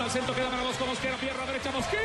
Al 0.00 0.10
centro, 0.10 0.34
queda 0.34 0.48
para 0.48 0.62
Mosquera, 0.62 0.86
Mosquera, 0.86 1.16
pierna 1.16 1.44
derecha, 1.44 1.70
Mosquera. 1.70 2.02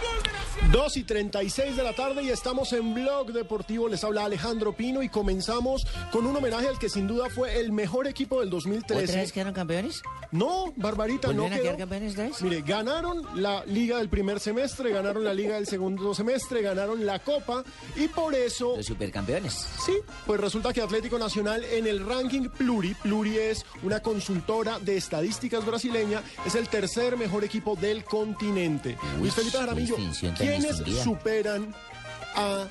Gol 0.00 0.22
de 0.22 0.32
Nacional. 0.32 0.45
2 0.72 0.96
y 0.96 1.04
36 1.04 1.76
de 1.76 1.82
la 1.82 1.92
tarde 1.92 2.22
y 2.24 2.30
estamos 2.30 2.72
en 2.72 2.92
Blog 2.94 3.32
Deportivo. 3.32 3.88
Les 3.88 4.02
habla 4.02 4.24
Alejandro 4.24 4.72
Pino 4.74 5.02
y 5.02 5.08
comenzamos 5.08 5.86
con 6.10 6.26
un 6.26 6.34
homenaje 6.36 6.68
al 6.68 6.78
que 6.78 6.88
sin 6.88 7.06
duda 7.06 7.28
fue 7.30 7.60
el 7.60 7.72
mejor 7.72 8.06
equipo 8.06 8.40
del 8.40 8.48
¿Otra 8.48 8.56
2013. 8.56 9.16
vez 9.16 9.32
quedaron 9.32 9.54
campeones? 9.54 10.02
No, 10.32 10.72
Barbarita, 10.76 11.28
no 11.28 11.42
¿Volvieron 11.42 11.52
a 11.52 11.56
quedar 11.62 11.76
quedó. 11.76 11.78
campeones 11.78 12.12
otra 12.14 12.24
vez? 12.24 12.42
Mire, 12.42 12.62
ganaron 12.62 13.22
la 13.40 13.64
liga 13.64 13.98
del 13.98 14.08
primer 14.08 14.40
semestre, 14.40 14.90
ganaron 14.90 15.22
la 15.24 15.32
liga 15.34 15.54
del 15.54 15.66
segundo 15.66 16.14
semestre, 16.14 16.62
ganaron 16.62 17.06
la 17.06 17.20
copa 17.20 17.62
y 17.94 18.08
por 18.08 18.34
eso, 18.34 18.76
Los 18.76 18.86
supercampeones. 18.86 19.52
sí, 19.84 19.92
pues 20.26 20.40
resulta 20.40 20.72
que 20.72 20.80
Atlético 20.82 21.18
Nacional 21.18 21.62
en 21.64 21.86
el 21.86 22.04
ranking 22.04 22.48
Pluri, 22.48 22.94
Pluri 22.94 23.38
es 23.38 23.64
una 23.84 24.00
consultora 24.00 24.78
de 24.80 24.96
estadísticas 24.96 25.64
brasileña, 25.64 26.22
es 26.44 26.54
el 26.56 26.68
tercer 26.68 27.16
mejor 27.16 27.44
equipo 27.44 27.76
del 27.76 28.04
continente. 28.04 28.96
Luis 29.20 29.32
Felipe 29.34 29.58
Jaramillo, 29.58 29.96
¿quiénes 30.46 31.02
superan 31.02 31.74
a 32.36 32.66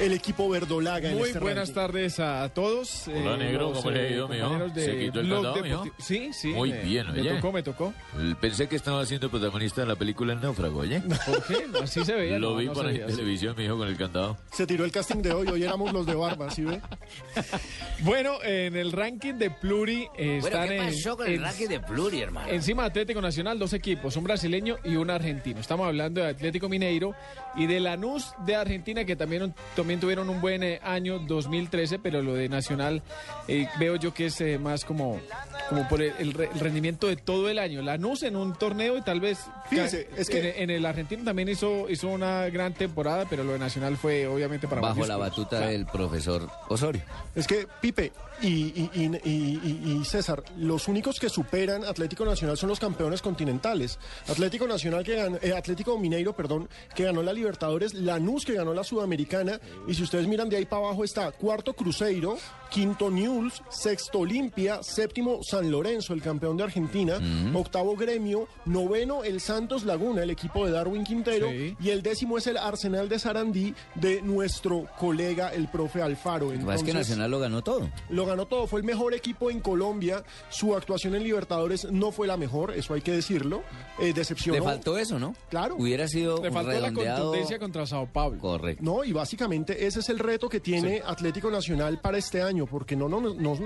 el 0.00 0.12
equipo 0.12 0.48
verdolaga 0.48 1.10
en 1.10 1.18
Muy 1.18 1.28
este 1.28 1.38
buenas 1.38 1.68
ranking? 1.68 1.74
tardes 1.74 2.18
a 2.20 2.48
todos. 2.52 3.06
Hola, 3.08 3.34
eh, 3.34 3.38
negro, 3.38 3.68
los, 3.70 3.78
¿cómo 3.78 3.90
le 3.90 4.00
ha 4.00 4.06
eh, 4.08 4.12
ido, 4.14 4.28
mijo? 4.28 4.68
de 4.70 4.84
¿Se 4.84 4.98
quitó 4.98 5.20
el 5.20 5.28
candado, 5.30 5.62
mijo? 5.62 5.84
Sí, 5.98 6.30
sí. 6.32 6.48
Muy 6.48 6.70
me- 6.70 6.82
bien, 6.82 7.12
Me 7.12 7.20
oye. 7.20 7.34
tocó, 7.34 7.52
me 7.52 7.62
tocó. 7.62 7.94
Pensé 8.40 8.68
que 8.68 8.76
estaba 8.76 9.04
siendo 9.06 9.30
protagonista 9.30 9.82
de 9.82 9.86
la 9.86 9.96
película 9.96 10.32
El 10.32 10.40
Náufrago, 10.40 10.80
¿oye? 10.80 11.00
¿Por 11.00 11.44
qué? 11.46 11.66
Así 11.82 12.04
se 12.04 12.14
veía. 12.14 12.38
Lo 12.42 12.50
no, 12.52 12.56
vi 12.56 12.66
no 12.66 12.72
por 12.72 12.86
ahí 12.86 12.96
en 12.96 13.06
televisión, 13.06 13.54
mi 13.56 13.64
hijo, 13.64 13.76
con 13.76 13.86
el 13.88 13.96
candado. 13.96 14.38
Se 14.50 14.66
tiró 14.66 14.84
el 14.84 14.90
casting 14.92 15.18
de 15.22 15.32
hoy, 15.32 15.46
hoy 15.48 15.62
éramos 15.62 15.92
los 15.92 16.06
de 16.06 16.14
barba, 16.14 16.50
¿sí 16.50 16.64
ve? 16.64 16.80
Bueno, 18.00 18.42
en 18.42 18.74
el 18.74 18.90
ranking 18.90 19.34
de 19.34 19.50
Pluri 19.50 20.08
eh, 20.16 20.38
Bueno, 20.40 20.46
están 20.56 20.68
¿qué 20.68 20.76
en- 20.78 20.84
pasó 20.86 21.16
con 21.16 21.26
el 21.28 21.34
en- 21.34 21.42
ranking 21.42 21.68
de 21.68 21.80
Pluri, 21.80 22.20
hermano? 22.20 22.48
Encima 22.48 22.82
de 22.82 22.88
Atlético 22.88 23.20
Nacional, 23.20 23.58
dos 23.58 23.72
equipos, 23.74 24.16
un 24.16 24.24
brasileño 24.24 24.76
y 24.84 24.96
un 24.96 25.08
argentino. 25.10 25.60
Estamos 25.60 25.86
hablando 25.86 26.20
de 26.20 26.28
Atlético 26.28 26.68
Mineiro 26.68 27.14
y 27.54 27.66
de 27.66 27.78
Lanús 27.78 28.32
de 28.44 28.56
Argentina, 28.56 29.04
que 29.04 29.14
también, 29.14 29.54
también 29.82 29.98
tuvieron 29.98 30.30
un 30.30 30.40
buen 30.40 30.62
eh, 30.62 30.78
año 30.84 31.18
2013, 31.18 31.98
pero 31.98 32.22
lo 32.22 32.34
de 32.34 32.48
Nacional 32.48 33.02
eh, 33.48 33.66
veo 33.80 33.96
yo 33.96 34.14
que 34.14 34.26
es 34.26 34.40
eh, 34.40 34.56
más 34.58 34.84
como, 34.84 35.20
como 35.68 35.88
por 35.88 36.00
el, 36.00 36.12
el 36.20 36.32
re- 36.34 36.48
el 36.54 36.60
rendimiento 36.60 37.08
de 37.08 37.16
todo 37.16 37.48
el 37.48 37.58
año. 37.58 37.82
Lanús 37.82 38.22
en 38.22 38.36
un 38.36 38.54
torneo 38.54 38.96
y 38.96 39.02
tal 39.02 39.20
vez... 39.20 39.40
Fíjese, 39.68 40.08
es 40.16 40.28
que- 40.28 40.50
en, 40.50 40.70
en 40.70 40.70
el 40.70 40.86
argentino 40.86 41.24
también 41.24 41.48
hizo, 41.48 41.90
hizo 41.90 42.06
una 42.08 42.48
gran 42.48 42.74
temporada, 42.74 43.26
pero 43.28 43.42
lo 43.42 43.54
de 43.54 43.58
Nacional 43.58 43.96
fue 43.96 44.26
obviamente 44.28 44.68
para 44.68 44.80
Bajo 44.80 45.04
la 45.04 45.16
batuta 45.16 45.56
Claro. 45.58 45.72
del 45.72 45.86
profesor 45.86 46.48
Osorio. 46.68 47.02
Es 47.34 47.46
que, 47.48 47.66
Pipe 47.80 48.12
y, 48.40 48.46
y- 48.48 48.90
y- 48.94 49.20
y- 49.24 49.60
y- 49.84 49.92
y 50.00 50.04
César, 50.04 50.44
los 50.58 50.86
únicos 50.88 51.18
que 51.18 51.28
superan 51.28 51.84
Atlético 51.84 52.24
Nacional 52.24 52.56
son 52.56 52.68
los 52.68 52.78
campeones 52.78 53.20
continentales. 53.20 53.98
Atlético 54.28 54.66
Nacional 54.68 55.02
que 55.04 55.16
ganó, 55.16 55.38
eh, 55.42 55.52
Atlético 55.56 55.98
Mineiro, 55.98 56.34
perdón, 56.36 56.68
que 56.94 57.02
ganó 57.04 57.22
la 57.22 57.32
Libertadores, 57.32 57.94
Lanús 57.94 58.44
que 58.44 58.52
ganó 58.54 58.74
la 58.74 58.84
Sudamericana, 58.84 59.58
y 59.86 59.94
si 59.94 60.02
ustedes 60.02 60.26
miran 60.26 60.48
de 60.48 60.56
ahí 60.56 60.64
para 60.64 60.86
abajo 60.86 61.04
está 61.04 61.30
cuarto 61.32 61.72
Cruzeiro, 61.74 62.36
quinto 62.70 63.10
News, 63.10 63.62
sexto 63.68 64.20
Olimpia, 64.20 64.82
séptimo 64.82 65.40
San 65.42 65.70
Lorenzo, 65.70 66.14
el 66.14 66.22
campeón 66.22 66.56
de 66.56 66.64
Argentina, 66.64 67.18
octavo 67.54 67.94
Gremio, 67.96 68.48
noveno 68.64 69.24
el 69.24 69.40
Santos 69.40 69.84
Laguna, 69.84 70.22
el 70.22 70.30
equipo 70.30 70.64
de 70.64 70.72
Darwin 70.72 71.04
Quintero, 71.04 71.48
Sí. 71.50 71.76
y 71.80 71.90
el 71.90 72.02
décimo 72.02 72.38
es 72.38 72.46
el 72.46 72.56
Arsenal 72.56 73.08
de 73.10 73.18
Sarandí 73.18 73.74
de 73.94 74.22
nuestro 74.22 74.86
colega, 74.98 75.50
el 75.50 75.68
profe 75.68 76.00
Alfaro. 76.00 76.46
Pasa 76.48 76.54
es 76.56 76.64
que 76.64 76.70
Entonces, 76.70 76.94
Nacional 76.94 77.30
lo 77.30 77.38
ganó 77.40 77.62
todo. 77.62 77.90
lo 78.08 78.24
ganó 78.26 78.46
todo, 78.46 78.66
fue 78.66 78.80
el 78.80 78.86
mejor 78.86 79.12
equipo 79.12 79.50
en 79.50 79.60
Colombia. 79.60 80.24
Su 80.48 80.74
actuación 80.74 81.14
en 81.14 81.24
Libertadores 81.24 81.84
no 81.90 82.10
fue 82.10 82.26
la 82.26 82.36
mejor, 82.38 82.70
eso 82.72 82.94
hay 82.94 83.02
que 83.02 83.12
decirlo. 83.12 83.62
Eh, 83.98 84.12
decepcionó. 84.14 84.58
Le 84.58 84.64
faltó 84.64 84.96
eso, 84.96 85.18
¿no? 85.18 85.34
Claro. 85.50 85.76
Hubiera 85.78 86.08
sido 86.08 86.42
Le 86.42 86.50
faltó 86.50 86.72
la 86.80 86.92
contundencia 86.92 87.58
contra 87.58 87.86
Sao 87.86 88.06
Paulo. 88.06 88.38
Correcto. 88.40 88.82
No, 88.82 89.04
y 89.04 89.12
básicamente 89.12 89.61
ese 89.70 90.00
es 90.00 90.08
el 90.08 90.18
reto 90.18 90.48
que 90.48 90.60
tiene 90.60 91.02
Atlético 91.04 91.50
Nacional 91.50 91.98
para 92.00 92.18
este 92.18 92.42
año, 92.42 92.66
porque 92.66 92.96
no, 92.96 93.08
no, 93.08 93.20
no, 93.20 93.34
no, 93.34 93.56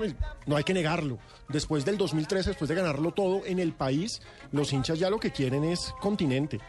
no 0.45 0.55
hay 0.55 0.63
que 0.63 0.73
negarlo. 0.73 1.17
Después 1.49 1.85
del 1.85 1.97
2013, 1.97 2.51
después 2.51 2.69
de 2.69 2.75
ganarlo 2.75 3.11
todo 3.11 3.45
en 3.45 3.59
el 3.59 3.73
país, 3.73 4.21
los 4.51 4.71
hinchas 4.73 4.99
ya 4.99 5.09
lo 5.09 5.19
que 5.19 5.31
quieren 5.31 5.63
es 5.63 5.93
continente, 6.01 6.59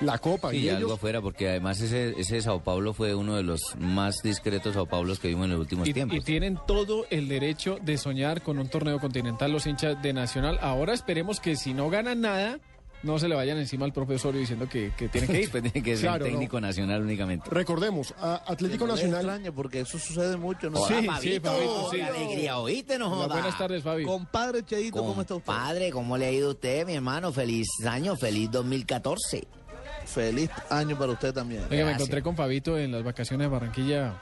la 0.00 0.18
Copa. 0.18 0.50
Sí, 0.50 0.58
y 0.58 0.68
algo 0.68 0.88
ellos, 0.88 0.92
afuera, 0.98 1.22
porque 1.22 1.48
además 1.48 1.80
ese, 1.80 2.14
ese 2.20 2.40
Sao 2.42 2.62
Paulo 2.62 2.92
fue 2.92 3.14
uno 3.14 3.36
de 3.36 3.42
los 3.42 3.76
más 3.78 4.22
discretos 4.22 4.74
Sao 4.74 4.86
Paulos 4.86 5.18
que 5.18 5.28
vimos 5.28 5.44
en 5.46 5.52
los 5.52 5.60
últimos 5.60 5.88
Y, 5.88 5.94
tiempos. 5.94 6.18
y 6.18 6.20
tienen 6.20 6.58
todo 6.66 7.06
el 7.10 7.28
derecho 7.28 7.78
de 7.82 7.96
soñar 7.96 8.42
con 8.42 8.58
un 8.58 8.68
torneo 8.68 8.98
continental 9.00 9.52
los 9.52 9.66
hinchas 9.66 10.00
de 10.02 10.12
Nacional. 10.12 10.58
Ahora 10.60 10.92
esperemos 10.92 11.40
que 11.40 11.56
si 11.56 11.72
no 11.72 11.88
ganan 11.88 12.20
nada, 12.20 12.58
no 13.02 13.18
se 13.18 13.28
le 13.28 13.34
vayan 13.34 13.58
encima 13.58 13.84
al 13.84 13.92
profesorio 13.92 14.40
diciendo 14.40 14.68
que, 14.68 14.92
que 14.96 15.08
tiene 15.08 15.26
que 15.26 15.32
ir. 15.34 15.40
Después 15.42 15.62
tiene 15.72 15.84
que 15.84 15.96
ser 15.96 16.08
Claro, 16.08 16.24
técnico 16.24 16.60
nacional 16.60 17.02
únicamente. 17.02 17.48
recordemos, 17.50 18.14
a 18.20 18.42
Atlético 18.50 18.86
Nacional. 18.86 19.20
extraño 19.20 19.52
porque 19.54 19.80
eso 19.80 19.98
sucede 19.98 20.36
mucho, 20.36 20.70
¿no? 20.70 20.84
Sí, 20.86 20.94
Hola, 20.94 21.18
sí, 21.20 21.38
Fabito, 21.40 21.50
Fabito, 21.52 21.90
sí. 21.92 22.00
alegría, 22.00 22.58
oíste, 22.58 22.98
no 22.98 23.10
joda. 23.10 23.26
buenas 23.28 23.56
tardes, 23.58 23.82
Fabi. 23.82 24.04
Compadre 24.04 24.64
Cheito, 24.64 24.98
¿cómo 25.04 25.20
está 25.20 25.34
usted? 25.36 25.46
Padre, 25.46 25.90
¿cómo 25.90 26.16
le 26.18 26.26
ha 26.26 26.32
ido 26.32 26.48
a 26.48 26.52
usted, 26.52 26.84
mi 26.86 26.94
hermano? 26.94 27.32
Feliz 27.32 27.68
año, 27.86 28.16
feliz 28.16 28.50
2014. 28.50 29.46
Feliz 30.06 30.50
año 30.70 30.96
para 30.98 31.12
usted 31.12 31.32
también. 31.34 31.62
Oiga, 31.62 31.70
me 31.70 31.76
Gracias. 31.78 32.00
encontré 32.00 32.22
con 32.22 32.36
Fabito 32.36 32.78
en 32.78 32.92
las 32.92 33.02
vacaciones 33.02 33.46
de 33.46 33.48
Barranquilla. 33.52 34.14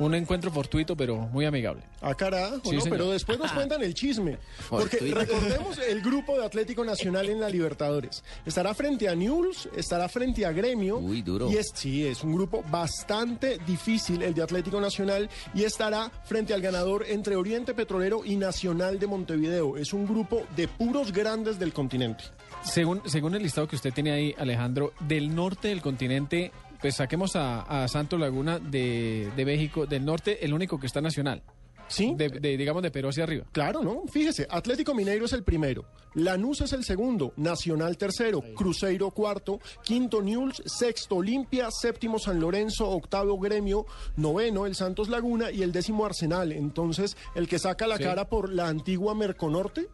Un 0.00 0.14
encuentro 0.14 0.50
fortuito, 0.50 0.96
pero 0.96 1.16
muy 1.16 1.44
amigable. 1.44 1.82
Ah, 2.00 2.14
carajo, 2.14 2.60
Sí, 2.64 2.76
¿no? 2.76 2.80
señor. 2.80 2.98
Pero 2.98 3.10
después 3.10 3.38
nos 3.38 3.50
cuentan 3.52 3.82
el 3.82 3.94
chisme. 3.94 4.38
Porque 4.70 4.98
recordemos 5.12 5.78
el 5.78 6.00
grupo 6.02 6.38
de 6.38 6.44
Atlético 6.46 6.84
Nacional 6.84 7.28
en 7.28 7.40
la 7.40 7.48
Libertadores. 7.48 8.22
Estará 8.46 8.74
frente 8.74 9.08
a 9.08 9.14
News, 9.16 9.68
estará 9.76 10.08
frente 10.08 10.46
a 10.46 10.52
Gremio. 10.52 10.98
Uy, 10.98 11.22
duro. 11.22 11.50
Y 11.50 11.56
es, 11.56 11.72
sí, 11.74 12.06
es 12.06 12.22
un 12.22 12.34
grupo 12.34 12.62
bastante 12.70 13.58
difícil, 13.66 14.22
el 14.22 14.34
de 14.34 14.42
Atlético 14.42 14.80
Nacional. 14.80 15.28
Y 15.54 15.64
estará 15.64 16.10
frente 16.24 16.54
al 16.54 16.60
ganador 16.62 17.04
entre 17.08 17.34
Oriente 17.36 17.74
Petrolero 17.74 18.24
y 18.24 18.36
Nacional 18.36 18.98
de 18.98 19.06
Montevideo. 19.08 19.76
Es 19.76 19.92
un 19.92 20.06
grupo 20.06 20.44
de 20.56 20.68
puros 20.68 21.12
grandes 21.12 21.58
del 21.58 21.72
continente. 21.72 22.24
Según, 22.62 23.02
según 23.06 23.34
el 23.34 23.42
listado 23.42 23.66
que 23.68 23.76
usted 23.76 23.92
tiene 23.92 24.12
ahí, 24.12 24.34
Alejandro, 24.38 24.92
del 25.00 25.34
norte 25.34 25.68
del 25.68 25.80
continente, 25.80 26.50
pues 26.80 26.96
saquemos 26.96 27.36
a, 27.36 27.62
a 27.84 27.88
Santos 27.88 28.18
Laguna 28.20 28.58
de, 28.58 29.30
de 29.36 29.44
México, 29.44 29.86
del 29.86 30.04
norte, 30.04 30.44
el 30.44 30.52
único 30.54 30.78
que 30.78 30.86
está 30.86 31.00
nacional. 31.00 31.42
Sí. 31.90 32.12
De, 32.14 32.28
de, 32.28 32.58
digamos, 32.58 32.82
de 32.82 32.90
Perú 32.90 33.08
hacia 33.08 33.24
arriba. 33.24 33.46
Claro, 33.50 33.82
¿no? 33.82 34.02
Fíjese, 34.12 34.46
Atlético 34.50 34.94
Mineiro 34.94 35.24
es 35.24 35.32
el 35.32 35.42
primero, 35.42 35.86
Lanús 36.12 36.60
es 36.60 36.74
el 36.74 36.84
segundo, 36.84 37.32
Nacional 37.38 37.96
tercero, 37.96 38.42
Cruzeiro 38.54 39.10
cuarto, 39.10 39.58
quinto 39.82 40.20
Newell's, 40.20 40.62
sexto 40.66 41.16
Olimpia, 41.16 41.70
séptimo 41.70 42.18
San 42.18 42.40
Lorenzo, 42.40 42.90
octavo 42.90 43.38
Gremio, 43.38 43.86
noveno 44.16 44.66
el 44.66 44.74
Santos 44.74 45.08
Laguna 45.08 45.50
y 45.50 45.62
el 45.62 45.72
décimo 45.72 46.04
Arsenal. 46.04 46.52
Entonces, 46.52 47.16
el 47.34 47.48
que 47.48 47.58
saca 47.58 47.86
la 47.86 47.96
Sí. 47.96 48.02
cara 48.04 48.28
por 48.28 48.52
la 48.52 48.68
antigua 48.68 49.14
Merconorte 49.14 49.88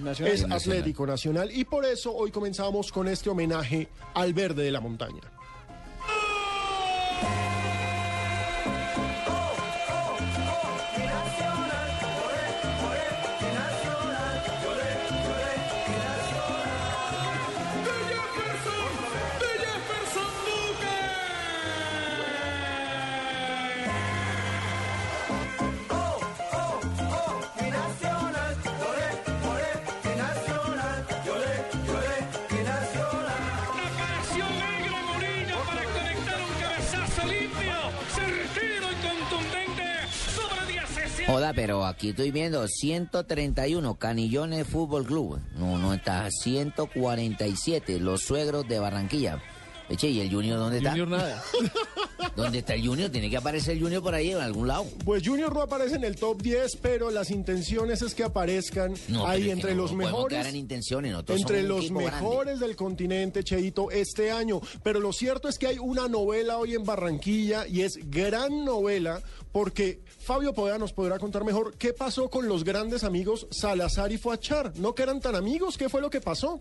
nacional. 0.00 0.32
es 0.34 0.44
Atlético 0.50 1.06
Nacional 1.06 1.50
y 1.52 1.66
por 1.66 1.84
eso 1.84 2.10
hoy 2.14 2.30
comenzamos 2.30 2.90
con 2.90 3.06
este 3.06 3.28
homenaje 3.28 3.88
al 4.14 4.32
verde 4.32 4.62
de 4.64 4.70
la 4.70 4.80
montaña. 4.80 5.20
17. 41.26 41.32
Joda, 41.32 41.52
pero 41.54 41.86
aquí 41.86 42.10
estoy 42.10 42.30
viendo 42.30 42.66
131 42.66 43.94
Canillones 43.96 44.66
Fútbol 44.66 45.06
Club. 45.06 45.40
No, 45.56 45.78
no 45.78 45.94
está 45.94 46.28
147 46.30 48.00
Los 48.00 48.22
Suegros 48.22 48.68
de 48.68 48.78
Barranquilla. 48.78 49.40
Eche, 49.88 50.08
¿y 50.08 50.20
el 50.20 50.30
Junior 50.30 50.58
dónde 50.58 50.78
está? 50.78 50.90
Junior 50.90 51.08
nada. 51.08 51.42
¿Dónde 52.36 52.58
está 52.58 52.74
el 52.74 52.86
Junior? 52.86 53.10
Tiene 53.10 53.30
que 53.30 53.36
aparecer 53.36 53.76
el 53.76 53.82
Junior 53.82 54.02
por 54.02 54.14
ahí 54.14 54.30
en 54.30 54.38
algún 54.38 54.68
lado. 54.68 54.86
Pues 55.04 55.22
Junior 55.26 55.52
no 55.54 55.62
aparece 55.62 55.96
en 55.96 56.04
el 56.04 56.16
top 56.16 56.40
10, 56.42 56.76
pero 56.82 57.10
las 57.10 57.30
intenciones 57.30 58.02
es 58.02 58.14
que 58.14 58.24
aparezcan 58.24 58.94
No, 59.08 59.26
ahí 59.26 59.42
pero 59.42 59.42
es 59.42 59.44
que 59.44 59.50
entre 59.52 59.74
no 59.74 59.82
los 59.82 59.90
podemos 59.92 60.12
mejores. 60.12 60.46
en 60.46 60.56
intenciones, 60.56 61.12
nosotros 61.12 61.40
entre 61.40 61.62
los 61.62 61.90
grande. 61.90 62.04
mejores 62.04 62.60
del 62.60 62.76
continente, 62.76 63.44
Cheito, 63.44 63.90
este 63.90 64.30
año. 64.30 64.60
Pero 64.82 65.00
lo 65.00 65.12
cierto 65.12 65.48
es 65.48 65.58
que 65.58 65.66
hay 65.66 65.78
una 65.78 66.08
novela 66.08 66.58
hoy 66.58 66.74
en 66.74 66.84
Barranquilla 66.84 67.66
y 67.66 67.82
es 67.82 67.98
gran 68.10 68.64
novela 68.64 69.20
porque 69.52 70.00
Fabio 70.18 70.52
Podea 70.52 70.78
nos 70.78 70.92
podrá 70.92 71.18
contar 71.18 71.44
mejor 71.44 71.76
qué 71.76 71.92
pasó 71.92 72.28
con 72.28 72.48
los 72.48 72.64
grandes 72.64 73.04
amigos 73.04 73.46
Salazar 73.50 74.10
y 74.12 74.18
Fuachar. 74.18 74.72
¿No 74.78 74.94
que 74.94 75.02
eran 75.04 75.20
tan 75.20 75.36
amigos? 75.36 75.76
¿Qué 75.78 75.88
fue 75.88 76.00
lo 76.00 76.10
que 76.10 76.20
pasó? 76.20 76.58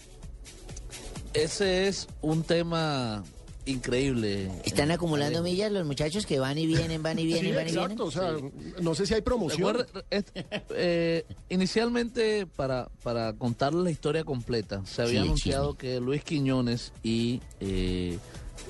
Ese 1.33 1.87
es 1.87 2.07
un 2.21 2.43
tema 2.43 3.23
increíble. 3.65 4.49
Están 4.65 4.91
acumulando 4.91 5.41
millas 5.41 5.71
los 5.71 5.85
muchachos 5.85 6.25
que 6.25 6.39
van 6.39 6.57
y 6.57 6.65
vienen, 6.67 7.01
van 7.03 7.17
y 7.19 7.25
vienen, 7.25 7.51
Sí, 7.51 7.55
van 7.55 7.67
y 7.67 7.71
vienen. 7.71 7.91
exacto. 7.91 8.05
O 8.05 8.11
sea, 8.11 8.33
no 8.81 8.95
sé 8.95 9.05
si 9.05 9.13
hay 9.13 9.21
promoción. 9.21 9.75
Recuerda, 9.77 10.03
es- 10.09 10.25
eh, 10.71 11.25
inicialmente, 11.49 12.45
para, 12.45 12.89
para 13.03 13.33
contarles 13.33 13.83
la 13.83 13.91
historia 13.91 14.23
completa, 14.23 14.85
se 14.85 15.01
había 15.01 15.21
anunciado 15.21 15.73
chisme. 15.73 15.77
que 15.93 15.99
Luis 15.99 16.23
Quiñones 16.23 16.91
y 17.03 17.41
eh, 17.59 18.17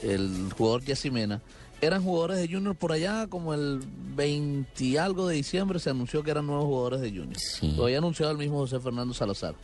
el 0.02 0.50
jugador 0.58 0.84
Yacimena 0.84 1.42
eran 1.82 2.02
jugadores 2.04 2.38
de 2.38 2.48
Junior 2.48 2.76
por 2.76 2.92
allá, 2.94 3.28
como 3.28 3.54
el 3.54 3.82
20 4.16 4.84
y 4.86 4.96
algo 4.98 5.28
de 5.28 5.36
diciembre 5.36 5.80
se 5.80 5.90
anunció 5.90 6.24
que 6.24 6.32
eran 6.32 6.48
nuevos 6.48 6.66
jugadores 6.66 7.02
de 7.02 7.10
Junior. 7.10 7.36
Sí. 7.38 7.74
Lo 7.76 7.86
había 7.86 7.98
anunciado 7.98 8.32
el 8.32 8.38
mismo 8.38 8.60
José 8.60 8.80
Fernando 8.80 9.14
Salazar. 9.14 9.56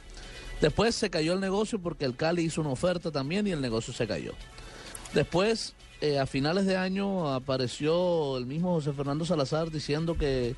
Después 0.59 0.93
se 0.95 1.09
cayó 1.09 1.31
el 1.31 1.39
negocio 1.39 1.79
porque 1.79 2.03
el 2.03 2.17
Cali 2.17 2.41
hizo 2.43 2.59
una 2.59 2.71
oferta 2.71 3.09
también 3.11 3.47
y 3.47 3.51
el 3.51 3.61
negocio 3.61 3.93
se 3.93 4.05
cayó. 4.05 4.33
Después, 5.13 5.73
eh, 6.01 6.19
a 6.19 6.25
finales 6.25 6.65
de 6.65 6.77
año, 6.77 7.33
apareció 7.33 8.37
el 8.37 8.45
mismo 8.45 8.73
José 8.73 8.93
Fernando 8.93 9.25
Salazar 9.25 9.71
diciendo 9.71 10.15
que 10.17 10.55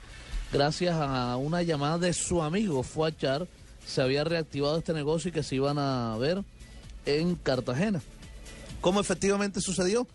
gracias 0.51 0.95
a 0.99 1.37
una 1.37 1.61
llamada 1.63 1.97
de 1.97 2.13
su 2.13 2.41
amigo 2.41 2.83
Fuachar, 2.83 3.47
se 3.85 4.01
había 4.01 4.23
reactivado 4.23 4.77
este 4.77 4.93
negocio 4.93 5.29
y 5.29 5.31
que 5.31 5.43
se 5.43 5.55
iban 5.55 5.79
a 5.79 6.15
ver 6.17 6.43
en 7.05 7.35
Cartagena. 7.35 8.01
¿Cómo 8.81 8.99
efectivamente 8.99 9.59
sucedió? 9.61 10.07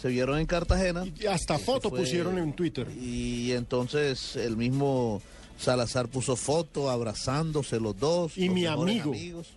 Se 0.00 0.08
vieron 0.08 0.38
en 0.38 0.46
Cartagena. 0.46 1.04
Y 1.20 1.26
hasta 1.26 1.58
foto 1.58 1.90
fue- 1.90 2.00
pusieron 2.00 2.38
en 2.38 2.52
Twitter. 2.54 2.88
Y 2.90 3.52
entonces 3.52 4.36
el 4.36 4.56
mismo 4.56 5.20
Salazar 5.58 6.08
puso 6.08 6.34
foto 6.36 6.90
abrazándose 6.90 7.78
los 7.78 7.96
dos. 7.98 8.36
Y 8.38 8.46
los 8.46 8.54
mi 8.54 8.66
amigo. 8.66 9.10
amigos. 9.12 9.48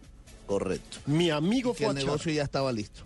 Correcto. 0.46 0.98
Mi 1.08 1.30
amigo 1.32 1.74
Que 1.74 1.86
el 1.86 1.92
Fuachar. 1.92 2.06
negocio 2.06 2.32
ya 2.34 2.44
estaba 2.44 2.72
listo. 2.72 3.02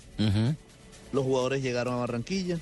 Los 1.12 1.24
jugadores 1.24 1.62
llegaron 1.62 1.96
a 1.96 1.98
Barranquilla, 1.98 2.60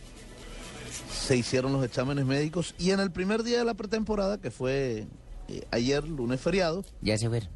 se 1.11 1.35
hicieron 1.35 1.73
los 1.73 1.83
exámenes 1.83 2.25
médicos 2.25 2.75
y 2.77 2.91
en 2.91 2.99
el 2.99 3.11
primer 3.11 3.43
día 3.43 3.59
de 3.59 3.65
la 3.65 3.73
pretemporada, 3.73 4.39
que 4.39 4.51
fue 4.51 5.07
eh, 5.47 5.65
ayer, 5.71 6.07
lunes 6.07 6.39
feriado, 6.39 6.85
Ya 7.01 7.17
se 7.17 7.27
fueron. 7.27 7.49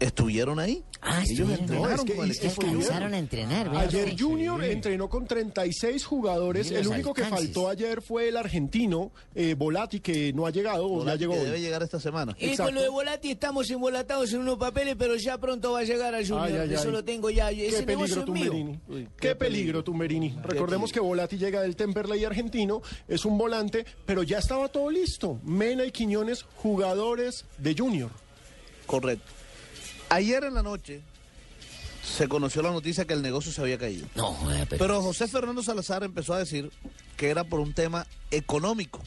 Estuvieron 0.00 0.58
ahí. 0.58 0.82
Ah, 1.02 1.22
Ellos 1.22 1.30
estuvieron. 1.30 1.60
entrenaron 1.60 1.88
No, 1.88 1.94
es 1.94 2.04
que- 2.04 2.14
con 2.16 2.30
el. 2.30 2.70
Alcanzaron 2.70 3.14
a 3.14 3.18
entrenar, 3.18 3.70
vea 3.70 3.80
Ayer. 3.80 4.16
Junior 4.18 4.62
entrenó 4.64 5.08
con 5.08 5.26
36 5.26 6.04
jugadores. 6.04 6.70
El 6.70 6.88
único 6.88 7.14
que 7.14 7.24
faltó 7.24 7.68
ayer 7.68 8.02
fue 8.02 8.28
el 8.28 8.36
argentino 8.36 9.12
eh, 9.34 9.54
Volati, 9.56 10.00
que 10.00 10.32
no 10.32 10.46
ha 10.46 10.50
llegado, 10.50 10.84
o 10.86 10.88
ya 10.88 10.94
Volati, 10.98 11.18
llegó 11.20 11.34
que 11.34 11.40
debe 11.40 11.60
llegar 11.60 11.82
esta 11.82 12.00
semana. 12.00 12.34
Y 12.38 12.46
Exacto. 12.46 12.64
con 12.64 12.74
lo 12.74 12.82
de 12.82 12.88
Volati 12.88 13.30
estamos 13.30 13.70
embolatados 13.70 14.32
en 14.32 14.40
unos 14.40 14.58
papeles, 14.58 14.96
pero 14.98 15.16
ya 15.16 15.38
pronto 15.38 15.72
va 15.72 15.80
a 15.80 15.84
llegar 15.84 16.14
al 16.14 16.26
Junior. 16.26 16.46
Ay, 16.46 16.56
ay, 16.68 16.74
Eso 16.74 16.88
ay. 16.88 16.92
lo 16.92 17.04
tengo 17.04 17.30
ya. 17.30 17.50
Qué 17.50 17.82
peligro. 17.86 18.24
Tumberini. 18.24 18.80
Uy, 18.88 19.04
qué, 19.16 19.28
qué 19.28 19.34
peligro, 19.36 19.84
Tumberini. 19.84 20.34
Recordemos 20.42 20.92
que 20.92 21.00
Volati 21.00 21.38
llega 21.38 21.62
del 21.62 21.76
Temperley 21.76 22.24
argentino, 22.24 22.82
es 23.08 23.24
un 23.24 23.38
volante, 23.38 23.84
pero 24.04 24.22
ya 24.22 24.38
estaba 24.38 24.68
todo 24.68 24.90
listo. 24.90 25.38
Mena 25.44 25.84
y 25.84 25.90
Quiñones, 25.92 26.42
jugadores 26.56 27.44
de 27.58 27.74
Junior. 27.76 28.10
Correcto. 28.86 29.32
Ayer 30.10 30.44
en 30.44 30.54
la 30.54 30.62
noche 30.62 31.02
se 32.04 32.28
conoció 32.28 32.62
la 32.62 32.70
noticia 32.70 33.04
que 33.06 33.14
el 33.14 33.22
negocio 33.22 33.52
se 33.52 33.60
había 33.60 33.78
caído. 33.78 34.06
No, 34.14 34.36
pero... 34.68 34.78
Pero 34.78 35.02
José 35.02 35.28
Fernando 35.28 35.62
Salazar 35.62 36.02
empezó 36.02 36.34
a 36.34 36.38
decir 36.38 36.70
que 37.16 37.30
era 37.30 37.44
por 37.44 37.60
un 37.60 37.72
tema 37.72 38.06
económico. 38.30 39.00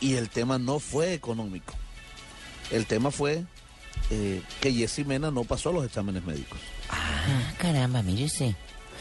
Y 0.00 0.14
el 0.14 0.28
tema 0.28 0.58
no 0.58 0.78
fue 0.78 1.14
económico. 1.14 1.74
El 2.70 2.86
tema 2.86 3.10
fue 3.10 3.44
eh, 4.10 4.42
que 4.60 4.72
Jessy 4.72 5.04
Mena 5.04 5.30
no 5.30 5.44
pasó 5.44 5.72
los 5.72 5.84
exámenes 5.84 6.24
médicos. 6.24 6.58
Ah, 6.90 7.52
caramba, 7.58 8.02
mire 8.02 8.26
usted. 8.26 8.54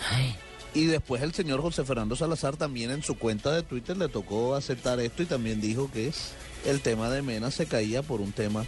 Ay, 0.10 0.36
Y 0.74 0.86
después 0.86 1.22
el 1.22 1.34
señor 1.34 1.62
José 1.62 1.84
Fernando 1.84 2.16
Salazar 2.16 2.58
también 2.58 2.92
en 2.92 3.04
su 3.04 3.16
cuenta 3.18 3.54
de 3.54 3.64
Twitter 3.64 3.96
le 3.98 4.10
tocó 4.10 4.56
aceptar 4.56 5.00
esto 5.00 5.24
y 5.24 5.26
también 5.26 5.62
dijo 5.62 5.92
que 5.92 6.12
el 6.66 6.82
tema 6.82 7.10
de 7.10 7.22
Mena 7.22 7.52
se 7.52 7.68
caía 7.68 8.02
por 8.02 8.22
un 8.22 8.32
tema 8.32 8.66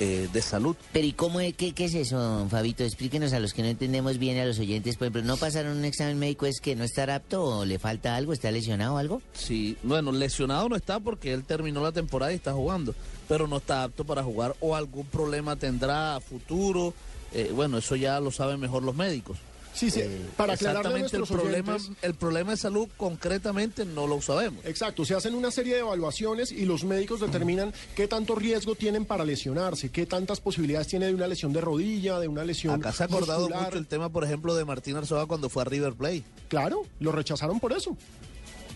eh, 0.00 0.28
de 0.32 0.42
salud. 0.42 0.76
Pero 0.92 1.06
¿y 1.06 1.12
cómo 1.12 1.40
es, 1.40 1.54
qué, 1.54 1.72
qué 1.72 1.86
es 1.86 1.94
eso, 1.94 2.18
don 2.18 2.50
Fabito? 2.50 2.84
Explíquenos 2.84 3.32
a 3.32 3.40
los 3.40 3.54
que 3.54 3.62
no 3.62 3.68
entendemos 3.68 4.18
bien, 4.18 4.38
a 4.38 4.44
los 4.44 4.58
oyentes, 4.58 4.96
por 4.96 5.06
ejemplo, 5.06 5.22
¿no 5.22 5.36
pasaron 5.36 5.76
un 5.76 5.84
examen 5.84 6.18
médico? 6.18 6.46
¿Es 6.46 6.60
que 6.60 6.76
no 6.76 6.84
estar 6.84 7.10
apto 7.10 7.44
o 7.44 7.64
le 7.64 7.78
falta 7.78 8.16
algo? 8.16 8.32
¿Está 8.32 8.50
lesionado 8.50 8.94
o 8.94 8.98
algo? 8.98 9.22
Sí, 9.32 9.76
bueno, 9.82 10.12
lesionado 10.12 10.68
no 10.68 10.76
está 10.76 11.00
porque 11.00 11.32
él 11.32 11.44
terminó 11.44 11.82
la 11.82 11.92
temporada 11.92 12.32
y 12.32 12.36
está 12.36 12.52
jugando, 12.52 12.94
pero 13.28 13.46
no 13.46 13.56
está 13.56 13.84
apto 13.84 14.04
para 14.04 14.22
jugar 14.22 14.54
o 14.60 14.76
algún 14.76 15.06
problema 15.06 15.56
tendrá 15.56 16.16
a 16.16 16.20
futuro. 16.20 16.94
Eh, 17.32 17.50
bueno, 17.54 17.78
eso 17.78 17.96
ya 17.96 18.20
lo 18.20 18.30
saben 18.30 18.60
mejor 18.60 18.82
los 18.82 18.94
médicos. 18.94 19.38
Sí, 19.78 19.90
sí, 19.92 20.00
Eh, 20.00 20.26
para 20.36 20.54
aclararle 20.54 21.00
el 21.00 21.22
problema, 21.24 21.76
oyentes- 21.76 21.96
el 22.02 22.14
problema 22.14 22.50
de 22.50 22.56
salud 22.56 22.88
concretamente 22.96 23.84
no 23.84 24.06
lo 24.08 24.20
sabemos. 24.20 24.64
Exacto, 24.64 25.04
se 25.04 25.14
hacen 25.14 25.34
una 25.34 25.50
serie 25.50 25.74
de 25.74 25.80
evaluaciones 25.80 26.50
y 26.50 26.64
los 26.64 26.82
médicos 26.84 27.20
determinan 27.20 27.72
qué 27.94 28.08
tanto 28.08 28.34
riesgo 28.34 28.74
tienen 28.74 29.04
para 29.04 29.24
lesionarse, 29.24 29.90
qué 29.90 30.04
tantas 30.06 30.40
posibilidades 30.40 30.88
tiene 30.88 31.06
de 31.06 31.14
una 31.14 31.28
lesión 31.28 31.52
de 31.52 31.60
rodilla, 31.60 32.18
de 32.18 32.26
una 32.28 32.44
lesión 32.44 32.74
Acá 32.74 32.92
se 32.92 33.04
ha 33.04 33.06
acordado 33.06 33.40
muscular. 33.42 33.66
mucho 33.66 33.78
el 33.78 33.86
tema, 33.86 34.08
por 34.08 34.24
ejemplo, 34.24 34.54
de 34.54 34.64
Martín 34.64 34.96
Arzoa 34.96 35.26
cuando 35.26 35.48
fue 35.48 35.62
a 35.62 35.64
River 35.66 35.94
Plate. 35.94 36.24
Claro, 36.48 36.82
lo 37.00 37.12
rechazaron 37.12 37.60
por 37.60 37.72
eso. 37.72 37.96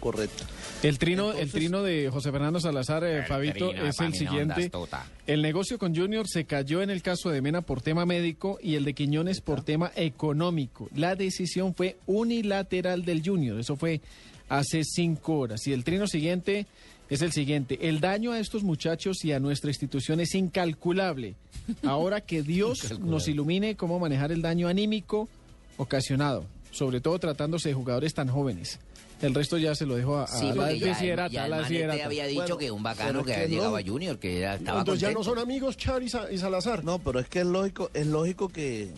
Correcto. 0.03 0.43
El 0.83 0.99
trino, 0.99 1.33
el 1.33 1.53
trino 1.53 1.85
de 1.85 2.11
José 2.11 2.33
Fernando 2.33 2.59
Salazar, 2.59 3.05
eh, 3.05 3.23
Fabito, 3.25 3.73
es 3.73 4.01
el 4.01 4.13
siguiente. 4.15 4.69
El 5.29 5.43
negocio 5.43 5.79
con 5.79 5.95
Junior 5.95 6.27
se 6.27 6.45
cayó 6.45 6.83
en 6.83 6.91
el 6.91 7.03
caso 7.03 7.31
de 7.31 7.41
Mena 7.41 7.61
por 7.61 7.83
tema 7.83 8.05
médico 8.05 8.59
y 8.61 8.75
el 8.75 8.85
de 8.85 8.95
Quiñones 8.95 9.41
por 9.41 9.63
tema 9.63 9.93
económico. 9.95 10.89
La 10.97 11.15
decisión 11.15 11.73
fue 11.77 11.99
unilateral 12.07 13.05
del 13.05 13.23
Junior. 13.25 13.61
Eso 13.61 13.77
fue 13.77 14.01
hace 14.49 14.83
cinco 14.83 15.39
horas. 15.39 15.65
Y 15.69 15.73
el 15.73 15.85
trino 15.85 16.09
siguiente 16.09 16.67
es 17.09 17.23
el 17.23 17.31
siguiente. 17.31 17.79
El 17.89 18.01
daño 18.01 18.33
a 18.33 18.41
estos 18.41 18.65
muchachos 18.65 19.25
y 19.25 19.31
a 19.31 19.39
nuestra 19.39 19.71
institución 19.71 20.19
es 20.19 20.35
incalculable. 20.35 21.37
Ahora 21.85 22.23
que 22.23 22.43
Dios 22.43 22.99
nos 22.99 23.29
ilumine 23.29 23.77
cómo 23.77 24.01
manejar 24.01 24.33
el 24.33 24.43
daño 24.43 24.67
anímico 24.67 25.29
ocasionado, 25.77 26.45
sobre 26.73 27.01
todo 27.01 27.21
tratándose 27.21 27.69
de 27.69 27.77
jugadores 27.77 28.15
tan 28.15 28.27
jóvenes. 28.27 28.81
El 29.23 29.35
resto 29.35 29.57
ya 29.57 29.75
se 29.75 29.87
lo 29.87 29.95
dejo 29.97 30.17
a, 30.19 30.25
a 30.25 30.27
Sí, 30.27 30.53
la 30.53 30.73
ya, 30.73 30.87
desiderata, 30.89 31.33
ya 31.33 31.49
la 31.49 31.59
desiderata. 31.61 32.05
había 32.05 32.27
dicho 32.27 32.41
Bueno, 32.43 32.59
que 32.59 32.71
un 32.71 32.83
bacano 32.83 33.21
que 33.25 33.27
que 33.33 33.35
había 33.35 33.47
llegado 33.49 33.71
no- 33.71 33.77
a 33.77 33.83
Junior, 33.83 34.19
que 34.19 34.39
era, 34.39 34.57
estaba 34.57 34.81
Entonces 34.81 35.01
ya 35.01 35.13
no 35.13 35.23
son 35.25 35.39
amigos 35.39 35.77
Char 35.77 36.03
y, 36.03 36.09
Sa- 36.11 36.31
y 36.31 36.39
Salazar. 36.39 36.85
No, 36.85 36.99
pero 36.99 37.21
es 37.21 37.29
que 37.29 37.41
es 37.41 37.47
lógico, 37.47 37.91
es 37.95 38.07
lógico 38.09 38.49
que, 38.49 38.91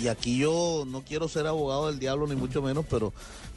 y 0.00 0.08
aquí 0.08 0.38
yo 0.38 0.84
no 0.86 1.02
quiero 1.02 1.28
ser 1.28 1.46
abogado 1.46 1.88
del 1.88 1.98
diablo 1.98 2.26
ni 2.26 2.34
mucho 2.34 2.62
menos, 2.62 2.86
pero, 2.88 3.12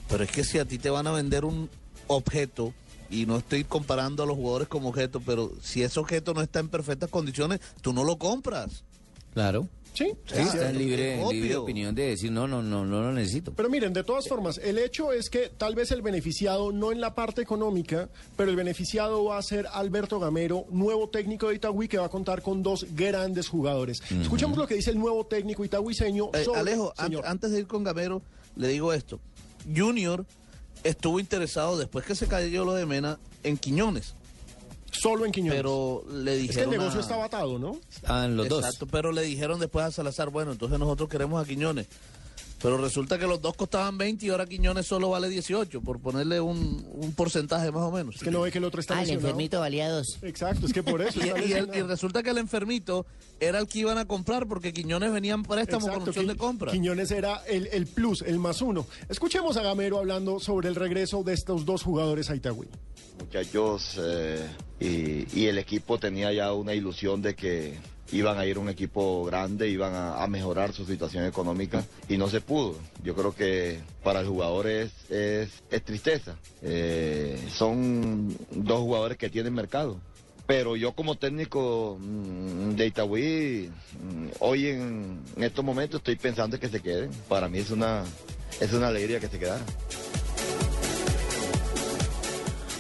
pero 0.09 0.23
es 0.25 0.31
que 0.31 0.43
si 0.43 0.59
a 0.59 0.65
ti 0.65 0.77
te 0.77 0.89
van 0.89 1.07
a 1.07 1.11
vender 1.11 1.45
un 1.45 1.69
objeto, 2.07 2.73
y 3.09 3.25
no 3.27 3.37
estoy 3.37 3.63
comparando 3.63 4.23
a 4.23 4.25
los 4.25 4.35
jugadores 4.35 4.67
como 4.67 4.89
objeto, 4.89 5.21
pero 5.25 5.51
si 5.61 5.81
ese 5.83 5.99
objeto 5.99 6.33
no 6.33 6.41
está 6.41 6.59
en 6.59 6.67
perfectas 6.69 7.09
condiciones, 7.09 7.59
tú 7.81 7.93
no 7.93 8.03
lo 8.03 8.17
compras. 8.17 8.83
Claro. 9.33 9.67
Sí, 9.95 10.13
Sí, 10.25 10.35
está 10.41 10.69
en 10.69 10.77
libre, 10.77 11.17
libre 11.31 11.55
opinión 11.55 11.95
de 11.95 12.07
decir, 12.07 12.31
no, 12.31 12.47
no, 12.47 12.61
no, 12.61 12.85
no 12.85 13.01
lo 13.01 13.11
necesito. 13.13 13.53
Pero 13.53 13.69
miren, 13.69 13.93
de 13.93 14.03
todas 14.03 14.27
formas, 14.27 14.57
el 14.57 14.77
hecho 14.77 15.11
es 15.13 15.29
que 15.29 15.49
tal 15.57 15.73
vez 15.73 15.89
el 15.91 16.01
beneficiado, 16.01 16.71
no 16.71 16.91
en 16.91 16.99
la 17.01 17.15
parte 17.15 17.41
económica, 17.41 18.09
pero 18.35 18.49
el 18.51 18.55
beneficiado 18.57 19.23
va 19.23 19.37
a 19.37 19.41
ser 19.41 19.67
Alberto 19.71 20.19
Gamero, 20.19 20.65
nuevo 20.69 21.09
técnico 21.09 21.47
de 21.49 21.55
Itagüí, 21.55 21.87
que 21.87 21.97
va 21.97 22.05
a 22.05 22.09
contar 22.09 22.41
con 22.41 22.61
dos 22.61 22.85
grandes 22.93 23.47
jugadores. 23.47 24.01
Escuchemos 24.21 24.57
lo 24.57 24.67
que 24.67 24.75
dice 24.75 24.91
el 24.91 24.99
nuevo 24.99 25.25
técnico 25.25 25.63
itagüiseño. 25.63 26.29
Eh, 26.33 26.43
sobre- 26.43 26.59
Alejo, 26.59 26.93
an- 26.97 27.13
antes 27.25 27.51
de 27.51 27.59
ir 27.59 27.67
con 27.67 27.83
Gamero, 27.83 28.21
le 28.57 28.67
digo 28.67 28.91
esto. 28.93 29.19
Junior 29.75 30.25
estuvo 30.83 31.19
interesado, 31.19 31.77
después 31.77 32.05
que 32.05 32.15
se 32.15 32.27
cayó 32.27 32.65
lo 32.65 32.73
de 32.73 32.85
Mena, 32.85 33.17
en 33.43 33.57
Quiñones. 33.57 34.13
Solo 34.99 35.25
en 35.25 35.31
Quiñones. 35.31 35.57
Pero 35.59 36.03
le 36.11 36.31
es 36.33 36.37
que 36.41 36.47
dijeron. 36.47 36.73
el 36.73 36.79
negocio 36.79 36.99
a- 36.99 37.03
estaba 37.03 37.25
atado, 37.25 37.59
¿no? 37.59 37.77
Estaban 37.93 38.35
los 38.37 38.45
Exacto, 38.47 38.87
pero 38.87 39.11
le 39.11 39.21
dijeron 39.23 39.59
después 39.59 39.85
a 39.85 39.91
Salazar, 39.91 40.29
bueno, 40.29 40.51
entonces 40.51 40.79
nosotros 40.79 41.09
queremos 41.09 41.43
a 41.43 41.47
Quiñones. 41.47 41.87
Pero 42.65 42.77
resulta 42.79 43.19
que 43.19 43.27
los 43.27 43.39
dos 43.43 43.55
costaban 43.55 43.95
20 43.95 44.25
y 44.25 44.29
ahora 44.29 44.47
Quiñones 44.47 44.87
solo 44.87 45.09
vale 45.11 45.29
18, 45.29 45.81
por 45.81 45.99
ponerle 45.99 46.41
un, 46.41 46.83
un 46.93 47.13
porcentaje 47.13 47.71
más 47.71 47.83
o 47.83 47.91
menos. 47.91 48.15
Es 48.15 48.23
que 48.23 48.31
no 48.31 48.41
ve 48.41 48.51
que 48.51 48.57
el 48.57 48.63
otro 48.63 48.81
está 48.81 48.95
Ah, 48.95 49.01
el 49.01 49.07
lesionado. 49.07 49.27
enfermito 49.29 49.59
valía 49.59 49.87
dos. 49.87 50.17
Exacto, 50.23 50.65
es 50.65 50.73
que 50.73 50.81
por 50.81 50.99
eso 51.03 51.19
Y, 51.23 51.27
está 51.27 51.39
y 51.45 51.53
el- 51.53 51.69
y 51.75 51.81
resulta 51.83 52.23
que 52.23 52.31
el 52.31 52.39
enfermito 52.39 53.05
era 53.39 53.59
el 53.59 53.67
que 53.67 53.77
iban 53.79 53.99
a 53.99 54.05
comprar 54.05 54.47
porque 54.47 54.73
Quiñones 54.73 55.13
venía 55.13 55.35
en 55.35 55.43
préstamo 55.43 55.81
con 55.81 55.89
Exacto, 55.91 56.09
opción 56.09 56.25
Qui- 56.25 56.29
de 56.29 56.35
compra. 56.37 56.71
Quiñones 56.71 57.11
era 57.11 57.35
el, 57.47 57.67
el 57.67 57.85
plus, 57.85 58.23
el 58.23 58.39
más 58.39 58.63
uno. 58.63 58.87
Escuchemos 59.09 59.57
a 59.57 59.61
Gamero 59.61 59.99
hablando 59.99 60.39
sobre 60.39 60.67
el 60.67 60.73
regreso 60.73 61.21
de 61.21 61.33
estos 61.33 61.65
dos 61.65 61.83
jugadores 61.83 62.31
a 62.31 62.35
Itagüí. 62.35 62.67
muchachos 63.19 63.99
eh, 64.01 64.43
y, 64.79 65.39
y 65.39 65.45
el 65.45 65.59
equipo 65.59 65.99
tenía 65.99 66.33
ya 66.33 66.51
una 66.51 66.73
ilusión 66.73 67.21
de 67.21 67.35
que 67.35 67.77
iban 68.11 68.37
a 68.37 68.45
ir 68.45 68.57
un 68.57 68.69
equipo 68.69 69.25
grande, 69.25 69.69
iban 69.69 69.93
a, 69.95 70.25
mejorar 70.27 70.73
su 70.73 70.85
situación 70.85 71.25
económica 71.25 71.83
y 72.09 72.17
no 72.17 72.27
se 72.27 72.41
pudo. 72.41 72.75
Yo 73.03 73.15
creo 73.15 73.33
que 73.35 73.79
para 74.03 74.21
el 74.21 74.27
jugador 74.27 74.67
es, 74.67 74.91
tristeza. 75.83 76.35
Eh, 76.61 77.39
son 77.53 78.35
dos 78.51 78.79
jugadores 78.79 79.17
que 79.17 79.29
tienen 79.29 79.53
mercado. 79.53 79.99
Pero 80.47 80.75
yo 80.75 80.93
como 80.93 81.15
técnico 81.15 81.97
mm, 81.99 82.75
de 82.75 82.85
Itagüí, 82.85 83.69
mm, 83.69 84.27
hoy 84.39 84.67
en, 84.67 85.19
en 85.35 85.43
estos 85.43 85.65
momentos 85.65 85.99
estoy 85.99 86.17
pensando 86.17 86.55
en 86.55 86.61
que 86.61 86.69
se 86.69 86.81
queden. 86.81 87.09
Para 87.27 87.49
mí 87.49 87.57
es 87.57 87.71
una, 87.71 88.03
es 88.59 88.71
una 88.73 88.87
alegría 88.87 89.19
que 89.19 89.27
se 89.27 89.39
quedaran. 89.39 89.65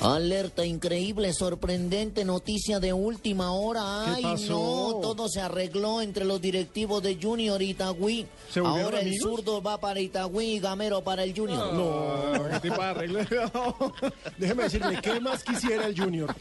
Alerta 0.05 0.65
increíble, 0.65 1.33
sorprendente 1.33 2.23
noticia 2.25 2.79
de 2.79 2.93
última 2.93 3.51
hora. 3.53 3.81
¿Qué 4.05 4.11
Ay, 4.17 4.23
pasó? 4.23 4.49
no, 4.93 4.99
todo 5.01 5.27
se 5.29 5.41
arregló 5.41 6.01
entre 6.01 6.25
los 6.25 6.41
directivos 6.41 7.01
de 7.03 7.17
Junior 7.21 7.61
y 7.61 7.71
Itagüí. 7.71 8.27
¿Se 8.51 8.61
volvieron 8.61 8.85
Ahora 8.85 8.99
el 9.01 9.07
amigos? 9.07 9.29
zurdo 9.31 9.61
va 9.61 9.79
para 9.79 9.99
Itagüí 9.99 10.55
y 10.55 10.59
Gamero 10.59 11.01
para 11.01 11.23
el 11.23 11.35
Junior. 11.35 11.73
No, 11.73 12.49
¿Qué 12.51 12.59
tipo 12.69 12.81
de 12.81 12.87
arreglo? 12.87 13.19
déjeme 14.37 14.63
decirle, 14.63 14.99
¿qué 15.01 15.19
más 15.19 15.43
quisiera 15.43 15.85
el 15.87 15.99
Junior? 15.99 16.35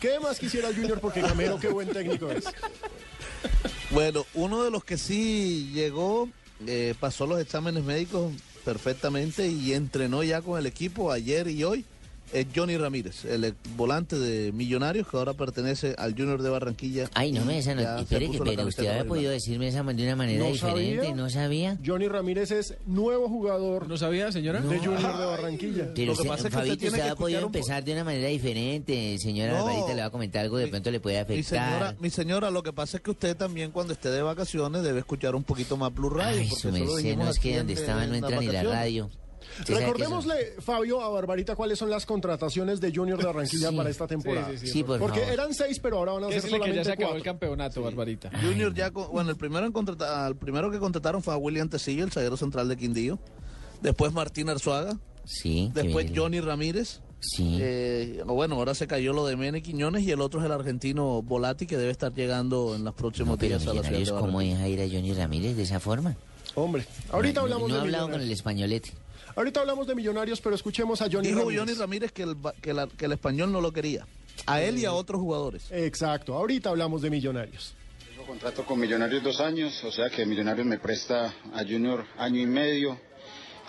¿Qué 0.00 0.18
más 0.20 0.38
quisiera 0.38 0.68
el 0.68 0.74
Junior? 0.76 1.00
Porque 1.00 1.20
Gamero, 1.22 1.58
qué 1.58 1.68
buen 1.68 1.88
técnico 1.88 2.30
es. 2.30 2.44
Bueno, 3.90 4.26
uno 4.34 4.62
de 4.64 4.70
los 4.70 4.84
que 4.84 4.98
sí 4.98 5.70
llegó, 5.72 6.28
eh, 6.66 6.94
pasó 6.98 7.26
los 7.26 7.40
exámenes 7.40 7.84
médicos 7.84 8.32
perfectamente 8.64 9.46
y 9.48 9.72
entrenó 9.74 10.22
ya 10.24 10.42
con 10.42 10.58
el 10.58 10.66
equipo 10.66 11.12
ayer 11.12 11.46
y 11.48 11.62
hoy, 11.62 11.84
es 12.32 12.46
Johnny 12.54 12.76
Ramírez, 12.76 13.24
el 13.24 13.44
ex 13.44 13.56
volante 13.76 14.18
de 14.18 14.52
Millonarios 14.52 15.06
que 15.08 15.16
ahora 15.16 15.34
pertenece 15.34 15.94
al 15.98 16.12
Junior 16.14 16.42
de 16.42 16.50
Barranquilla. 16.50 17.08
Ay, 17.14 17.32
no 17.32 17.44
me 17.44 17.58
esa 17.58 17.74
no, 17.74 17.98
espere, 17.98 18.30
que, 18.30 18.38
pero 18.38 18.66
usted 18.66 18.86
había 18.86 19.04
podido 19.04 19.30
decirme 19.30 19.68
esa 19.68 19.82
de 19.82 20.02
una 20.04 20.16
manera 20.16 20.44
¿No 20.44 20.50
diferente, 20.52 20.96
sabía? 21.06 21.14
no 21.14 21.30
sabía. 21.30 21.78
Johnny 21.84 22.08
Ramírez 22.08 22.50
es 22.50 22.74
nuevo 22.86 23.28
jugador 23.28 23.88
¿No 23.88 23.96
sabía, 23.96 24.30
señora? 24.32 24.60
de 24.60 24.78
Junior 24.78 25.18
de 25.18 25.24
Barranquilla. 25.26 25.92
Pero 25.94 26.12
Lo 26.12 26.16
que 26.16 26.22
usted, 26.22 26.28
pasa 26.28 26.34
es 26.34 26.42
que 26.42 26.46
usted 26.46 26.50
Fabito, 26.58 26.76
tiene 26.76 26.88
usted 26.92 27.02
que 27.04 27.10
ha 27.10 27.16
podido 27.16 27.40
empezar 27.46 27.84
de 27.84 27.92
una 27.92 28.04
manera 28.04 28.28
diferente. 28.28 29.18
Señora 29.18 29.58
No. 29.58 29.64
Barbarita 29.64 29.94
le 29.94 30.00
va 30.02 30.06
a 30.06 30.10
comentar 30.10 30.42
algo, 30.42 30.58
de 30.58 30.64
Mi- 30.66 30.70
pronto 30.70 30.90
le 30.90 31.00
puede 31.00 31.24
Mi 31.24 31.42
señora, 31.42 31.66
afectar. 31.76 31.96
mi 32.00 32.10
señora, 32.10 32.50
lo 32.50 32.62
que 32.62 32.72
pasa 32.72 32.96
es 32.98 33.02
que 33.02 33.10
usted 33.10 33.36
también 33.36 33.70
cuando 33.70 33.92
esté 33.92 34.10
de 34.10 34.22
vacaciones 34.22 34.82
debe 34.82 34.98
escuchar 35.00 35.34
un 35.34 35.44
poquito 35.44 35.76
más 35.76 35.94
Blue 35.94 36.10
Radio. 36.10 36.40
Ay, 36.40 36.48
su 36.50 36.70
merced, 36.72 37.16
no 37.16 37.30
es 37.30 37.38
que 37.38 37.56
donde 37.58 37.72
estaba 37.74 38.06
no 38.06 38.14
entra 38.14 38.40
ni 38.40 38.46
la 38.46 38.62
radio. 38.62 39.10
Recordémosle, 39.66 40.54
Fabio, 40.60 41.00
a 41.02 41.08
Barbarita, 41.08 41.54
cuáles 41.56 41.78
son 41.78 41.90
las 41.90 42.06
contrataciones 42.06 42.80
de 42.80 42.92
Junior 42.94 43.18
de 43.18 43.24
Barranquilla 43.24 43.68
Sí. 43.70 43.76
para 43.76 43.90
esta 43.90 44.06
temporada. 44.06 44.50
Sí, 44.52 44.58
sí, 44.58 44.66
Sí, 44.68 44.84
por 44.84 44.98
Porque 44.98 45.20
favor. 45.20 45.34
eran 45.34 45.54
seis, 45.54 45.78
pero 45.80 45.98
ahora 45.98 46.12
van 46.12 46.24
a 46.24 46.26
ser 46.28 46.34
que 46.34 46.40
ya 46.42 46.42
se 46.42 46.50
solamente 46.50 46.92
acabó 46.92 47.14
el 47.16 47.22
campeonato, 47.22 47.82
Barbarita. 47.82 48.30
Junior 48.42 48.74
ya, 48.74 48.90
bueno, 48.90 49.30
el 49.30 49.36
primero, 49.36 49.66
en 49.66 49.72
el 50.28 50.36
primero 50.36 50.70
que 50.70 50.78
contrataron 50.78 51.22
fue 51.22 51.34
a 51.34 51.36
William 51.36 51.68
Tecillo, 51.68 52.04
el 52.04 52.12
zaguero 52.12 52.36
central 52.36 52.68
de 52.68 52.76
Quindío. 52.76 53.18
Después 53.82 54.12
Martín 54.12 54.48
Arzuaga. 54.48 54.96
Sí. 55.24 55.70
Después 55.74 56.10
Johnny 56.14 56.40
Ramírez. 56.40 57.00
Sí. 57.20 57.58
Eh, 57.60 58.22
bueno, 58.26 58.56
ahora 58.56 58.74
se 58.74 58.86
cayó 58.86 59.12
lo 59.12 59.26
de 59.26 59.36
Mene 59.36 59.62
Quiñones 59.62 60.02
y 60.04 60.10
el 60.12 60.20
otro 60.20 60.38
es 60.40 60.46
el 60.46 60.52
argentino 60.52 61.22
Volati 61.22 61.66
que 61.66 61.76
debe 61.76 61.90
estar 61.90 62.12
llegando 62.14 62.74
en 62.76 62.84
los 62.84 62.94
próximos 62.94 63.38
No, 63.38 63.46
días 63.46 63.66
a 63.66 63.74
la 63.74 63.82
ciudad 63.82 63.98
de 63.98 64.04
¿cómo 64.10 64.20
Barranquilla. 64.38 64.54
deja 64.58 64.68
ir 64.68 64.80
a 64.80 64.84
Johnny 64.94 65.12
Ramírez 65.14 65.56
de 65.56 65.62
esa 65.62 65.80
forma? 65.80 66.14
Hombre, 66.54 66.86
ahorita 67.10 67.40
no, 67.40 67.44
hablamos 67.44 67.68
no 67.68 67.74
de 67.74 67.80
ha 67.80 67.82
hablado 67.84 68.10
con 68.10 68.20
el 68.20 68.30
españolete. 68.30 68.92
Ahorita 69.36 69.60
hablamos 69.60 69.86
de 69.86 69.94
millonarios, 69.94 70.40
pero 70.40 70.54
escuchemos 70.56 71.00
a 71.02 71.08
Johnny 71.10 71.28
Dijo 71.28 71.40
Ramírez. 71.40 71.60
Johnny 71.60 71.74
Ramírez 71.78 72.12
que 72.12 72.22
el, 72.22 72.36
que, 72.62 72.72
la- 72.72 72.86
que 72.88 73.04
el 73.04 73.12
español 73.12 73.52
no 73.52 73.60
lo 73.60 73.72
quería. 73.72 74.06
A 74.46 74.60
él 74.62 74.78
y 74.78 74.84
a 74.84 74.92
otros 74.92 75.20
jugadores. 75.20 75.64
Exacto, 75.70 76.34
ahorita 76.34 76.70
hablamos 76.70 77.02
de 77.02 77.10
millonarios. 77.10 77.74
Tengo 78.10 78.26
contrato 78.26 78.64
con 78.64 78.80
Millonarios 78.80 79.22
dos 79.22 79.40
años, 79.40 79.82
o 79.84 79.92
sea 79.92 80.08
que 80.10 80.24
Millonarios 80.26 80.66
me 80.66 80.78
presta 80.78 81.34
a 81.54 81.58
Junior 81.62 82.04
año 82.18 82.40
y 82.40 82.46
medio, 82.46 82.98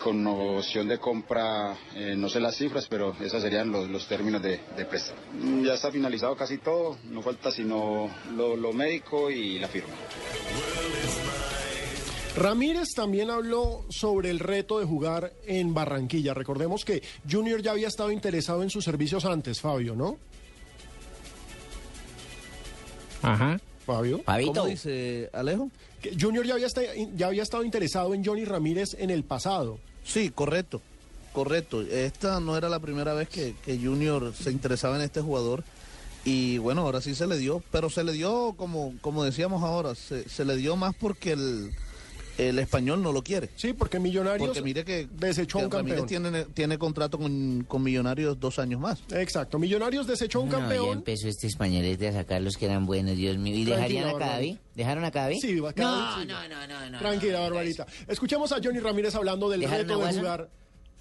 con 0.04 0.26
opción 0.28 0.88
de 0.88 1.00
compra, 1.00 1.76
eh, 1.96 2.16
no 2.18 2.30
sé 2.30 2.40
las 2.40 2.56
cifras, 2.56 2.88
pero 2.88 3.16
esos 3.22 3.42
serían 3.42 3.72
los, 3.72 3.90
los 3.90 4.08
términos 4.08 4.42
de, 4.42 4.60
de 4.78 4.86
préstamo. 4.86 5.20
Mm, 5.34 5.64
Ya 5.66 5.74
está 5.74 5.92
finalizado 5.92 6.36
casi 6.36 6.58
todo, 6.60 6.98
no 7.06 7.22
falta 7.22 7.52
sino 7.52 8.10
lo, 8.36 8.56
lo 8.56 8.72
médico 8.74 9.30
y 9.32 9.60
la 9.60 9.68
firma. 9.68 9.94
Ramírez 12.38 12.90
también 12.96 13.32
habló 13.32 13.84
sobre 13.90 14.30
el 14.30 14.40
reto 14.40 14.80
de 14.80 14.86
jugar 14.86 15.34
en 15.46 15.74
Barranquilla. 15.74 16.36
Recordemos 16.36 16.86
que 16.86 17.02
Junior 17.30 17.62
ya 17.64 17.72
había 17.72 17.88
estado 17.88 18.12
interesado 18.12 18.62
en 18.62 18.70
sus 18.70 18.86
servicios 18.86 19.26
antes, 19.26 19.60
Fabio, 19.60 19.96
¿no? 19.96 20.18
Ajá. 23.24 23.60
Fabio. 23.86 24.22
Fabito. 24.24 24.54
¿Cómo 24.54 24.66
dice 24.68 25.30
Alejo? 25.34 25.72
Que 26.00 26.16
Junior 26.20 26.46
ya 26.46 26.54
había, 26.54 26.68
ya 27.16 27.28
había 27.28 27.42
estado 27.42 27.64
interesado 27.64 28.14
en 28.14 28.24
Johnny 28.24 28.46
Ramírez 28.46 28.96
en 29.00 29.10
el 29.10 29.24
pasado. 29.24 29.80
Sí, 30.04 30.30
correcto. 30.30 30.82
Correcto. 31.34 31.82
Esta 31.82 32.40
no 32.40 32.56
era 32.56 32.70
la 32.70 32.80
primera 32.80 33.14
vez 33.14 33.30
que, 33.30 33.56
que 33.66 33.80
Junior 33.80 34.32
se 34.34 34.52
interesaba 34.52 34.96
en 34.98 35.02
este 35.02 35.22
jugador. 35.22 35.64
Y 36.24 36.60
bueno, 36.60 36.82
ahora 36.82 37.02
sí 37.02 37.16
se 37.16 37.26
le 37.26 37.38
dio. 37.38 37.64
Pero 37.72 37.90
se 37.90 38.04
le 38.04 38.12
dio, 38.12 38.54
como, 38.58 38.94
como 39.02 39.24
decíamos 39.24 39.64
ahora, 39.64 39.96
se, 39.96 40.30
se 40.30 40.46
le 40.46 40.56
dio 40.56 40.76
más 40.76 40.94
porque 40.96 41.32
el, 41.32 41.72
el 42.38 42.60
español 42.60 43.02
no 43.02 43.12
lo 43.12 43.24
quiere. 43.24 43.50
Sí, 43.56 43.74
porque 43.74 44.00
Millonarios 44.00 44.48
Porque 44.48 44.62
mire 44.62 44.84
que, 44.86 45.08
desechó 45.18 45.60
que 45.60 45.66
un 45.66 45.70
campeón. 45.72 45.98
Ramírez 45.98 46.06
tiene, 46.22 46.46
tiene 46.54 46.78
contrato 46.78 47.18
con, 47.18 47.64
con 47.68 47.84
Millonarios 47.84 48.40
dos 48.40 48.60
años 48.60 48.80
más. 48.80 49.00
Exacto, 49.12 49.60
Millonarios 49.60 50.08
desechó 50.08 50.42
un 50.42 50.50
No, 50.50 50.54
ya 50.56 50.60
campeón. 50.60 50.98
empezó 51.00 51.28
este 51.28 51.48
españolete 51.48 52.08
a 52.10 52.14
sacar 52.14 52.42
los 52.42 52.58
que 52.58 52.66
eran 52.66 52.86
buenos, 52.86 53.16
Dios 53.18 53.38
mío. 53.38 53.56
¿Y 53.56 53.66
dejarían 53.66 54.10
a 54.10 54.18
Cadavi? 54.18 54.60
¿Dejaron 54.76 55.04
a 55.06 55.12
Cadavi? 55.12 55.40
Sí, 55.40 55.60
va 55.60 55.72
a 55.72 55.74
Cadavi, 55.74 55.98
No, 55.98 56.22
sí. 56.22 56.28
no, 56.28 56.48
no, 56.50 56.68
no, 56.68 56.90
no. 56.92 57.00
Tranquila, 57.00 57.38
no, 57.40 57.44
Barbarita. 57.46 57.86
Escuchemos 58.08 58.52
a 58.52 58.60
Johnny 58.64 58.80
Ramírez 58.80 59.16
hablando 59.16 59.50
del 59.50 59.62
¿Dejaron 59.62 59.88
reto 59.88 60.04
a 60.04 60.08
de 60.12 60.18
jugar. 60.20 60.50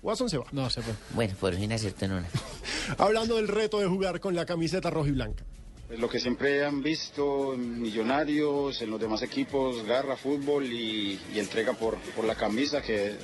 Watson 0.02 0.30
se 0.30 0.38
va. 0.38 0.44
No, 0.52 0.70
se 0.70 0.82
fue. 0.82 0.94
Bueno, 1.14 1.34
por 1.40 1.54
fin 1.54 1.72
acertó 1.72 2.04
en 2.04 2.12
una. 2.12 2.28
Hablando 2.98 3.36
del 3.36 3.48
reto 3.48 3.80
de 3.80 3.86
jugar 3.86 4.20
con 4.20 4.34
la 4.36 4.46
camiseta 4.46 4.88
roja 4.90 5.08
y 5.08 5.12
blanca. 5.12 5.44
Lo 5.88 6.08
que 6.08 6.18
siempre 6.18 6.64
han 6.64 6.82
visto 6.82 7.54
en 7.54 7.80
Millonarios, 7.80 8.82
en 8.82 8.90
los 8.90 9.00
demás 9.00 9.22
equipos, 9.22 9.84
garra, 9.86 10.16
fútbol 10.16 10.64
y, 10.64 11.18
entrega 11.36 11.74
por, 11.74 11.96
por 12.16 12.24
la 12.24 12.34
camisa, 12.34 12.82
que 12.82 13.14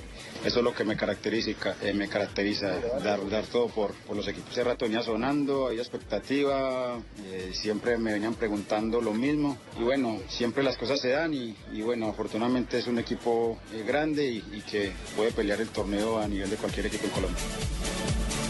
eso 0.44 0.58
es 0.58 0.64
lo 0.64 0.72
que 0.72 0.84
me 0.84 0.96
caracteriza, 0.96 1.74
eh, 1.82 1.92
me 1.92 2.08
caracteriza 2.08 2.78
dar, 3.02 3.28
dar 3.28 3.46
todo 3.46 3.66
por, 3.66 3.92
por 4.06 4.16
los 4.16 4.28
equipos. 4.28 4.52
Hace 4.52 4.62
rato 4.62 4.84
venía 4.84 5.02
sonando, 5.02 5.66
había 5.66 5.82
expectativa, 5.82 7.00
eh, 7.24 7.50
siempre 7.52 7.98
me 7.98 8.12
venían 8.12 8.34
preguntando 8.34 9.00
lo 9.00 9.12
mismo 9.12 9.58
y 9.78 9.82
bueno, 9.82 10.20
siempre 10.28 10.62
las 10.62 10.76
cosas 10.76 11.00
se 11.00 11.08
dan 11.08 11.34
y, 11.34 11.56
y 11.72 11.82
bueno, 11.82 12.08
afortunadamente 12.08 12.78
es 12.78 12.86
un 12.86 13.00
equipo 13.00 13.58
eh, 13.74 13.82
grande 13.84 14.24
y, 14.24 14.36
y 14.52 14.60
que 14.60 14.92
puede 15.16 15.32
pelear 15.32 15.60
el 15.60 15.68
torneo 15.68 16.20
a 16.20 16.28
nivel 16.28 16.48
de 16.48 16.56
cualquier 16.56 16.86
equipo 16.86 17.06
en 17.06 17.10
Colombia. 17.10 17.42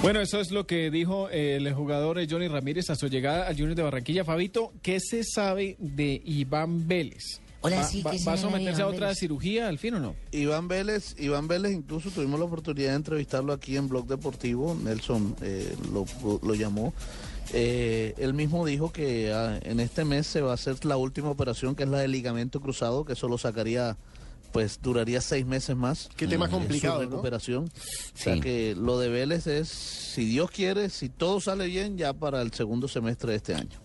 Bueno, 0.02 0.20
eso 0.20 0.40
es 0.40 0.50
lo 0.50 0.66
que 0.66 0.90
dijo 0.90 1.28
el 1.30 1.72
jugador 1.74 2.18
eh, 2.18 2.26
Johnny 2.28 2.48
Ramírez 2.48 2.90
a 2.90 2.96
su 2.96 3.06
llegada 3.08 3.46
al 3.46 3.54
Junior 3.54 3.76
de 3.76 3.82
Barranquilla. 3.84 4.24
Fabito, 4.24 4.72
¿qué 4.82 4.98
se 4.98 5.22
sabe 5.22 5.76
de 5.78 6.20
Iván 6.24 6.88
Vélez? 6.88 7.40
Hola, 7.60 7.76
¿Va, 7.76 7.84
sí, 7.84 8.02
va- 8.02 8.10
¿qué 8.10 8.18
se 8.18 8.24
va 8.24 8.32
a 8.32 8.36
someterse 8.36 8.82
a 8.82 8.88
otra 8.88 9.06
Vélez? 9.06 9.18
cirugía 9.20 9.68
al 9.68 9.78
fin 9.78 9.94
o 9.94 10.00
no? 10.00 10.16
Iván 10.32 10.66
Vélez, 10.66 11.14
Iván 11.20 11.46
Vélez 11.46 11.70
incluso 11.72 12.10
tuvimos 12.10 12.40
la 12.40 12.46
oportunidad 12.46 12.90
de 12.90 12.96
entrevistarlo 12.96 13.52
aquí 13.52 13.76
en 13.76 13.88
Blog 13.88 14.08
Deportivo, 14.08 14.76
Nelson 14.82 15.36
eh, 15.40 15.72
lo, 15.92 16.04
lo 16.42 16.54
llamó. 16.56 16.92
Eh, 17.52 18.14
él 18.18 18.34
mismo 18.34 18.66
dijo 18.66 18.92
que 18.92 19.32
ah, 19.32 19.60
en 19.62 19.78
este 19.78 20.04
mes 20.04 20.26
se 20.26 20.40
va 20.40 20.50
a 20.50 20.54
hacer 20.54 20.84
la 20.84 20.96
última 20.96 21.30
operación 21.30 21.76
que 21.76 21.84
es 21.84 21.88
la 21.88 21.98
del 22.00 22.10
ligamento 22.10 22.60
cruzado, 22.60 23.04
que 23.04 23.14
solo 23.14 23.38
sacaría, 23.38 23.96
pues 24.52 24.78
duraría 24.82 25.20
seis 25.20 25.46
meses 25.46 25.74
más. 25.76 26.08
Qué 26.16 26.26
tema 26.26 26.44
en 26.46 26.50
complicado, 26.50 26.98
Su 26.98 27.04
¿no? 27.04 27.10
recuperación. 27.10 27.64
O 27.64 28.16
sea 28.18 28.38
que 28.40 28.74
lo 28.76 28.98
de 28.98 29.08
Vélez 29.08 29.46
es, 29.46 29.68
si 29.68 30.24
Dios 30.26 30.50
quiere, 30.50 30.90
si 30.90 31.08
todo 31.08 31.40
sale 31.40 31.66
bien, 31.66 31.96
ya 31.98 32.12
para 32.12 32.42
el 32.42 32.52
segundo 32.52 32.86
semestre 32.88 33.32
de 33.32 33.36
este 33.38 33.54
año. 33.54 33.80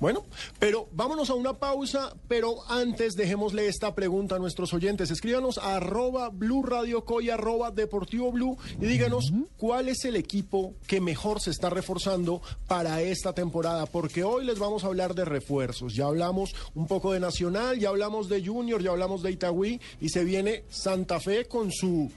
Bueno, 0.00 0.24
pero 0.58 0.88
vámonos 0.92 1.30
a 1.30 1.34
una 1.34 1.54
pausa, 1.54 2.14
pero 2.28 2.68
antes 2.70 3.14
dejémosle 3.14 3.66
esta 3.68 3.94
pregunta 3.94 4.36
a 4.36 4.38
nuestros 4.38 4.72
oyentes. 4.74 5.10
Escríbanos 5.10 5.58
a 5.58 5.76
arroba 5.76 6.28
Blue 6.30 6.62
Radio 6.62 7.04
Co 7.04 7.20
y 7.20 7.30
arroba 7.30 7.70
Deportivo 7.70 8.32
Blue 8.32 8.56
y 8.80 8.86
díganos 8.86 9.32
cuál 9.56 9.88
es 9.88 10.04
el 10.04 10.16
equipo 10.16 10.74
que 10.86 11.00
mejor 11.00 11.40
se 11.40 11.50
está 11.50 11.70
reforzando 11.70 12.42
para 12.68 13.02
esta 13.02 13.32
temporada, 13.34 13.86
porque 13.86 14.24
hoy 14.24 14.44
les 14.44 14.58
vamos 14.58 14.84
a 14.84 14.88
hablar 14.88 15.14
de 15.14 15.24
refuerzos. 15.24 15.94
Ya 15.94 16.06
hablamos 16.06 16.54
un 16.74 16.86
poco 16.86 17.12
de 17.12 17.20
Nacional, 17.20 17.78
ya 17.78 17.88
hablamos 17.90 18.28
de 18.28 18.44
Junior, 18.44 18.82
ya 18.82 18.90
hablamos 18.90 19.22
de 19.22 19.30
Itagüí 19.30 19.80
y 20.00 20.08
se 20.08 20.24
viene 20.24 20.64
Santa 20.70 21.20
Fe 21.20 21.46
con 21.46 21.70
su... 21.72 22.10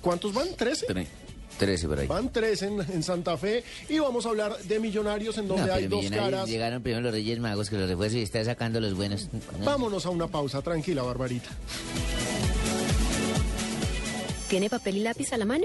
¿Cuántos 0.00 0.34
van? 0.34 0.48
¿13? 0.48 0.86
Tre- 0.86 1.06
Trece 1.62 1.86
por 1.86 1.98
ahí. 2.00 2.06
Van 2.08 2.32
tres 2.32 2.62
en, 2.62 2.80
en 2.80 3.02
Santa 3.04 3.36
Fe 3.36 3.62
y 3.88 3.98
vamos 4.00 4.26
a 4.26 4.30
hablar 4.30 4.58
de 4.58 4.80
Millonarios 4.80 5.38
en 5.38 5.46
donde 5.46 5.66
No, 5.66 5.74
hay 5.74 5.86
dos 5.86 6.10
caras. 6.10 6.48
llegaron 6.48 6.82
primero 6.82 7.02
los 7.02 7.12
Reyes 7.12 7.38
Magos 7.38 7.70
que 7.70 7.76
los 7.76 7.88
refuerzos 7.88 8.18
y 8.18 8.22
está 8.22 8.44
sacando 8.44 8.80
los 8.80 8.94
buenos. 8.94 9.28
Vámonos 9.64 10.04
a 10.06 10.10
una 10.10 10.26
pausa, 10.26 10.60
tranquila, 10.60 11.02
Barbarita. 11.02 11.50
¿Tiene 14.48 14.68
papel 14.68 14.96
y 14.98 15.00
lápiz 15.00 15.32
a 15.32 15.36
la 15.38 15.44
mano? 15.44 15.64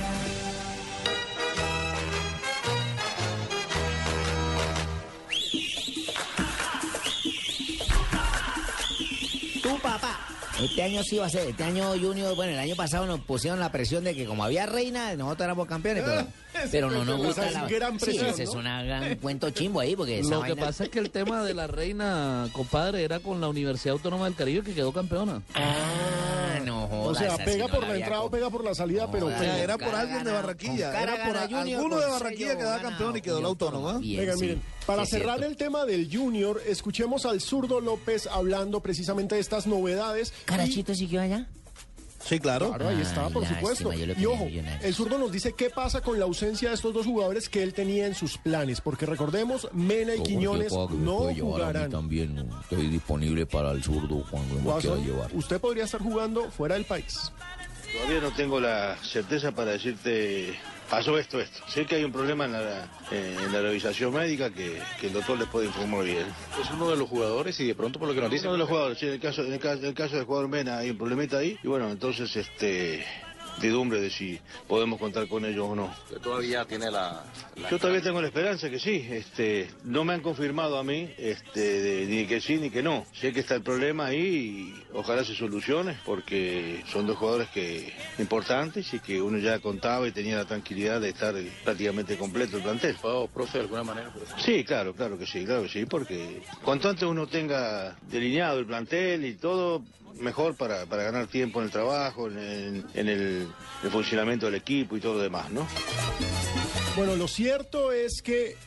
Este 10.63 10.83
año 10.83 11.03
sí 11.03 11.17
va 11.17 11.25
a 11.25 11.29
ser. 11.29 11.49
Este 11.49 11.63
año 11.63 11.91
Junior, 11.99 12.35
bueno, 12.35 12.53
el 12.53 12.59
año 12.59 12.75
pasado 12.75 13.05
nos 13.05 13.19
pusieron 13.21 13.59
la 13.59 13.71
presión 13.71 14.03
de 14.03 14.15
que 14.15 14.25
como 14.25 14.43
había 14.43 14.65
reina, 14.65 15.15
nosotros 15.15 15.45
éramos 15.45 15.67
campeones, 15.67 16.03
pero, 16.03 16.27
pero 16.71 16.91
no 16.91 17.03
nos 17.03 17.17
gusta 17.17 17.47
es 17.47 17.53
la... 17.53 17.67
gran 17.67 17.99
sí, 17.99 18.05
presión, 18.05 18.39
es 18.39 18.49
una 18.49 18.83
gran 18.83 19.15
cuento 19.15 19.49
chimbo 19.49 19.79
ahí, 19.79 19.95
porque 19.95 20.19
esa 20.19 20.35
Lo 20.35 20.43
que 20.43 20.55
pasa 20.55 20.85
es 20.85 20.89
que 20.89 20.99
el 20.99 21.09
tema 21.09 21.43
de 21.43 21.53
la 21.53 21.67
reina, 21.67 22.47
compadre, 22.53 23.03
era 23.03 23.19
con 23.19 23.41
la 23.41 23.47
Universidad 23.49 23.93
Autónoma 23.93 24.25
del 24.25 24.35
Caribe 24.35 24.63
que 24.63 24.73
quedó 24.73 24.91
campeona. 24.91 25.41
Ah, 25.55 26.59
no 26.63 26.87
O 27.05 27.15
sea, 27.15 27.37
pega 27.37 27.67
por 27.67 27.87
la 27.87 27.95
entrada 27.95 28.21
o 28.21 28.29
pega 28.29 28.49
por 28.49 28.63
la 28.63 28.75
salida, 28.75 29.09
pero... 29.11 29.29
Era 29.29 29.77
por 29.77 29.95
alguien 29.95 30.23
de 30.23 30.31
Barranquilla. 30.31 31.01
Era 31.01 31.25
por 31.25 31.37
alguno 31.37 31.99
de 31.99 32.07
Barranquilla 32.07 32.57
que 32.57 32.63
da 32.63 32.81
campeón 32.81 33.17
y 33.17 33.21
quedó 33.21 33.41
la 33.41 33.47
autónoma. 33.47 33.99
Venga, 33.99 34.35
miren, 34.35 34.61
para 34.85 35.05
cerrar 35.05 35.43
el 35.43 35.57
tema 35.57 35.85
del 35.85 36.09
Junior, 36.11 36.61
escuchemos 36.65 37.25
al 37.25 37.39
zurdo 37.39 37.81
López 37.81 38.27
hablando 38.27 38.79
precisamente 38.79 39.35
de 39.35 39.41
estas 39.41 39.67
novedades. 39.67 40.33
¿Carachito 40.51 40.93
siguió 40.95 41.21
allá? 41.21 41.47
Sí, 42.23 42.39
claro. 42.39 42.69
Claro, 42.69 42.89
ahí 42.89 43.01
está, 43.01 43.25
Ay, 43.25 43.33
por 43.33 43.41
lástima, 43.41 43.59
supuesto. 43.73 43.93
Y 43.93 44.25
ojo, 44.25 44.47
el 44.83 44.93
zurdo 44.93 45.17
nos 45.17 45.31
dice 45.31 45.53
qué 45.57 45.71
pasa 45.71 46.01
con 46.01 46.19
la 46.19 46.25
ausencia 46.25 46.69
de 46.69 46.75
estos 46.75 46.93
dos 46.93 47.05
jugadores 47.07 47.49
que 47.49 47.63
él 47.63 47.73
tenía 47.73 48.05
en 48.05 48.13
sus 48.13 48.37
planes, 48.37 48.79
porque 48.79 49.07
recordemos, 49.07 49.67
Mena 49.73 50.13
y 50.15 50.21
Quiñones 50.21 50.71
no 50.71 51.33
jugarán. 51.33 51.89
también 51.89 52.47
estoy 52.61 52.87
disponible 52.87 53.47
para 53.47 53.71
el 53.71 53.83
zurdo 53.83 54.23
cuando 54.29 54.53
me 54.55 54.79
quiera 54.81 54.97
llevar. 54.97 55.31
usted 55.33 55.59
podría 55.59 55.85
estar 55.85 55.99
jugando 56.01 56.51
fuera 56.51 56.75
del 56.75 56.85
país. 56.85 57.31
Todavía 57.93 58.21
no 58.21 58.31
tengo 58.31 58.59
la 58.59 58.95
certeza 59.03 59.51
para 59.51 59.71
decirte, 59.71 60.57
pasó 60.89 61.17
esto, 61.17 61.39
esto. 61.39 61.61
Sé 61.67 61.85
que 61.85 61.95
hay 61.95 62.03
un 62.03 62.11
problema 62.11 62.45
en 62.45 62.53
la, 62.53 62.85
eh, 63.11 63.37
en 63.45 63.51
la 63.51 63.61
revisación 63.61 64.13
médica 64.13 64.49
que, 64.49 64.81
que 64.99 65.07
el 65.07 65.13
doctor 65.13 65.37
les 65.37 65.47
puede 65.49 65.67
informar 65.67 66.05
bien. 66.05 66.25
Es 66.61 66.69
uno 66.71 66.89
de 66.89 66.97
los 66.97 67.09
jugadores 67.09 67.59
y 67.59 67.67
de 67.67 67.75
pronto 67.75 67.99
por 67.99 68.07
lo 68.07 68.13
que 68.13 68.21
nos 68.21 68.31
dicen... 68.31 68.47
Uno 68.47 68.53
de 68.53 68.59
los 68.59 68.69
jugadores, 68.69 68.97
sí, 68.97 69.07
en 69.07 69.13
el 69.13 69.19
caso, 69.19 69.43
en 69.43 69.53
el 69.53 69.59
caso, 69.59 69.79
en 69.79 69.85
el 69.85 69.93
caso 69.93 70.15
del 70.15 70.25
jugador 70.25 70.47
Mena 70.47 70.77
hay 70.77 70.89
un 70.89 70.97
problemita 70.97 71.39
ahí. 71.39 71.57
Y 71.63 71.67
bueno, 71.67 71.89
entonces, 71.89 72.33
este, 72.35 73.05
de 73.59 74.09
si 74.09 74.39
podemos 74.67 74.99
contar 74.99 75.27
con 75.27 75.45
ellos 75.45 75.67
o 75.69 75.75
no. 75.75 75.93
Todavía 76.21 76.65
tiene 76.65 76.89
la... 76.89 77.23
la- 77.55 77.69
Yo 77.69 77.77
todavía 77.79 78.01
tengo 78.01 78.21
la 78.21 78.27
esperanza 78.27 78.69
que 78.69 78.79
sí. 78.79 79.05
Este, 79.09 79.69
no 79.83 80.03
me 80.03 80.13
han 80.13 80.21
confirmado 80.21 80.77
a 80.77 80.83
mí 80.83 81.09
este, 81.17 81.59
de- 81.81 82.05
ni 82.05 82.25
que 82.25 82.41
sí 82.41 82.57
ni 82.57 82.69
que 82.69 82.81
no. 82.83 83.05
Sé 83.13 83.33
que 83.33 83.41
está 83.41 83.55
el 83.55 83.61
problema 83.61 84.07
ahí 84.07 84.17
y 84.17 84.83
ojalá 84.93 85.23
se 85.23 85.35
solucione 85.35 85.97
porque 86.05 86.83
son 86.91 87.05
dos 87.07 87.17
jugadores 87.17 87.49
que 87.49 87.93
importantes 88.19 88.93
y 88.93 88.99
que 88.99 89.21
uno 89.21 89.37
ya 89.37 89.59
contaba 89.59 90.07
y 90.07 90.11
tenía 90.11 90.37
la 90.37 90.45
tranquilidad 90.45 91.01
de 91.01 91.09
estar 91.09 91.35
prácticamente 91.63 92.17
completo 92.17 92.57
el 92.57 92.63
plantel. 92.63 92.95
Oh, 93.03 93.27
profe, 93.27 93.57
de 93.59 93.63
alguna 93.65 93.83
manera. 93.83 94.11
Sí, 94.43 94.63
claro, 94.63 94.93
claro 94.95 95.17
que 95.17 95.25
sí, 95.25 95.45
claro 95.45 95.63
que 95.63 95.69
sí, 95.69 95.85
porque 95.85 96.41
cuanto 96.63 96.89
antes 96.89 97.03
uno 97.03 97.27
tenga 97.27 97.97
delineado 98.09 98.59
el 98.59 98.65
plantel 98.65 99.25
y 99.25 99.35
todo, 99.35 99.83
mejor 100.19 100.55
para, 100.55 100.85
para 100.85 101.03
ganar 101.03 101.27
tiempo 101.27 101.59
en 101.59 101.65
el 101.65 101.71
trabajo, 101.71 102.27
en, 102.27 102.37
el- 102.37 102.85
en 102.93 103.07
el, 103.09 103.47
el 103.83 103.89
funcionamiento 103.91 104.45
del 104.47 104.55
equipo 104.55 104.95
y 104.97 104.99
todo 104.99 105.15
lo 105.15 105.19
demás, 105.19 105.49
¿no? 105.51 105.67
Bueno, 106.95 107.15
lo 107.15 107.27
cierto 107.27 107.91
es 107.91 108.21
que 108.21 108.57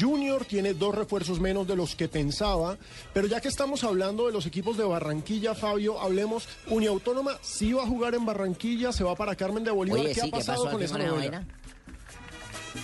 Junior 0.00 0.44
tiene 0.44 0.74
dos 0.74 0.94
refuerzos 0.94 1.40
menos 1.40 1.66
de 1.66 1.74
los 1.74 1.96
que 1.96 2.08
pensaba, 2.08 2.78
pero 3.12 3.26
ya 3.26 3.40
que 3.40 3.48
estamos 3.48 3.82
hablando 3.82 4.26
de 4.26 4.32
los 4.32 4.46
equipos 4.46 4.76
de 4.76 4.84
Barranquilla, 4.84 5.54
Fabio, 5.56 6.00
hablemos, 6.00 6.48
Uniautónoma 6.68 7.36
sí 7.42 7.72
va 7.72 7.82
a 7.82 7.86
jugar 7.86 8.14
en 8.14 8.24
Barranquilla, 8.24 8.92
se 8.92 9.02
va 9.02 9.16
para 9.16 9.34
Carmen 9.34 9.64
de 9.64 9.72
Bolívar. 9.72 10.00
Oye, 10.00 10.08
¿Qué 10.10 10.14
sí, 10.14 10.20
ha 10.20 10.24
¿qué 10.26 10.30
pasado 10.30 10.64
pasó 10.64 10.72
con 10.76 10.82
esa 10.84 10.92
con 10.94 11.00
esa 11.02 11.10
novela? 11.10 11.30
vaina? 11.40 11.48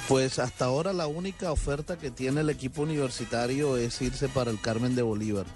Pues 0.09 0.39
hasta 0.39 0.65
ahora 0.67 0.93
la 0.93 1.07
única 1.07 1.51
oferta 1.53 1.97
que 1.97 2.11
tiene 2.11 2.41
el 2.43 2.51
equipo 2.51 2.83
universitario 2.83 3.77
es 3.77 4.03
irse 4.03 4.29
para 4.29 4.51
el 4.51 4.61
Carmen 4.61 4.95
de 4.95 5.03
Bolívar. 5.03 5.47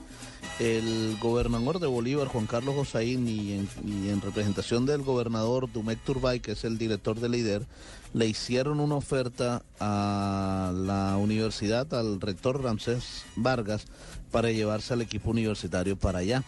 El 0.63 1.19
gobernador 1.19 1.81
de 1.81 1.89
Bolívar, 1.89 2.29
Juan 2.29 2.47
Carlos 2.47 2.77
Josaín, 2.77 3.27
y 3.27 3.53
en, 3.53 4.21
representación 4.21 4.87
del 4.87 5.03
gobernador 5.03 5.69
Dumec 5.73 5.99
Turbay, 6.05 6.39
que 6.39 6.53
es 6.53 6.63
el 6.63 6.79
director 6.79 7.19
del 7.19 7.33
líder, 7.33 7.67
le 8.15 8.29
hicieron 8.29 8.79
una 8.79 8.95
oferta 8.95 9.65
a 9.81 10.73
la 10.73 11.17
universidad, 11.17 11.93
al 11.93 12.21
rector 12.21 12.63
Ramsés 12.63 13.25
Vargas, 13.35 13.87
para 14.31 14.53
llevarse 14.53 14.95
al 14.95 15.03
equipo 15.03 15.31
universitario 15.31 15.97
para 15.99 16.21
allá. 16.21 16.45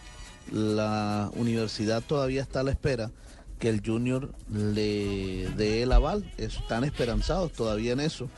La 0.49 1.29
universidad 1.35 2.01
todavía 2.01 2.41
está 2.41 2.61
a 2.61 2.63
la 2.63 2.71
espera 2.71 3.11
que 3.59 3.67
el 3.67 3.81
Junior 3.85 4.33
le 4.49 5.49
dé 5.57 5.83
el 5.83 5.91
aval. 5.91 6.31
Están 6.37 6.85
esperanzados 6.85 7.51
todavía 7.51 7.91
en 7.91 7.99
eso, 7.99 8.29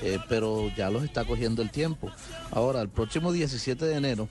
eh, 0.00 0.20
pero 0.28 0.70
ya 0.76 0.90
los 0.90 1.02
está 1.02 1.24
cogiendo 1.24 1.60
el 1.60 1.72
tiempo. 1.72 2.08
Ahora, 2.52 2.80
el 2.80 2.88
próximo 2.88 3.32
17 3.32 3.84
de 3.84 3.96
enero 3.96 4.28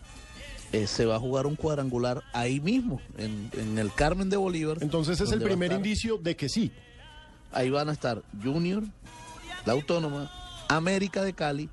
eh, 0.74 0.88
se 0.88 1.06
va 1.06 1.16
a 1.16 1.20
jugar 1.20 1.46
un 1.48 1.56
cuadrangular 1.56 2.22
ahí 2.34 2.60
mismo, 2.60 3.00
en, 3.18 3.50
en 3.58 3.78
el 3.78 3.94
Carmen 3.94 4.30
de 4.30 4.36
Bolívar. 4.38 4.78
Entonces 4.82 5.22
es 5.22 5.32
el 5.32 5.42
primer 5.42 5.72
estar- 5.72 5.78
indicio 5.78 6.18
de 6.18 6.36
que 6.36 6.50
sí. 6.50 6.72
Ahí 7.52 7.70
van 7.70 7.88
a 7.88 7.92
estar 7.94 8.22
Junior, 8.44 8.84
la 9.66 9.74
Autónoma 9.74 10.32
América 10.68 11.24
de 11.24 11.34
Cali 11.34 11.70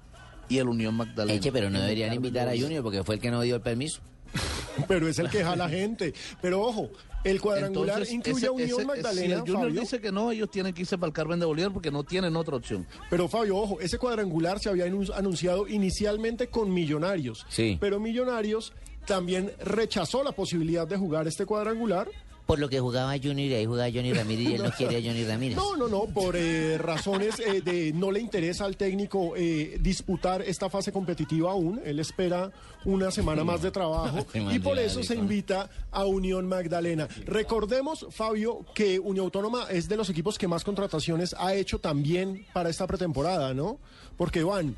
y 0.49 0.59
el 0.59 0.69
Unión 0.69 0.95
Magdalena. 0.95 1.37
Eche, 1.39 1.51
pero 1.51 1.71
no 1.71 1.81
deberían 1.81 2.13
invitar 2.15 2.49
a 2.49 2.53
Junior 2.53 2.83
porque 2.83 3.03
fue 3.03 3.15
el 3.17 3.21
que 3.21 3.31
no 3.31 3.41
dio 3.41 3.57
el 3.57 3.63
permiso. 3.63 4.01
Pero 4.87 5.09
es 5.09 5.19
el 5.19 5.29
que 5.29 5.43
jala 5.43 5.69
gente. 5.69 6.15
Pero 6.41 6.61
ojo, 6.63 6.91
el 7.25 7.41
cuadrangular 7.41 7.97
Entonces, 8.03 8.15
incluye 8.15 8.39
ese- 8.39 8.47
a 8.47 8.53
Unión 8.53 8.69
ese- 8.79 8.85
Magdalena. 8.87 9.27
Si 9.27 9.33
el 9.33 9.41
Junior 9.41 9.59
Fabio. 9.69 9.81
dice 9.81 10.01
que 10.01 10.13
no, 10.13 10.31
ellos 10.31 10.51
tienen 10.51 10.73
que 10.73 10.83
irse 10.83 10.97
para 10.97 11.09
el 11.09 11.13
Carmen 11.13 11.41
de 11.41 11.47
Bolívar 11.47 11.73
porque 11.73 11.91
no 11.91 12.05
tienen 12.05 12.37
otra 12.37 12.57
opción. 12.57 12.87
Pero 13.11 13.27
Fabio, 13.29 13.57
ojo, 13.57 13.81
ese 13.81 13.99
cuadrangular 13.99 14.61
se 14.61 14.69
había 14.69 14.87
anun- 14.87 15.13
anunciado 15.15 15.67
inicialmente 15.67 16.47
con 16.49 16.73
Millonarios. 16.73 17.45
Sí. 17.49 17.77
Pero 17.81 17.99
Millonarios 17.99 18.73
también 19.11 19.51
rechazó 19.59 20.23
la 20.23 20.31
posibilidad 20.31 20.87
de 20.87 20.97
jugar 20.97 21.27
este 21.27 21.45
cuadrangular. 21.45 22.09
Por 22.47 22.61
lo 22.61 22.69
que 22.69 22.79
jugaba 22.79 23.11
Junior 23.21 23.51
y 23.51 23.55
ahí 23.55 23.67
jugaba 23.67 23.91
Johnny 23.93 24.13
Ramírez 24.13 24.49
y 24.49 24.55
él 24.55 24.63
no 24.63 24.71
quiere 24.77 24.99
a 24.99 25.01
Johnny 25.01 25.25
Ramírez. 25.25 25.57
No, 25.57 25.77
no, 25.77 25.89
no, 25.89 26.07
por 26.07 26.37
eh, 26.37 26.79
razones 26.79 27.41
eh, 27.41 27.61
de 27.61 27.93
no 27.93 28.13
le 28.13 28.21
interesa 28.21 28.67
al 28.67 28.77
técnico 28.77 29.35
eh, 29.37 29.79
disputar 29.81 30.43
esta 30.43 30.71
fase 30.71 30.93
competitiva 30.93 31.51
aún. 31.51 31.81
Él 31.85 31.99
espera 31.99 32.53
una 32.85 33.11
semana 33.11 33.43
más 33.43 33.63
de 33.63 33.73
trabajo 33.73 34.25
y 34.53 34.61
por 34.61 34.79
eso 34.79 35.03
se 35.03 35.17
invita 35.17 35.69
a 35.91 36.05
Unión 36.05 36.47
Magdalena. 36.47 37.09
Recordemos, 37.27 38.07
Fabio, 38.11 38.65
que 38.77 39.01
Unión 39.01 39.25
Autónoma 39.25 39.67
es 39.71 39.89
de 39.89 39.97
los 39.97 40.09
equipos 40.09 40.39
que 40.39 40.47
más 40.47 40.63
contrataciones 40.63 41.35
ha 41.37 41.55
hecho 41.55 41.81
también 41.81 42.47
para 42.53 42.71
esta 42.71 42.87
pretemporada, 42.87 43.55
¿no? 43.55 43.81
Porque 44.17 44.45
van 44.45 44.77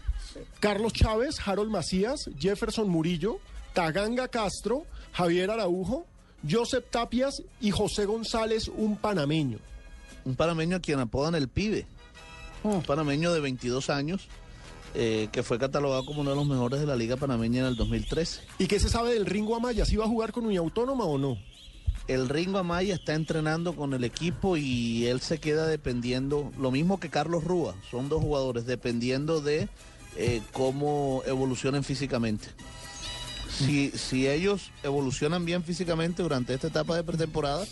Carlos 0.58 0.94
Chávez, 0.94 1.36
Harold 1.46 1.70
Macías, 1.70 2.30
Jefferson 2.38 2.88
Murillo, 2.88 3.40
Taganga 3.72 4.28
Castro, 4.28 4.86
Javier 5.12 5.50
Araujo, 5.50 6.06
Joseph 6.48 6.86
Tapias 6.90 7.42
y 7.60 7.70
José 7.70 8.04
González, 8.04 8.68
un 8.68 8.96
panameño. 8.96 9.58
Un 10.24 10.36
panameño 10.36 10.76
a 10.76 10.80
quien 10.80 11.00
apodan 11.00 11.34
el 11.34 11.48
pibe. 11.48 11.86
Un 12.62 12.82
panameño 12.82 13.32
de 13.32 13.40
22 13.40 13.90
años 13.90 14.28
eh, 14.94 15.28
que 15.32 15.42
fue 15.42 15.58
catalogado 15.58 16.04
como 16.04 16.20
uno 16.20 16.30
de 16.30 16.36
los 16.36 16.46
mejores 16.46 16.80
de 16.80 16.86
la 16.86 16.96
Liga 16.96 17.16
Panameña 17.16 17.60
en 17.60 17.66
el 17.66 17.76
2013. 17.76 18.42
¿Y 18.58 18.66
qué 18.66 18.78
se 18.78 18.90
sabe 18.90 19.14
del 19.14 19.24
Ringo 19.24 19.56
Amaya? 19.56 19.86
¿Si 19.86 19.96
va 19.96 20.04
a 20.04 20.08
jugar 20.08 20.32
con 20.32 20.44
Unión 20.44 20.64
Autónoma 20.64 21.04
o 21.04 21.16
no? 21.16 21.38
El 22.08 22.28
Ringo 22.28 22.58
Amaya 22.58 22.94
está 22.94 23.14
entrenando 23.14 23.74
con 23.74 23.94
el 23.94 24.04
equipo 24.04 24.56
y 24.58 25.06
él 25.06 25.20
se 25.20 25.38
queda 25.38 25.66
dependiendo, 25.66 26.52
lo 26.58 26.70
mismo 26.70 27.00
que 27.00 27.08
Carlos 27.08 27.44
Rúa, 27.44 27.74
son 27.90 28.10
dos 28.10 28.20
jugadores, 28.20 28.66
dependiendo 28.66 29.40
de 29.40 29.68
eh, 30.16 30.42
cómo 30.52 31.22
evolucionen 31.26 31.84
físicamente. 31.84 32.48
Si, 33.64 33.90
si 33.90 34.28
ellos 34.28 34.70
evolucionan 34.82 35.44
bien 35.44 35.62
físicamente 35.62 36.22
durante 36.22 36.54
esta 36.54 36.66
etapa 36.68 36.96
de 36.96 37.04
pretemporada, 37.04 37.64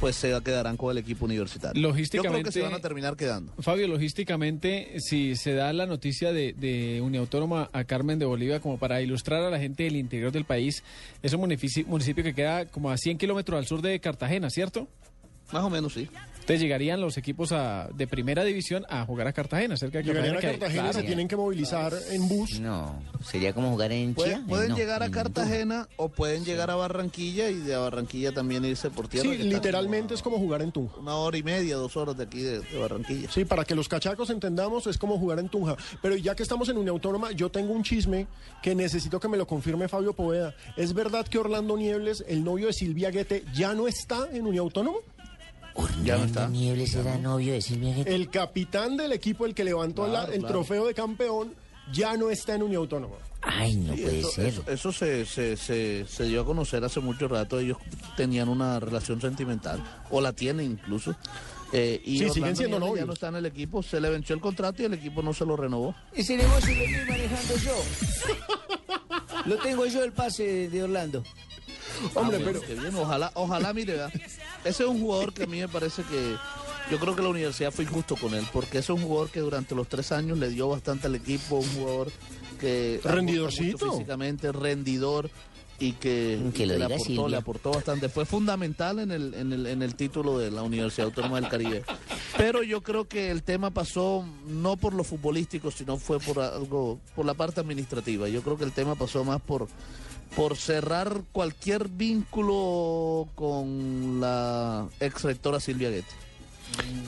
pues 0.00 0.16
se 0.16 0.32
quedarán 0.42 0.76
con 0.76 0.90
el 0.90 0.98
equipo 0.98 1.24
universitario. 1.24 1.80
Yo 1.80 1.88
creo 1.94 1.94
que 1.94 2.04
se 2.06 2.20
Logísticamente- 2.20 2.62
van 2.62 2.74
a 2.74 2.78
terminar 2.80 3.16
quedando. 3.16 3.52
Fabio, 3.60 3.86
logísticamente, 3.88 5.00
si 5.00 5.36
se 5.36 5.54
da 5.54 5.72
la 5.72 5.86
noticia 5.86 6.32
de, 6.32 6.52
de 6.54 7.00
Uniautónoma 7.00 7.70
a 7.72 7.84
Carmen 7.84 8.18
de 8.18 8.24
Bolivia, 8.26 8.60
como 8.60 8.78
para 8.78 9.00
ilustrar 9.02 9.42
a 9.42 9.50
la 9.50 9.58
gente 9.58 9.84
del 9.84 9.96
interior 9.96 10.32
del 10.32 10.44
país, 10.44 10.82
es 11.22 11.32
un 11.32 11.40
municipio, 11.40 11.84
municipio 11.86 12.24
que 12.24 12.34
queda 12.34 12.66
como 12.66 12.90
a 12.90 12.96
100 12.96 13.18
kilómetros 13.18 13.58
al 13.58 13.66
sur 13.66 13.82
de 13.82 13.98
Cartagena, 14.00 14.50
¿cierto? 14.50 14.88
Más 15.52 15.62
o 15.62 15.70
menos, 15.70 15.92
sí. 15.92 16.08
Entonces 16.44 16.60
llegarían 16.60 17.00
los 17.00 17.16
equipos 17.16 17.52
a- 17.52 17.88
de 17.94 18.06
primera 18.06 18.44
división 18.44 18.84
a 18.90 19.06
jugar 19.06 19.26
a 19.26 19.32
Cartagena, 19.32 19.78
cerca 19.78 19.98
de 19.98 20.04
Llegarían 20.04 20.34
Cartagena. 20.34 20.50
a 20.50 20.52
que- 20.52 20.58
Cartagena 20.60 20.82
y 20.84 20.86
se 20.88 20.92
claro. 20.92 21.06
tienen 21.06 21.28
que 21.28 21.36
movilizar 21.36 21.94
en 22.10 22.28
bus. 22.28 22.60
No, 22.60 23.02
sería 23.24 23.54
como 23.54 23.70
jugar 23.70 23.92
en 23.92 24.12
Pueden, 24.12 24.36
Chía. 24.40 24.46
pueden 24.46 24.68
No, 24.68 24.76
llegar 24.76 25.02
a 25.02 25.06
en 25.06 25.12
Cartagena 25.12 25.88
o 25.96 26.10
pueden 26.10 26.44
llegar 26.44 26.70
a 26.70 26.74
Barranquilla 26.74 27.48
y 27.48 27.54
de 27.54 27.74
Barranquilla 27.76 28.32
también 28.32 28.62
irse 28.66 28.90
por 28.90 29.08
tierra. 29.08 29.30
Sí, 29.30 29.38
literalmente 29.38 30.12
es 30.12 30.20
como 30.20 30.36
jugar 30.38 30.60
en 30.60 30.70
Tunja. 30.70 30.96
Una 30.98 31.14
hora 31.16 31.38
y 31.38 31.42
media, 31.42 31.76
dos 31.76 31.96
horas 31.96 32.14
de 32.16 32.24
aquí 32.24 32.42
de, 32.42 32.60
de 32.60 32.78
Barranquilla. 32.78 33.30
Sí, 33.30 33.46
para 33.46 33.64
que 33.64 33.74
los 33.74 33.88
cachacos 33.88 34.28
entendamos, 34.28 34.86
es 34.86 34.98
como 34.98 35.18
jugar 35.18 35.38
en 35.38 35.48
Tunja. 35.48 35.76
Pero 36.02 36.14
ya 36.14 36.34
que 36.34 36.42
estamos 36.42 36.68
en 36.68 36.76
Unión 36.76 36.90
Autónoma, 36.94 37.32
yo 37.32 37.48
tengo 37.50 37.72
un 37.72 37.82
chisme 37.82 38.26
que 38.62 38.74
necesito 38.74 39.18
que 39.18 39.28
me 39.28 39.38
lo 39.38 39.46
confirme 39.46 39.88
Fabio 39.88 40.12
Poveda. 40.12 40.54
¿Es 40.76 40.92
verdad 40.92 41.26
que 41.26 41.38
Orlando 41.38 41.74
Niebles, 41.78 42.22
el 42.28 42.44
novio 42.44 42.66
de 42.66 42.74
Silvia 42.74 43.10
Guete, 43.10 43.44
ya 43.54 43.72
no 43.72 43.88
está 43.88 44.28
en 44.30 44.46
Unión 44.46 44.64
Autónoma? 44.64 44.98
Ya 46.04 46.16
no 46.18 46.24
está. 46.24 46.48
Niebles 46.48 46.94
era 46.94 47.16
novio 47.18 47.52
de 47.54 47.60
Silvia 47.62 47.94
Guete. 47.94 48.14
El 48.14 48.30
capitán 48.30 48.96
del 48.96 49.12
equipo, 49.12 49.44
el 49.46 49.54
que 49.54 49.64
levantó 49.64 50.06
la- 50.06 50.24
el 50.24 50.40
claro. 50.40 50.48
trofeo 50.48 50.86
de 50.86 50.94
campeón, 50.94 51.54
ya 51.92 52.16
no 52.16 52.30
está 52.30 52.54
en 52.54 52.62
Unión 52.62 52.82
Autónoma. 52.82 53.16
Ay, 53.42 53.76
no 53.76 53.94
Sí, 53.94 54.02
puede 54.02 54.20
eso, 54.20 54.30
ser. 54.30 54.46
eso- 54.46 54.64
eso 54.68 54.92
se, 54.92 55.26
se, 55.26 55.56
se, 55.56 56.06
se 56.08 56.24
dio 56.24 56.42
a 56.42 56.44
conocer 56.46 56.82
hace 56.84 57.00
mucho 57.00 57.28
rato. 57.28 57.58
Ellos 57.58 57.76
tenían 58.16 58.48
una 58.48 58.80
relación 58.80 59.20
sentimental, 59.20 59.82
o 60.10 60.20
la 60.20 60.32
tienen 60.32 60.70
incluso. 60.72 61.14
Eh, 61.72 62.00
y 62.04 62.18
Sí, 62.18 62.24
Orlando 62.24 62.34
siguen 62.34 62.56
siendo 62.56 62.76
Nieves 62.78 62.86
Ya 62.86 62.90
novios. 62.90 63.06
no 63.08 63.12
está 63.14 63.28
en 63.28 63.34
el 63.36 63.46
equipo, 63.46 63.82
se 63.82 64.00
le 64.00 64.08
venció 64.08 64.34
el 64.34 64.40
contrato 64.40 64.80
y 64.82 64.84
el 64.86 64.94
equipo 64.94 65.22
no 65.22 65.34
se 65.34 65.44
lo 65.44 65.56
renovó. 65.56 65.94
Ese 66.12 66.36
negocio 66.36 66.72
lo 66.74 66.82
estoy 66.84 67.04
manejando 67.08 67.56
yo. 67.56 67.82
Lo 69.46 69.56
tengo 69.58 69.84
yo 69.86 70.04
el 70.04 70.12
pase 70.12 70.68
de 70.68 70.82
Orlando. 70.84 71.22
Hombre, 72.14 72.36
Ah, 72.36 72.40
bueno, 72.42 72.44
pero 72.44 72.60
qué 72.62 72.74
bien. 72.74 72.94
Ojalá, 72.96 73.30
ojalá, 73.34 73.72
mire, 73.72 73.94
vea. 73.94 74.08
ese 74.64 74.82
es 74.82 74.88
un 74.88 75.00
jugador 75.00 75.32
que 75.32 75.44
a 75.44 75.46
mí 75.46 75.60
me 75.60 75.68
parece 75.68 76.02
que 76.02 76.36
yo 76.90 76.98
creo 76.98 77.16
que 77.16 77.22
la 77.22 77.28
universidad 77.28 77.70
fue 77.72 77.84
injusto 77.84 78.16
con 78.16 78.34
él, 78.34 78.46
porque 78.52 78.78
ese 78.78 78.92
es 78.92 78.98
un 78.98 79.06
jugador 79.06 79.30
que 79.30 79.40
durante 79.40 79.74
los 79.74 79.88
tres 79.88 80.12
años 80.12 80.38
le 80.38 80.48
dio 80.50 80.68
bastante 80.68 81.06
al 81.06 81.14
equipo, 81.14 81.56
un 81.56 81.68
jugador 81.74 82.10
que 82.60 83.00
Rendidorcito. 83.02 83.92
físicamente, 83.92 84.52
rendidor 84.52 85.30
y 85.80 85.92
que, 85.92 86.38
Que 86.54 86.66
lo 86.66 86.78
le 86.78 86.84
aportó, 86.84 87.04
Silvia. 87.04 87.28
le 87.28 87.36
aportó 87.36 87.70
bastante. 87.72 88.08
Fue 88.08 88.24
fundamental 88.24 89.00
en 89.00 89.10
el, 89.10 89.34
en 89.34 89.52
el, 89.52 89.66
en 89.66 89.82
el 89.82 89.96
título 89.96 90.38
de 90.38 90.50
la 90.52 90.62
Universidad 90.62 91.06
Autónoma 91.08 91.40
del 91.40 91.50
Caribe. 91.50 91.82
Pero 92.36 92.62
yo 92.62 92.80
creo 92.82 93.08
que 93.08 93.30
el 93.32 93.42
tema 93.42 93.70
pasó 93.70 94.24
no 94.46 94.76
por 94.76 94.94
lo 94.94 95.02
futbolístico, 95.02 95.70
sino 95.72 95.96
fue 95.96 96.20
por 96.20 96.38
algo, 96.38 97.00
por 97.16 97.26
la 97.26 97.34
parte 97.34 97.60
administrativa. 97.60 98.28
Yo 98.28 98.42
creo 98.42 98.56
que 98.56 98.64
el 98.64 98.72
tema 98.72 98.94
pasó 98.94 99.24
más 99.24 99.40
por 99.42 99.66
por 100.36 100.56
cerrar 100.56 101.22
cualquier 101.32 101.88
vínculo 101.88 103.28
con 103.34 104.20
la 104.20 104.86
ex 105.00 105.22
rectora 105.22 105.60
Silvia 105.60 105.90
Guete. 105.90 106.08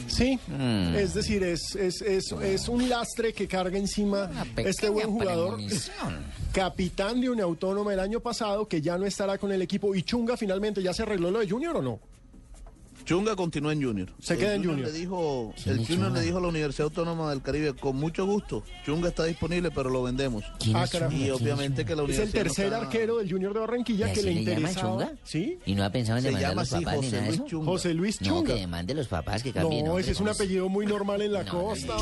sí, 0.06 0.38
Mm. 0.46 0.94
es 0.94 1.14
decir, 1.14 1.42
es, 1.42 1.74
es, 1.74 2.00
es, 2.02 2.30
es 2.32 2.68
un 2.68 2.88
lastre 2.88 3.32
que 3.32 3.48
carga 3.48 3.76
encima 3.78 4.30
este 4.58 4.88
buen 4.88 5.10
jugador. 5.10 5.58
Capitán 6.52 7.20
de 7.20 7.30
Unión 7.30 7.44
Autónoma 7.48 7.92
el 7.92 8.00
año 8.00 8.20
pasado, 8.20 8.66
que 8.68 8.80
ya 8.80 8.96
no 8.96 9.06
estará 9.06 9.38
con 9.38 9.50
el 9.52 9.60
equipo. 9.62 9.94
¿Y 9.94 10.02
Chunga 10.02 10.36
finalmente 10.36 10.82
ya 10.82 10.94
se 10.94 11.02
arregló 11.02 11.30
lo 11.30 11.40
de 11.40 11.48
Junior 11.50 11.76
o 11.76 11.82
no? 11.82 11.98
Chunga 13.06 13.36
continúa 13.36 13.72
en 13.72 13.82
Junior. 13.82 14.08
Se 14.18 14.34
El 14.34 14.40
queda 14.40 14.54
en 14.56 14.64
Junior. 14.64 14.88
Le 14.88 14.92
dijo, 14.98 15.54
¿Quién 15.62 15.78
el 15.78 15.86
Junior 15.86 16.06
Chunga? 16.08 16.20
le 16.20 16.26
dijo 16.26 16.38
a 16.38 16.40
la 16.40 16.48
Universidad 16.48 16.84
Autónoma 16.86 17.30
del 17.30 17.40
Caribe, 17.40 17.72
con 17.74 17.96
mucho 17.96 18.26
gusto, 18.26 18.64
Chunga 18.84 19.08
está 19.10 19.24
disponible, 19.24 19.70
pero 19.70 19.90
lo 19.90 20.02
vendemos. 20.02 20.42
¿Quién 20.58 20.76
Ah, 20.76 20.86
carajo. 20.90 21.12
Y 21.12 21.16
¿Quién 21.18 21.34
es 21.34 21.40
obviamente 21.40 21.84
que 21.84 21.94
la 21.94 22.02
Es 22.02 22.08
el 22.08 22.14
Universidad 22.16 22.26
no 22.26 22.44
tercer 22.48 22.64
está- 22.66 22.78
arquero 22.80 23.18
del 23.18 23.30
Junior 23.30 23.54
de 23.54 23.60
Barranquilla 23.60 24.10
¿Y 24.10 24.12
que 24.12 24.22
le 24.22 24.32
interesaba. 24.32 24.90
Chunga? 24.90 25.12
¿Sí? 25.22 25.58
¿Y 25.64 25.74
no 25.76 25.84
ha 25.84 25.90
pensado 25.90 26.18
en 26.18 26.22
Se 26.24 26.28
demandar 26.30 26.46
a 26.46 26.50
llama 26.50 26.62
los 26.62 26.72
así 26.72 26.84
papás 26.84 27.00
ni 27.00 27.06
José 27.06 27.16
nada 27.16 27.22
de 27.22 27.28
Luis 27.28 27.38
eso? 27.40 27.48
Chunga. 27.48 27.66
José 27.70 27.94
Luis 27.94 28.20
No, 28.20 28.26
Chunga. 28.26 28.54
que 28.54 28.60
demande 28.60 28.94
los 28.94 29.06
papás 29.08 29.42
que 29.44 29.52
cambien. 29.52 29.84
No, 29.86 29.98
ese 30.00 30.10
es 30.10 30.18
un 30.18 30.26
¿cómo 30.26 30.34
apellido 30.34 30.68
muy 30.68 30.86
normal 30.86 31.22
en 31.22 31.32
la 31.32 31.44
No, 31.44 31.52
no, 31.52 31.62
costa. 31.68 31.96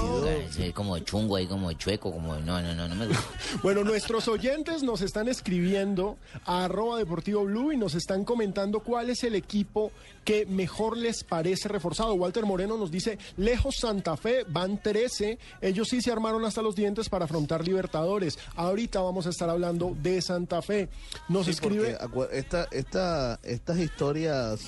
Es 0.58 0.72
como 0.72 0.98
chungo 1.00 1.36
ahí, 1.36 1.46
como 1.46 1.70
chueco, 1.74 2.10
como... 2.12 2.36
No, 2.38 2.62
no, 2.62 2.74
no, 2.74 2.88
no 2.88 2.94
me 2.94 3.06
gusta. 3.08 3.22
Bueno, 3.62 3.84
nuestros 3.84 4.26
oyentes 4.28 4.82
nos 4.82 5.02
están 5.02 5.28
escribiendo 5.28 6.16
a 6.46 6.64
arroba 6.64 6.98
deportivo 6.98 7.44
blue 7.44 7.72
y 7.72 7.76
nos 7.76 7.94
están 7.94 8.24
comentando 8.24 8.80
cuál 8.80 9.10
es 9.10 9.22
el 9.24 9.34
equipo 9.34 9.92
que 10.24 10.46
mejor 10.46 10.96
les 10.96 11.22
parece 11.24 11.68
reforzado. 11.68 12.14
Walter 12.14 12.44
Moreno 12.46 12.76
nos 12.76 12.90
dice, 12.90 13.18
lejos 13.36 13.76
Santa 13.76 14.16
Fe, 14.16 14.44
van 14.48 14.82
13, 14.82 15.38
ellos 15.60 15.88
sí 15.88 16.00
se 16.00 16.10
armaron 16.10 16.44
hasta 16.44 16.62
los 16.62 16.74
dientes 16.74 17.08
para 17.08 17.26
afrontar 17.26 17.64
Libertadores. 17.66 18.38
Ahorita 18.56 19.00
vamos 19.00 19.26
a 19.26 19.30
estar 19.30 19.48
hablando 19.50 19.94
de 20.02 20.20
Santa 20.22 20.62
Fe. 20.62 20.88
Nos 21.28 21.44
Sí, 21.46 21.52
escribe... 21.52 21.96
esta, 22.32 22.66
esta, 22.72 23.38
estas 23.42 23.78
historias 23.78 24.60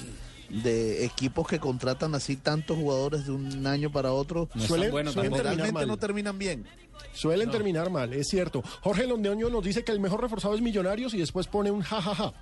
de 0.48 1.04
equipos 1.04 1.48
que 1.48 1.58
contratan 1.58 2.14
así 2.14 2.36
tantos 2.36 2.76
jugadores 2.78 3.26
de 3.26 3.32
un 3.32 3.66
año 3.66 3.90
para 3.90 4.12
otro 4.12 4.48
Suelen, 4.56 4.92
buenos 4.92 5.14
suelen 5.14 5.32
terminar 5.32 5.50
generalmente 5.54 5.72
mal. 5.72 5.88
no 5.88 5.96
terminan 5.96 6.38
bien. 6.38 6.66
Suelen 7.12 7.50
terminar 7.50 7.90
mal, 7.90 8.12
es 8.12 8.28
cierto. 8.28 8.62
Jorge 8.82 9.06
Londeño 9.06 9.48
nos 9.48 9.64
dice 9.64 9.82
que 9.84 9.90
el 9.92 10.00
mejor 10.00 10.20
reforzado 10.20 10.54
es 10.54 10.60
Millonarios 10.60 11.14
y 11.14 11.18
después 11.18 11.46
pone 11.46 11.70
un 11.70 11.80
jajaja. 11.80 12.32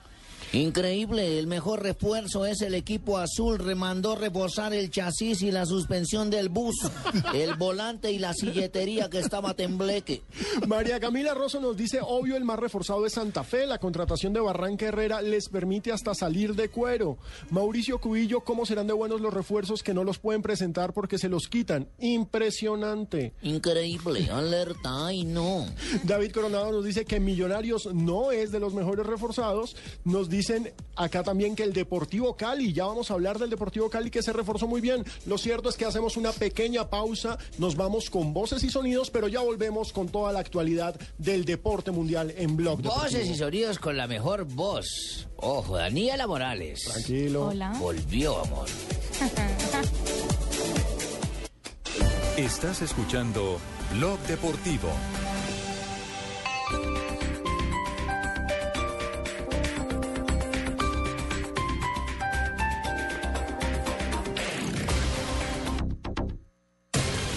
Increíble, 0.55 1.41
el 1.41 1.49
mejor 1.49 1.83
refuerzo 1.83 2.47
es 2.47 2.63
el 2.63 2.77
equipo 2.77 3.19
azul. 3.19 3.59
Remandó 3.59 4.15
reforzar 4.15 4.73
el 4.73 4.89
chasis 4.89 5.43
y 5.43 5.51
la 5.51 5.67
suspensión 5.67 6.31
del 6.31 6.49
bus, 6.49 6.77
el 7.35 7.55
volante 7.55 8.13
y 8.13 8.21
la 8.21 8.35
silletería 8.35 9.11
que 9.11 9.19
estaba 9.19 9.55
tembleque. 9.55 10.23
María 10.69 11.01
Camila 11.01 11.35
Rosso 11.35 11.61
nos 11.61 11.77
dice, 11.77 11.99
obvio 12.01 12.37
el 12.37 12.45
más 12.45 12.61
reforzado 12.61 13.05
es 13.05 13.15
Santa 13.15 13.43
Fe, 13.43 13.67
la 13.67 13.79
contratación 13.79 14.33
de 14.33 14.39
Barranca 14.39 14.87
Herrera 14.87 15.23
les 15.23 15.49
permite 15.49 15.91
hasta 15.91 16.15
salir 16.15 16.55
de 16.55 16.69
cuero. 16.69 17.19
Mauricio 17.51 17.99
Cubillo, 18.01 18.43
¿cómo 18.43 18.65
serán 18.65 18.87
de 18.87 18.93
buenos 18.93 19.21
los 19.21 19.35
refuerzos 19.35 19.83
que 19.83 19.93
no 19.93 20.05
los 20.05 20.21
pueden 20.21 20.43
presentar 20.43 20.93
porque 20.93 21.19
se 21.19 21.29
los 21.29 21.49
quitan? 21.49 21.89
Impresionante. 21.99 23.35
Increíble, 23.43 24.31
alerta, 24.31 25.07
ay 25.07 25.25
no. 25.25 25.67
David 26.05 26.31
Coronado 26.31 26.71
nos 26.71 26.85
dice 26.85 27.05
que 27.05 27.19
Millonarios 27.19 27.93
no 27.93 28.31
es 28.31 28.53
de 28.53 28.61
los 28.61 28.73
mejores 28.73 29.05
reforzados. 29.05 29.75
Nos 30.05 30.29
dice 30.29 30.44
Dicen 30.45 30.75
acá 30.95 31.23
también 31.23 31.57
que 31.57 31.63
el 31.63 31.73
Deportivo 31.73 32.37
Cali, 32.37 32.75
ya 32.75 32.85
vamos 32.85 33.11
a 33.11 33.15
hablar 33.15 33.39
del 33.39 33.49
Deportivo 33.49 33.89
Cali 33.89 34.11
que 34.11 34.23
se 34.23 34.31
reforzó 34.31 34.67
muy 34.67 34.83
bien. 34.83 35.03
Lo 35.25 35.39
cierto 35.39 35.71
es 35.71 35.77
que 35.79 35.87
hacemos 35.87 36.19
una 36.19 36.33
pequeña 36.33 36.91
pausa, 36.91 37.39
nos 37.57 37.77
vamos 37.77 38.11
con 38.11 38.35
voces 38.35 38.63
y 38.63 38.69
sonidos, 38.69 39.09
pero 39.09 39.27
ya 39.27 39.41
volvemos 39.41 39.91
con 39.91 40.11
toda 40.11 40.35
la 40.35 40.41
actualidad 40.41 41.01
del 41.17 41.47
deporte 41.47 41.93
mundial 41.93 42.35
en 42.37 42.57
Blog 42.57 42.83
Deportivo. 42.83 43.05
Voces 43.05 43.27
y 43.27 43.37
sonidos 43.37 43.79
con 43.79 43.97
la 43.97 44.07
mejor 44.07 44.45
voz. 44.45 45.27
Ojo, 45.37 45.79
Daniela 45.79 46.27
Morales. 46.27 46.83
Tranquilo. 46.93 47.47
Hola. 47.47 47.73
Volvió, 47.81 48.39
amor. 48.41 48.67
Estás 52.37 52.83
escuchando 52.83 53.59
Blog 53.95 54.19
Deportivo. 54.27 54.91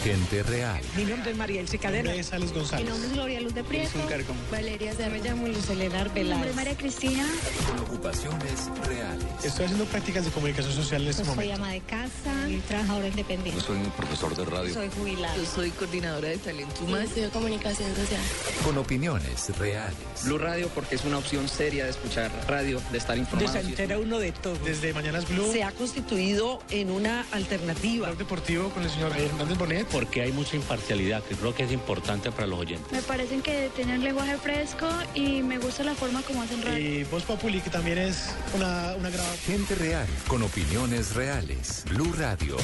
Gente 0.07 0.41
real. 0.43 0.79
Mi 0.95 1.03
nombre 1.03 1.31
es 1.31 1.37
María 1.37 1.59
Elsie 1.59 1.79
Cadena. 1.79 2.13
es 2.13 2.31
Alex 2.31 2.53
González. 2.53 2.85
Mi 2.85 2.91
nombre 2.91 3.07
es 3.09 3.13
Gloria 3.13 3.41
Luz 3.41 3.53
de 3.53 3.61
Prieto. 3.61 3.99
Valeria 4.49 4.93
Se 4.95 5.09
me 5.09 5.19
llamo 5.19 5.47
Luz 5.47 5.69
Elena 5.69 5.99
Arbeláez. 5.99 6.55
María 6.55 6.77
Cristina. 6.77 7.25
Con 7.67 7.79
ocupaciones 7.79 8.69
reales. 8.85 9.25
Estoy 9.43 9.65
haciendo 9.65 9.83
prácticas 9.83 10.23
de 10.23 10.31
comunicación 10.31 10.73
social 10.73 11.01
en 11.01 11.09
este 11.09 11.25
Soy 11.25 11.35
momento. 11.35 11.55
ama 11.55 11.71
de 11.71 11.81
casa 11.81 12.49
y 12.49 12.55
trabajadora 12.59 13.09
independiente. 13.09 13.61
soy 13.61 13.75
un 13.79 13.91
profesor 13.91 14.33
de 14.33 14.45
radio. 14.45 14.73
Soy 14.73 14.89
jubilada. 14.97 15.35
Yo 15.35 15.45
soy 15.45 15.71
coordinadora 15.71 16.29
de 16.29 16.37
talento 16.37 16.85
humano. 16.85 17.03
Estudio 17.03 17.29
comunicación 17.31 17.93
social. 17.93 18.21
Con 18.63 18.77
opiniones 18.77 19.57
reales. 19.57 19.97
Blue 20.23 20.37
Radio 20.37 20.69
porque 20.69 20.95
es 20.95 21.03
una 21.03 21.17
opción 21.17 21.49
seria 21.49 21.83
de 21.83 21.89
escuchar 21.91 22.31
radio, 22.47 22.81
de 22.93 22.97
estar 22.97 23.17
informado. 23.17 23.51
Se 23.51 23.59
entera 23.59 23.99
uno 23.99 24.19
de 24.19 24.31
todo. 24.31 24.55
Desde 24.63 24.93
Mañanas 24.93 25.27
Blue, 25.27 25.51
Se 25.51 25.63
ha 25.63 25.71
constituido 25.71 26.59
en 26.69 26.91
una 26.91 27.25
alternativa. 27.33 28.13
Deportivo 28.13 28.69
con 28.69 28.83
el 28.83 28.89
señor 28.89 29.11
Hernández 29.17 29.57
Bonet. 29.57 29.96
Porque 29.97 30.21
hay 30.21 30.31
mucha 30.31 30.55
imparcialidad, 30.55 31.23
que 31.23 31.33
creo 31.33 31.55
que 31.55 31.63
es 31.63 31.71
importante 31.71 32.31
para 32.31 32.45
los 32.45 32.59
oyentes. 32.59 32.91
Me 32.91 33.01
parecen 33.01 33.41
que 33.41 33.71
tienen 33.75 34.03
lenguaje 34.03 34.37
fresco 34.37 34.87
y 35.15 35.41
me 35.41 35.57
gusta 35.57 35.83
la 35.83 35.95
forma 35.95 36.21
como 36.21 36.43
hacen 36.43 36.61
radio. 36.61 36.99
Y 36.99 37.03
Voz 37.05 37.23
Populi, 37.23 37.61
que 37.61 37.71
también 37.71 37.97
es 37.97 38.29
una, 38.55 38.93
una 38.95 39.09
gran... 39.09 39.25
Gente 39.37 39.73
real. 39.73 40.05
Con 40.27 40.43
opiniones 40.43 41.15
reales. 41.15 41.83
Blue 41.89 42.13
Radio. 42.15 42.57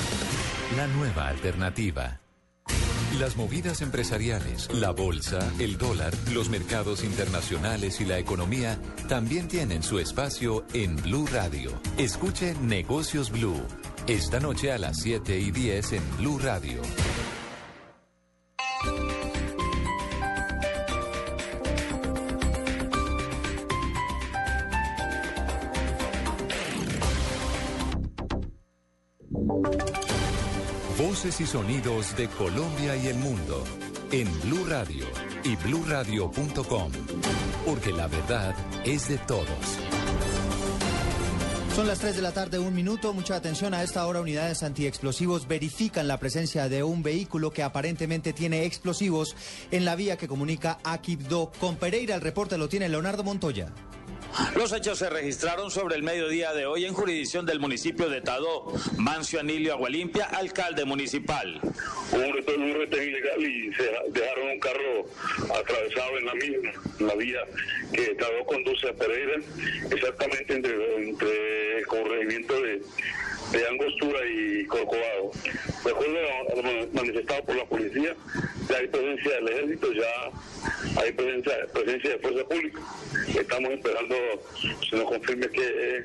La 0.78 0.86
nueva 0.86 1.30
alternativa. 1.30 2.20
Las 3.20 3.36
movidas 3.36 3.82
empresariales, 3.82 4.72
la 4.72 4.92
bolsa, 4.92 5.40
el 5.58 5.80
dólar, 5.80 6.14
los 6.34 6.50
mercados 6.50 7.04
internacionales 7.04 8.00
y 8.00 8.06
la 8.06 8.20
economía 8.20 8.78
también 9.10 9.48
tienen 9.48 9.82
su 9.82 9.98
espacio 9.98 10.66
en 10.76 10.98
Blue 10.98 11.26
Radio. 11.32 11.72
Escuche 11.98 12.54
Negocios 12.62 13.32
Blue. 13.32 13.60
Esta 14.08 14.38
noche 14.38 14.70
a 14.70 14.78
las 14.78 14.98
7 15.00 15.40
y 15.40 15.52
10 15.52 15.94
en 15.94 16.18
Blue 16.18 16.38
Radio. 16.38 16.82
Voces 30.98 31.40
y 31.40 31.46
sonidos 31.46 32.18
de 32.18 32.28
Colombia 32.28 32.98
y 32.98 33.08
el 33.08 33.16
mundo 33.16 33.64
en 34.12 34.28
Blue 34.42 34.66
Radio 34.68 35.06
y 35.46 35.56
bluradio.com, 35.56 36.92
porque 37.66 37.94
la 37.94 38.08
verdad 38.08 38.54
es 38.84 39.08
de 39.08 39.18
todos. 39.20 40.03
Son 41.76 41.88
las 41.88 41.98
3 41.98 42.16
de 42.16 42.22
la 42.22 42.32
tarde, 42.32 42.60
un 42.60 42.76
minuto. 42.76 43.14
Mucha 43.14 43.36
atención 43.36 43.74
a 43.74 43.82
esta 43.82 44.06
hora. 44.06 44.22
Unidades 44.22 44.62
antiexplosivos 44.62 45.48
verifican 45.48 46.08
la 46.08 46.20
presencia 46.20 46.70
de 46.70 46.84
un 46.84 47.02
vehículo 47.02 47.50
que 47.50 47.64
aparentemente 47.64 48.32
tiene 48.32 48.66
explosivos 48.66 49.36
en 49.72 49.84
la 49.84 49.96
vía 49.96 50.16
que 50.16 50.28
comunica 50.28 50.78
a 50.84 51.02
Quibdó 51.02 51.52
con 51.60 51.78
Pereira. 51.78 52.14
El 52.14 52.22
reporte 52.22 52.60
lo 52.60 52.70
tiene 52.70 52.90
Leonardo 52.90 53.24
Montoya. 53.24 53.74
Los 54.56 54.74
hechos 54.74 54.98
se 54.98 55.10
registraron 55.10 55.70
sobre 55.70 55.96
el 55.96 56.04
mediodía 56.04 56.54
de 56.54 56.66
hoy 56.66 56.86
en 56.86 56.94
jurisdicción 56.94 57.46
del 57.46 57.60
municipio 57.60 58.10
de 58.10 58.22
Tadó. 58.22 58.74
Mancio 58.98 59.40
Anilio 59.40 59.74
Agualimpia, 59.74 60.26
alcalde 60.26 60.86
municipal. 60.86 61.60
Un 62.12 62.34
retén, 62.34 62.62
un 62.62 62.74
retén 62.74 63.10
ilegal 63.10 63.42
y 63.42 63.74
se 63.74 63.84
dejaron 64.10 64.50
un 64.50 64.60
carro 64.60 65.06
atravesado 65.56 66.18
en 66.18 66.26
la 66.26 66.34
misma, 66.36 66.72
en 67.00 67.08
la 67.08 67.16
vía 67.16 67.40
que 67.94 68.16
Tadó 68.16 68.46
conduce 68.46 68.90
a 68.90 68.94
Pereira, 68.94 69.36
exactamente 69.92 70.56
entre, 70.56 70.98
entre 70.98 71.80
el 71.80 71.88
corregimiento 71.88 72.62
de, 72.62 72.82
de 73.52 73.68
Angostura 73.68 74.20
y 74.28 74.66
Corcovado. 74.66 75.32
De 75.84 75.92
lo 75.92 76.88
manifestado 76.94 77.44
por 77.44 77.56
la 77.56 77.66
policía, 77.66 78.16
ya 78.70 78.78
hay 78.78 78.88
presencia 78.88 79.36
del 79.36 79.48
ejército, 79.50 79.88
ya 79.94 81.02
hay 81.02 81.12
presencia, 81.12 81.54
presencia 81.74 82.10
de 82.12 82.20
fuerza 82.20 82.44
pública. 82.48 82.82
Estamos 83.28 83.72
esperando 83.72 84.16
se 84.90 84.96
nos 84.96 85.06
confirme 85.06 85.50
qué 85.50 86.04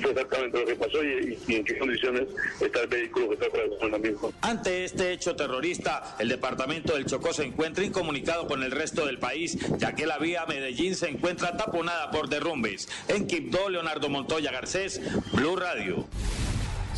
fue 0.00 0.10
exactamente 0.10 0.58
lo 0.58 0.66
que 0.66 0.74
pasó 0.76 1.04
y, 1.04 1.38
y 1.46 1.54
en 1.56 1.64
qué 1.64 1.78
condiciones 1.78 2.28
está 2.60 2.80
el 2.80 2.88
vehículo 2.88 3.28
que 3.28 3.34
está 3.34 3.46
en 3.82 3.92
la 3.92 3.98
misma. 3.98 4.28
Ante 4.42 4.84
este 4.84 5.12
hecho 5.12 5.36
terrorista, 5.36 6.16
el 6.18 6.28
departamento 6.28 6.94
del 6.94 7.06
Chocó 7.06 7.32
se 7.32 7.44
encuentra 7.44 7.84
incomunicado 7.84 8.46
con 8.46 8.62
el 8.62 8.70
resto 8.70 9.06
del 9.06 9.18
país, 9.18 9.58
ya 9.78 9.94
que 9.94 10.06
la 10.06 10.18
vía 10.18 10.46
Medellín 10.46 10.94
se 10.94 11.08
encuentra 11.08 11.56
taponada 11.56 12.10
por 12.10 12.28
derrumbes. 12.28 12.88
En 13.08 13.26
Quibdó, 13.26 13.68
Leonardo 13.68 14.08
Montoya 14.08 14.50
Garcés, 14.50 15.00
Blue 15.32 15.56
Radio. 15.56 16.06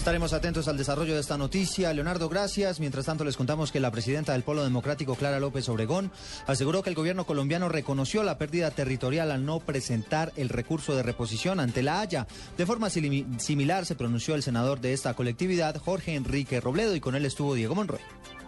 Estaremos 0.02 0.32
atentos 0.32 0.66
al 0.66 0.76
desarrollo 0.76 1.14
de 1.14 1.20
esta 1.20 1.38
noticia. 1.38 1.92
Leonardo, 1.92 2.28
gracias. 2.28 2.80
Mientras 2.80 3.06
tanto, 3.06 3.22
les 3.22 3.36
contamos 3.36 3.70
que 3.70 3.78
la 3.78 3.92
presidenta 3.92 4.32
del 4.32 4.42
Polo 4.42 4.64
Democrático, 4.64 5.14
Clara 5.14 5.38
López 5.38 5.68
Obregón, 5.68 6.10
aseguró 6.48 6.82
que 6.82 6.90
el 6.90 6.96
gobierno 6.96 7.24
colombiano 7.24 7.68
reconoció 7.68 8.24
la 8.24 8.36
pérdida 8.36 8.72
territorial 8.72 9.30
al 9.30 9.46
no 9.46 9.60
presentar 9.60 10.32
el 10.34 10.48
recurso 10.48 10.96
de 10.96 11.04
reposición 11.04 11.60
ante 11.60 11.84
la 11.84 12.00
Haya. 12.00 12.26
De 12.58 12.66
forma 12.66 12.88
simi- 12.90 13.38
similar 13.38 13.86
se 13.86 13.94
pronunció 13.94 14.34
el 14.34 14.42
senador 14.42 14.80
de 14.80 14.92
esta 14.92 15.14
colectividad, 15.14 15.76
Jorge 15.76 16.16
Enrique 16.16 16.60
Robledo, 16.60 16.96
y 16.96 17.00
con 17.00 17.14
él 17.14 17.24
estuvo 17.24 17.54
Diego 17.54 17.76
Monroy. 17.76 18.00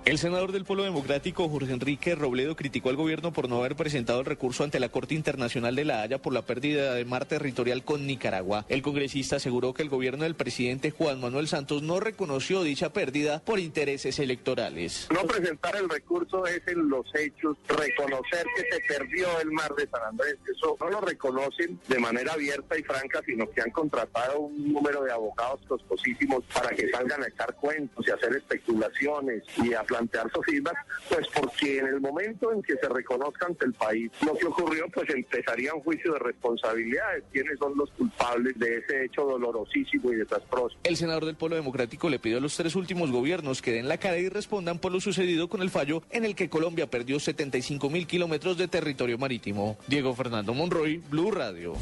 El 0.04 0.18
senador 0.18 0.52
del 0.52 0.66
Polo 0.66 0.82
Democrático, 0.82 1.48
Jorge 1.48 1.72
Enrique 1.72 2.14
Robledo, 2.14 2.56
criticó 2.56 2.90
al 2.90 2.96
gobierno 2.96 3.32
por 3.32 3.48
no 3.48 3.60
haber 3.60 3.74
presentado 3.74 4.20
el 4.20 4.26
recurso 4.26 4.62
ante 4.62 4.78
la 4.78 4.90
Corte 4.90 5.14
Internacional 5.14 5.74
de 5.74 5.86
la 5.86 6.02
Haya 6.02 6.20
por 6.20 6.34
la 6.34 6.42
pérdida 6.42 6.92
de 6.92 7.06
mar 7.06 7.24
territorial 7.24 7.84
con 7.84 8.06
Nicaragua. 8.06 8.66
El 8.68 8.82
congresista 8.82 9.36
aseguró 9.36 9.72
que 9.72 9.82
el 9.82 9.88
gobierno 9.88 10.24
del 10.24 10.34
presidente 10.34 10.90
Juan 10.90 11.22
Manuel 11.22 11.48
Santos 11.48 11.80
no 11.80 12.00
reconoció 12.00 12.62
dicha 12.62 12.92
pérdida 12.92 13.40
por 13.40 13.58
intereses 13.58 14.18
electorales. 14.18 15.08
No 15.10 15.22
presentar 15.22 15.74
el 15.76 15.88
recurso 15.88 16.46
es 16.46 16.60
en 16.68 16.86
los 16.86 17.06
hechos 17.14 17.56
reconocer 17.66 18.44
que 18.56 18.76
se 18.76 18.80
perdió 18.86 19.40
el 19.40 19.52
mar 19.52 19.74
de 19.74 19.88
San 19.88 20.02
Andrés. 20.02 20.36
Eso 20.54 20.76
no 20.80 20.90
lo 20.90 21.00
reconocen 21.00 21.80
de 21.88 21.98
manera 21.98 22.34
abierta 22.34 22.78
y 22.78 22.82
franca, 22.82 23.22
sino 23.24 23.50
que 23.50 23.62
han 23.62 23.70
contratado 23.70 24.38
un 24.38 24.70
número 24.70 25.02
de 25.02 25.12
abogados 25.12 25.62
costosísimos 25.66 26.44
para 26.52 26.76
que 26.76 26.90
salgan 26.90 27.22
a 27.22 27.26
echar 27.28 27.54
cuentos 27.54 28.06
y 28.06 28.10
hacer 28.10 28.36
especulaciones 28.36 29.42
y 29.64 29.72
a 29.72 29.82
plantear 29.94 30.30
sofismas, 30.32 30.74
pues 31.08 31.26
porque 31.28 31.78
en 31.78 31.86
el 31.86 32.00
momento 32.00 32.52
en 32.52 32.62
que 32.62 32.74
se 32.76 32.88
reconozca 32.88 33.46
ante 33.46 33.66
el 33.66 33.72
país 33.72 34.10
lo 34.24 34.34
que 34.36 34.46
ocurrió, 34.46 34.86
pues 34.92 35.08
empezaría 35.10 35.72
un 35.72 35.80
juicio 35.82 36.12
de 36.14 36.18
responsabilidades. 36.18 37.24
¿Quiénes 37.32 37.58
son 37.58 37.76
los 37.76 37.90
culpables 37.92 38.58
de 38.58 38.78
ese 38.78 39.04
hecho 39.04 39.22
dolorosísimo 39.24 40.12
y 40.12 40.16
desastroso? 40.16 40.76
El 40.82 40.96
senador 40.96 41.24
del 41.24 41.36
Polo 41.36 41.54
Democrático 41.54 42.08
le 42.08 42.18
pidió 42.18 42.38
a 42.38 42.40
los 42.40 42.56
tres 42.56 42.74
últimos 42.74 43.10
gobiernos 43.10 43.62
que 43.62 43.72
den 43.72 43.88
la 43.88 43.98
cara 43.98 44.18
y 44.18 44.28
respondan 44.28 44.78
por 44.78 44.92
lo 44.92 45.00
sucedido 45.00 45.48
con 45.48 45.62
el 45.62 45.70
fallo 45.70 46.02
en 46.10 46.24
el 46.24 46.34
que 46.34 46.48
Colombia 46.48 46.88
perdió 46.88 47.20
75 47.20 47.88
mil 47.90 48.06
kilómetros 48.06 48.58
de 48.58 48.68
territorio 48.68 49.18
marítimo. 49.18 49.78
Diego 49.86 50.14
Fernando 50.14 50.54
Monroy, 50.54 50.98
Blue 51.08 51.30
Radio. 51.30 51.74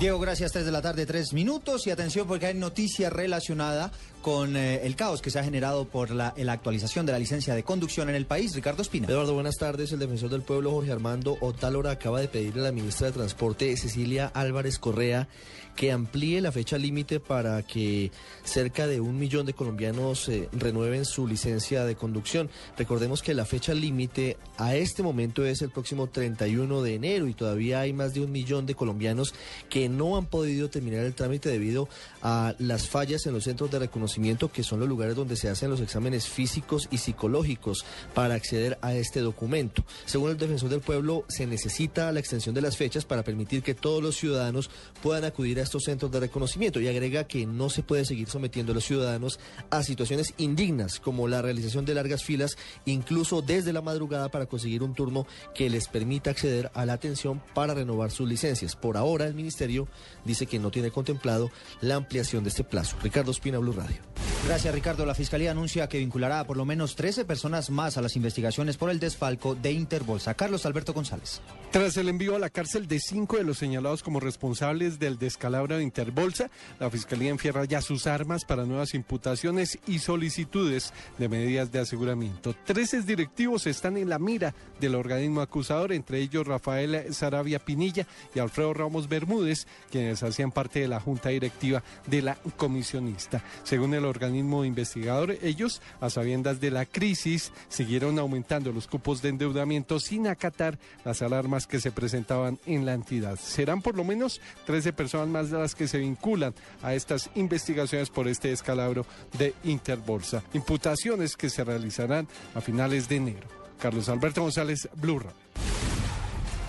Diego, 0.00 0.18
gracias. 0.18 0.52
3 0.52 0.64
de 0.64 0.72
la 0.72 0.80
tarde, 0.80 1.04
3 1.04 1.34
minutos. 1.34 1.86
Y 1.86 1.90
atención 1.90 2.26
porque 2.26 2.46
hay 2.46 2.54
noticia 2.54 3.10
relacionada 3.10 3.92
con 4.22 4.56
eh, 4.56 4.86
el 4.86 4.96
caos 4.96 5.20
que 5.20 5.30
se 5.30 5.38
ha 5.38 5.44
generado 5.44 5.84
por 5.84 6.10
la, 6.10 6.32
la 6.38 6.52
actualización 6.52 7.04
de 7.04 7.12
la 7.12 7.18
licencia 7.18 7.54
de 7.54 7.64
conducción 7.64 8.08
en 8.08 8.14
el 8.14 8.24
país. 8.24 8.54
Ricardo 8.54 8.80
Espina. 8.80 9.08
Eduardo, 9.08 9.34
buenas 9.34 9.56
tardes. 9.58 9.92
El 9.92 9.98
defensor 9.98 10.30
del 10.30 10.40
pueblo, 10.40 10.70
Jorge 10.70 10.90
Armando 10.90 11.36
Otálora, 11.42 11.90
acaba 11.90 12.18
de 12.18 12.28
pedirle 12.28 12.62
a 12.62 12.64
la 12.64 12.72
ministra 12.72 13.08
de 13.08 13.12
Transporte, 13.12 13.76
Cecilia 13.76 14.30
Álvarez 14.32 14.78
Correa, 14.78 15.28
que 15.76 15.92
amplíe 15.92 16.40
la 16.40 16.52
fecha 16.52 16.78
límite 16.78 17.20
para 17.20 17.62
que 17.62 18.10
cerca 18.44 18.86
de 18.86 19.00
un 19.00 19.18
millón 19.18 19.46
de 19.46 19.54
colombianos 19.54 20.28
eh, 20.28 20.48
renueven 20.52 21.04
su 21.04 21.26
licencia 21.26 21.84
de 21.84 21.96
conducción. 21.96 22.50
Recordemos 22.76 23.22
que 23.22 23.34
la 23.34 23.44
fecha 23.44 23.74
límite 23.74 24.36
a 24.58 24.74
este 24.74 25.02
momento 25.02 25.44
es 25.44 25.62
el 25.62 25.70
próximo 25.70 26.08
31 26.08 26.82
de 26.82 26.94
enero 26.94 27.28
y 27.28 27.34
todavía 27.34 27.80
hay 27.80 27.92
más 27.92 28.14
de 28.14 28.20
un 28.20 28.32
millón 28.32 28.66
de 28.66 28.74
colombianos 28.74 29.34
que 29.68 29.88
no 29.88 30.16
han 30.16 30.26
podido 30.26 30.68
terminar 30.70 31.04
el 31.04 31.14
trámite 31.14 31.48
debido 31.48 31.88
a 32.22 32.54
las 32.58 32.88
fallas 32.88 33.26
en 33.26 33.34
los 33.34 33.44
centros 33.44 33.70
de 33.70 33.78
reconocimiento, 33.78 34.50
que 34.50 34.62
son 34.62 34.80
los 34.80 34.88
lugares 34.88 35.16
donde 35.16 35.36
se 35.36 35.48
hacen 35.48 35.70
los 35.70 35.80
exámenes 35.80 36.28
físicos 36.28 36.88
y 36.90 36.98
psicológicos 36.98 37.84
para 38.14 38.34
acceder 38.34 38.78
a 38.82 38.94
este 38.94 39.20
documento. 39.20 39.84
Según 40.06 40.30
el 40.30 40.38
defensor 40.38 40.68
del 40.68 40.80
pueblo, 40.80 41.24
se 41.28 41.46
necesita 41.46 42.10
la 42.12 42.20
extensión 42.20 42.54
de 42.54 42.62
las 42.62 42.76
fechas 42.76 43.04
para 43.04 43.22
permitir 43.22 43.62
que 43.62 43.74
todos 43.74 44.02
los 44.02 44.16
ciudadanos 44.16 44.70
puedan 45.02 45.24
acudir 45.24 45.58
a 45.58 45.62
estos 45.62 45.84
centros 45.84 46.10
de 46.10 46.20
reconocimiento 46.20 46.80
y 46.80 46.88
agrega 46.88 47.24
que 47.24 47.46
no 47.46 47.70
se 47.70 47.82
puede 47.82 48.04
seguir 48.04 48.28
sometiendo 48.28 48.72
a 48.72 48.74
los 48.74 48.84
ciudadanos 48.84 49.38
a 49.70 49.82
situaciones 49.82 50.34
indignas 50.38 51.00
como 51.00 51.28
la 51.28 51.42
realización 51.42 51.84
de 51.84 51.94
largas 51.94 52.24
filas, 52.24 52.56
incluso 52.84 53.42
desde 53.42 53.72
la 53.72 53.82
madrugada 53.82 54.28
para 54.30 54.46
conseguir 54.46 54.82
un 54.82 54.94
turno 54.94 55.26
que 55.54 55.70
les 55.70 55.88
permita 55.88 56.30
acceder 56.30 56.70
a 56.74 56.86
la 56.86 56.94
atención 56.94 57.42
para 57.54 57.74
renovar 57.74 58.10
sus 58.10 58.28
licencias. 58.28 58.76
Por 58.76 58.96
ahora 58.96 59.26
el 59.26 59.34
ministerio 59.34 59.88
dice 60.24 60.46
que 60.46 60.58
no 60.58 60.70
tiene 60.70 60.90
contemplado 60.90 61.50
la 61.80 61.96
ampliación 62.10 62.42
de 62.42 62.48
este 62.48 62.64
plazo. 62.64 62.96
Ricardo 63.04 63.30
Espina, 63.30 63.58
Blue 63.58 63.72
Radio. 63.72 63.98
Gracias, 64.46 64.74
Ricardo. 64.74 65.04
La 65.06 65.14
Fiscalía 65.14 65.50
anuncia 65.50 65.88
que 65.88 65.98
vinculará 65.98 66.40
a 66.40 66.44
por 66.44 66.56
lo 66.56 66.64
menos 66.64 66.96
13 66.96 67.24
personas 67.24 67.70
más 67.70 67.98
a 67.98 68.02
las 68.02 68.16
investigaciones 68.16 68.78
por 68.78 68.90
el 68.90 68.98
desfalco 68.98 69.54
de 69.54 69.70
Interbolsa. 69.70 70.34
Carlos 70.34 70.64
Alberto 70.66 70.94
González. 70.94 71.40
Tras 71.70 71.96
el 71.98 72.08
envío 72.08 72.34
a 72.34 72.38
la 72.38 72.48
cárcel 72.48 72.88
de 72.88 72.98
cinco 72.98 73.36
de 73.36 73.44
los 73.44 73.58
señalados 73.58 74.02
como 74.02 74.18
responsables 74.18 74.98
del 74.98 75.18
descalabro 75.18 75.76
de 75.76 75.84
Interbolsa, 75.84 76.50
la 76.80 76.90
Fiscalía 76.90 77.30
enfierra 77.30 77.64
ya 77.66 77.80
sus 77.80 78.06
armas 78.06 78.44
para 78.44 78.64
nuevas 78.64 78.94
imputaciones 78.94 79.78
y 79.86 80.00
solicitudes 80.00 80.92
de 81.18 81.28
medidas 81.28 81.70
de 81.70 81.80
aseguramiento. 81.80 82.56
Trece 82.64 83.02
directivos 83.02 83.66
están 83.66 83.98
en 83.98 84.08
la 84.08 84.18
mira 84.18 84.54
del 84.80 84.94
organismo 84.94 85.42
acusador, 85.42 85.92
entre 85.92 86.18
ellos 86.18 86.46
Rafael 86.46 87.14
Sarabia 87.14 87.60
Pinilla 87.60 88.06
y 88.34 88.40
Alfredo 88.40 88.74
Ramos 88.74 89.08
Bermúdez, 89.08 89.66
quienes 89.92 90.22
hacían 90.22 90.50
parte 90.50 90.80
de 90.80 90.88
la 90.88 90.98
junta 90.98 91.28
directiva 91.28 91.84
de 92.06 92.22
la 92.22 92.36
comisionista. 92.56 93.44
Según 93.62 93.94
el 93.94 94.06
organismo 94.06 94.29
investigador, 94.36 95.36
ellos, 95.42 95.80
a 96.00 96.10
sabiendas 96.10 96.60
de 96.60 96.70
la 96.70 96.86
crisis, 96.86 97.52
siguieron 97.68 98.18
aumentando 98.18 98.72
los 98.72 98.86
cupos 98.86 99.22
de 99.22 99.30
endeudamiento 99.30 100.00
sin 100.00 100.26
acatar 100.26 100.78
las 101.04 101.22
alarmas 101.22 101.66
que 101.66 101.80
se 101.80 101.92
presentaban 101.92 102.58
en 102.66 102.86
la 102.86 102.94
entidad. 102.94 103.38
Serán 103.38 103.82
por 103.82 103.96
lo 103.96 104.04
menos 104.04 104.40
13 104.66 104.92
personas 104.92 105.28
más 105.28 105.50
de 105.50 105.58
las 105.58 105.74
que 105.74 105.88
se 105.88 105.98
vinculan 105.98 106.54
a 106.82 106.94
estas 106.94 107.30
investigaciones 107.34 108.10
por 108.10 108.28
este 108.28 108.48
descalabro 108.48 109.06
de 109.38 109.54
Interbolsa. 109.64 110.42
Imputaciones 110.54 111.36
que 111.36 111.50
se 111.50 111.64
realizarán 111.64 112.28
a 112.54 112.60
finales 112.60 113.08
de 113.08 113.16
enero. 113.16 113.48
Carlos 113.80 114.08
Alberto 114.08 114.42
González, 114.42 114.88
Blue. 114.94 115.22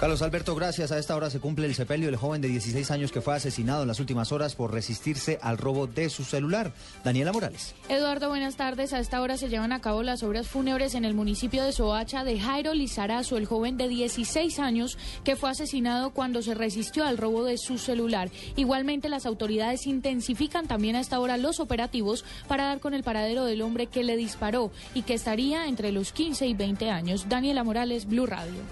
Carlos 0.01 0.23
Alberto, 0.23 0.55
gracias. 0.55 0.91
A 0.91 0.97
esta 0.97 1.15
hora 1.15 1.29
se 1.29 1.39
cumple 1.39 1.67
el 1.67 1.75
sepelio 1.75 2.07
del 2.07 2.15
joven 2.15 2.41
de 2.41 2.47
16 2.47 2.89
años 2.89 3.11
que 3.11 3.21
fue 3.21 3.35
asesinado 3.35 3.83
en 3.83 3.87
las 3.87 3.99
últimas 3.99 4.31
horas 4.31 4.55
por 4.55 4.73
resistirse 4.73 5.37
al 5.43 5.59
robo 5.59 5.85
de 5.85 6.09
su 6.09 6.23
celular. 6.23 6.73
Daniela 7.03 7.31
Morales. 7.31 7.75
Eduardo, 7.87 8.29
buenas 8.29 8.55
tardes. 8.55 8.93
A 8.93 8.99
esta 8.99 9.21
hora 9.21 9.37
se 9.37 9.47
llevan 9.47 9.71
a 9.73 9.79
cabo 9.79 10.01
las 10.01 10.23
obras 10.23 10.47
fúnebres 10.47 10.95
en 10.95 11.05
el 11.05 11.13
municipio 11.13 11.63
de 11.63 11.71
Soacha 11.71 12.23
de 12.23 12.39
Jairo 12.39 12.73
Lizarazo, 12.73 13.37
el 13.37 13.45
joven 13.45 13.77
de 13.77 13.89
16 13.89 14.57
años 14.57 14.97
que 15.23 15.35
fue 15.35 15.51
asesinado 15.51 16.09
cuando 16.09 16.41
se 16.41 16.55
resistió 16.55 17.05
al 17.05 17.19
robo 17.19 17.43
de 17.43 17.59
su 17.59 17.77
celular. 17.77 18.31
Igualmente, 18.55 19.07
las 19.07 19.27
autoridades 19.27 19.85
intensifican 19.85 20.65
también 20.65 20.95
a 20.95 21.01
esta 21.01 21.19
hora 21.19 21.37
los 21.37 21.59
operativos 21.59 22.25
para 22.47 22.65
dar 22.65 22.79
con 22.79 22.95
el 22.95 23.03
paradero 23.03 23.45
del 23.45 23.61
hombre 23.61 23.85
que 23.85 24.03
le 24.03 24.17
disparó 24.17 24.71
y 24.95 25.03
que 25.03 25.13
estaría 25.13 25.67
entre 25.67 25.91
los 25.91 26.11
15 26.11 26.47
y 26.47 26.55
20 26.55 26.89
años. 26.89 27.29
Daniela 27.29 27.63
Morales, 27.63 28.07
Blue 28.07 28.25
Radio. 28.25 28.63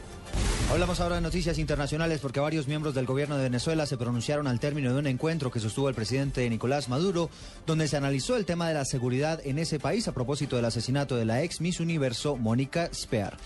Hablamos 0.72 1.00
ahora 1.00 1.16
de 1.16 1.22
noticias 1.22 1.58
internacionales 1.58 2.20
porque 2.22 2.40
varios 2.40 2.68
miembros 2.68 2.94
del 2.94 3.08
gobierno 3.08 3.38
de 3.38 3.44
Venezuela 3.44 3.88
se 3.88 3.98
pronunciaron 3.98 4.46
al 4.46 4.60
término 4.60 4.94
de 4.94 5.00
un 5.00 5.08
encuentro 5.08 5.50
que 5.50 5.60
sostuvo 5.60 5.90
el 5.90 5.96
presidente 5.96 6.48
Nicolás 6.48 6.90
Maduro, 6.90 7.32
donde 7.66 7.88
se 7.88 7.98
analizó 7.98 8.36
el 8.36 8.46
tema 8.46 8.68
de 8.68 8.76
la 8.76 8.86
seguridad 8.86 9.42
en 9.44 9.58
ese 9.58 9.80
país 9.80 10.08
a 10.08 10.14
propósito 10.14 10.58
del 10.58 10.66
asesinato 10.66 11.16
de 11.16 11.26
la 11.26 11.42
ex 11.42 11.60
Miss 11.60 11.80
Universo 11.80 12.38
Mónica 12.38 12.88
Spear. 12.94 13.38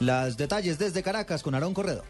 Los 0.00 0.38
detalles 0.38 0.78
desde 0.78 1.02
Caracas 1.02 1.42
con 1.42 1.54
Aarón 1.54 1.74
Corredor. 1.74 2.04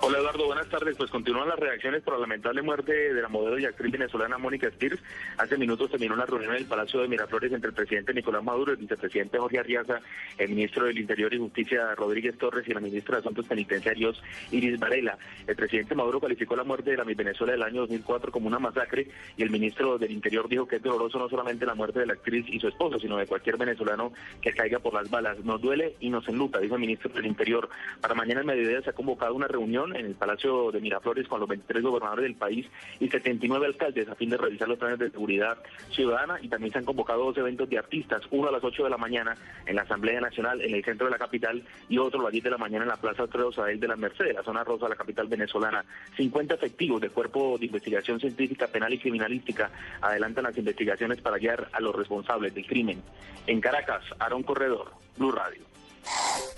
Hola 0.00 0.18
Eduardo, 0.18 0.46
buenas 0.46 0.68
tardes. 0.68 0.96
Pues 0.96 1.10
continúan 1.10 1.48
las 1.48 1.58
reacciones 1.58 2.02
por 2.02 2.14
la 2.14 2.20
lamentable 2.20 2.62
muerte 2.62 3.14
de 3.14 3.22
la 3.22 3.28
modelo 3.28 3.58
y 3.58 3.64
actriz 3.64 3.92
venezolana 3.92 4.38
Mónica 4.38 4.68
Spears. 4.68 5.00
Hace 5.38 5.56
minutos 5.56 5.90
terminó 5.90 6.14
una 6.14 6.26
reunión 6.26 6.52
en 6.52 6.58
el 6.58 6.66
Palacio 6.66 7.00
de 7.00 7.08
Miraflores 7.08 7.52
entre 7.52 7.70
el 7.70 7.74
presidente 7.74 8.14
Nicolás 8.14 8.44
Maduro, 8.44 8.72
el 8.72 8.78
vicepresidente 8.78 9.38
Jorge 9.38 9.58
Arriaza, 9.58 10.00
el 10.38 10.50
ministro 10.50 10.86
del 10.86 10.98
Interior 10.98 11.32
y 11.34 11.38
Justicia 11.38 11.94
Rodríguez 11.94 12.36
Torres 12.38 12.66
y 12.68 12.72
la 12.72 12.80
ministra 12.80 13.16
de 13.16 13.20
Asuntos 13.20 13.46
Penitenciarios 13.46 14.22
Iris 14.50 14.78
Varela. 14.78 15.18
El 15.46 15.56
presidente 15.56 15.94
Maduro 15.94 16.20
calificó 16.20 16.56
la 16.56 16.64
muerte 16.64 16.90
de 16.90 16.96
la 16.96 17.04
Miss 17.04 17.16
Venezuela 17.16 17.52
del 17.52 17.62
año 17.62 17.80
2004 17.82 18.32
como 18.32 18.46
una 18.46 18.58
masacre 18.58 19.08
y 19.36 19.42
el 19.42 19.50
ministro 19.50 19.98
del 19.98 20.12
Interior 20.12 20.48
dijo 20.48 20.66
que 20.66 20.76
es 20.76 20.82
doloroso 20.82 21.18
no 21.18 21.28
solamente 21.28 21.66
la 21.66 21.74
muerte 21.74 22.00
de 22.00 22.06
la 22.06 22.14
actriz 22.14 22.46
y 22.48 22.60
su 22.60 22.68
esposo, 22.68 22.98
sino 22.98 23.16
de 23.16 23.26
cualquier 23.26 23.56
venezolano 23.56 24.12
que 24.40 24.52
caiga 24.52 24.78
por 24.78 24.94
las 24.94 25.10
balas. 25.10 25.38
Nos 25.44 25.60
duele 25.60 25.96
y 26.00 26.10
nos 26.10 26.28
enluta, 26.28 26.58
dijo 26.60 26.74
el 26.74 26.80
ministro 26.80 27.12
del 27.12 27.26
Interior. 27.26 27.68
Para 28.00 28.14
mañana 28.14 28.40
al 28.40 28.46
mediodía 28.46 28.82
se 28.82 28.90
ha 28.90 28.92
convocado 28.92 29.34
una 29.34 29.48
reunión 29.48 29.75
en 29.84 30.06
el 30.06 30.14
Palacio 30.14 30.72
de 30.72 30.80
Miraflores 30.80 31.28
con 31.28 31.40
los 31.40 31.48
23 31.48 31.82
gobernadores 31.82 32.22
del 32.22 32.34
país 32.34 32.66
y 32.98 33.08
79 33.08 33.66
alcaldes 33.66 34.08
a 34.08 34.14
fin 34.14 34.30
de 34.30 34.38
revisar 34.38 34.68
los 34.68 34.78
planes 34.78 34.98
de 34.98 35.10
seguridad 35.10 35.58
ciudadana 35.90 36.38
y 36.40 36.48
también 36.48 36.72
se 36.72 36.78
han 36.78 36.84
convocado 36.84 37.24
dos 37.24 37.36
eventos 37.36 37.68
de 37.68 37.78
artistas, 37.78 38.22
uno 38.30 38.48
a 38.48 38.52
las 38.52 38.64
8 38.64 38.84
de 38.84 38.90
la 38.90 38.96
mañana 38.96 39.36
en 39.66 39.76
la 39.76 39.82
Asamblea 39.82 40.20
Nacional 40.20 40.62
en 40.62 40.74
el 40.74 40.84
centro 40.84 41.06
de 41.06 41.10
la 41.10 41.18
capital 41.18 41.62
y 41.88 41.98
otro 41.98 42.20
a 42.20 42.24
las 42.24 42.32
10 42.32 42.44
de 42.44 42.50
la 42.50 42.58
mañana 42.58 42.84
en 42.84 42.88
la 42.88 42.96
Plaza 42.96 43.24
Alfredo 43.24 43.52
Sadel 43.52 43.78
de 43.78 43.88
la 43.88 43.96
Merced, 43.96 44.34
la 44.34 44.42
zona 44.42 44.64
rosa 44.64 44.86
de 44.86 44.90
la 44.90 44.96
capital 44.96 45.28
venezolana. 45.28 45.84
50 46.16 46.54
efectivos 46.54 47.00
del 47.00 47.10
Cuerpo 47.10 47.58
de 47.58 47.66
Investigación 47.66 48.18
Científica, 48.18 48.68
Penal 48.68 48.94
y 48.94 48.98
Criminalística 48.98 49.70
adelantan 50.00 50.44
las 50.44 50.56
investigaciones 50.56 51.20
para 51.20 51.36
guiar 51.36 51.68
a 51.72 51.80
los 51.80 51.94
responsables 51.94 52.54
del 52.54 52.66
crimen. 52.66 53.02
En 53.46 53.60
Caracas, 53.60 54.02
Aaron 54.18 54.42
Corredor, 54.42 54.92
Blue 55.16 55.32
Radio. 55.32 55.62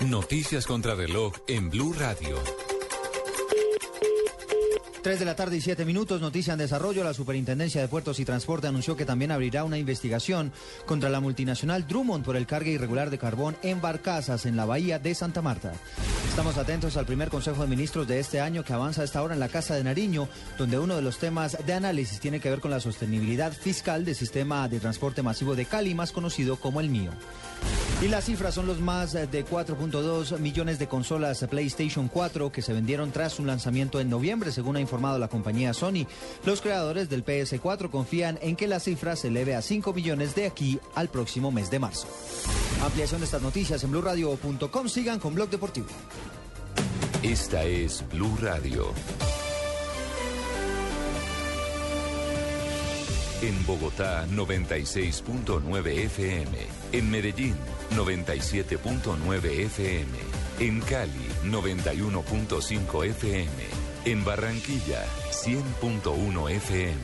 Noticias 0.07 0.67
contra 0.67 0.95
reloj 0.95 1.35
en 1.49 1.71
Blue 1.71 1.93
Radio. 1.93 2.37
3 5.03 5.19
de 5.19 5.25
la 5.25 5.37
tarde 5.37 5.57
y 5.57 5.61
7 5.61 5.85
minutos, 5.85 6.21
noticia 6.21 6.53
en 6.53 6.59
desarrollo. 6.59 7.05
La 7.05 7.15
Superintendencia 7.15 7.81
de 7.81 7.89
Puertos 7.89 8.19
y 8.19 8.25
Transporte 8.25 8.67
anunció 8.67 8.97
que 8.97 9.05
también 9.05 9.31
abrirá 9.31 9.63
una 9.65 9.79
investigación 9.79 10.53
contra 10.87 11.09
la 11.09 11.21
multinacional 11.21 11.87
Drummond 11.87 12.25
por 12.25 12.37
el 12.37 12.47
carga 12.47 12.71
irregular 12.71 13.11
de 13.11 13.19
carbón 13.19 13.57
en 13.63 13.81
barcazas 13.81 14.45
en 14.47 14.57
la 14.57 14.65
bahía 14.65 14.99
de 14.99 15.15
Santa 15.15 15.41
Marta. 15.41 15.73
Estamos 16.29 16.57
atentos 16.57 16.97
al 16.97 17.07
primer 17.07 17.29
Consejo 17.29 17.63
de 17.63 17.69
Ministros 17.69 18.09
de 18.09 18.19
este 18.19 18.41
año 18.41 18.65
que 18.65 18.73
avanza 18.73 19.03
a 19.03 19.05
esta 19.05 19.23
hora 19.23 19.35
en 19.35 19.41
la 19.41 19.49
Casa 19.49 19.75
de 19.75 19.85
Nariño, 19.85 20.29
donde 20.57 20.79
uno 20.79 20.97
de 20.97 21.03
los 21.03 21.19
temas 21.19 21.57
de 21.65 21.73
análisis 21.73 22.19
tiene 22.19 22.41
que 22.41 22.51
ver 22.51 22.61
con 22.61 22.71
la 22.71 22.81
sostenibilidad 22.81 23.53
fiscal 23.53 24.05
del 24.05 24.17
sistema 24.17 24.69
de 24.69 24.81
transporte 24.81 25.23
masivo 25.23 25.55
de 25.55 25.67
Cali, 25.67 25.95
más 25.95 26.13
conocido 26.13 26.57
como 26.57 26.81
el 26.81 26.91
mío. 26.91 27.13
Y 28.01 28.07
las 28.07 28.27
cifras 28.27 28.55
son 28.55 28.69
los 28.69 28.81
más 28.81 29.13
de 29.13 29.45
4.2 29.45 30.39
millones 30.39 30.79
de 30.79 30.87
consolas 30.87 31.45
PlayStation 31.51 32.07
4 32.07 32.53
que 32.53 32.63
se 32.63 32.73
vendieron 32.73 33.11
tras 33.11 33.33
su 33.33 33.45
lanzamiento 33.45 33.99
en 33.99 34.09
noviembre, 34.09 34.53
según 34.53 34.77
ha 34.77 34.81
informado 34.81 35.19
la 35.19 35.27
compañía 35.27 35.75
Sony. 35.75 36.07
Los 36.45 36.61
creadores 36.61 37.09
del 37.09 37.25
PS4 37.25 37.91
confían 37.91 38.39
en 38.41 38.55
que 38.55 38.69
la 38.69 38.79
cifra 38.79 39.17
se 39.17 39.29
eleve 39.29 39.57
a 39.57 39.63
5 39.63 39.93
millones 39.93 40.37
de 40.37 40.47
aquí 40.47 40.79
al 40.95 41.09
próximo 41.09 41.51
mes 41.51 41.73
de 41.73 41.81
marzo. 41.81 42.07
Ampliación 42.85 43.21
de 43.21 43.25
estas 43.25 43.43
noticias 43.43 43.83
en 43.83 43.91
blurradio.com. 43.91 44.89
Sigan 44.89 45.19
con 45.19 45.35
Blog 45.35 45.51
Deportivo. 45.51 45.89
Esta 47.25 47.65
es 47.65 48.05
Blue 48.13 48.37
Radio. 48.41 48.93
En 53.43 53.67
Bogotá, 53.67 54.25
96.9 54.29 55.87
FM. 56.07 56.78
En 56.93 57.11
Medellín, 57.11 57.55
97.9 57.91 59.67
FM. 59.67 60.07
En 60.61 60.81
Cali, 60.81 61.29
91.5 61.45 63.05
FM. 63.05 63.51
En 64.05 64.25
Barranquilla, 64.25 65.05
100.1 65.31 66.51
FM. 66.51 66.97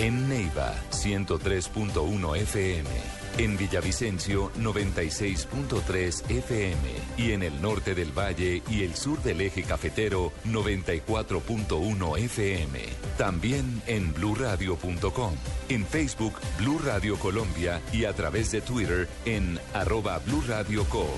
En 0.00 0.28
Neiva, 0.28 0.74
103.1 0.90 2.36
FM. 2.36 3.23
En 3.36 3.56
Villavicencio, 3.56 4.52
96.3 4.60 6.30
FM. 6.30 6.78
Y 7.16 7.32
en 7.32 7.42
el 7.42 7.60
norte 7.60 7.94
del 7.94 8.16
valle 8.16 8.62
y 8.70 8.84
el 8.84 8.94
sur 8.94 9.20
del 9.22 9.40
eje 9.40 9.64
cafetero, 9.64 10.32
94.1 10.46 12.18
FM. 12.18 12.78
También 13.18 13.82
en 13.86 14.12
bluradio.com. 14.12 15.34
En 15.68 15.84
Facebook, 15.84 16.34
Blue 16.58 16.78
Radio 16.84 17.18
Colombia 17.18 17.80
y 17.92 18.04
a 18.04 18.12
través 18.12 18.52
de 18.52 18.60
Twitter 18.60 19.08
en 19.24 19.58
arroba 19.72 20.20
Blue 20.20 20.42
Co. 20.88 21.08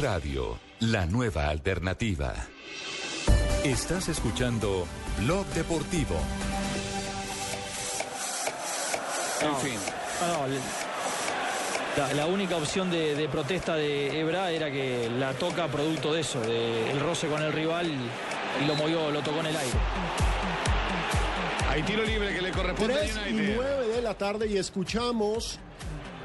Radio, 0.00 0.56
la 0.78 1.06
nueva 1.06 1.48
alternativa. 1.48 2.32
Estás 3.64 4.08
escuchando 4.08 4.86
Blog 5.18 5.44
Deportivo. 5.48 6.14
En 9.42 9.56
fin. 9.56 9.78
No, 10.20 10.46
la, 11.96 12.14
la 12.14 12.26
única 12.26 12.56
opción 12.56 12.92
de, 12.92 13.16
de 13.16 13.28
protesta 13.28 13.74
de 13.74 14.20
Ebra 14.20 14.52
era 14.52 14.70
que 14.70 15.10
la 15.10 15.32
toca 15.32 15.66
producto 15.66 16.12
de 16.12 16.20
eso, 16.20 16.40
del 16.42 17.00
roce 17.00 17.26
con 17.26 17.42
el 17.42 17.52
rival 17.52 17.88
y, 17.90 18.66
lo 18.66 18.76
movió, 18.76 19.10
lo 19.10 19.20
tocó 19.22 19.40
en 19.40 19.46
el 19.46 19.56
aire. 19.56 19.78
Hay 21.70 21.82
tiro 21.82 22.04
libre 22.04 22.34
que 22.34 22.42
le 22.42 22.52
corresponde 22.52 22.94
3 22.94 23.16
a 23.16 23.28
y 23.28 23.32
United. 23.32 23.56
9 23.56 23.88
de 23.88 24.02
la 24.02 24.14
tarde 24.14 24.46
y 24.46 24.58
escuchamos 24.58 25.58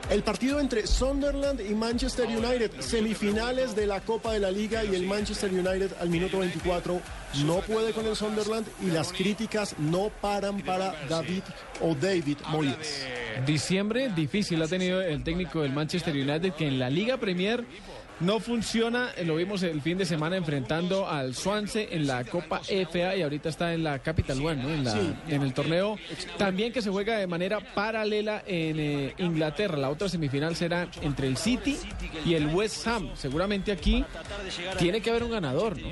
el 0.09 0.21
partido 0.23 0.59
entre 0.59 0.85
Sunderland 0.85 1.61
y 1.61 1.73
Manchester 1.73 2.27
United, 2.27 2.71
semifinales 2.79 3.75
de 3.75 3.87
la 3.87 4.01
Copa 4.01 4.33
de 4.33 4.39
la 4.39 4.51
Liga 4.51 4.83
y 4.83 4.95
el 4.95 5.05
Manchester 5.05 5.51
United 5.51 5.91
al 5.99 6.09
minuto 6.09 6.39
24 6.39 7.01
no 7.45 7.61
puede 7.61 7.93
con 7.93 8.05
el 8.05 8.15
Sunderland 8.15 8.67
y 8.81 8.91
las 8.91 9.11
críticas 9.11 9.75
no 9.79 10.11
paran 10.21 10.61
para 10.61 10.93
David 11.09 11.43
o 11.81 11.95
David 11.95 12.37
Moyes. 12.49 13.07
Diciembre 13.45 14.09
difícil 14.09 14.61
ha 14.61 14.67
tenido 14.67 15.01
el 15.01 15.23
técnico 15.23 15.61
del 15.61 15.71
Manchester 15.71 16.13
United 16.13 16.53
que 16.53 16.67
en 16.67 16.79
la 16.79 16.89
Liga 16.89 17.17
Premier 17.17 17.63
no 18.19 18.39
funciona. 18.39 19.11
Lo 19.25 19.35
vimos 19.35 19.63
el 19.63 19.81
fin 19.81 19.97
de 19.97 20.05
semana 20.05 20.37
enfrentando 20.37 21.07
al 21.07 21.35
Swansea 21.35 21.87
en 21.89 22.07
la 22.07 22.23
Copa 22.23 22.61
FA 22.63 23.15
y 23.15 23.21
ahorita 23.21 23.49
está 23.49 23.73
en 23.73 23.83
la 23.83 23.99
Capital 23.99 24.39
One, 24.45 24.63
¿no? 24.63 24.69
en, 24.69 24.83
la- 24.83 24.91
Sí. 24.93 25.13
en 25.29 25.41
el 25.41 25.53
torneo. 25.53 25.97
También 26.37 26.71
que 26.71 26.81
se 26.81 26.89
juega 26.89 27.17
de 27.17 27.27
manera 27.27 27.59
paralela 27.73 28.43
en 28.45 28.79
eh, 28.79 29.13
Inglaterra. 29.17 29.77
La 29.77 29.89
otra 29.89 30.07
semifinal 30.09 30.55
será 30.55 30.87
entre 31.01 31.27
el 31.27 31.37
City 31.37 31.77
y 32.25 32.33
el 32.35 32.47
West 32.47 32.85
Ham. 32.87 33.09
Seguramente 33.15 33.71
aquí 33.71 34.03
tiene 34.77 35.01
que 35.01 35.09
haber 35.09 35.23
un 35.23 35.31
ganador. 35.31 35.79
¿no? 35.79 35.89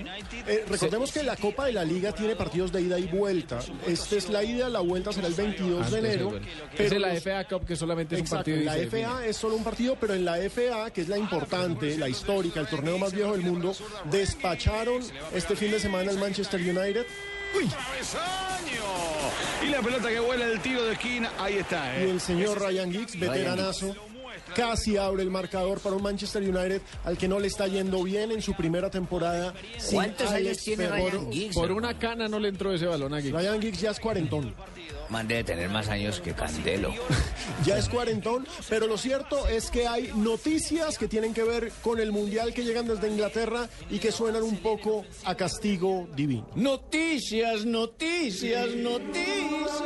Eh, 0.47 0.65
recordemos 0.69 1.11
que 1.11 1.23
la 1.23 1.35
Copa 1.35 1.65
de 1.65 1.73
la 1.73 1.83
Liga 1.83 2.11
tiene 2.11 2.35
partidos 2.35 2.71
de 2.71 2.81
ida 2.81 2.97
y 2.99 3.05
vuelta. 3.07 3.59
Esta 3.87 4.15
es 4.15 4.29
la 4.29 4.43
ida, 4.43 4.69
la 4.69 4.79
vuelta 4.79 5.11
será 5.11 5.27
el 5.27 5.33
22 5.33 5.91
de 5.91 5.99
enero. 5.99 6.39
pero 6.77 6.83
es 6.87 6.91
en 6.91 7.01
la 7.01 7.13
FA 7.15 7.43
Cup 7.45 7.65
que 7.65 7.75
solamente 7.75 8.15
es 8.15 8.21
un 8.21 8.27
partido. 8.27 8.57
en 8.57 8.65
la. 8.65 8.75
FA 8.77 9.25
es 9.25 9.37
solo 9.37 9.55
un 9.55 9.63
partido, 9.63 9.97
pero 9.99 10.13
en 10.13 10.25
la 10.25 10.37
FA, 10.49 10.91
que 10.91 11.01
es 11.01 11.09
la 11.09 11.17
importante, 11.17 11.97
la 11.97 12.07
histórica, 12.11 12.59
el 12.59 12.67
torneo 12.67 12.97
más 12.97 13.13
viejo 13.13 13.31
del 13.33 13.41
mundo, 13.41 13.73
despacharon 14.05 15.01
este 15.33 15.55
fin 15.55 15.71
de 15.71 15.79
semana 15.79 16.11
el 16.11 16.17
Manchester 16.17 16.59
United. 16.59 17.05
Y 19.63 19.67
la 19.67 19.81
pelota 19.81 20.09
que 20.09 20.19
vuela 20.19 20.45
el 20.45 20.59
tiro 20.61 20.83
de 20.83 20.93
esquina, 20.93 21.31
ahí 21.37 21.57
está. 21.57 21.99
Y 21.99 22.03
¿eh? 22.03 22.11
el 22.11 22.21
señor 22.21 22.61
Ryan 22.61 22.91
Giggs, 22.91 23.19
veteranazo, 23.19 23.95
casi 24.55 24.97
abre 24.97 25.23
el 25.23 25.29
marcador 25.29 25.79
para 25.79 25.95
un 25.95 26.03
Manchester 26.03 26.41
United 26.41 26.81
al 27.03 27.17
que 27.17 27.27
no 27.27 27.39
le 27.39 27.47
está 27.47 27.67
yendo 27.67 28.03
bien 28.03 28.31
en 28.31 28.41
su 28.41 28.53
primera 28.53 28.89
temporada. 28.89 29.53
¿Cuántos 29.91 30.29
años 30.31 30.57
tiene. 30.57 30.87
Ryan 30.87 31.31
Giggs, 31.31 31.55
Por 31.55 31.71
una 31.71 31.97
cana 31.97 32.27
no 32.27 32.39
le 32.39 32.49
entró 32.49 32.73
ese 32.73 32.85
balón 32.85 33.13
aquí. 33.13 33.31
Ryan 33.31 33.61
Giggs 33.61 33.81
ya 33.81 33.91
es 33.91 33.99
cuarentón. 33.99 34.53
Man 35.09 35.27
debe 35.27 35.43
tener 35.43 35.69
más 35.69 35.89
años 35.89 36.21
que 36.21 36.33
Candelo. 36.33 36.93
Ya 37.65 37.77
es 37.77 37.89
cuarentón, 37.89 38.47
pero 38.69 38.87
lo 38.87 38.97
cierto 38.97 39.47
es 39.47 39.69
que 39.69 39.85
hay 39.85 40.11
noticias 40.15 40.97
que 40.97 41.07
tienen 41.07 41.33
que 41.33 41.43
ver 41.43 41.71
con 41.83 41.99
el 41.99 42.11
Mundial 42.11 42.53
que 42.53 42.63
llegan 42.63 42.87
desde 42.87 43.07
Inglaterra 43.07 43.69
y 43.89 43.99
que 43.99 44.11
suenan 44.11 44.41
un 44.41 44.57
poco 44.57 45.05
a 45.25 45.35
castigo 45.35 46.07
divino. 46.15 46.47
Noticias, 46.55 47.65
noticias, 47.65 48.69
noticias. 48.75 49.81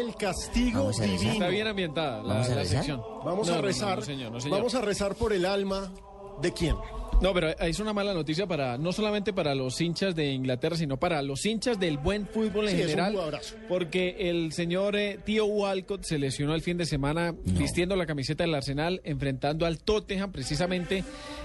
El 0.00 0.14
castigo 0.16 0.80
Vamos 0.80 0.98
a 0.98 1.02
rezar. 1.02 1.18
divino? 1.18 1.32
Está 1.32 1.48
bien 1.48 1.66
ambientada 1.66 2.22
la, 2.22 2.34
¿Vamos 2.34 2.46
a 2.46 2.50
la 2.50 2.62
rezar? 2.62 2.76
sección. 2.78 3.02
Vamos 3.24 3.46
No, 3.46 3.52
a 3.52 3.56
no, 3.56 3.62
no, 3.62 3.68
rezar. 3.68 3.98
no, 3.98 4.04
señor, 4.04 4.32
no, 4.32 4.40
señor. 4.40 4.58
Vamos 4.58 4.74
a 4.74 4.80
rezar 4.80 5.14
por 5.14 5.32
el 5.32 5.44
alma 5.46 5.92
de 6.40 6.52
quién. 6.52 6.76
No, 7.22 7.34
pero 7.34 7.48
es 7.58 7.78
una 7.80 7.92
mala 7.92 8.14
noticia 8.14 8.46
para 8.46 8.78
no 8.78 8.92
solamente 8.92 9.34
para 9.34 9.54
los 9.54 9.78
hinchas 9.78 10.14
de 10.16 10.32
Inglaterra, 10.32 10.74
sino 10.76 10.96
para 10.96 11.20
los 11.20 11.44
hinchas 11.44 11.78
del 11.78 11.98
buen 11.98 12.26
fútbol 12.26 12.66
en 12.68 12.76
Sí, 12.76 12.80
es 12.80 12.94
un 12.94 13.04
general. 13.04 13.40
Porque 13.68 14.16
el 14.30 14.52
señor 14.52 14.96
eh, 14.96 15.18
Tío 15.22 15.44
Walcott 15.44 16.04
se 16.04 16.18
lesionó 16.18 16.54
el 16.54 16.62
fin 16.62 16.78
de 16.78 16.86
semana 16.86 17.34
vistiendo 17.44 17.94
la 17.94 18.06
camiseta 18.06 18.44
del 18.44 18.54
Arsenal, 18.54 19.02
enfrentando 19.04 19.66
al 19.66 19.80
Tottenham 19.80 20.32
precisamente 20.32 21.04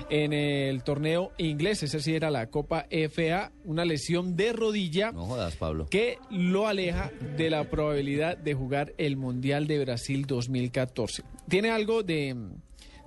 en 0.09 0.31
el 0.31 0.81
torneo 0.83 1.33
inglés. 1.37 1.83
Esa 1.83 1.99
sí 1.99 2.15
era 2.15 2.31
la 2.31 2.47
Copa 2.49 2.85
FA, 3.09 3.51
una 3.65 3.83
lesión 3.83 4.37
de 4.37 4.53
rodilla 4.53 5.11
No 5.11 5.25
jodas, 5.25 5.57
Pablo. 5.57 5.87
que 5.89 6.19
lo 6.31 6.67
aleja 6.67 7.11
de 7.35 7.49
la 7.49 7.69
probabilidad 7.69 8.37
de 8.37 8.53
jugar 8.53 8.93
el 8.97 9.17
Mundial 9.17 9.67
de 9.67 9.79
Brasil 9.79 10.25
2014. 10.25 11.23
Tiene 11.49 11.69
algo 11.69 12.01
de, 12.01 12.33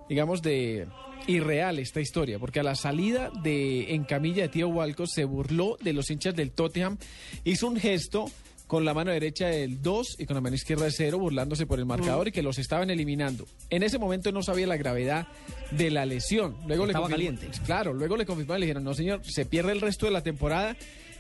digamos, 0.09 0.43
de 0.43 0.87
irreal 1.27 1.79
esta 1.79 2.01
historia, 2.01 2.39
porque 2.39 2.61
a 2.61 2.63
la 2.63 2.75
salida 2.75 3.31
de 3.43 3.95
en 3.95 4.05
camilla 4.05 4.43
de 4.43 4.49
Tío 4.49 4.69
Walcott 4.69 5.09
se 5.09 5.25
burló 5.25 5.77
de 5.81 5.93
los 5.93 6.11
hinchas 6.11 6.35
del 6.35 6.51
Tottenham, 6.53 6.99
hizo 7.45 7.69
un 7.69 7.77
gesto 7.77 8.31
con 8.69 8.85
la 8.85 8.93
mano 8.93 9.11
derecha 9.11 9.49
del 9.49 9.83
2 9.83 10.17
y 10.19 10.27
con 10.27 10.35
la 10.35 10.41
mano 10.43 10.55
izquierda 10.55 10.85
del 10.85 10.93
0, 10.93 11.19
burlándose 11.19 11.67
por 11.67 11.79
el 11.79 11.87
marcador 11.87 12.29
y 12.29 12.33
que 12.33 12.43
los 12.43 12.59
estaban 12.59 12.91
eliminando. 12.91 13.47
En 13.71 13.83
ese 13.83 13.99
momento 13.99 14.31
no 14.31 14.43
sabía 14.43 14.67
la 14.67 14.77
gravedad 14.77 15.27
de 15.71 15.91
la 15.91 16.05
lesión. 16.05 16.55
Luego 16.67 16.87
Estaba 16.87 17.09
le 17.09 17.15
caliente. 17.15 17.49
Claro, 17.65 17.95
luego 17.95 18.17
le 18.17 18.27
confirmaron 18.27 18.59
y 18.59 18.61
le 18.61 18.67
dijeron, 18.67 18.85
no 18.85 18.93
señor, 18.93 19.23
se 19.25 19.47
pierde 19.47 19.73
el 19.73 19.81
resto 19.81 20.05
de 20.05 20.13
la 20.13 20.23
temporada 20.23 20.77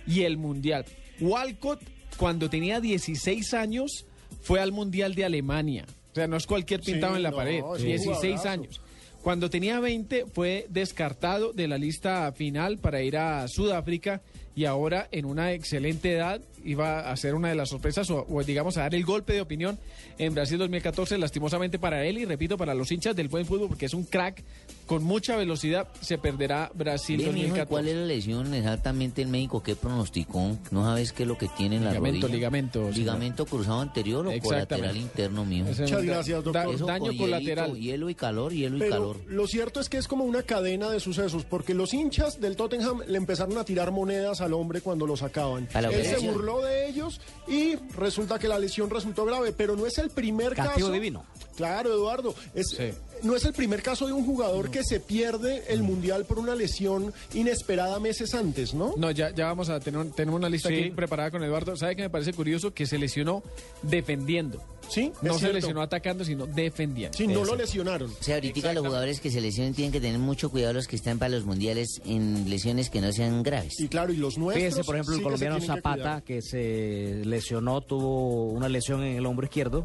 y 0.07 0.23
el 0.23 0.37
Mundial. 0.37 0.85
Walcott, 1.21 1.81
cuando 2.19 2.51
tenía 2.51 2.81
16 2.81 3.55
años, 3.55 4.05
fue 4.43 4.61
al 4.61 4.71
Mundial 4.71 5.15
de 5.15 5.25
Alemania. 5.25 5.87
Sea, 6.19 6.27
no 6.29 6.37
es 6.37 6.47
cualquier 6.47 6.85
Sí, 6.85 6.93
pintado 6.93 7.17
en 7.17 7.23
la 7.23 7.31
no, 7.31 7.37
pared. 7.37 7.59
es 7.59 7.63
un 7.65 7.77
16 7.87 8.05
jugadorazo. 8.17 8.49
años. 8.49 8.81
Cuando 9.23 9.51
tenía 9.51 9.81
20 9.81 10.27
fue 10.27 10.67
descartado 10.69 11.53
de 11.53 11.69
la 11.69 11.77
lista 11.79 12.33
final 12.33 12.79
para 12.79 13.03
ir 13.03 13.17
a 13.17 13.47
Sudáfrica 13.49 14.23
y 14.59 14.65
ahora 14.65 15.07
en 15.13 15.25
una 15.25 15.53
excelente 15.53 16.13
edad 16.13 16.41
iba 16.65 17.09
a 17.11 17.17
ser 17.17 17.37
una 17.37 17.49
de 17.49 17.55
las 17.55 17.69
sorpresas 17.69 18.11
o, 18.11 18.27
o, 18.29 18.43
digamos 18.43 18.77
a 18.77 18.81
dar 18.81 18.95
el 18.97 19.05
golpe 19.05 19.33
de 19.33 19.41
opinión 19.41 19.79
en 20.19 20.35
Brasil 20.35 20.59
2014 20.59 21.17
lastimosamente 21.17 21.79
para 21.79 22.05
él 22.05 22.19
y 22.19 22.25
repito 22.25 22.57
para 22.59 22.75
los 22.75 22.91
hinchas 22.91 23.15
del 23.15 23.29
buen 23.29 23.47
fútbol 23.47 23.69
porque 23.69 23.87
es 23.87 23.95
un 23.95 24.03
crack 24.03 24.43
con 24.87 25.05
mucha 25.05 25.37
velocidad 25.37 25.87
se 26.01 26.19
perderá 26.19 26.73
Brasil 26.75 27.19
Bien, 27.19 27.35
mijo, 27.35 27.47
¿y 27.47 27.49
2014. 27.51 27.69
¿Cuál 27.71 27.89
es 27.89 27.95
la 27.97 28.07
lesión 28.07 28.53
exactamente 28.55 29.23
el 29.23 29.29
médico? 29.29 29.63
¿Qué 29.63 29.77
pronosticó? 29.77 30.57
¿No 30.73 30.85
sabes 30.85 31.13
qué 31.13 31.23
es 31.23 31.29
lo 31.29 31.39
que 31.39 31.47
tiene 31.57 31.77
en 31.77 31.85
la 31.85 31.91
Ligamento, 31.91 32.23
rodilla? 32.23 32.37
ligamento, 32.37 32.81
señor. 32.81 32.97
¿Ligamento 32.97 33.47
cruzado 33.47 33.81
anterior 33.81 34.27
o 34.27 34.33
colateral 34.41 34.97
interno, 34.97 35.43
es 35.69 35.79
Muchas 35.81 36.03
gracias, 36.03 36.43
doctor. 36.45 36.53
da- 36.67 36.75
Eso 36.75 36.87
daño 36.87 37.07
con 37.07 37.17
colateral. 37.19 37.77
Hielo 37.79 38.11
y 38.11 38.15
calor, 38.17 38.53
hielo 38.53 38.77
y 38.79 38.81
Pero 38.81 38.91
calor. 38.93 39.17
lo 39.29 39.47
cierto 39.47 39.79
es 39.81 39.89
que 39.89 39.99
es 39.99 40.09
como 40.09 40.25
una 40.25 40.43
cadena 40.43 40.91
de 40.91 40.99
sucesos, 40.99 41.45
porque 41.45 41.73
los 41.75 41.95
hinchas 41.95 42.41
del 42.41 42.57
Tottenham 42.57 43.03
le 43.07 43.19
empezaron 43.19 43.57
a 43.59 43.65
tirar 43.65 43.93
monedas 43.93 44.41
al 44.49 44.55
hombre 44.55 44.81
cuando 44.81 45.07
lo 45.07 45.17
sacaban. 45.17 45.69
Él 45.75 46.05
se 46.05 46.19
burló 46.19 46.63
de 46.63 46.89
ellos 46.89 47.21
y 47.47 47.77
resulta 47.97 48.39
que 48.39 48.49
la 48.49 48.59
lesión 48.59 48.91
resultó 48.91 49.25
grave, 49.25 49.53
pero 49.53 49.77
no 49.77 49.87
es 49.87 49.99
el 49.99 50.11
primer 50.11 50.55
Castigo 50.55 50.89
caso. 50.89 50.93
divino. 50.93 51.25
Claro, 51.57 51.93
Eduardo. 51.93 52.35
Es, 52.55 52.77
No 53.23 53.35
es 53.37 53.45
el 53.45 53.53
primer 53.53 53.83
caso 53.83 54.07
de 54.07 54.13
un 54.13 54.25
jugador 54.25 54.71
que 54.71 54.83
se 54.85 55.01
pierde 55.01 55.65
el 55.69 55.83
mundial 55.83 56.25
por 56.25 56.39
una 56.39 56.55
lesión 56.55 57.13
inesperada 57.35 57.99
meses 58.01 58.35
antes, 58.35 58.75
¿no? 58.75 58.95
No, 58.97 59.11
ya, 59.11 59.31
ya 59.35 59.47
vamos 59.47 59.69
a 59.69 59.81
tener 59.81 60.01
un- 60.01 60.13
tenemos 60.13 60.39
una 60.39 60.49
lista 60.49 60.69
Sí. 60.69 60.75
aquí 60.77 60.91
preparada 60.91 61.31
con 61.31 61.43
Eduardo. 61.43 61.77
¿Sabe 61.77 61.97
qué 61.97 62.03
me 62.03 62.11
parece 62.11 62.33
curioso? 62.33 62.73
Que 62.73 62.87
se 62.87 62.99
lesionó 62.99 63.43
defendiendo. 63.83 64.63
Sí, 64.89 65.13
No 65.21 65.35
se 65.35 65.41
cierto. 65.41 65.57
lesionó 65.57 65.83
atacando, 65.83 66.25
sino 66.25 66.47
defendiendo. 66.47 67.17
Sí, 67.17 67.27
no 67.27 67.45
lo 67.45 67.55
lesionaron. 67.57 68.11
O 68.11 68.23
sea, 68.23 68.37
ahorita 68.37 68.73
los 68.73 68.87
jugadores 68.87 69.21
que 69.21 69.31
se 69.31 69.41
lesionen 69.43 69.75
tienen 69.75 69.93
que 69.93 70.01
tener 70.01 70.19
mucho 70.19 70.51
cuidado 70.51 70.73
los 70.73 70.87
que 70.89 70.97
están 70.97 71.19
para 71.19 71.29
los 71.31 71.45
mundiales 71.45 72.01
en 72.07 72.49
lesiones 72.49 72.89
que 72.89 73.03
no 73.03 73.13
sean 73.13 73.43
graves. 73.43 73.79
Y 73.81 73.89
claro, 73.89 74.13
y 74.15 74.17
los 74.17 74.39
nuestros. 74.39 74.65
Fíjese, 74.65 74.85
por 74.85 74.95
ejemplo, 74.97 75.13
sí 75.15 75.19
el 75.19 75.21
que 75.21 75.25
colombiano 75.25 75.59
que 75.61 75.67
Zapata, 75.67 75.95
cuidar. 75.95 76.23
que, 76.23 76.41
se 76.43 77.23
lesionó, 77.27 77.83
tuvo 77.83 78.45
una 78.47 78.69
lesión 78.71 79.03
en 79.03 79.17
el 79.19 79.27
hombro 79.27 79.45
izquierdo, 79.45 79.85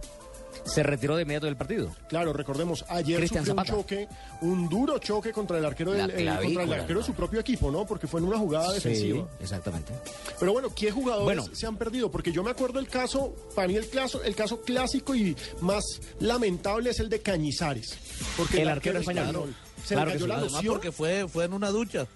se 0.65 0.83
retiró 0.83 1.15
de 1.15 1.23
inmediato 1.23 1.45
del 1.45 1.57
partido. 1.57 1.93
Claro, 2.07 2.33
recordemos, 2.33 2.85
ayer 2.89 3.27
sufrió 3.27 3.53
un 3.53 3.63
choque, 3.63 4.07
un 4.41 4.69
duro 4.69 4.97
choque 4.99 5.31
contra 5.31 5.57
el 5.57 5.65
arquero 5.65 5.91
del, 5.91 6.01
eh, 6.01 6.13
contra 6.13 6.19
el 6.21 6.27
clavícula, 6.39 6.75
arquero 6.77 6.99
de 6.99 7.05
su 7.05 7.13
propio 7.13 7.39
equipo, 7.41 7.69
¿no? 7.71 7.85
Porque 7.85 8.07
fue 8.07 8.19
en 8.21 8.27
una 8.27 8.37
jugada 8.37 8.71
defensiva. 8.71 9.27
Sí, 9.37 9.43
exactamente. 9.43 9.93
Pero 10.39 10.53
bueno, 10.53 10.69
¿qué 10.75 10.91
jugadores 10.91 11.25
Bueno. 11.25 11.45
se 11.55 11.65
han 11.67 11.77
perdido? 11.77 12.09
Porque 12.09 12.31
yo 12.31 12.43
me 12.43 12.51
acuerdo 12.51 12.79
el 12.79 12.87
caso, 12.87 13.35
para 13.55 13.67
mí 13.67 13.75
el 13.75 13.89
caso, 13.89 14.23
el 14.23 14.35
caso 14.35 14.61
clásico 14.61 15.15
y 15.15 15.35
más 15.61 15.83
lamentable 16.19 16.89
es 16.91 16.99
el 16.99 17.09
de 17.09 17.21
Cañizares. 17.21 17.97
Porque 18.37 18.61
El 18.61 18.69
arquero 18.69 18.99
español. 18.99 19.25
español 19.25 19.55
se 19.85 19.95
Claro 19.95 20.11
le 20.11 20.17
que 20.17 20.23
cayó 20.23 20.47
sí. 20.49 20.65
la 20.65 20.71
porque 20.71 20.91
fue, 20.91 21.27
fue 21.27 21.43
en 21.45 21.53
una 21.53 21.69
ducha. 21.69 22.07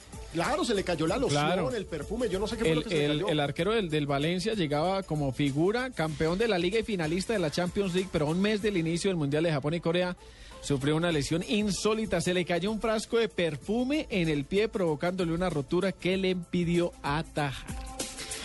Claro, 0.43 0.63
se 0.65 0.75
le 0.75 0.83
cayó 0.83 1.07
la 1.07 1.17
loción, 1.17 1.45
Claro. 1.45 1.71
el 1.75 1.85
perfume, 1.85 2.29
yo 2.29 2.37
no 2.39 2.47
sé 2.47 2.57
qué 2.57 2.65
fue 2.65 2.75
lo 2.75 2.81
El, 2.81 2.83
que 2.83 2.89
se 2.89 2.95
le 2.97 3.05
el- 3.05 3.11
cayó. 3.21 3.27
el 3.29 3.39
arquero 3.39 3.71
del, 3.73 3.89
del 3.89 4.05
Valencia 4.07 4.53
llegaba 4.53 5.01
como 5.03 5.31
figura, 5.31 5.89
campeón 5.89 6.37
de 6.37 6.47
la 6.47 6.57
liga 6.57 6.79
y 6.79 6.83
finalista 6.83 7.33
de 7.33 7.39
la 7.39 7.49
Champions 7.51 7.93
League, 7.95 8.09
pero 8.11 8.27
a 8.27 8.29
un 8.29 8.39
mes 8.41 8.61
del 8.61 8.77
inicio 8.77 9.09
del 9.09 9.17
Mundial 9.17 9.43
de 9.43 9.51
Japón 9.51 9.73
y 9.73 9.79
Corea 9.79 10.15
sufrió 10.61 10.95
una 10.95 11.11
lesión 11.11 11.43
insólita. 11.47 12.21
Se 12.21 12.33
le 12.33 12.45
cayó 12.45 12.71
un 12.71 12.79
frasco 12.81 13.17
de 13.17 13.29
perfume 13.29 14.05
en 14.09 14.29
el 14.29 14.45
pie, 14.45 14.67
provocándole 14.67 15.33
una 15.33 15.49
rotura 15.49 15.91
que 15.91 16.17
le 16.17 16.29
impidió 16.29 16.91
atajar. 17.01 17.65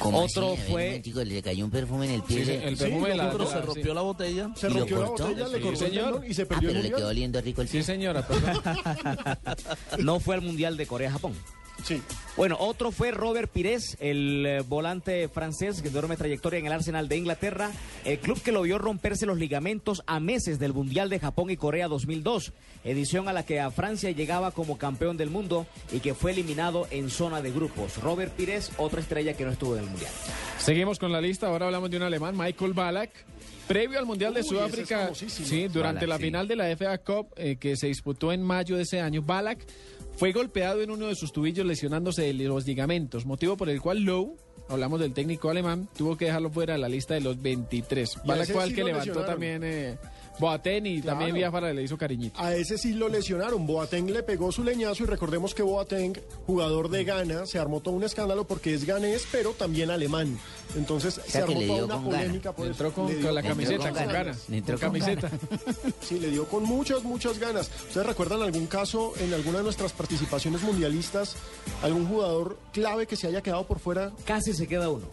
Otro 0.05 0.23
así? 0.25 0.37
Ver, 0.41 0.57
fue- 0.71 0.83
un 0.83 0.87
momentico, 0.89 1.23
le 1.25 1.43
cayó 1.43 1.65
un 1.65 1.71
perfume 1.71 2.07
en 2.07 2.13
el 2.13 2.23
pie. 2.23 2.39
Sí, 2.39 2.45
sí, 2.45 2.51
el 2.61 2.77
perfume 2.77 3.11
de 3.11 3.17
la- 3.17 3.31
Pero 3.31 3.47
se 3.47 3.55
Ah, 3.55 3.61
rompió 3.61 3.85
sí. 3.85 3.95
la 3.95 4.01
botella. 4.01 4.51
Se 4.57 4.67
¿Y 4.67 4.71
lo 4.71 4.79
rompió 4.81 5.01
la 5.01 5.09
botella, 5.11 5.29
le 5.49 5.57
Sí, 5.57 5.63
cortó 5.63 5.69
el 5.71 5.77
señor. 5.93 6.25
y 6.27 6.35
se 6.35 6.43
Ah, 6.43 6.47
perdió 6.49 6.69
pero 6.71 6.81
el 6.81 6.87
le 6.91 6.97
quedó 6.97 7.09
oliendo 7.09 7.41
rico 7.41 7.63
el 7.63 7.69
Sí, 7.69 7.73
pie. 7.79 7.83
señora, 7.85 8.27
perdón. 8.27 8.63
no 9.99 10.19
fue 10.21 10.35
al 10.35 10.41
Mundial 10.43 10.77
de 10.77 10.87
Corea-Japón. 10.87 11.35
Sí. 11.85 12.01
Bueno, 12.37 12.57
otro 12.59 12.93
fue 12.93 13.11
Robert 13.11 13.51
Pires, 13.51 13.97
el 14.01 14.47
eh, 14.47 14.61
volante 14.67 15.29
francés 15.29 15.83
que 15.83 15.91
duerme 15.91 16.17
trayectoria 16.17 16.59
en 16.59 16.67
el 16.67 16.73
Arsenal 16.73 17.07
de 17.07 17.19
Inglaterra, 17.19 17.71
el 18.07 18.19
club 18.21 18.41
que 18.41 18.53
lo 18.53 18.63
vio 18.63 18.79
romperse 18.79 19.27
los 19.27 19.37
ligamentos 19.37 20.03
a 20.07 20.19
meses 20.19 20.59
del 20.59 20.73
Mundial 20.73 21.11
de 21.11 21.19
Japón 21.19 21.51
y 21.51 21.59
Corea 21.59 21.89
2002, 21.89 22.53
edición 22.85 23.29
a 23.29 23.35
la 23.35 23.45
que 23.45 23.61
a 23.61 23.71
Francia 23.71 24.11
llegaba 24.13 24.51
como 24.53 24.79
campeón 24.79 25.19
del 25.19 25.29
mundo 25.29 25.67
y 25.93 26.01
que 26.01 26.15
fue 26.15 26.33
eliminado 26.33 26.87
en 26.91 27.11
zona 27.11 27.43
de 27.43 27.53
grupos. 27.53 27.99
Robert 27.99 28.33
Pires, 28.33 28.73
otra 28.79 29.01
estrella 29.01 29.35
que 29.35 29.45
no 29.45 29.51
estuvo 29.51 29.77
en 29.77 29.85
el 29.85 29.91
Mundial. 29.91 30.11
Seguimos 30.59 30.99
con 30.99 31.13
la 31.13 31.21
lista. 31.21 31.49
Ahora 31.49 31.67
hablamos 31.67 31.91
de 31.91 31.99
un 31.99 32.05
alemán, 32.05 32.35
Michael 32.37 32.73
Ballack. 32.73 33.11
Previo 33.69 33.99
al 33.99 34.07
Mundial 34.07 34.35
de 34.35 34.41
Uy, 34.41 34.47
Sudáfrica, 34.49 35.15
sí, 35.15 35.69
durante 35.69 36.07
Ballack, 36.07 36.09
la 36.09 36.17
sí. 36.17 36.23
final 36.25 36.49
de 36.49 36.57
la 36.57 36.77
FA 36.77 36.99
Cup 36.99 37.29
eh, 37.37 37.57
que 37.57 37.77
se 37.77 37.87
disputó 37.87 38.33
en 38.33 38.43
mayo 38.43 38.77
de 38.77 38.83
ese 38.83 39.01
año, 39.01 39.23
Ballack 39.23 39.65
fue 40.17 40.33
golpeado 40.33 40.83
en 40.83 40.91
uno 40.91 41.07
de 41.07 41.15
sus 41.15 41.33
tubillos 41.33 41.67
lesionándose 41.67 42.23
de 42.23 42.35
los 42.35 42.67
ligamentos, 42.67 43.27
motivo 43.27 43.57
por 43.57 43.69
el 43.69 43.81
cual 43.81 44.01
Lowe, 44.03 44.37
hablamos 44.69 45.01
del 45.01 45.13
técnico 45.13 45.51
alemán, 45.51 45.89
tuvo 45.97 46.17
que 46.17 46.27
dejarlo 46.27 46.51
fuera 46.51 46.75
de 46.75 46.79
la 46.79 46.89
lista 46.89 47.15
de 47.15 47.21
los 47.21 47.41
23. 47.41 48.17
Y 48.17 48.19
a 48.19 48.23
Ballack 48.25 48.45
ese 48.45 48.53
fue 48.53 48.63
el 48.65 48.71
sí 48.71 48.75
que 48.77 48.85
levantó 48.85 49.07
lesionaron. 49.07 49.33
también 49.33 49.65
eh, 49.65 49.99
Boateng 50.39 50.87
y 50.87 51.01
Claro. 51.03 51.19
también 51.19 51.35
Biafara 51.37 51.73
le 51.73 51.83
hizo 51.83 51.97
cariñito. 51.99 52.41
A 52.41 52.55
ese 52.55 52.79
sí 52.79 52.93
lo 52.95 53.09
lesionaron. 53.09 53.67
Boateng 53.67 54.11
le 54.13 54.23
pegó 54.23 54.51
su 54.53 54.65
leñazo 54.65 55.03
y 55.05 55.07
recordemos 55.07 55.55
que 55.55 55.63
Boateng, 55.63 56.15
jugador 56.47 56.89
de 56.91 57.05
Ghana, 57.05 57.47
se 57.47 57.59
armó 57.59 57.81
todo 57.81 57.95
un 57.95 58.05
escándalo 58.05 58.47
porque 58.47 58.75
es 58.75 58.85
ganés, 58.85 59.27
pero 59.31 59.51
también 59.53 59.91
alemán. 59.91 60.39
Entonces 60.77 61.15
se 61.15 61.31
sea 61.31 61.45
armó 61.45 61.61
toda 61.61 61.85
una 61.85 62.03
polémica 62.03 62.53
por 62.53 62.67
Entró 62.67 62.89
eso. 62.89 62.95
con, 62.97 63.09
Le 63.09 63.15
dio 63.17 63.27
con 63.27 63.35
la 63.35 63.43
camiseta, 63.43 63.91
con 63.91 63.99
con 64.05 64.13
ganas. 64.13 64.39
entró 64.51 64.79
con 64.79 64.91
con 64.91 64.99
camiseta. 65.01 65.31
Sí, 66.01 66.19
le 66.19 66.31
dio 66.31 66.47
con 66.49 66.63
muchas, 66.65 67.03
muchas 67.05 67.39
ganas. 67.39 67.71
¿Ustedes 67.89 68.07
recuerdan 68.07 68.43
algún 68.43 68.67
caso 68.67 69.13
en 69.21 69.33
alguna 69.35 69.59
de 69.59 69.65
nuestras 69.65 69.93
participaciones 69.93 70.63
mundialistas? 70.63 71.37
¿Algún 71.83 72.07
jugador 72.07 72.59
clave 72.73 73.07
que 73.07 73.17
se 73.17 73.27
haya 73.27 73.43
quedado 73.43 73.67
por 73.67 73.79
fuera? 73.79 74.13
Casi 74.25 74.53
se 74.55 74.67
queda 74.67 74.89
uno. 74.89 75.07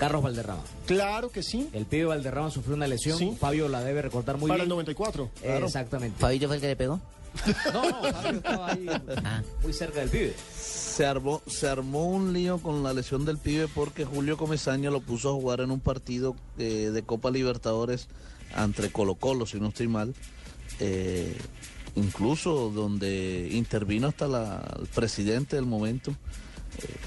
Carlos 0.00 0.22
Valderrama. 0.22 0.62
Claro 0.86 1.30
que 1.30 1.42
sí. 1.44 1.68
El 1.72 1.84
pibe 1.86 2.06
Valderrama 2.06 2.50
sufrió 2.50 2.74
una 2.74 2.86
lesión. 2.88 3.16
Sí. 3.18 3.36
Fabio 3.38 3.68
la 3.68 3.84
debe 3.84 4.02
recordar 4.02 4.36
muy 4.38 4.48
Para 4.48 4.62
el 4.62 4.66
bien. 4.68 4.70
94. 4.76 5.30
Eh, 5.42 5.60
Exactamente. 5.62 6.18
¿Fabito 6.18 6.46
fue 6.48 6.56
el 6.56 6.60
que 6.62 6.66
le 6.68 6.76
pegó? 6.76 7.00
No, 7.72 7.82
no, 8.02 8.12
Fabio 8.12 8.30
estaba 8.38 8.72
ahí 8.72 8.86
Ah. 9.22 9.42
muy 9.62 9.72
cerca 9.72 10.00
del 10.00 10.08
pibe. 10.08 10.34
Se 10.58 11.06
armó, 11.06 11.42
se 11.46 11.68
armó 11.68 12.08
un 12.08 12.32
lío 12.32 12.58
con 12.58 12.82
la 12.82 12.92
lesión 12.92 13.24
del 13.24 13.38
pibe 13.38 13.68
porque 13.68 14.04
Julio 14.04 14.36
Comesaña 14.36 14.90
lo 14.90 15.00
puso 15.00 15.28
a 15.30 15.32
jugar 15.34 15.60
en 15.60 15.70
un 15.70 15.78
partido 15.80 16.34
eh, 16.58 16.90
de 16.92 17.02
Copa 17.02 17.30
Libertadores 17.30 18.08
entre 18.56 18.90
Colo 18.90 19.14
Colo, 19.14 19.46
si 19.46 19.60
no 19.60 19.68
estoy 19.68 19.86
mal. 19.86 20.12
Eh, 20.80 21.36
incluso 21.94 22.70
donde 22.70 23.48
intervino 23.52 24.08
hasta 24.08 24.26
la- 24.26 24.76
el 24.80 24.86
presidente 24.88 25.56
del 25.56 25.66
momento 25.66 26.14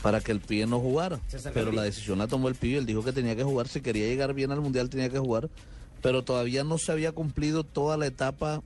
para 0.01 0.21
que 0.21 0.31
el 0.31 0.39
pibe 0.39 0.65
no 0.65 0.79
jugara. 0.79 1.19
Pero 1.53 1.71
la 1.71 1.83
decisión 1.83 2.19
la 2.19 2.27
tomó 2.27 2.47
el 2.47 2.55
pibe, 2.55 2.79
él 2.79 2.85
dijo 2.85 3.03
que 3.03 3.13
tenía 3.13 3.35
que 3.35 3.43
jugar, 3.43 3.67
si 3.67 3.81
quería 3.81 4.07
llegar 4.07 4.33
bien 4.33 4.51
al 4.51 4.61
Mundial 4.61 4.89
tenía 4.89 5.09
que 5.09 5.19
jugar, 5.19 5.49
pero 6.01 6.23
todavía 6.23 6.63
no 6.63 6.77
se 6.77 6.91
había 6.91 7.11
cumplido 7.11 7.63
toda 7.63 7.97
la 7.97 8.07
etapa 8.07 8.61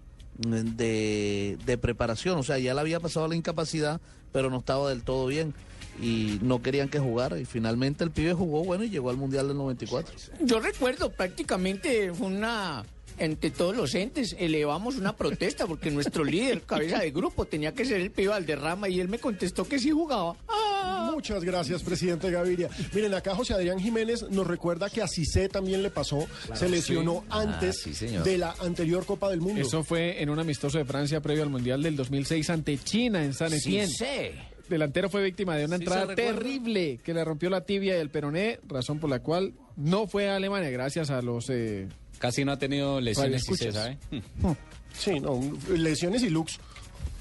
mm, 0.45 0.75
de, 0.75 1.57
de 1.65 1.77
preparación, 1.77 2.37
o 2.39 2.43
sea, 2.43 2.57
ya 2.57 2.73
le 2.73 2.81
había 2.81 2.99
pasado 2.99 3.27
la 3.27 3.35
incapacidad, 3.35 4.01
pero 4.31 4.49
no 4.49 4.59
estaba 4.59 4.89
del 4.89 5.03
todo 5.03 5.27
bien. 5.27 5.53
Y 5.99 6.37
no 6.43 6.61
querían 6.61 6.89
que 6.89 6.99
jugara. 6.99 7.39
Y 7.39 7.45
finalmente 7.45 8.03
el 8.03 8.11
pibe 8.11 8.33
jugó 8.33 8.63
bueno 8.63 8.83
y 8.83 8.89
llegó 8.91 9.09
al 9.09 9.17
Mundial 9.17 9.47
del 9.47 9.57
94. 9.57 10.13
Yo 10.41 10.59
recuerdo 10.59 11.11
prácticamente 11.11 12.13
fue 12.13 12.27
una 12.27 12.85
entre 13.17 13.51
todos 13.51 13.75
los 13.75 13.93
entes 13.95 14.35
elevamos 14.39 14.95
una 14.97 15.15
protesta 15.15 15.65
porque 15.67 15.91
nuestro 15.91 16.23
líder, 16.23 16.61
cabeza 16.61 16.99
de 16.99 17.11
grupo, 17.11 17.45
tenía 17.45 17.73
que 17.73 17.85
ser 17.85 18.01
el 18.01 18.11
pibe 18.11 18.29
Valderrama 18.29 18.89
y 18.89 18.99
él 18.99 19.07
me 19.09 19.19
contestó 19.19 19.67
que 19.67 19.79
sí 19.79 19.91
jugaba. 19.91 20.35
¡Ah! 20.47 21.11
Muchas 21.13 21.43
gracias, 21.43 21.81
presidente 21.83 22.29
Gaviria. 22.29 22.69
Miren, 22.93 23.13
acá 23.13 23.33
José 23.35 23.53
Adrián 23.53 23.79
Jiménez 23.79 24.23
nos 24.29 24.45
recuerda 24.45 24.89
que 24.89 25.01
a 25.01 25.07
Cissé 25.07 25.49
también 25.49 25.81
le 25.83 25.89
pasó, 25.89 26.27
se 26.53 26.69
lesionó 26.69 27.21
sí. 27.21 27.27
antes 27.31 27.77
Ah, 27.79 27.81
sí, 27.83 27.93
señor. 27.93 28.23
de 28.23 28.37
la 28.37 28.53
anterior 28.61 29.05
Copa 29.05 29.29
del 29.29 29.41
Mundo. 29.41 29.61
Eso 29.61 29.83
fue 29.83 30.21
en 30.21 30.29
un 30.29 30.37
amistoso 30.39 30.77
de 30.77 30.85
Francia 30.85 31.19
previo 31.21 31.43
al 31.43 31.49
Mundial 31.49 31.81
del 31.81 31.95
2006 31.95 32.49
ante 32.51 32.77
China 32.77 33.23
en 33.23 33.33
San 33.33 33.51
Etienne. 33.53 33.87
sé. 33.87 34.33
delantero 34.69 35.09
fue 35.09 35.23
víctima 35.23 35.55
de 35.55 35.65
una 35.65 35.77
Sí, 35.77 35.83
entrada 35.83 36.13
terrible 36.15 36.99
que 37.03 37.13
le 37.13 37.23
rompió 37.23 37.49
la 37.49 37.61
tibia 37.61 37.97
y 37.97 37.99
el 38.01 38.09
peroné, 38.09 38.59
razón 38.67 38.99
por 38.99 39.09
la 39.09 39.19
cual 39.19 39.53
no 39.75 40.07
fue 40.07 40.29
a 40.29 40.35
Alemania 40.35 40.69
gracias 40.69 41.09
a 41.09 41.21
los... 41.21 41.49
eh, 41.49 41.87
Casi 42.19 42.43
no 42.45 42.51
ha 42.51 42.57
tenido 42.59 42.99
lesiones, 43.01 43.43
si 43.43 43.55
se 43.55 43.71
sabe. 43.71 43.97
Sí, 44.97 45.19
no, 45.19 45.39
lesiones 45.69 46.23
y 46.23 46.29
lux. 46.31 46.57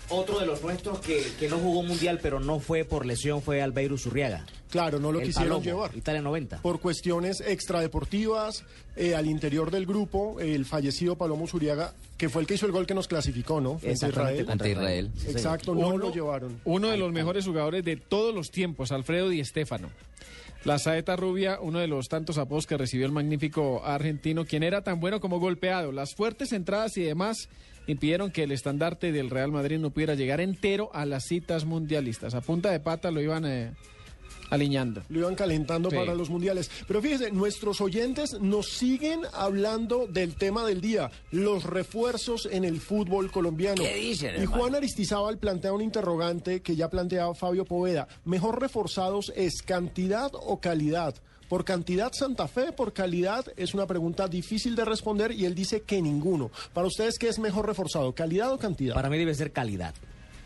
Otro 0.08 0.38
de 0.38 0.46
los 0.46 0.62
nuestros 0.62 1.00
que, 1.00 1.22
que 1.38 1.48
no 1.48 1.58
jugó 1.58 1.82
mundial, 1.82 2.20
pero 2.22 2.40
no 2.40 2.58
fue 2.58 2.84
por 2.84 3.04
lesión, 3.04 3.42
fue 3.42 3.60
Albeiro 3.60 3.98
Zurriaga. 3.98 4.46
Claro, 4.70 4.98
no 4.98 5.12
lo 5.12 5.20
El 5.20 5.26
quisieron 5.26 5.58
Palomo, 5.60 5.64
llevar. 5.64 5.96
Italia 5.96 6.22
90. 6.22 6.62
Por 6.62 6.80
cuestiones 6.80 7.42
extradeportivas, 7.42 8.64
eh, 8.96 9.14
al 9.14 9.26
interior 9.26 9.70
del 9.70 9.84
grupo, 9.84 10.40
el 10.40 10.64
fallecido 10.64 11.16
Palomo 11.16 11.46
Zuriaga, 11.46 11.92
que 12.16 12.28
fue 12.30 12.40
el 12.42 12.46
que 12.48 12.54
hizo 12.54 12.64
el 12.66 12.72
gol 12.72 12.86
que 12.86 12.94
nos 12.94 13.08
clasificó, 13.08 13.60
¿no? 13.60 13.78
Frente 13.78 14.08
Israel. 14.08 14.46
Ante 14.48 14.70
Israel. 14.70 15.10
Sí. 15.18 15.30
Exacto, 15.32 15.74
no 15.74 15.88
Uno- 15.88 15.98
lo 15.98 16.14
llevaron. 16.14 16.60
Uno 16.64 16.88
de 16.88 16.96
los 16.96 17.12
mejores 17.12 17.44
jugadores 17.44 17.84
de 17.84 17.96
todos 17.96 18.34
los 18.34 18.50
tiempos, 18.50 18.92
Alfredo 18.92 19.28
Di 19.28 19.44
Stéfano. 19.44 19.90
La 20.66 20.80
saeta 20.80 21.14
rubia, 21.14 21.60
uno 21.60 21.78
de 21.78 21.86
los 21.86 22.08
tantos 22.08 22.38
apodos 22.38 22.66
que 22.66 22.76
recibió 22.76 23.06
el 23.06 23.12
magnífico 23.12 23.84
argentino, 23.84 24.44
quien 24.46 24.64
era 24.64 24.82
tan 24.82 24.98
bueno 24.98 25.20
como 25.20 25.38
golpeado. 25.38 25.92
Las 25.92 26.16
fuertes 26.16 26.50
entradas 26.50 26.96
y 26.96 27.02
demás 27.02 27.48
impidieron 27.86 28.32
que 28.32 28.42
el 28.42 28.50
estandarte 28.50 29.12
del 29.12 29.30
Real 29.30 29.52
Madrid 29.52 29.78
no 29.78 29.90
pudiera 29.90 30.16
llegar 30.16 30.40
entero 30.40 30.90
a 30.92 31.06
las 31.06 31.22
citas 31.22 31.66
mundialistas. 31.66 32.34
A 32.34 32.40
punta 32.40 32.72
de 32.72 32.80
pata 32.80 33.12
lo 33.12 33.20
iban 33.20 33.46
eh, 33.46 33.74
aliñando. 34.50 35.02
Lo 35.08 35.20
iban 35.20 35.34
calentando 35.34 35.90
Sí. 35.90 35.96
para 35.96 36.14
los 36.14 36.30
mundiales. 36.30 36.70
Pero 36.86 37.00
fíjese, 37.02 37.30
nuestros 37.30 37.80
oyentes 37.80 38.40
nos 38.40 38.68
siguen 38.70 39.20
hablando 39.32 40.06
del 40.06 40.34
tema 40.36 40.64
del 40.66 40.80
día, 40.80 41.10
los 41.30 41.64
refuerzos 41.64 42.48
en 42.50 42.64
el 42.64 42.80
fútbol 42.80 43.30
colombiano. 43.30 43.82
¿Qué 43.82 43.94
dicen, 43.96 44.34
Y 44.36 44.42
hermano? 44.42 44.50
Juan 44.60 44.74
Aristizábal 44.74 45.38
plantea 45.38 45.72
un 45.72 45.82
interrogante 45.82 46.60
que 46.60 46.76
ya 46.76 46.88
planteaba 46.88 47.34
Fabio 47.34 47.64
Poveda. 47.64 48.08
¿Mejor 48.24 48.60
reforzados 48.60 49.32
es 49.36 49.62
cantidad 49.62 50.30
o 50.34 50.60
calidad? 50.60 51.14
Por 51.48 51.64
cantidad 51.64 52.10
Santa 52.12 52.48
Fe, 52.48 52.72
por 52.72 52.92
calidad 52.92 53.44
es 53.56 53.72
una 53.72 53.86
pregunta 53.86 54.26
difícil 54.26 54.74
de 54.74 54.84
responder 54.84 55.30
y 55.30 55.44
él 55.44 55.54
dice 55.54 55.82
que 55.82 56.02
ninguno. 56.02 56.50
Para 56.72 56.88
ustedes, 56.88 57.18
¿qué 57.20 57.28
es 57.28 57.38
mejor 57.38 57.66
reforzado, 57.66 58.12
calidad 58.12 58.52
o 58.52 58.58
cantidad? 58.58 58.94
Para 58.94 59.08
mí 59.08 59.16
debe 59.16 59.32
ser 59.32 59.52
calidad. 59.52 59.94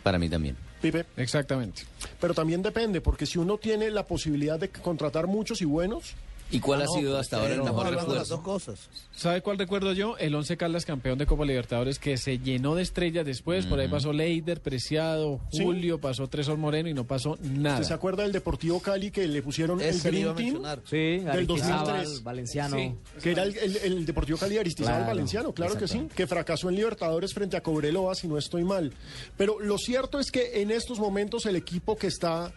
Para 0.03 0.19
mí 0.19 0.29
también. 0.29 0.57
Pipe. 0.81 1.07
Exactamente. 1.17 1.83
Pero 2.21 2.35
también 2.35 2.63
depende, 2.63 3.01
porque 3.01 3.27
si 3.27 3.39
uno 3.39 3.59
tiene 3.59 3.91
la 3.91 4.05
posibilidad 4.05 4.59
de 4.59 4.69
contratar 4.71 5.27
muchos 5.27 5.61
y 5.63 5.65
buenos, 5.65 6.15
¿Y 6.53 6.61
cuál 6.61 6.81
Ah, 6.81 6.85
ha 6.85 6.87
no, 6.87 6.93
sido 6.95 7.11
pues, 7.13 7.21
hasta 7.21 7.37
ahora 7.39 7.55
el 7.55 7.63
mejor 7.63 7.87
hablando 7.87 8.13
de 8.13 8.19
las? 8.19 8.29
Dos 8.29 8.41
cosas. 8.41 8.89
¿Sabe 9.15 9.41
cuál 9.41 9.59
recuerdo 9.59 9.93
yo? 9.93 10.17
El 10.19 10.35
Once 10.35 10.57
Caldas 10.57 10.85
campeón 10.85 11.17
de 11.19 11.27
Copa 11.27 11.45
Libertadores 11.45 11.99
que 11.99 12.17
se 12.17 12.39
llenó 12.39 12.75
de 12.75 12.83
estrellas 12.83 13.25
después. 13.25 13.67
Por 13.67 13.79
ahí 13.79 13.89
pasó 13.89 14.13
Leider, 14.13 14.61
Preciado, 14.61 15.41
Sí. 15.53 15.63
Julio, 15.63 16.01
pasó 16.01 16.27
Tresor 16.29 16.57
Moreno 16.59 16.89
y 16.89 16.95
no 16.95 17.05
pasó 17.07 17.39
nada. 17.43 17.77
¿Usted 17.77 17.89
se 17.89 17.95
acuerda 17.95 18.23
del 18.25 18.33
Deportivo 18.33 18.81
Cali 18.81 19.11
que 19.11 19.27
le 19.29 19.43
pusieron 19.43 19.81
el 19.81 20.01
Green 20.01 20.35
Team? 20.35 20.63
Sí, 20.87 20.97
Del 20.97 21.29
Aristizábal, 21.29 21.87
2003. 21.87 22.23
Valenciano. 22.25 22.77
Sí. 22.77 22.95
Que 23.23 23.31
era 23.33 23.43
el, 23.45 23.57
el- 23.57 23.77
el 23.77 24.07
Deportivo 24.07 24.39
Cali 24.39 24.55
de 24.55 24.61
Aristizábal 24.61 24.97
Claro, 25.01 25.11
Valenciano, 25.11 25.53
claro 25.53 25.77
que 25.77 25.87
sí, 25.89 26.09
que 26.17 26.27
fracasó 26.27 26.69
en 26.69 26.77
Libertadores 26.77 27.33
frente 27.33 27.57
a 27.57 27.63
Cobreloa, 27.63 28.15
si 28.15 28.27
no 28.27 28.37
estoy 28.39 28.65
mal. 28.65 28.93
Pero 29.37 29.61
lo 29.61 29.79
cierto 29.79 30.19
es 30.19 30.31
que 30.31 30.63
en 30.63 30.71
estos 30.71 30.99
momentos 30.99 31.47
el 31.47 31.57
equipo 31.57 31.97
que 31.97 32.09
está 32.09 32.53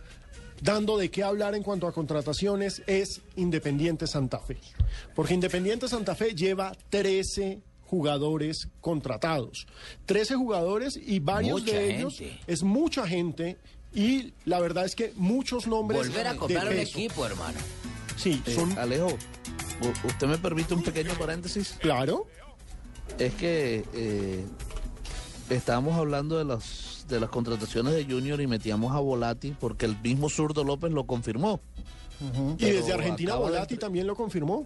dando 0.64 0.98
de 0.98 1.12
qué 1.12 1.24
hablar 1.24 1.56
en 1.56 1.64
cuanto 1.64 1.88
a 1.88 1.92
contrataciones 1.92 2.82
es 2.88 3.22
Independiente 3.36 4.08
Santa 4.08 4.40
Fe. 4.40 4.58
Porque 5.14 5.34
Independiente 5.34 5.88
Santa 5.88 6.16
Fe 6.16 6.34
lleva 6.34 6.72
13 6.90 7.60
jugadores 7.86 8.70
contratados. 8.82 9.68
13 10.06 10.36
jugadores 10.36 10.98
y 10.98 11.20
varios 11.20 11.62
Mucha 11.62 11.74
de 11.78 11.96
ellos 11.98 12.18
gente. 12.18 12.40
es 12.48 12.64
mucha 12.64 13.06
gente 13.08 13.58
y 13.94 14.34
la 14.46 14.60
verdad 14.60 14.86
es 14.86 14.96
que 14.96 15.14
muchos 15.16 15.68
nombres 15.68 16.08
Volver 16.08 16.28
a 16.28 16.34
de 16.34 16.40
comprar 16.40 16.68
un 16.70 16.80
equipo, 16.80 17.26
hermano. 17.26 17.60
Sí, 18.16 18.42
Eh, 18.46 18.56
son 18.56 18.78
Alejo, 18.80 19.16
¿usted 20.06 20.28
me 20.28 20.38
permite 20.38 20.74
un 20.74 20.82
pequeño 20.84 21.14
paréntesis? 21.20 21.76
claro. 21.80 22.26
Es 23.20 23.34
que 23.36 23.84
eh, 23.94 24.44
estábamos 25.50 25.96
hablando 25.98 26.38
de 26.38 26.46
las 26.46 26.93
de 27.14 27.20
las 27.20 27.30
contrataciones 27.30 27.94
de 27.94 28.06
Junior 28.06 28.42
y 28.42 28.48
metíamos 28.48 28.96
a 28.96 29.00
Volati 29.00 29.56
porque 29.60 29.86
el 29.86 29.98
mismo 30.02 30.30
Zurdo 30.30 30.64
López 30.64 30.92
lo 30.92 31.06
confirmó. 31.06 31.60
Y 32.58 32.66
desde 32.66 32.94
Argentina 32.94 33.34
de 33.34 33.40
Volati 33.40 33.78
también 33.78 34.08
lo 34.08 34.16
confirmó. 34.16 34.66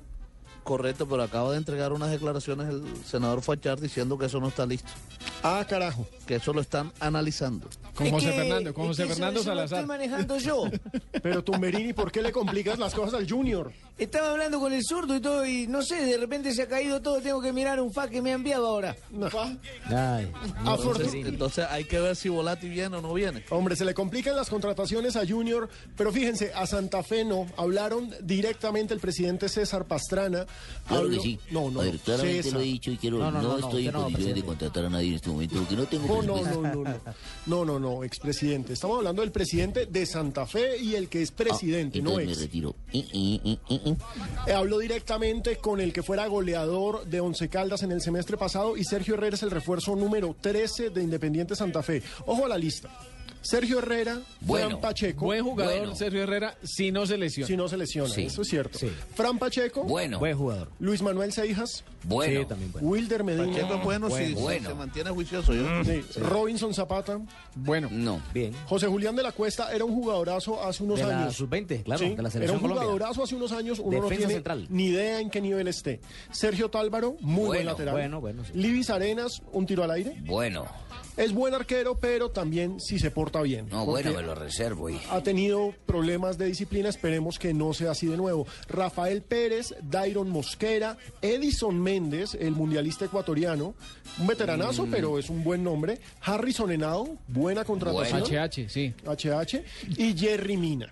Correcto, 0.68 1.08
pero 1.08 1.24
acaba 1.24 1.52
de 1.52 1.58
entregar 1.60 1.94
unas 1.94 2.12
declaraciones 2.12 2.68
el 2.68 2.84
senador 3.06 3.42
Fachar 3.42 3.80
diciendo 3.80 4.18
que 4.18 4.26
eso 4.26 4.42
no 4.42 4.50
está 4.50 4.66
listo. 4.66 4.90
Ah, 5.42 5.66
carajo. 5.70 6.06
Que 6.26 6.36
eso 6.36 6.52
lo 6.52 6.60
están 6.60 6.92
analizando. 7.00 7.70
Con 7.96 8.10
José 8.12 8.32
que- 8.32 8.38
Fernando, 8.38 8.74
con 8.74 8.88
José 8.88 9.04
eso- 9.06 9.14
Fernando 9.14 9.40
eso 9.40 9.50
lo 9.50 9.56
Salazar. 9.56 9.80
estoy 9.80 9.88
manejando 9.88 10.38
yo. 10.40 10.64
Pero 11.24 11.42
Tumberini, 11.44 11.94
¿por 11.94 12.12
qué 12.12 12.22
le 12.22 12.34
complicas 12.34 12.78
las 12.80 12.94
cosas 12.94 13.14
al 13.14 13.30
Junior? 13.30 13.72
Estaba 13.98 14.32
hablando 14.32 14.60
con 14.60 14.74
el 14.74 14.84
zurdo 14.84 15.16
y 15.16 15.22
todo, 15.22 15.46
y 15.46 15.68
no 15.68 15.82
sé, 15.82 16.06
de 16.06 16.18
repente 16.18 16.54
se 16.54 16.64
ha 16.64 16.68
caído 16.68 17.02
todo. 17.02 17.22
Tengo 17.22 17.42
que 17.42 17.54
mirar 17.54 17.80
un 17.80 17.92
fax 17.94 18.12
que 18.12 18.22
me 18.22 18.32
ha 18.32 18.36
enviado 18.36 18.68
ahora. 18.68 18.96
Ay, 19.86 20.32
Entonces, 20.60 21.14
entonces 21.14 21.66
hay 21.70 21.86
que 21.86 22.00
ver 22.00 22.16
si 22.16 22.30
Volati 22.30 22.68
viene 22.70 22.98
o 22.98 23.02
no 23.02 23.14
viene. 23.14 23.44
Hombre, 23.50 23.76
se 23.76 23.86
le 23.86 23.94
complican 23.94 24.36
las 24.36 24.50
contrataciones 24.50 25.16
a 25.16 25.26
Junior, 25.26 25.70
pero 25.96 26.12
fíjense, 26.12 26.52
a 26.54 26.68
Santa 26.68 27.04
Fe 27.04 27.24
no. 27.26 27.48
Hablaron 27.58 28.14
directamente 28.22 28.94
el 28.94 29.00
presidente 29.00 29.50
César 29.50 29.86
Pastrana. 29.86 30.46
Claro 30.88 31.10
que 31.10 31.20
sí. 31.20 31.38
No, 31.52 31.70
no, 31.70 31.82
A 31.82 31.84
ver, 31.84 31.96
no. 31.96 32.00
claramente 32.00 32.44
César. 32.44 32.60
lo 32.60 32.64
he 32.64 32.68
dicho 32.70 32.92
y 32.92 32.98
quiero, 32.98 33.18
No, 33.18 33.30
no, 33.32 33.42
no, 33.42 33.48
no, 33.50 33.58
estoy 33.60 33.88
en 33.88 33.94
condiciones 33.94 34.36
de 34.36 34.44
contratar 34.44 34.86
a 34.86 34.90
nadie 34.90 35.10
en 35.10 35.16
este 35.16 35.30
momento 35.30 35.56
porque 35.58 35.76
no 35.76 35.86
tengo 35.86 36.08
No, 36.08 36.22
no, 36.22 36.44
no, 36.44 36.62
no, 36.62 36.84
no. 36.84 36.96
No, 37.46 37.66
no, 37.66 37.80
no, 37.80 38.04
expresidente. 38.06 38.72
Estamos 38.74 38.98
hablando 39.00 39.22
del 39.22 39.32
presidente 39.32 39.86
de 39.86 40.06
Santa 40.06 40.46
Fe 40.46 40.78
y 40.82 40.96
el 40.96 41.10
que 41.10 41.22
es 41.22 41.32
presidente, 41.32 42.02
no 42.02 42.12
Ah, 42.18 42.22
Entonces 42.22 42.38
me 42.38 42.44
retiro. 42.46 42.76
Eh, 42.94 44.54
Habló 44.54 44.80
directamente 44.80 45.58
con 45.58 45.82
el 45.82 45.92
que 45.92 46.04
fuera 46.04 46.26
goleador 46.28 47.06
de 47.06 47.20
Once 47.20 47.50
Caldas 47.50 47.84
en 47.84 47.92
el 47.92 48.02
semestre 48.02 48.38
pasado 48.38 48.78
y 48.78 48.84
Sergio 48.84 49.16
Herrera 49.16 49.36
es 49.36 49.44
el 49.44 49.52
refuerzo 49.52 49.96
número 49.96 50.36
13 50.40 50.90
de 50.90 51.04
Independiente 51.04 51.56
Santa 51.56 51.84
Fe. 51.84 52.02
Ojo 52.26 52.46
a 52.46 52.48
la 52.48 52.58
lista. 52.58 52.90
Sergio 53.42 53.80
Herrera, 53.80 54.20
Fran 54.46 54.80
Pacheco. 54.82 55.26
Buen 55.26 55.44
jugador 55.44 55.78
Bueno. 55.80 55.96
Sergio 55.96 56.24
Herrera 56.24 56.56
si 56.64 56.92
no 56.92 57.06
se 57.06 57.18
lesiona. 57.18 57.48
Si 57.48 57.56
no 57.58 57.68
se 57.68 57.78
lesiona, 57.78 58.10
Sí. 58.14 58.24
eso 58.24 58.42
es 58.42 58.48
cierto. 58.50 58.80
Fran 59.16 59.38
Pacheco. 59.40 59.84
Bueno. 59.84 60.20
Buen 60.20 60.38
jugador. 60.38 60.70
Luis 60.80 61.02
Manuel 61.02 61.32
Seijas. 61.32 61.84
Bueno. 62.04 62.42
Sí, 62.42 62.46
también 62.46 62.72
bueno. 62.72 62.88
Wilder 62.88 63.24
Medina. 63.24 63.48
Pacheco 63.48 63.80
bueno, 63.84 64.10
si 64.10 64.34
Bueno. 64.34 64.70
se 64.70 64.76
mantiene 64.76 65.10
juicioso. 65.12 65.54
Yo. 65.54 65.64
Robinson 66.22 66.74
Zapata. 66.74 67.20
Bueno. 67.56 67.90
No. 67.92 68.22
Bien. 68.34 68.54
José 68.66 68.88
Julián 68.88 69.16
de 69.16 69.24
la 69.24 69.32
Cuesta 69.32 69.74
era 69.74 69.84
un 69.86 69.94
jugadorazo 69.94 70.64
hace 70.64 70.84
unos 70.84 71.00
De 71.00 71.06
la 71.06 71.22
años. 71.24 71.36
sub-20, 71.36 71.84
claro, 71.84 72.00
Sí, 72.00 72.16
de 72.16 72.22
la 72.22 72.30
Era 72.30 72.54
un 72.54 72.60
Colombia. 72.60 72.84
jugadorazo 72.84 73.24
hace 73.24 73.36
unos 73.36 73.52
años, 73.52 73.80
uno 73.80 73.98
no 73.98 74.04
Defensa 74.04 74.18
tiene 74.20 74.34
central. 74.34 74.68
ni 74.70 74.86
idea 74.88 75.20
en 75.20 75.30
qué 75.30 75.42
nivel 75.42 75.68
esté. 75.68 76.00
Sergio 76.32 76.70
Tálvaro, 76.70 77.16
muy 77.22 77.36
buen 77.36 77.48
Bueno, 77.60 77.72
lateral. 77.72 77.94
bueno, 77.94 78.22
bueno, 78.22 78.44
sí. 78.46 78.52
Libis 78.56 78.90
Arenas, 78.90 79.42
un 79.52 79.66
tiro 79.66 79.84
al 79.84 79.92
aire. 79.92 80.16
Bueno. 80.26 80.66
Es 81.18 81.34
buen 81.34 81.54
arquero, 81.56 81.96
pero 82.00 82.30
también 82.30 82.80
si 82.80 83.00
se 83.00 83.10
porta 83.12 83.42
bien. 83.42 83.68
No, 83.70 83.86
bueno, 83.86 84.14
me 84.14 84.22
lo 84.22 84.36
reservo. 84.36 84.90
Y... 84.90 85.00
Ha 85.10 85.22
tenido 85.24 85.74
problemas 85.88 86.38
de 86.38 86.46
disciplina, 86.46 86.90
esperemos 86.90 87.40
que 87.40 87.54
no 87.56 87.74
sea 87.74 87.92
así 87.92 88.06
de 88.06 88.16
nuevo. 88.18 88.46
Rafael 88.70 89.24
Pérez, 89.24 89.74
Dairon 89.82 90.30
Mosquera, 90.30 90.96
Edison 91.24 91.80
Méndez, 91.82 92.36
el 92.40 92.52
mundialista 92.52 93.06
ecuatoriano, 93.06 93.74
un 94.20 94.28
veteranazo, 94.28 94.86
Mm. 94.86 94.92
pero 94.92 95.18
es 95.18 95.30
un 95.32 95.44
buen 95.44 95.64
nombre. 95.64 96.00
Harrison 96.22 96.72
Henao, 96.72 97.18
buena 97.28 97.66
contratación. 97.66 98.22
HH, 98.24 98.70
sí. 98.70 98.94
HH 99.06 99.64
y 99.98 100.16
Jerry 100.16 100.56
Mina. 100.56 100.88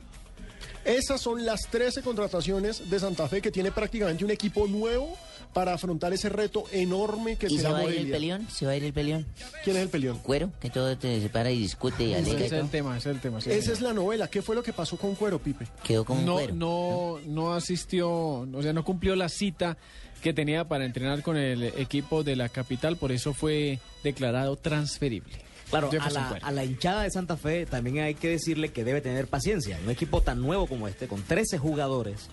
Esas 0.84 1.20
son 1.22 1.46
las 1.46 1.62
13 1.72 2.02
contrataciones 2.04 2.90
de 2.90 3.00
Santa 3.00 3.28
Fe 3.28 3.42
que 3.42 3.52
tiene 3.52 3.72
prácticamente 3.72 4.24
un 4.24 4.30
equipo 4.32 4.68
nuevo 4.68 5.16
para 5.56 5.74
afrontar 5.74 6.12
ese 6.12 6.28
reto 6.28 6.66
enorme 6.74 7.38
que 7.38 7.48
¿Y 7.48 7.52
se 7.52 7.60
será 7.60 7.72
va 7.72 7.78
a 7.80 7.84
ir 7.84 7.88
el 7.88 7.96
Morelia. 7.96 8.14
peleón? 8.14 8.48
¿Se 8.52 8.66
va 8.66 8.74
a 8.74 8.76
ir 8.76 8.84
el 8.84 8.92
peleón? 8.92 9.26
¿Quién 9.64 9.78
es 9.78 9.84
el 9.84 9.88
peleón? 9.88 10.20
Cuero, 10.20 10.52
que 10.60 10.70
todo 10.70 10.98
te 10.98 11.22
separa 11.22 11.50
y 11.50 11.60
discute 11.60 12.04
y 12.04 12.14
alega. 12.14 12.36
Ese 12.36 12.46
es 12.48 12.52
el 12.52 12.70
tema, 12.70 12.98
ese 12.98 13.10
es 13.12 13.16
el 13.16 13.22
tema. 13.22 13.40
sí. 13.40 13.52
Esa 13.52 13.72
es 13.72 13.80
la 13.80 13.94
novela. 13.94 14.28
¿Qué 14.28 14.42
fue 14.42 14.54
lo 14.54 14.62
que 14.62 14.74
pasó 14.74 14.98
con 14.98 15.16
Cuero, 15.16 15.40
Pipe? 15.40 15.66
Quedó 15.82 16.04
como 16.04 16.20
un 16.20 16.26
no, 16.26 16.34
cuero. 16.34 16.54
no, 16.56 17.20
no 17.26 17.54
asistió, 17.54 18.10
o 18.12 18.62
sea, 18.62 18.74
no 18.74 18.84
cumplió 18.84 19.16
la 19.16 19.30
cita 19.30 19.78
que 20.22 20.34
tenía 20.34 20.68
para 20.68 20.84
entrenar 20.84 21.22
con 21.22 21.38
el 21.38 21.64
equipo 21.64 22.22
de 22.26 22.36
la 22.36 22.50
capital, 22.50 22.98
por 22.98 23.14
eso 23.14 23.34
fue 23.34 23.80
declarado 24.04 24.58
transferible. 24.58 25.38
Claro, 25.70 25.90
la, 26.12 26.40
a 26.42 26.52
la 26.52 26.66
hinchada 26.66 27.04
de 27.04 27.12
Santa 27.12 27.38
Fe 27.38 27.66
también 27.66 28.00
hay 28.00 28.16
que 28.16 28.28
decirle 28.28 28.74
que 28.74 28.84
debe 28.84 29.00
tener 29.00 29.28
paciencia. 29.28 29.80
Un 29.82 29.90
equipo 29.90 30.20
tan 30.22 30.42
nuevo 30.42 30.68
como 30.68 30.90
este, 30.90 31.08
con 31.08 31.24
13 31.24 31.60
jugadores 31.60 32.28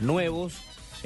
nuevos, 0.00 0.54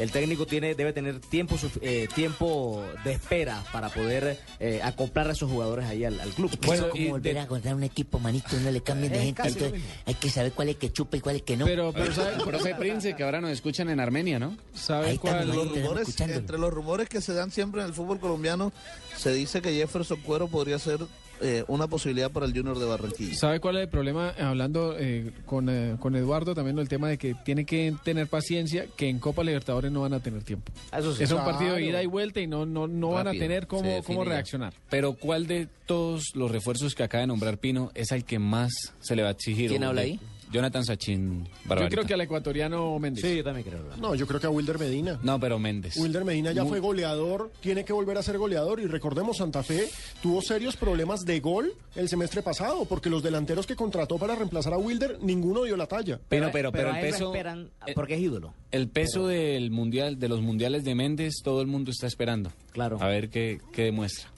el 0.00 0.10
técnico 0.10 0.46
tiene 0.46 0.74
debe 0.74 0.92
tener 0.92 1.20
tiempo 1.20 1.56
eh, 1.82 2.08
tiempo 2.14 2.84
de 3.04 3.12
espera 3.12 3.62
para 3.72 3.88
poder 3.90 4.38
eh, 4.58 4.80
acoplar 4.82 5.28
a 5.28 5.32
esos 5.32 5.50
jugadores 5.50 5.86
ahí 5.86 6.04
al, 6.04 6.18
al 6.20 6.30
club. 6.30 6.50
Bueno, 6.66 6.88
como 6.88 7.10
volver 7.10 7.38
a 7.38 7.42
encontrar 7.42 7.74
un 7.74 7.82
equipo, 7.84 8.18
manito, 8.18 8.48
no 8.60 8.70
le 8.70 8.80
cambien 8.80 9.12
de 9.12 9.18
Eh, 9.18 9.24
gente. 9.26 9.42
Entonces, 9.46 9.82
hay 10.06 10.14
que 10.14 10.30
saber 10.30 10.52
cuál 10.52 10.70
es 10.70 10.76
que 10.76 10.92
chupa 10.92 11.16
y 11.16 11.20
cuál 11.20 11.36
es 11.36 11.42
que 11.42 11.56
no. 11.56 11.66
Pero, 11.66 11.92
pero 11.92 12.12
¿sabe, 12.12 12.42
Profe 12.44 12.74
Prince, 12.74 13.14
que 13.14 13.22
ahora 13.22 13.40
nos 13.40 13.50
escuchan 13.50 13.90
en 13.90 14.00
Armenia, 14.00 14.38
¿no? 14.38 14.56
¿sabe 14.74 15.08
Ahí 15.08 15.18
cuál? 15.18 15.46
Los 15.48 15.68
rumores, 15.68 16.20
entre 16.20 16.58
los 16.58 16.72
rumores 16.72 17.08
que 17.08 17.20
se 17.20 17.34
dan 17.34 17.50
siempre 17.50 17.82
en 17.82 17.88
el 17.88 17.94
fútbol 17.94 18.18
colombiano, 18.18 18.72
se 19.16 19.32
dice 19.32 19.60
que 19.60 19.72
Jefferson 19.74 20.20
Cuero 20.20 20.48
podría 20.48 20.78
ser 20.78 21.00
eh, 21.40 21.64
una 21.68 21.86
posibilidad 21.86 22.30
para 22.30 22.46
el 22.46 22.52
Junior 22.52 22.78
de 22.78 22.86
Barranquilla. 22.86 23.34
¿Sabe 23.34 23.60
cuál 23.60 23.76
es 23.76 23.82
el 23.84 23.88
problema? 23.88 24.34
Hablando 24.38 24.96
eh, 24.98 25.32
con, 25.46 25.68
eh, 25.68 25.96
con 25.98 26.14
Eduardo 26.16 26.54
también 26.54 26.76
del 26.76 26.88
tema 26.88 27.08
de 27.08 27.18
que 27.18 27.34
tiene 27.34 27.64
que 27.64 27.94
tener 28.04 28.26
paciencia, 28.26 28.86
que 28.96 29.08
en 29.08 29.18
Copa 29.18 29.42
Libertadores 29.42 29.90
no 29.90 30.02
van 30.02 30.12
a 30.14 30.20
tener 30.20 30.42
tiempo. 30.42 30.72
Eso 30.96 31.14
sí. 31.14 31.24
es 31.24 31.30
un 31.30 31.44
partido 31.44 31.74
de 31.74 31.84
ida 31.84 32.02
y 32.02 32.06
vuelta 32.06 32.40
y 32.40 32.46
no, 32.46 32.66
no, 32.66 32.86
no 32.86 33.10
van 33.10 33.28
a 33.28 33.32
tener 33.32 33.66
cómo, 33.66 34.02
cómo 34.02 34.24
reaccionar. 34.24 34.74
Pero 34.88 35.14
¿cuál 35.14 35.46
de 35.46 35.68
todos 35.86 36.34
los 36.34 36.50
refuerzos 36.50 36.94
que 36.94 37.02
acaba 37.02 37.22
de 37.22 37.26
nombrar 37.28 37.58
Pino 37.58 37.90
es 37.94 38.12
al 38.12 38.24
que 38.24 38.38
más 38.38 38.72
se 39.00 39.16
le 39.16 39.22
va 39.22 39.28
a 39.28 39.32
exigir? 39.32 39.70
¿Quién 39.70 39.84
habla 39.84 40.02
ahí? 40.02 40.20
Jonathan 40.50 40.84
Sachin 40.84 41.48
Barbarita. 41.64 41.84
Yo 41.84 41.88
creo 41.90 42.06
que 42.06 42.14
al 42.14 42.20
ecuatoriano 42.22 42.98
Méndez. 42.98 43.24
Sí, 43.24 43.36
yo 43.36 43.44
también 43.44 43.66
creo. 43.66 43.84
No, 43.98 44.14
yo 44.14 44.26
creo 44.26 44.40
que 44.40 44.46
a 44.46 44.50
Wilder 44.50 44.78
Medina. 44.78 45.18
No, 45.22 45.38
pero 45.38 45.58
Méndez. 45.58 45.96
Wilder 45.96 46.24
Medina 46.24 46.52
ya 46.52 46.62
Muy- 46.62 46.70
fue 46.70 46.80
goleador, 46.80 47.52
tiene 47.60 47.84
que 47.84 47.92
volver 47.92 48.18
a 48.18 48.22
ser 48.22 48.38
goleador 48.38 48.80
y 48.80 48.86
recordemos 48.86 49.36
Santa 49.36 49.62
Fe 49.62 49.88
tuvo 50.22 50.42
serios 50.42 50.76
problemas 50.76 51.20
de 51.20 51.40
gol 51.40 51.72
el 51.94 52.08
semestre 52.08 52.42
pasado 52.42 52.84
porque 52.84 53.10
los 53.10 53.22
delanteros 53.22 53.66
que 53.66 53.76
contrató 53.76 54.18
para 54.18 54.34
reemplazar 54.34 54.72
a 54.74 54.78
Wilder 54.78 55.18
ninguno 55.22 55.64
dio 55.64 55.76
la 55.76 55.86
talla. 55.86 56.20
Pero, 56.28 56.50
pero, 56.52 56.72
pero, 56.72 56.90
el 56.90 57.00
peso... 57.00 57.26
esperan 57.26 57.70
eh, 57.86 57.92
porque 57.94 58.14
es 58.14 58.20
ídolo. 58.20 58.54
El 58.72 58.88
peso 58.88 59.26
del 59.26 59.70
mundial, 59.70 60.18
de 60.18 60.28
los 60.28 60.40
mundiales 60.40 60.84
de 60.84 60.94
Méndez, 60.94 61.34
todo 61.42 61.60
el 61.60 61.66
mundo 61.66 61.90
está 61.90 62.06
esperando. 62.06 62.52
Claro. 62.72 62.98
A 63.00 63.06
ver 63.06 63.30
qué, 63.30 63.60
qué 63.72 63.84
demuestra. 63.84 64.30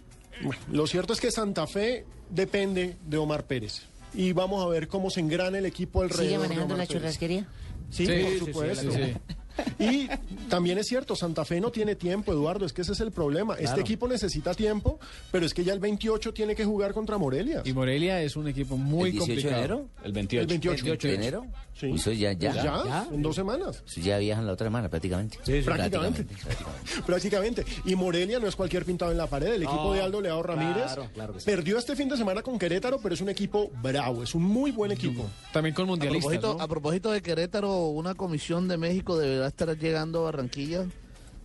Bueno, 0.42 0.60
lo 0.70 0.86
cierto 0.86 1.12
es 1.12 1.20
que 1.20 1.30
Santa 1.30 1.66
Fe 1.66 2.04
depende 2.30 2.96
de 3.06 3.16
Omar 3.18 3.46
Pérez 3.46 3.86
y 4.14 4.32
vamos 4.32 4.64
a 4.64 4.68
ver 4.68 4.88
cómo 4.88 5.10
se 5.10 5.20
engrana 5.20 5.58
el 5.58 5.66
equipo 5.66 6.02
alrededor 6.02 6.24
¿Sigue 6.26 6.32
de 6.32 6.38
manejando 6.38 6.74
Omar 6.74 6.78
la 6.78 6.86
churrasquería? 6.86 7.46
Sí, 7.90 8.06
Sí, 8.06 8.12
por 8.12 8.30
sí, 8.30 8.38
sí, 8.38 8.44
supuesto. 8.46 8.92
sí, 8.92 8.98
sí. 9.04 9.34
Y 9.78 10.09
también 10.48 10.78
es 10.78 10.86
cierto, 10.86 11.16
Santa 11.16 11.44
Fe 11.44 11.61
no 11.61 11.70
tiene 11.70 11.94
tiempo, 11.96 12.32
Eduardo, 12.32 12.64
es 12.66 12.72
que 12.72 12.82
ese 12.82 12.92
es 12.92 13.00
el 13.00 13.12
problema. 13.12 13.55
Este 13.59 13.80
equipo 13.80 14.09
necesita 14.09 14.55
tiempo, 14.55 14.98
pero 15.30 15.46
es 15.46 15.55
que 15.55 15.64
ya 15.64 15.72
el 15.72 15.80
28 15.80 16.32
tiene 16.32 16.55
que 16.55 16.64
jugar 16.64 16.92
contra 16.94 17.18
Morelia. 17.18 17.62
Y 17.64 17.72
Morelia 17.72 18.22
es 18.22 18.36
un 18.36 18.48
equipo 18.48 18.76
muy 18.76 19.11
¿El 19.11 19.12
18 19.16 19.26
de 19.26 19.34
complicado. 19.34 19.59
enero? 19.64 19.88
El 20.05 20.12
28. 20.12 20.40
El 20.42 20.46
28. 20.48 20.84
28 20.84 21.09
de 21.09 21.14
enero. 21.14 21.46
Sí. 21.74 21.90
Eso 21.94 22.12
ya, 22.12 22.32
ya. 22.32 22.53
¿Ya? 22.55 23.07
En 23.11 23.22
dos 23.22 23.34
semanas. 23.34 23.82
Eso 23.86 24.00
ya 24.00 24.18
viajan 24.18 24.46
la 24.46 24.53
otra 24.53 24.66
semana 24.66 24.88
prácticamente. 24.88 25.38
Prácticamente. 25.64 26.24
prácticamente. 26.24 27.03
Prácticamente. 27.07 27.64
Y 27.86 27.94
Morelia 27.96 28.38
no 28.38 28.46
es 28.46 28.57
cualquier 28.57 28.84
pintado 28.84 29.11
en 29.11 29.18
la 29.18 29.26
pared. 29.26 29.55
El 29.55 29.62
equipo 29.62 29.92
de 29.94 30.03
Aldo 30.03 30.20
Leao 30.20 30.42
Ramírez 30.42 30.84
claro, 30.84 31.09
claro 31.14 31.32
que 31.34 31.40
sí. 31.40 31.46
perdió 31.46 31.78
este 31.78 31.96
fin 31.96 32.09
de 32.09 32.16
semana 32.16 32.42
con 32.42 32.59
Querétaro, 32.59 32.98
pero 33.03 33.14
es 33.14 33.20
un 33.20 33.28
equipo 33.30 33.70
bravo, 33.82 34.22
es 34.22 34.34
un 34.34 34.42
muy 34.44 34.70
buen 34.70 34.92
equipo. 34.92 35.28
También 35.53 35.74
con 35.74 35.84
A 35.84 35.88
mundialistas, 35.88 36.30
propósito, 36.30 36.59
¿no? 36.59 36.62
a 36.64 36.68
propósito 36.68 37.11
de 37.11 37.22
Querétaro, 37.22 37.86
una 37.88 38.14
comisión 38.14 38.68
de 38.68 38.76
México 38.76 39.18
deberá 39.43 39.49
estar 39.49 39.78
llegando 39.78 40.20
a 40.20 40.22
Barranquilla 40.24 40.86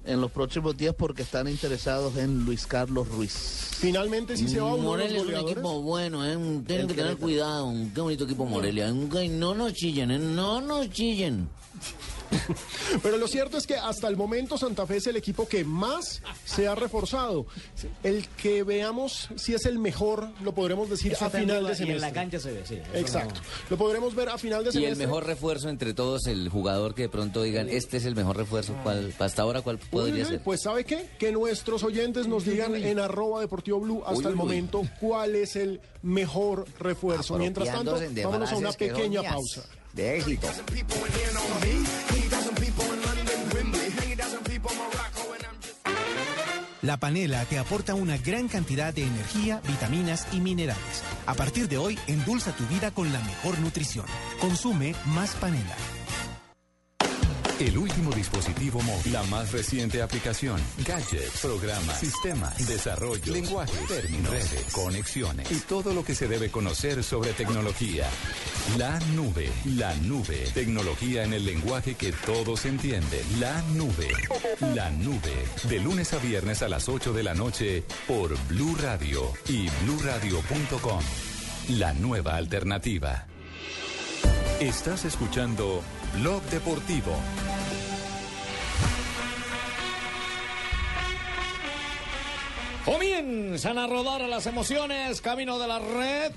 en 0.05 0.21
los 0.21 0.31
próximos 0.31 0.77
días 0.77 0.93
porque 0.97 1.23
están 1.23 1.47
interesados 1.47 2.15
en 2.17 2.45
Luis 2.45 2.65
Carlos 2.65 3.07
Ruiz. 3.09 3.33
Finalmente 3.77 4.37
sí 4.37 4.47
se 4.47 4.59
va 4.59 4.67
uno 4.67 4.77
de 4.77 4.83
Morelia 4.83 5.19
los 5.23 5.29
es 5.29 5.35
un 5.41 5.49
equipo 5.49 5.81
bueno, 5.81 6.25
¿eh? 6.25 6.35
Un- 6.37 6.63
tienen 6.63 6.83
El 6.83 6.87
que 6.87 6.93
tener 7.01 7.17
Querétaro. 7.17 7.17
cuidado. 7.19 7.73
Qué 7.93 8.01
bonito 8.01 8.23
equipo 8.23 8.45
Morelia. 8.45 8.91
No 8.91 9.53
nos 9.55 9.73
chillen, 9.73 10.11
¿eh? 10.11 10.19
No 10.19 10.61
nos 10.61 10.89
chillen. 10.91 11.49
Pero 13.03 13.17
lo 13.17 13.27
cierto 13.27 13.57
es 13.57 13.67
que 13.67 13.75
hasta 13.75 14.07
el 14.07 14.17
momento 14.17 14.57
Santa 14.57 14.85
Fe 14.85 14.97
es 14.97 15.07
el 15.07 15.15
equipo 15.15 15.47
que 15.47 15.63
más 15.63 16.21
se 16.45 16.67
ha 16.67 16.75
reforzado. 16.75 17.45
El 18.03 18.27
que 18.29 18.63
veamos 18.63 19.29
si 19.35 19.53
es 19.53 19.65
el 19.65 19.79
mejor, 19.79 20.29
lo 20.43 20.53
podremos 20.53 20.89
decir 20.89 21.13
Eso 21.13 21.25
a 21.25 21.29
final 21.29 21.63
de 21.63 21.69
y 21.69 21.71
en 21.71 21.77
semestre. 21.77 21.99
la 21.99 22.11
cancha 22.13 22.39
se 22.39 22.51
ve, 22.51 22.63
sí. 22.65 22.79
Exacto. 22.93 23.39
Lo 23.69 23.77
podremos 23.77 24.15
ver 24.15 24.29
a 24.29 24.37
final 24.37 24.63
de 24.63 24.69
Y 24.69 24.73
semestre. 24.73 25.03
el 25.03 25.07
mejor 25.09 25.25
refuerzo 25.25 25.69
entre 25.69 25.93
todos, 25.93 26.27
el 26.27 26.49
jugador 26.49 26.95
que 26.95 27.03
de 27.03 27.09
pronto 27.09 27.43
digan, 27.43 27.69
este 27.69 27.97
es 27.97 28.05
el 28.05 28.15
mejor 28.15 28.37
refuerzo. 28.37 28.75
¿Cuál, 28.83 29.13
hasta 29.19 29.41
ahora, 29.41 29.61
¿cuál 29.61 29.77
podría 29.77 30.23
uy, 30.23 30.29
ser? 30.29 30.41
Pues 30.41 30.61
¿sabe 30.61 30.83
qué? 30.85 31.07
Que 31.19 31.31
nuestros 31.31 31.83
oyentes 31.83 32.27
nos 32.27 32.45
digan 32.45 32.75
en 32.75 32.99
arroba 32.99 33.41
deportivo 33.41 33.79
blue 33.79 34.03
hasta 34.05 34.19
Uy, 34.19 34.25
el 34.25 34.35
momento 34.35 34.81
cuál 34.99 35.35
es 35.35 35.55
el 35.55 35.81
mejor 36.01 36.65
refuerzo. 36.79 37.37
Mientras 37.37 37.69
tanto, 37.71 37.97
vámonos 38.23 38.51
a 38.51 38.55
una 38.57 38.71
pequeña 38.71 39.23
pausa. 39.23 39.63
De 39.93 40.17
éxito. 40.17 40.47
La 46.83 46.97
panela 46.97 47.43
te 47.45 47.57
aporta 47.57 47.95
una 47.95 48.17
gran 48.17 48.47
cantidad 48.47 48.93
de 48.93 49.03
energía, 49.03 49.61
vitaminas 49.67 50.27
y 50.31 50.39
minerales. 50.39 51.03
A 51.25 51.33
partir 51.33 51.67
de 51.67 51.77
hoy, 51.77 51.99
endulza 52.07 52.55
tu 52.55 52.65
vida 52.67 52.91
con 52.91 53.11
la 53.11 53.19
mejor 53.19 53.59
nutrición. 53.59 54.05
Consume 54.39 54.95
más 55.07 55.35
panela. 55.35 55.75
El 57.59 57.75
último 57.75 58.11
dispositivo 58.11 58.79
móvil, 58.81 59.13
la 59.13 59.23
más 59.23 59.51
reciente 59.51 60.03
aplicación, 60.03 60.61
gadgets, 60.85 61.39
programas, 61.41 61.99
sistemas, 61.99 62.67
desarrollo, 62.67 63.33
lenguaje, 63.33 63.73
términos, 63.87 64.29
redes, 64.29 64.71
conexiones 64.71 65.51
y 65.51 65.59
todo 65.61 65.91
lo 65.91 66.05
que 66.05 66.13
se 66.13 66.27
debe 66.27 66.51
conocer 66.51 67.03
sobre 67.03 67.33
tecnología. 67.33 68.07
La 68.75 68.99
nube, 69.15 69.49
la 69.63 69.95
nube, 69.95 70.43
tecnología 70.53 71.23
en 71.23 71.31
el 71.31 71.45
lenguaje 71.45 71.95
que 71.95 72.11
todos 72.11 72.65
entienden. 72.65 73.21
La 73.39 73.61
nube, 73.73 74.09
la 74.75 74.89
nube, 74.89 75.33
de 75.69 75.79
lunes 75.79 76.11
a 76.13 76.17
viernes 76.17 76.61
a 76.61 76.67
las 76.67 76.89
8 76.89 77.13
de 77.13 77.23
la 77.23 77.33
noche 77.33 77.83
por 78.07 78.37
Blue 78.49 78.75
Radio 78.75 79.31
y 79.47 79.69
bluradio.com. 79.83 81.01
La 81.79 81.93
nueva 81.93 82.35
alternativa. 82.35 83.25
Estás 84.59 85.05
escuchando 85.05 85.81
Blog 86.19 86.43
Deportivo. 86.43 87.15
Comienzan 92.83 93.77
a 93.77 93.87
rodar 93.87 94.21
las 94.21 94.45
emociones, 94.45 95.21
camino 95.21 95.57
de 95.57 95.67
la 95.67 95.79
red. 95.79 96.31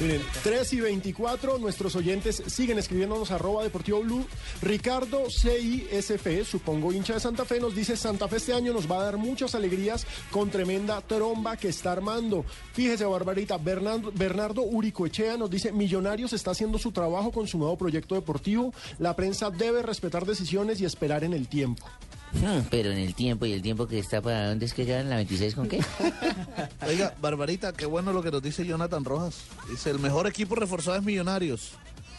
Miren, 0.00 0.22
3 0.42 0.72
y 0.72 0.80
24, 0.80 1.58
nuestros 1.58 1.94
oyentes 1.94 2.42
siguen 2.46 2.78
escribiéndonos 2.78 3.30
arroba 3.30 3.62
deportivo 3.62 4.00
blue. 4.00 4.26
Ricardo 4.60 5.26
CISF, 5.30 6.48
supongo 6.48 6.92
hincha 6.92 7.14
de 7.14 7.20
Santa 7.20 7.44
Fe, 7.44 7.60
nos 7.60 7.74
dice 7.74 7.96
Santa 7.96 8.28
Fe 8.28 8.40
este 8.40 8.54
año 8.54 8.72
nos 8.72 8.90
va 8.90 9.00
a 9.00 9.04
dar 9.04 9.18
muchas 9.18 9.54
alegrías 9.54 10.06
con 10.30 10.48
tremenda 10.48 11.02
tromba 11.02 11.58
que 11.58 11.68
está 11.68 11.92
armando. 11.92 12.46
Fíjese, 12.72 13.04
Barbarita, 13.04 13.58
Bernardo, 13.58 14.10
Bernardo 14.14 14.62
Uricoechea 14.62 15.36
nos 15.36 15.50
dice 15.50 15.72
Millonarios 15.72 16.32
está 16.32 16.52
haciendo 16.52 16.78
su 16.78 16.90
trabajo 16.90 17.32
con 17.32 17.46
su 17.46 17.58
nuevo 17.58 17.76
proyecto 17.76 18.14
deportivo. 18.14 18.72
La 18.98 19.14
prensa 19.14 19.50
debe 19.50 19.82
respetar 19.82 20.24
decisiones 20.24 20.80
y 20.80 20.86
esperar 20.86 21.22
en 21.22 21.34
el 21.34 21.48
tiempo. 21.48 21.86
Pero 22.70 22.90
en 22.90 22.98
el 22.98 23.14
tiempo 23.14 23.46
y 23.46 23.52
el 23.52 23.62
tiempo 23.62 23.86
que 23.86 23.98
está 23.98 24.20
para 24.20 24.48
dónde 24.48 24.66
es 24.66 24.74
que 24.74 24.86
quedan 24.86 25.10
la 25.10 25.16
26 25.16 25.54
con 25.54 25.68
qué? 25.68 25.84
Oiga, 26.86 27.14
Barbarita, 27.20 27.72
qué 27.72 27.86
bueno 27.86 28.12
lo 28.12 28.22
que 28.22 28.30
nos 28.30 28.42
dice 28.42 28.64
Jonathan 28.64 29.04
Rojas. 29.04 29.42
Dice, 29.68 29.90
el 29.90 29.98
mejor 29.98 30.26
equipo 30.26 30.54
reforzado 30.54 30.96
es 30.96 31.02
Millonarios, 31.02 31.72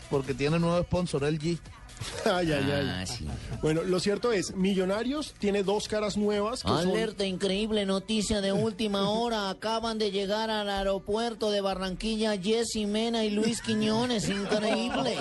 porque 0.10 0.34
tiene 0.34 0.60
nuevo 0.60 0.82
sponsor, 0.84 1.24
LG. 1.24 1.58
Ay, 2.26 2.52
ay, 2.52 2.72
ay. 2.72 2.88
Ah, 2.90 3.06
sí. 3.06 3.26
Bueno, 3.62 3.84
lo 3.84 4.00
cierto 4.00 4.32
es, 4.32 4.56
Millonarios 4.56 5.34
tiene 5.40 5.64
dos 5.64 5.88
caras 5.88 6.18
nuevas 6.18 6.62
que 6.64 6.70
son... 6.70 6.90
Alerta, 6.90 7.26
increíble 7.26 7.86
noticia 7.86 8.42
de 8.42 8.52
última 8.52 9.10
hora. 9.10 9.50
Acaban 9.50 9.98
de 9.98 10.12
llegar 10.12 10.50
al 10.50 10.70
aeropuerto 10.70 11.52
de 11.52 11.62
Barranquilla 11.62 12.38
Jessy 12.42 12.86
Mena 12.86 13.24
y 13.24 13.30
Luis 13.32 13.62
Quiñones. 13.62 14.28
Increíble. 14.30 15.16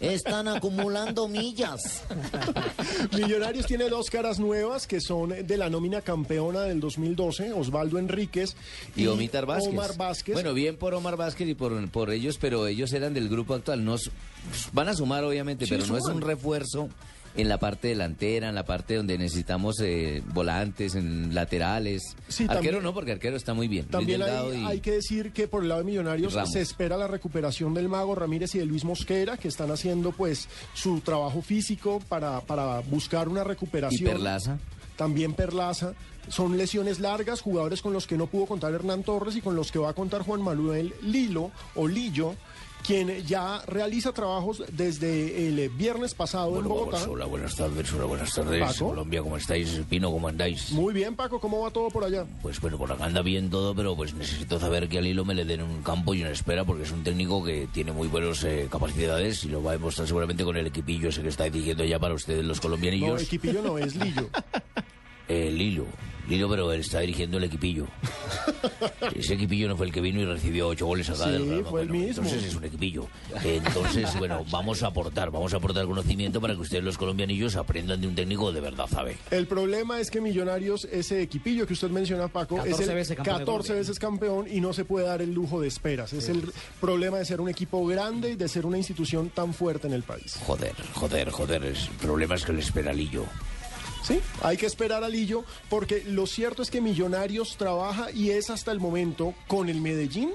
Están 0.00 0.48
acumulando 0.48 1.26
millas. 1.28 2.02
Millonarios 3.16 3.66
tiene 3.66 3.88
dos 3.88 4.10
caras 4.10 4.38
nuevas 4.38 4.86
que 4.86 5.00
son 5.00 5.30
de 5.46 5.56
la 5.56 5.68
nómina 5.70 6.00
campeona 6.00 6.60
del 6.62 6.80
2012, 6.80 7.52
Osvaldo 7.52 7.98
Enríquez 7.98 8.54
Y 8.96 9.06
Omar 9.06 9.46
Vázquez. 9.46 9.72
Omar 9.72 9.96
Vázquez. 9.96 10.34
Bueno, 10.34 10.54
bien 10.54 10.76
por 10.76 10.94
Omar 10.94 11.16
Vázquez 11.16 11.48
y 11.48 11.54
por, 11.54 11.88
por 11.90 12.10
ellos, 12.10 12.38
pero 12.40 12.66
ellos 12.66 12.92
eran 12.92 13.14
del 13.14 13.28
grupo 13.28 13.54
actual. 13.54 13.84
No, 13.84 13.96
s- 13.96 14.10
van 14.72 14.88
a 14.88 14.94
sumar, 14.94 15.24
obviamente, 15.24 15.66
Sí, 15.66 15.70
pero 15.70 15.84
no 15.88 15.96
es 15.98 16.04
un 16.04 16.20
refuerzo 16.20 16.88
en 17.36 17.48
la 17.48 17.58
parte 17.58 17.88
delantera, 17.88 18.48
en 18.48 18.54
la 18.56 18.64
parte 18.64 18.96
donde 18.96 19.16
necesitamos 19.16 19.76
eh, 19.80 20.22
volantes, 20.32 20.94
en 20.96 21.34
laterales. 21.34 22.16
Sí, 22.26 22.44
arquero 22.44 22.54
también- 22.78 22.82
no, 22.82 22.94
porque 22.94 23.12
arquero 23.12 23.36
está 23.36 23.54
muy 23.54 23.68
bien. 23.68 23.86
También 23.86 24.22
hay, 24.22 24.58
y- 24.60 24.64
hay 24.64 24.80
que 24.80 24.92
decir 24.92 25.30
que 25.32 25.46
por 25.46 25.62
el 25.62 25.68
lado 25.68 25.80
de 25.82 25.84
Millonarios 25.86 26.34
se 26.50 26.60
espera 26.60 26.96
la 26.96 27.06
recuperación 27.06 27.74
del 27.74 27.88
Mago 27.88 28.14
Ramírez 28.16 28.54
y 28.54 28.58
de 28.58 28.66
Luis 28.66 28.84
Mosquera, 28.84 29.36
que 29.36 29.46
están 29.48 29.70
haciendo 29.70 30.10
pues 30.12 30.48
su 30.74 31.00
trabajo 31.00 31.40
físico 31.42 32.00
para, 32.08 32.40
para 32.40 32.80
buscar 32.80 33.28
una 33.28 33.42
y 33.42 33.44
recuperación. 33.44 34.10
Perlaza. 34.10 34.58
También 34.96 35.32
Perlaza. 35.34 35.92
Son 36.28 36.58
lesiones 36.58 36.98
largas, 36.98 37.40
jugadores 37.40 37.80
con 37.82 37.92
los 37.94 38.06
que 38.06 38.18
no 38.18 38.26
pudo 38.26 38.46
contar 38.46 38.74
Hernán 38.74 39.02
Torres 39.04 39.36
y 39.36 39.40
con 39.40 39.54
los 39.54 39.70
que 39.72 39.78
va 39.78 39.90
a 39.90 39.94
contar 39.94 40.22
Juan 40.22 40.42
Manuel 40.42 40.92
Lilo 41.02 41.52
o 41.74 41.86
Lillo, 41.88 42.34
quien 42.88 43.22
ya 43.26 43.60
realiza 43.66 44.12
trabajos 44.12 44.62
desde 44.72 45.46
el 45.46 45.68
viernes 45.68 46.14
pasado 46.14 46.58
en 46.58 46.66
Bogotá. 46.66 47.04
Hola, 47.06 47.26
buenas 47.26 47.54
tardes, 47.54 47.92
hola, 47.92 48.06
buenas 48.06 48.32
tardes. 48.32 48.62
Paco. 48.62 48.88
Colombia, 48.88 49.20
¿cómo 49.22 49.36
estáis? 49.36 49.82
Pino, 49.90 50.10
¿cómo 50.10 50.26
andáis? 50.26 50.72
Muy 50.72 50.94
bien, 50.94 51.14
Paco, 51.14 51.38
¿cómo 51.38 51.60
va 51.60 51.70
todo 51.70 51.90
por 51.90 52.04
allá? 52.04 52.24
Pues 52.40 52.58
bueno, 52.62 52.78
por 52.78 52.90
acá 52.90 53.04
anda 53.04 53.20
bien 53.20 53.50
todo, 53.50 53.74
pero 53.74 53.94
pues 53.94 54.14
necesito 54.14 54.58
saber 54.58 54.88
que 54.88 54.96
al 54.96 55.06
hilo 55.06 55.26
me 55.26 55.34
le 55.34 55.44
den 55.44 55.60
un 55.60 55.82
campo 55.82 56.14
y 56.14 56.22
una 56.22 56.30
espera, 56.30 56.64
porque 56.64 56.84
es 56.84 56.90
un 56.90 57.04
técnico 57.04 57.44
que 57.44 57.68
tiene 57.74 57.92
muy 57.92 58.08
buenas 58.08 58.42
eh, 58.44 58.68
capacidades 58.70 59.44
y 59.44 59.50
lo 59.50 59.62
va 59.62 59.72
a 59.72 59.74
demostrar 59.74 60.08
seguramente 60.08 60.42
con 60.42 60.56
el 60.56 60.66
equipillo 60.66 61.10
ese 61.10 61.20
que 61.20 61.28
está 61.28 61.44
dirigiendo 61.44 61.84
ya 61.84 61.98
para 61.98 62.14
ustedes 62.14 62.42
los 62.42 62.56
No, 62.56 62.62
colombianillos. 62.62 63.22
equipillo 63.22 63.60
no, 63.60 63.76
es 63.76 63.96
Lillo. 63.96 64.30
Eh, 65.30 65.50
Lilo, 65.50 65.84
Lilo, 66.28 66.48
pero 66.48 66.70
él 66.72 66.80
está 66.80 67.00
dirigiendo 67.00 67.38
el 67.38 67.44
equipillo. 67.44 67.86
Ese 69.14 69.34
equipillo 69.34 69.68
no 69.68 69.76
fue 69.76 69.86
el 69.86 69.92
que 69.92 70.00
vino 70.00 70.20
y 70.20 70.24
recibió 70.24 70.68
ocho 70.68 70.86
goles 70.86 71.08
acá 71.08 71.24
Sí, 71.24 71.30
del 71.30 71.48
Real 71.48 71.64
fue 71.64 71.82
el 71.82 71.88
Bueno, 71.88 72.04
mismo. 72.06 72.22
Entonces 72.24 72.44
es 72.44 72.54
un 72.54 72.64
equipillo. 72.64 73.06
Entonces, 73.42 74.18
bueno, 74.18 74.44
vamos 74.50 74.82
a 74.82 74.88
aportar, 74.88 75.30
vamos 75.30 75.54
a 75.54 75.56
aportar 75.56 75.86
conocimiento 75.86 76.40
para 76.40 76.54
que 76.54 76.60
ustedes 76.60 76.84
los 76.84 76.98
colombianillos 76.98 77.56
aprendan 77.56 78.00
de 78.00 78.06
un 78.08 78.14
técnico 78.14 78.52
de 78.52 78.60
verdad, 78.60 78.86
¿sabe? 78.90 79.16
El 79.30 79.46
problema 79.46 80.00
es 80.00 80.10
que 80.10 80.20
Millonarios, 80.20 80.84
ese 80.90 81.22
equipillo 81.22 81.66
que 81.66 81.72
usted 81.72 81.90
menciona, 81.90 82.28
Paco, 82.28 82.56
es 82.58 82.64
14 82.76 82.84
el 82.90 82.94
veces 82.96 83.16
campeón 83.16 83.38
de 83.38 83.44
14 83.44 83.46
Colombia. 83.68 83.74
veces 83.80 83.98
campeón 83.98 84.46
y 84.50 84.60
no 84.60 84.72
se 84.72 84.84
puede 84.84 85.06
dar 85.06 85.22
el 85.22 85.32
lujo 85.32 85.60
de 85.60 85.68
esperas. 85.68 86.12
Es 86.12 86.28
el 86.28 86.42
problema 86.80 87.18
de 87.18 87.24
ser 87.24 87.40
un 87.40 87.48
equipo 87.48 87.86
grande 87.86 88.32
y 88.32 88.34
de 88.36 88.48
ser 88.48 88.66
una 88.66 88.76
institución 88.76 89.30
tan 89.30 89.54
fuerte 89.54 89.86
en 89.86 89.94
el 89.94 90.02
país. 90.02 90.38
Joder, 90.46 90.74
joder, 90.94 91.30
joder, 91.30 91.64
el 91.64 91.76
problema 92.00 92.34
es 92.34 92.44
que 92.44 92.52
le 92.52 92.60
espera 92.60 92.92
Lillo. 92.92 93.24
Sí, 94.02 94.20
hay 94.42 94.56
que 94.56 94.66
esperar 94.66 95.04
a 95.04 95.08
Lillo 95.08 95.44
porque 95.68 96.04
lo 96.06 96.26
cierto 96.26 96.62
es 96.62 96.70
que 96.70 96.80
Millonarios 96.80 97.56
trabaja 97.56 98.10
y 98.10 98.30
es 98.30 98.50
hasta 98.50 98.72
el 98.72 98.80
momento 98.80 99.34
con 99.46 99.68
el 99.68 99.80
Medellín 99.80 100.30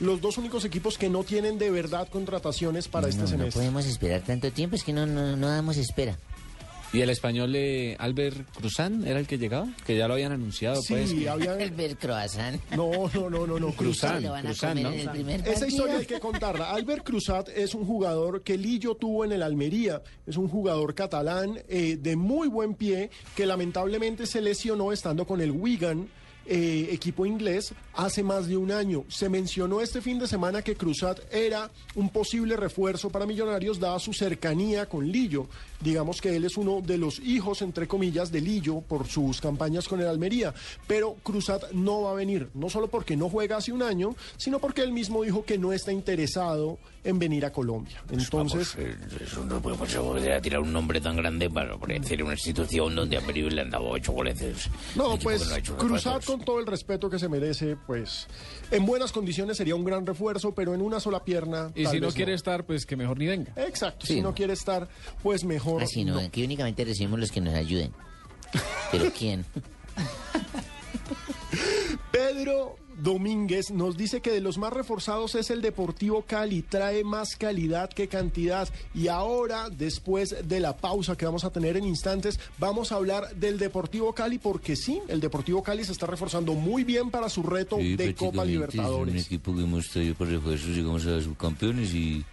los 0.00 0.20
dos 0.20 0.36
únicos 0.38 0.64
equipos 0.64 0.98
que 0.98 1.08
no 1.08 1.22
tienen 1.22 1.58
de 1.58 1.70
verdad 1.70 2.08
contrataciones 2.08 2.88
para 2.88 3.06
este 3.08 3.20
no, 3.20 3.24
no 3.24 3.30
semestre. 3.30 3.60
podemos 3.60 3.86
esperar 3.86 4.22
tanto 4.22 4.50
tiempo, 4.50 4.74
es 4.74 4.82
que 4.82 4.92
no, 4.92 5.06
no, 5.06 5.36
no 5.36 5.48
damos 5.48 5.76
espera. 5.76 6.18
¿Y 6.92 7.00
el 7.00 7.08
español 7.08 7.52
de 7.52 7.96
Albert 7.98 8.46
Cruzán 8.54 9.06
era 9.06 9.18
el 9.18 9.26
que 9.26 9.38
llegaba? 9.38 9.66
Que 9.86 9.96
ya 9.96 10.06
lo 10.08 10.12
habían 10.14 10.32
anunciado, 10.32 10.82
Sí, 10.82 10.92
pues. 10.92 11.26
habían- 11.26 11.74
ver 11.74 11.96
croissant. 11.96 12.60
No, 12.76 12.90
no, 13.14 13.30
no, 13.30 13.46
no, 13.46 13.58
no, 13.58 13.72
Cruzán, 13.72 14.22
¿no? 14.22 14.36
Esa 14.36 15.66
historia 15.66 15.96
hay 15.98 16.04
que 16.06 16.20
contarla. 16.20 16.70
Albert 16.72 17.02
Cruzat 17.04 17.48
es 17.48 17.74
un 17.74 17.86
jugador 17.86 18.42
que 18.42 18.58
Lillo 18.58 18.94
tuvo 18.94 19.24
en 19.24 19.32
el 19.32 19.42
Almería. 19.42 20.02
Es 20.26 20.36
un 20.36 20.48
jugador 20.48 20.94
catalán 20.94 21.58
eh, 21.68 21.96
de 21.98 22.14
muy 22.16 22.48
buen 22.48 22.74
pie 22.74 23.10
que 23.34 23.46
lamentablemente 23.46 24.26
se 24.26 24.42
lesionó 24.42 24.92
estando 24.92 25.26
con 25.26 25.40
el 25.40 25.50
Wigan. 25.50 26.08
Eh, 26.46 26.88
equipo 26.90 27.24
inglés 27.24 27.72
hace 27.94 28.22
más 28.22 28.46
de 28.46 28.56
un 28.56 28.72
año. 28.72 29.04
Se 29.08 29.28
mencionó 29.28 29.80
este 29.80 30.00
fin 30.00 30.18
de 30.18 30.26
semana 30.26 30.62
que 30.62 30.74
Cruzat 30.74 31.20
era 31.32 31.70
un 31.94 32.08
posible 32.08 32.56
refuerzo 32.56 33.10
para 33.10 33.26
Millonarios 33.26 33.78
dada 33.78 33.98
su 33.98 34.12
cercanía 34.12 34.86
con 34.86 35.06
Lillo. 35.06 35.46
Digamos 35.80 36.20
que 36.20 36.36
él 36.36 36.44
es 36.44 36.56
uno 36.56 36.80
de 36.80 36.98
los 36.98 37.18
hijos, 37.20 37.62
entre 37.62 37.86
comillas, 37.86 38.32
de 38.32 38.40
Lillo 38.40 38.80
por 38.80 39.06
sus 39.06 39.40
campañas 39.40 39.88
con 39.88 40.00
el 40.00 40.06
Almería. 40.06 40.54
Pero 40.86 41.16
Cruzat 41.22 41.72
no 41.72 42.02
va 42.02 42.12
a 42.12 42.14
venir, 42.14 42.48
no 42.54 42.70
solo 42.70 42.88
porque 42.88 43.16
no 43.16 43.28
juega 43.28 43.56
hace 43.56 43.72
un 43.72 43.82
año, 43.82 44.14
sino 44.36 44.58
porque 44.58 44.82
él 44.82 44.92
mismo 44.92 45.22
dijo 45.22 45.44
que 45.44 45.58
no 45.58 45.72
está 45.72 45.92
interesado 45.92 46.78
en 47.04 47.18
venir 47.18 47.44
a 47.44 47.52
Colombia. 47.52 48.00
Entonces, 48.10 48.76
Vamos, 48.76 49.20
eso 49.20 49.44
no 49.44 49.60
puede 49.60 50.20
se 50.20 50.40
tirar 50.40 50.60
un 50.60 50.72
nombre 50.72 51.00
tan 51.00 51.16
grande 51.16 51.50
para 51.50 51.76
por 51.76 51.88
decir 51.88 52.22
una 52.22 52.34
institución 52.34 52.94
donde 52.94 53.16
a 53.16 53.20
Perú 53.20 53.48
le 53.50 53.60
han 53.60 53.70
dado 53.70 53.88
ocho 53.88 54.12
goles. 54.12 54.38
no, 54.94 55.18
pues 55.18 55.48
no 55.48 55.76
Cruzat 55.76 56.22
refuerzos. 56.22 56.31
Con 56.32 56.44
todo 56.44 56.58
el 56.60 56.66
respeto 56.66 57.10
que 57.10 57.18
se 57.18 57.28
merece, 57.28 57.76
pues 57.86 58.26
en 58.70 58.86
buenas 58.86 59.12
condiciones 59.12 59.58
sería 59.58 59.74
un 59.74 59.84
gran 59.84 60.06
refuerzo, 60.06 60.54
pero 60.54 60.74
en 60.74 60.80
una 60.80 60.98
sola 60.98 61.24
pierna. 61.24 61.70
Y 61.74 61.84
tal 61.84 61.92
si 61.92 62.00
no 62.00 62.10
quiere 62.10 62.32
estar, 62.34 62.64
pues 62.64 62.86
que 62.86 62.96
mejor 62.96 63.18
ni 63.18 63.26
venga. 63.26 63.52
Exacto, 63.56 64.06
Sí, 64.06 64.14
si 64.14 64.20
no 64.22 64.28
no. 64.30 64.34
quiere 64.34 64.54
estar, 64.54 64.88
pues 65.22 65.44
mejor. 65.44 65.82
Así 65.82 66.04
no, 66.04 66.18
aquí 66.18 66.42
únicamente 66.42 66.84
recibimos 66.84 67.20
los 67.20 67.30
que 67.30 67.40
nos 67.42 67.54
ayuden. 67.54 67.92
¿Pero 68.92 69.12
quién? 69.16 69.44
Pedro 72.10 72.76
Domínguez 72.98 73.70
nos 73.70 73.96
dice 73.96 74.20
que 74.20 74.30
de 74.30 74.40
los 74.40 74.58
más 74.58 74.72
reforzados 74.72 75.34
es 75.34 75.50
el 75.50 75.62
Deportivo 75.62 76.22
Cali, 76.22 76.62
trae 76.62 77.04
más 77.04 77.36
calidad 77.36 77.90
que 77.90 78.08
cantidad. 78.08 78.68
Y 78.94 79.08
ahora, 79.08 79.68
después 79.70 80.34
de 80.46 80.60
la 80.60 80.76
pausa 80.76 81.16
que 81.16 81.24
vamos 81.24 81.44
a 81.44 81.50
tener 81.50 81.76
en 81.76 81.84
instantes, 81.84 82.38
vamos 82.58 82.92
a 82.92 82.96
hablar 82.96 83.34
del 83.36 83.58
Deportivo 83.58 84.12
Cali, 84.14 84.38
porque 84.38 84.76
sí, 84.76 85.00
el 85.08 85.20
Deportivo 85.20 85.62
Cali 85.62 85.84
se 85.84 85.92
está 85.92 86.06
reforzando 86.06 86.54
muy 86.54 86.84
bien 86.84 87.10
para 87.10 87.28
su 87.28 87.42
reto 87.42 87.76
Sí, 87.78 87.96
de 87.96 88.14
Copa 88.14 88.42
prácticamente 88.42 88.42
Es 88.42 88.44
un 88.44 88.48
Libertadores. 88.52 89.26
equipo 89.26 89.54
que 89.54 89.62
hemos 89.62 89.88
traído 89.88 90.14
por 90.14 90.28
refuerzos, 90.28 90.68
llegamos 90.68 91.06
a 91.06 91.20
subcampeones 91.20 91.94
y 91.94 92.24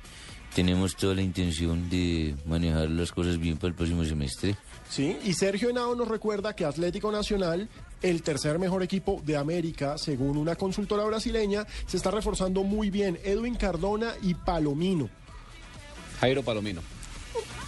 tenemos 0.55 0.95
toda 0.95 1.14
la 1.16 1.22
intención 1.22 1.89
de 1.89 2.36
manejar 2.45 2.89
las 2.89 3.12
cosas 3.12 3.38
bien 3.38 3.57
para 3.57 3.70
el 3.70 3.76
próximo 3.76 4.03
semestre. 4.03 4.55
Sí, 4.89 5.16
y 5.24 5.34
Sergio 5.34 5.70
Henao 5.70 5.93
nos 5.95 6.07
recuerda 6.07 6.55
que 6.55 6.66
Atlético 6.66 7.12
Nacional, 7.12 7.70
el 8.02 8.22
tercer 8.22 8.60
mejor 8.60 8.84
equipo 8.84 9.22
de 9.26 9.38
América, 9.38 9.97
según 9.97 10.38
una 10.38 10.56
consultora 10.56 11.04
brasileña, 11.04 11.66
se 11.86 11.97
está 11.97 12.12
reforzando 12.12 12.64
muy 12.64 12.89
bien. 12.89 13.20
Edwin 13.24 13.56
Cardona 13.56 14.14
y 14.22 14.34
Palomino. 14.34 15.10
Jairo 16.20 16.43
Palomino. 16.43 16.82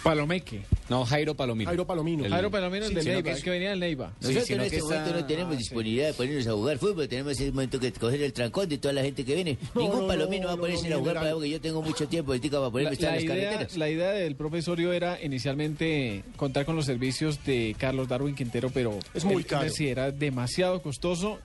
Palomeque. 0.03 0.63
No, 0.89 1.05
Jairo 1.05 1.35
Palomino. 1.35 1.69
Jairo 1.69 1.85
Palomino. 1.87 2.25
El- 2.25 2.31
Jairo 2.31 2.51
Palomino, 2.51 2.85
el 2.85 2.89
sí, 2.89 2.95
de 2.95 3.03
Neiva, 3.03 3.23
que 3.23 3.31
es 3.31 3.37
es- 3.37 3.43
que 3.43 3.49
venía 3.49 3.69
del 3.69 3.79
Neiva. 3.79 4.13
Nosotros 4.19 4.45
sino 4.45 4.63
en 4.63 4.69
que 4.69 4.75
este 4.75 4.83
momento 4.83 5.09
está- 5.09 5.19
no 5.21 5.25
tenemos 5.27 5.53
ah, 5.53 5.57
disponibilidad 5.57 6.07
de 6.07 6.13
ponernos 6.13 6.47
a 6.47 6.51
jugar 6.53 6.77
fútbol, 6.79 7.07
tenemos 7.07 7.31
ese 7.33 7.51
momento 7.51 7.79
que 7.79 7.91
coger 7.93 8.21
el 8.23 8.33
trancón 8.33 8.67
de 8.67 8.77
toda 8.77 8.93
la 8.93 9.03
gente 9.03 9.23
que 9.23 9.35
viene. 9.35 9.57
No, 9.73 9.81
Ningún 9.81 10.01
no, 10.01 10.07
palomino 10.07 10.41
no, 10.43 10.47
va 10.49 10.53
a 10.53 10.57
ponerse 10.57 10.89
no, 10.89 10.95
a 10.95 10.99
jugar 10.99 11.15
para 11.15 11.27
algo 11.29 11.41
que 11.41 11.49
yo 11.49 11.61
tengo 11.61 11.81
mucho 11.81 12.07
tiempo, 12.07 12.31
ahorita 12.33 12.57
para 12.59 12.71
ponerme 12.71 12.87
a 12.87 12.91
La, 12.91 12.93
estar 12.93 13.09
la 13.11 13.17
en 13.21 13.27
las 13.27 13.37
idea, 13.37 13.49
carreteras. 13.51 13.77
la 13.77 13.89
idea 13.89 14.11
del 14.11 14.35
profesorio 14.35 14.91
era 14.93 15.21
inicialmente 15.23 16.23
contar 16.35 16.65
con 16.65 16.75
los 16.75 16.85
servicios 16.85 17.43
de 17.45 17.75
Carlos 17.77 18.07
Darwin 18.07 18.35
Quintero, 18.35 18.69
pero 18.73 18.97
Es 19.13 19.23
muy 19.23 19.35
él 19.35 19.45
caro. 19.45 19.67
era 19.79 20.11
demasiado 20.11 20.81
costoso. 20.81 21.39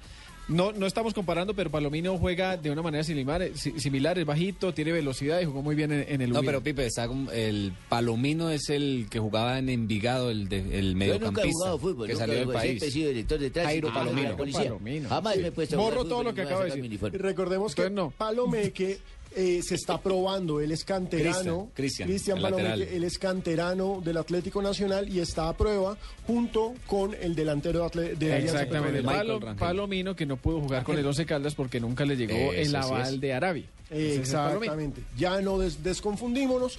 No, 0.48 0.70
no 0.70 0.86
estamos 0.86 1.12
comparando, 1.12 1.54
pero 1.54 1.70
Palomino 1.72 2.16
juega 2.18 2.56
de 2.56 2.70
una 2.70 2.80
manera 2.80 3.02
similar, 3.02 3.48
si- 3.54 3.80
similar, 3.80 4.16
es 4.16 4.24
bajito, 4.24 4.72
tiene 4.72 4.92
velocidad 4.92 5.40
y 5.40 5.44
jugó 5.44 5.60
muy 5.60 5.74
bien 5.74 5.90
en, 5.90 6.04
en 6.08 6.20
el 6.20 6.30
No, 6.30 6.38
Huila. 6.38 6.46
pero 6.52 6.62
Pipe, 6.62 6.86
está 6.86 7.08
como- 7.08 7.32
el 7.32 7.72
Palomino 7.88 8.50
es 8.50 8.70
el 8.70 9.08
que 9.10 9.18
jugaba 9.18 9.58
en 9.58 9.68
Envigado, 9.68 10.30
el, 10.30 10.48
de- 10.48 10.58
el 10.58 10.64
Yo 10.68 10.72
nunca 10.72 10.90
he 10.90 10.94
mediocampista 10.94 11.50
jugado 11.52 11.78
fútbol, 11.80 12.06
que 12.06 12.12
nunca 12.12 12.26
salió 12.26 12.34
del 12.38 12.44
siempre 12.60 12.70
he 12.76 12.78
país. 12.80 12.92
sido 12.92 13.08
director 13.08 13.38
de 13.40 13.50
tránsito. 13.50 13.68
Jairo 13.70 13.88
y 13.88 13.90
de 13.90 13.94
la 13.98 14.04
Palomino. 14.04 14.36
policía. 14.36 14.62
Palomino. 14.62 15.08
Jamás 15.08 15.36
me 15.36 15.46
he 15.48 15.52
puesto 15.52 15.76
fútbol 15.82 16.08
todo 16.08 16.22
lo 16.22 16.34
que 16.34 16.40
me 16.40 16.44
voy 16.44 16.52
a 16.52 16.56
acaba 16.56 16.74
de 16.76 16.80
decir. 16.82 17.20
recordemos 17.20 17.74
que 17.74 17.90
no. 17.90 18.10
Palomeque 18.16 18.98
eh, 19.36 19.60
se 19.62 19.74
está 19.76 20.00
probando, 20.00 20.60
él 20.60 20.72
es 20.72 20.84
canterano, 20.84 21.70
Cristian, 21.74 22.08
Palomeque, 22.40 22.96
él 22.96 23.04
es 23.04 23.18
canterano 23.18 24.00
del 24.02 24.16
Atlético 24.16 24.62
Nacional 24.62 25.08
y 25.08 25.20
está 25.20 25.48
a 25.48 25.56
prueba 25.56 25.96
junto 26.26 26.74
con 26.86 27.14
el 27.14 27.34
delantero 27.34 27.88
de, 27.90 28.16
de 28.16 28.38
Exactamente. 28.38 29.02
Palo-. 29.02 29.38
Palomino 29.56 30.16
que 30.16 30.26
no 30.26 30.36
pudo 30.36 30.60
jugar 30.60 30.82
con 30.84 30.98
el 30.98 31.06
Once 31.06 31.24
Caldas 31.26 31.54
porque 31.54 31.78
nunca 31.80 32.04
le 32.04 32.16
llegó 32.16 32.52
el 32.52 32.74
aval 32.74 33.20
de 33.20 33.32
Arabia. 33.34 33.64
Exactamente. 33.90 35.02
Ya 35.16 35.40
no 35.40 35.58
des- 35.58 35.82
desconfundímonos. 35.82 36.78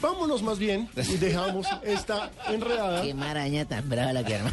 Vámonos 0.00 0.42
más 0.42 0.58
bien 0.58 0.88
y 0.96 1.16
dejamos 1.16 1.66
esta 1.84 2.30
enredada. 2.48 3.02
Qué 3.02 3.14
maraña 3.14 3.64
tan 3.64 3.88
brava 3.88 4.12
la 4.12 4.24
que 4.24 4.34
arma. 4.34 4.52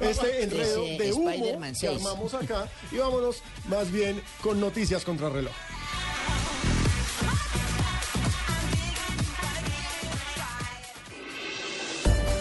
Este 0.00 0.42
enredo 0.44 0.84
de 0.98 1.12
humo 1.12 1.30
Spider-Man 1.30 1.72
que 1.74 1.78
6. 1.88 1.92
armamos 1.96 2.34
acá 2.34 2.66
y 2.90 2.96
vámonos 2.96 3.42
más 3.68 3.92
bien 3.92 4.20
con 4.42 4.58
noticias 4.60 5.04
contra 5.04 5.28
reloj. 5.28 5.52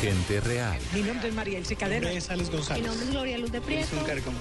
Gente 0.00 0.40
real. 0.40 0.78
Mi 0.94 1.02
nombre 1.02 1.28
es 1.28 1.34
María 1.34 1.58
Elsie 1.58 1.76
Cadena. 1.76 2.08
Mi 2.08 2.14
nombre 2.80 3.04
es 3.04 3.10
Gloria 3.10 3.36
Luz 3.36 3.52
de 3.52 3.60
Prieto. 3.60 3.96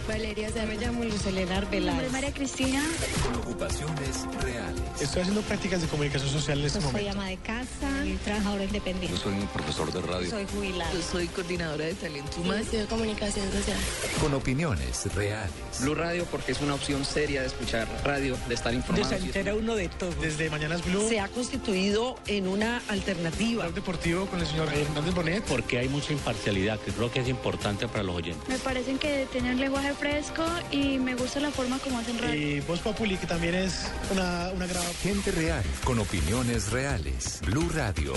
Valeria 0.07 0.49
Se 0.51 0.66
me 0.66 0.78
llamo 0.78 1.03
Luz 1.03 1.26
Elena 1.26 1.62
Mi 1.70 1.82
nombre 1.82 2.05
es 2.05 2.12
María 2.14 2.34
Cristina. 2.34 2.82
Con 3.26 3.36
ocupaciones 3.36 4.26
reales. 4.41 4.82
Estoy 5.01 5.24
haciendo 5.24 5.41
prácticas 5.41 5.82
de 5.82 5.88
comunicación 5.88 6.30
social 6.32 6.60
en 6.60 6.66
este 6.66 6.80
Soy 6.80 7.07
ama 7.10 7.28
de 7.28 7.36
casa 7.38 7.89
y 8.05 8.14
trabajadora 8.24 8.64
independiente. 8.64 9.18
soy 9.18 9.34
un 9.34 9.47
profesor 9.47 9.91
de 9.91 10.01
radio. 10.01 10.30
Soy 10.30 10.45
jubilada. 10.45 10.93
Yo 10.93 11.01
soy 11.01 11.28
coordinadora 11.28 11.86
de 11.86 11.93
talento 11.93 12.39
humano. 12.39 12.62
Estudio 12.62 12.88
comunicación 12.88 13.51
social. 13.51 13.78
Con 14.22 14.34
opiniones 14.34 15.14
reales. 15.14 15.51
Blue 15.82 15.95
Radio 15.95 16.24
porque 16.32 16.53
es 16.53 16.62
una 16.62 16.76
opción 16.76 17.03
seria 17.03 17.41
de 17.41 17.47
escuchar 17.47 17.86
radio, 18.05 18.38
de 18.47 18.55
estar 18.55 18.74
informado. 18.74 19.10
Se 19.10 19.18
entera 19.18 19.55
uno 19.55 19.76
de 19.76 19.89
todo. 19.89 20.12
Desde 20.22 20.49
Mañanas 20.49 20.86
Blue, 20.86 21.10
Se 21.10 21.20
ha 21.20 21.28
constituido 21.28 22.16
en 22.28 22.47
una 22.47 22.82
alternativa. 22.88 23.70
Deportivo 23.70 24.26
con 24.28 24.39
el 24.39 24.47
señor 24.47 24.74
Hernández 24.74 25.14
Bonet. 25.14 25.49
Porque 25.50 25.80
hay 25.80 25.89
mucha 25.89 26.14
imparcialidad, 26.14 26.80
que 26.80 26.91
creo 26.91 27.12
que 27.12 27.20
es 27.22 27.28
importante 27.28 27.88
para 27.88 28.04
los 28.04 28.16
oyentes. 28.16 28.47
Me 28.47 28.58
parecen 28.60 29.00
que 29.00 29.28
tienen 29.32 29.54
un 29.54 29.60
lenguaje 29.60 29.93
fresco 29.93 30.45
y 30.72 30.97
me 31.00 31.16
gusta 31.16 31.39
la 31.39 31.52
forma 31.52 31.80
como 31.80 31.97
hacen 32.00 32.18
radio. 32.20 32.58
Y 32.58 32.60
Voz 32.62 32.80
Populi, 32.80 33.18
que 33.18 33.28
también 33.28 33.56
es 33.56 33.91
una, 34.12 34.52
una 34.54 34.68
grabada. 34.68 34.93
Gente 35.02 35.32
real. 35.32 35.64
Con 35.84 36.00
opiniones 36.00 36.72
reales. 36.72 37.41
Blue 37.45 37.70
Radio. 37.74 38.14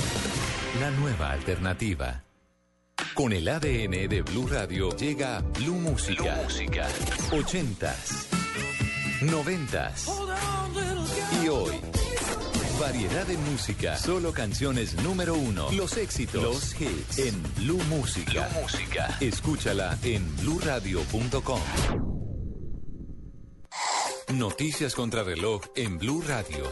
La 0.80 0.90
nueva 0.90 1.32
alternativa. 1.32 2.22
Con 3.14 3.32
el 3.32 3.48
ADN 3.48 4.08
de 4.08 4.22
Blue 4.22 4.46
Radio 4.46 4.94
llega 4.96 5.40
Blue 5.40 5.74
Música. 5.74 6.40
Música. 6.44 6.88
80s. 7.30 8.26
90s. 9.22 10.08
Y 11.42 11.48
hoy. 11.48 12.01
Variedad 12.82 13.24
de 13.28 13.36
música. 13.38 13.96
Solo 13.96 14.32
canciones 14.32 15.00
número 15.04 15.34
uno. 15.34 15.70
Los 15.70 15.96
éxitos. 15.96 16.42
Los 16.42 16.80
hits. 16.80 17.16
En 17.16 17.40
Blue 17.54 17.80
Música. 17.88 18.50
Música. 18.60 19.16
Escúchala 19.20 19.96
en 20.02 20.26
bluradio.com. 20.38 21.60
Noticias 24.34 24.96
contra 24.96 25.22
reloj 25.22 25.62
en 25.76 25.96
Blue 25.96 26.24
Radio. 26.26 26.64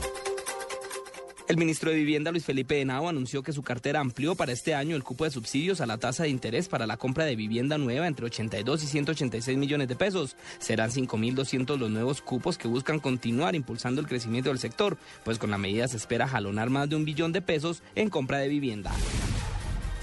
El 1.50 1.56
ministro 1.56 1.90
de 1.90 1.96
Vivienda, 1.96 2.30
Luis 2.30 2.44
Felipe 2.44 2.80
Henao, 2.80 3.08
anunció 3.08 3.42
que 3.42 3.52
su 3.52 3.64
cartera 3.64 3.98
amplió 3.98 4.36
para 4.36 4.52
este 4.52 4.72
año 4.72 4.94
el 4.94 5.02
cupo 5.02 5.24
de 5.24 5.32
subsidios 5.32 5.80
a 5.80 5.86
la 5.86 5.98
tasa 5.98 6.22
de 6.22 6.28
interés 6.28 6.68
para 6.68 6.86
la 6.86 6.96
compra 6.96 7.24
de 7.24 7.34
vivienda 7.34 7.76
nueva 7.76 8.06
entre 8.06 8.26
82 8.26 8.84
y 8.84 8.86
186 8.86 9.58
millones 9.58 9.88
de 9.88 9.96
pesos. 9.96 10.36
Serán 10.60 10.92
5.200 10.92 11.76
los 11.76 11.90
nuevos 11.90 12.22
cupos 12.22 12.56
que 12.56 12.68
buscan 12.68 13.00
continuar 13.00 13.56
impulsando 13.56 14.00
el 14.00 14.06
crecimiento 14.06 14.50
del 14.50 14.60
sector, 14.60 14.96
pues 15.24 15.40
con 15.40 15.50
la 15.50 15.58
medida 15.58 15.88
se 15.88 15.96
espera 15.96 16.28
jalonar 16.28 16.70
más 16.70 16.88
de 16.88 16.94
un 16.94 17.04
billón 17.04 17.32
de 17.32 17.42
pesos 17.42 17.82
en 17.96 18.10
compra 18.10 18.38
de 18.38 18.46
vivienda. 18.46 18.92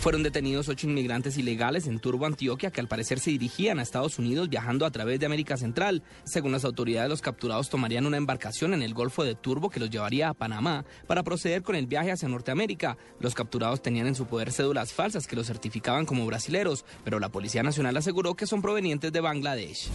Fueron 0.08 0.24
detenidos 0.24 0.70
ocho 0.70 0.88
inmigrantes 0.88 1.38
ilegales 1.38 1.86
en 1.86 2.00
Turbo, 2.00 2.26
Antioquia, 2.26 2.72
que 2.72 2.80
al 2.80 2.88
parecer 2.88 3.20
se 3.20 3.32
dirigían 3.32 3.78
a 3.78 3.82
Estados 3.82 4.20
Unidos 4.20 4.48
viajando 4.48 4.86
a 4.86 4.90
través 4.90 5.20
de 5.20 5.26
América 5.26 5.58
Central. 5.58 6.02
Según 6.24 6.54
las 6.54 6.64
autoridades, 6.64 7.10
los 7.10 7.22
capturados 7.22 7.70
tomarían 7.70 8.06
una 8.06 8.16
embarcación 8.16 8.74
en 8.74 8.84
el 8.84 8.94
Golfo 8.94 9.26
de 9.26 9.36
Turbo 9.36 9.70
que 9.70 9.82
los 9.82 9.90
llevaría 9.90 10.30
a 10.30 10.34
Panamá 10.34 10.86
para 11.08 11.24
proceder 11.24 11.62
con 11.62 11.76
el 11.76 11.88
viaje 11.88 12.14
hacia 12.14 12.30
Norteamérica. 12.30 12.98
Los 13.20 13.36
capturados 13.36 13.82
tenían 13.82 14.08
en 14.08 14.16
su 14.16 14.28
poder 14.28 14.54
cédulas 14.54 14.94
falsas 14.94 15.28
que 15.28 15.36
los 15.36 15.48
certificaban 15.48 16.06
como 16.06 16.26
brasileros, 16.26 16.86
pero 17.04 17.20
la 17.20 17.28
Policía 17.28 17.62
Nacional 17.62 17.98
aseguró 17.98 18.34
que 18.34 18.48
son 18.48 18.62
provenientes 18.62 19.12
de 19.12 19.20
Bangladesh. 19.20 19.90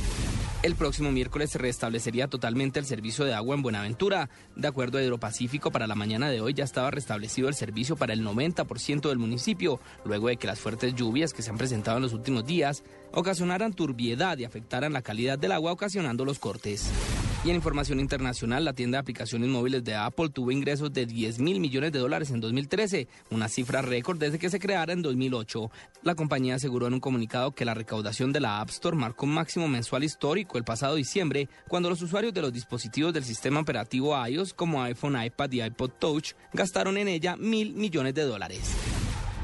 El 0.62 0.76
próximo 0.76 1.10
miércoles 1.10 1.50
se 1.50 1.58
restablecería 1.58 2.28
totalmente 2.28 2.78
el 2.78 2.86
servicio 2.86 3.24
de 3.24 3.34
agua 3.34 3.56
en 3.56 3.62
Buenaventura. 3.62 4.30
De 4.54 4.68
acuerdo 4.68 4.96
a 4.96 5.02
Hidropacífico, 5.02 5.72
para 5.72 5.88
la 5.88 5.96
mañana 5.96 6.30
de 6.30 6.40
hoy 6.40 6.54
ya 6.54 6.62
estaba 6.62 6.92
restablecido 6.92 7.48
el 7.48 7.54
servicio 7.54 7.96
para 7.96 8.12
el 8.12 8.24
90% 8.24 9.08
del 9.08 9.18
municipio, 9.18 9.80
luego 10.04 10.28
de 10.28 10.36
que 10.36 10.46
las 10.46 10.60
fuertes 10.60 10.94
lluvias 10.94 11.32
que 11.32 11.42
se 11.42 11.50
han 11.50 11.58
presentado 11.58 11.96
en 11.96 12.04
los 12.04 12.12
últimos 12.12 12.46
días 12.46 12.84
ocasionaran 13.10 13.72
turbiedad 13.72 14.38
y 14.38 14.44
afectaran 14.44 14.92
la 14.92 15.02
calidad 15.02 15.36
del 15.36 15.50
agua, 15.50 15.72
ocasionando 15.72 16.24
los 16.24 16.38
cortes. 16.38 16.92
Y 17.44 17.50
en 17.50 17.56
información 17.56 17.98
internacional, 17.98 18.64
la 18.64 18.72
tienda 18.72 18.98
de 18.98 19.00
aplicaciones 19.00 19.48
móviles 19.48 19.82
de 19.82 19.96
Apple 19.96 20.28
tuvo 20.28 20.52
ingresos 20.52 20.92
de 20.92 21.06
10 21.06 21.40
mil 21.40 21.58
millones 21.58 21.90
de 21.90 21.98
dólares 21.98 22.30
en 22.30 22.40
2013, 22.40 23.08
una 23.30 23.48
cifra 23.48 23.82
récord 23.82 24.16
desde 24.16 24.38
que 24.38 24.48
se 24.48 24.60
creara 24.60 24.92
en 24.92 25.02
2008. 25.02 25.68
La 26.02 26.14
compañía 26.14 26.54
aseguró 26.54 26.86
en 26.86 26.94
un 26.94 27.00
comunicado 27.00 27.50
que 27.50 27.64
la 27.64 27.74
recaudación 27.74 28.32
de 28.32 28.38
la 28.38 28.60
App 28.60 28.70
Store 28.70 28.96
marcó 28.96 29.26
un 29.26 29.34
máximo 29.34 29.66
mensual 29.66 30.04
histórico 30.04 30.56
el 30.56 30.62
pasado 30.62 30.94
diciembre, 30.94 31.48
cuando 31.66 31.90
los 31.90 32.00
usuarios 32.00 32.32
de 32.32 32.42
los 32.42 32.52
dispositivos 32.52 33.12
del 33.12 33.24
sistema 33.24 33.58
operativo 33.58 34.16
iOS 34.24 34.54
como 34.54 34.80
iPhone, 34.80 35.20
iPad 35.20 35.50
y 35.50 35.62
iPod 35.62 35.90
Touch 35.98 36.34
gastaron 36.52 36.96
en 36.96 37.08
ella 37.08 37.34
mil 37.34 37.74
millones 37.74 38.14
de 38.14 38.22
dólares. 38.22 38.60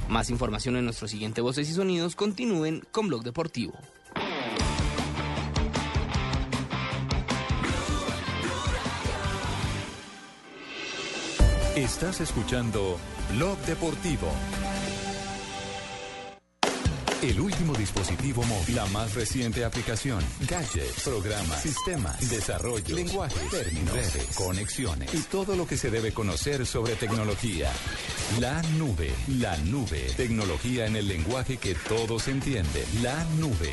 Más 0.09 0.30
información 0.30 0.76
en 0.76 0.84
nuestro 0.84 1.09
siguiente 1.09 1.40
Voces 1.40 1.68
y 1.68 1.72
Sonidos. 1.72 2.14
Continúen 2.14 2.80
con 2.92 3.09
Blog 3.09 3.24
Deportivo. 3.24 3.74
Estás 11.79 12.20
escuchando 12.20 12.99
Blog 13.37 13.57
Deportivo. 13.59 14.26
El 17.22 17.39
último 17.39 17.72
dispositivo 17.74 18.43
móvil, 18.43 18.74
la 18.74 18.87
más 18.87 19.14
reciente 19.14 19.64
aplicación, 19.64 20.18
gadgets, 20.49 21.05
programas, 21.05 21.62
sistemas, 21.62 22.31
desarrollo, 22.31 22.97
lenguaje, 22.97 23.39
términos, 23.49 23.95
redes, 23.95 24.37
conexiones 24.37 25.14
y 25.14 25.22
todo 25.22 25.55
lo 25.55 25.68
que 25.68 25.76
se 25.76 25.89
debe 25.89 26.11
conocer 26.11 26.66
sobre 26.66 26.97
tecnología. 26.97 27.70
La 28.41 28.61
nube, 28.76 29.12
la 29.39 29.57
nube, 29.59 30.11
tecnología 30.16 30.87
en 30.87 30.97
el 30.97 31.07
lenguaje 31.07 31.59
que 31.59 31.76
todos 31.76 32.26
entienden. 32.26 32.85
La 33.05 33.22
nube, 33.39 33.70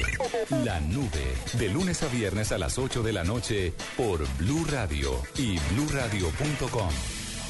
la 0.64 0.80
nube, 0.80 1.34
de 1.54 1.70
lunes 1.70 2.04
a 2.04 2.08
viernes 2.10 2.52
a 2.52 2.60
las 2.60 2.78
8 2.78 3.02
de 3.02 3.14
la 3.14 3.24
noche 3.24 3.74
por 3.98 4.28
Blue 4.38 4.64
Radio 4.70 5.24
y 5.38 5.58
bluradio.com. 5.74 7.25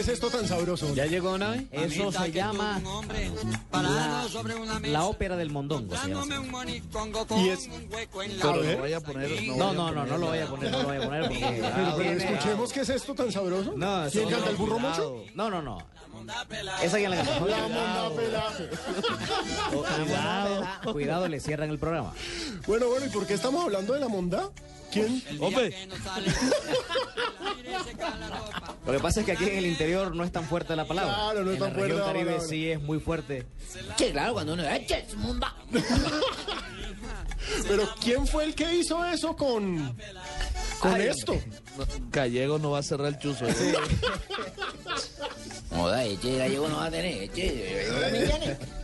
¿Qué, 0.00 0.12
es 0.12 0.16
esto 0.16 0.30
tan 0.30 0.48
sabroso? 0.48 0.94
¿Ya 0.94 1.06
llegó 1.06 1.36
Nave? 1.36 1.66
Eso 1.70 2.10
se 2.10 2.32
llama 2.32 2.80
la, 3.72 4.26
la 4.82 5.04
ópera 5.04 5.36
del 5.36 5.50
mondongo. 5.50 5.94
Y 7.36 7.48
es... 7.48 7.68
Pero 8.40 8.96
a 8.96 9.00
poner. 9.00 9.42
No, 9.56 9.72
no, 9.72 9.90
no, 9.90 10.06
no 10.06 10.18
lo 10.18 10.26
voy 10.28 10.38
a 10.38 10.46
poner, 10.46 10.70
no 10.70 10.78
lo 10.82 10.88
voy 10.88 10.96
a 10.96 11.02
poner 11.02 11.28
porque... 11.28 11.62
Pero, 11.74 11.96
pero 11.96 12.10
escuchemos 12.10 12.72
qué 12.72 12.80
es 12.80 12.88
esto 12.88 13.14
tan 13.14 13.30
sabroso. 13.30 13.74
No, 13.76 14.06
¿Quién 14.10 14.24
no, 14.24 14.30
canta 14.30 14.50
el 14.50 14.56
burro 14.56 14.78
mucho? 14.78 15.24
No, 15.34 15.50
no, 15.50 15.60
no. 15.60 15.78
Esa 16.82 16.98
ya 16.98 17.08
la 17.08 17.16
cantó. 17.16 17.46
La 17.46 17.68
monda 17.68 18.10
pela. 18.16 18.52
Cuidado, 19.70 20.92
cuidado, 20.92 21.28
le 21.28 21.40
cierran 21.40 21.70
el 21.70 21.78
programa. 21.78 22.12
Bueno, 22.66 22.88
bueno, 22.88 23.06
¿y 23.06 23.08
por 23.10 23.26
qué 23.26 23.34
estamos 23.34 23.64
hablando 23.64 23.94
de 23.94 24.00
la 24.00 24.08
monda? 24.08 24.50
¿Quién? 24.90 25.22
Hombre, 25.38 25.74
Lo 28.86 28.92
que 28.92 28.98
pasa 28.98 29.20
es 29.20 29.26
que 29.26 29.32
aquí 29.32 29.44
en 29.44 29.58
el 29.58 29.66
interior 29.66 30.14
no 30.14 30.24
es 30.24 30.32
tan 30.32 30.44
fuerte 30.44 30.74
la 30.74 30.86
palabra. 30.86 31.14
Claro, 31.14 31.44
no 31.44 31.50
es 31.50 31.56
en 31.56 31.62
tan 31.62 31.72
fuerte 31.72 31.92
región 31.94 32.06
la 32.06 32.12
Caribe 32.12 32.40
sí 32.40 32.70
es 32.70 32.80
muy 32.80 32.98
fuerte. 32.98 33.46
Sí, 33.96 34.10
claro, 34.10 34.32
cuando 34.34 34.54
uno 34.54 34.68
eche 34.68 35.04
munda. 35.16 35.54
Pero 37.68 37.88
¿quién 38.00 38.26
fue 38.26 38.44
el 38.44 38.54
que 38.54 38.74
hizo 38.74 39.04
eso 39.04 39.36
con, 39.36 39.96
con 40.80 40.94
Ay, 40.94 41.08
esto? 41.08 41.34
no, 41.78 41.86
Gallego 42.10 42.58
no 42.58 42.72
va 42.72 42.78
a 42.78 42.82
cerrar 42.82 43.08
el 43.08 43.18
chuzo. 43.18 43.46
¿eh? 43.46 43.74
Joda, 45.70 46.04
eche, 46.04 46.36
gallego 46.36 46.68
no 46.68 46.78
va 46.78 46.86
a 46.86 46.90
tener, 46.90 47.22
eche. 47.22 48.56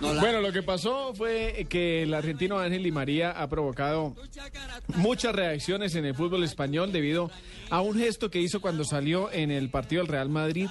Bueno, 0.00 0.40
lo 0.40 0.52
que 0.52 0.62
pasó 0.62 1.14
fue 1.14 1.66
que 1.68 2.02
el 2.02 2.14
argentino 2.14 2.58
Ángel 2.58 2.82
Di 2.82 2.90
María 2.90 3.30
ha 3.30 3.48
provocado 3.48 4.14
muchas 4.96 5.34
reacciones 5.34 5.94
en 5.94 6.04
el 6.04 6.14
fútbol 6.14 6.44
español 6.44 6.92
debido 6.92 7.30
a 7.70 7.80
un 7.80 7.96
gesto 7.96 8.30
que 8.30 8.40
hizo 8.40 8.60
cuando 8.60 8.84
salió 8.84 9.30
en 9.32 9.50
el 9.50 9.70
partido 9.70 10.02
del 10.02 10.08
Real 10.08 10.28
Madrid 10.28 10.68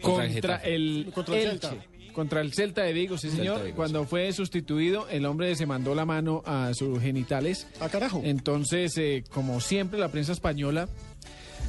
Contra 0.00 0.24
el 0.24 0.32
contra 0.32 0.56
el, 0.56 1.10
Contra 1.14 1.36
el 1.36 1.48
Elche. 1.48 1.68
Celta. 1.68 1.86
Contra 2.12 2.40
el 2.42 2.52
Celta 2.52 2.82
de 2.82 2.92
Vigo, 2.92 3.16
sí 3.16 3.30
señor. 3.30 3.62
Vigo, 3.64 3.76
Cuando 3.76 4.04
fue 4.04 4.32
sustituido, 4.32 5.08
el 5.08 5.24
hombre 5.24 5.54
se 5.54 5.64
mandó 5.64 5.94
la 5.94 6.04
mano 6.04 6.42
a 6.44 6.74
sus 6.74 7.00
genitales. 7.00 7.66
Ah, 7.80 7.88
carajo. 7.88 8.20
Entonces, 8.24 8.96
eh, 8.98 9.24
como 9.30 9.60
siempre, 9.60 9.98
la 9.98 10.08
prensa 10.08 10.32
española, 10.32 10.88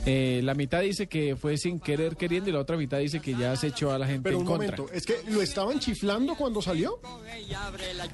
eh, 0.05 0.41
la 0.43 0.53
mitad 0.53 0.81
dice 0.81 1.07
que 1.07 1.35
fue 1.35 1.57
sin 1.57 1.79
querer 1.79 2.15
queriendo 2.17 2.49
y 2.49 2.53
la 2.53 2.59
otra 2.59 2.75
mitad 2.77 2.97
dice 2.99 3.19
que 3.21 3.35
ya 3.35 3.55
se 3.55 3.67
echó 3.67 3.91
a 3.93 3.97
la 3.99 4.05
gente 4.05 4.23
Pero 4.23 4.37
en 4.37 4.41
un 4.41 4.47
contra. 4.47 4.75
momento, 4.77 4.93
¿es 4.93 5.05
que 5.05 5.15
lo 5.29 5.41
estaban 5.41 5.79
chiflando 5.79 6.35
cuando 6.35 6.61
salió? 6.61 6.99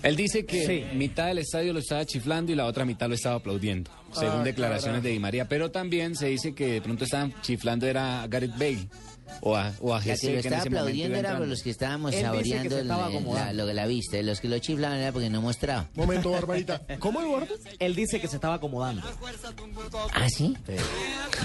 Él 0.04 0.16
dice 0.16 0.46
que 0.46 0.66
Sí. 0.66 0.98
mitad 0.98 1.28
del 1.28 1.40
estadio 1.40 1.74
lo 1.74 1.80
estaba 1.80 2.06
chiflando 2.06 2.52
y 2.52 2.56
la 2.56 2.66
otra 2.66 2.86
mitad 2.86 3.08
lo 3.08 3.16
estaba 3.16 3.36
aplaudiendo, 3.38 3.90
según 4.12 4.42
Ah, 4.42 4.44
declaraciones 4.44 4.98
carajo. 5.00 5.04
de 5.04 5.10
Di 5.12 5.20
María. 5.20 5.48
Pero 5.48 5.72
también 5.72 6.16
se 6.16 6.28
dice 6.28 6.54
que 6.54 6.74
de 6.74 6.82
pronto 6.82 7.06
estaban 7.06 7.34
chiflando 7.42 7.88
era 7.88 8.26
Gareth 8.28 8.54
Bale 8.58 8.88
o 9.42 9.56
a, 9.56 9.72
o 9.82 9.94
a 9.94 9.98
La 9.98 10.04
Jesse, 10.04 10.22
que 10.22 10.34
lo 10.34 10.40
estaba 10.40 10.62
aplaudiendo 10.64 11.18
era 11.18 11.38
por 11.38 11.48
los 11.48 11.62
que 11.64 11.70
estábamos 11.70 12.14
Él 12.14 12.18
dice 12.20 12.30
que 12.32 12.36
saboreando 12.38 12.70
se 12.70 12.76
el- 12.76 12.82
estaba 12.84 13.06
el- 13.08 13.14
la, 13.14 13.20
acomodando. 13.20 13.54
lo 13.64 13.68
que 13.68 13.74
la 13.74 13.88
viste. 13.88 14.24
Los 14.24 14.42
que 14.42 14.48
lo 14.50 14.60
chiflaban 14.60 14.98
era 15.00 15.12
porque 15.12 15.30
no 15.30 15.42
mostraba. 15.42 15.88
Momento, 15.96 16.32
Barbarita. 16.32 16.82
¿Cómo, 17.00 17.22
Eduardo? 17.22 17.56
Él 17.80 17.96
dice 17.96 18.20
que 18.20 18.28
se 18.28 18.36
estaba 18.36 18.56
acomodando. 18.56 19.02
¿Ah, 20.14 20.30
sí? 20.30 20.56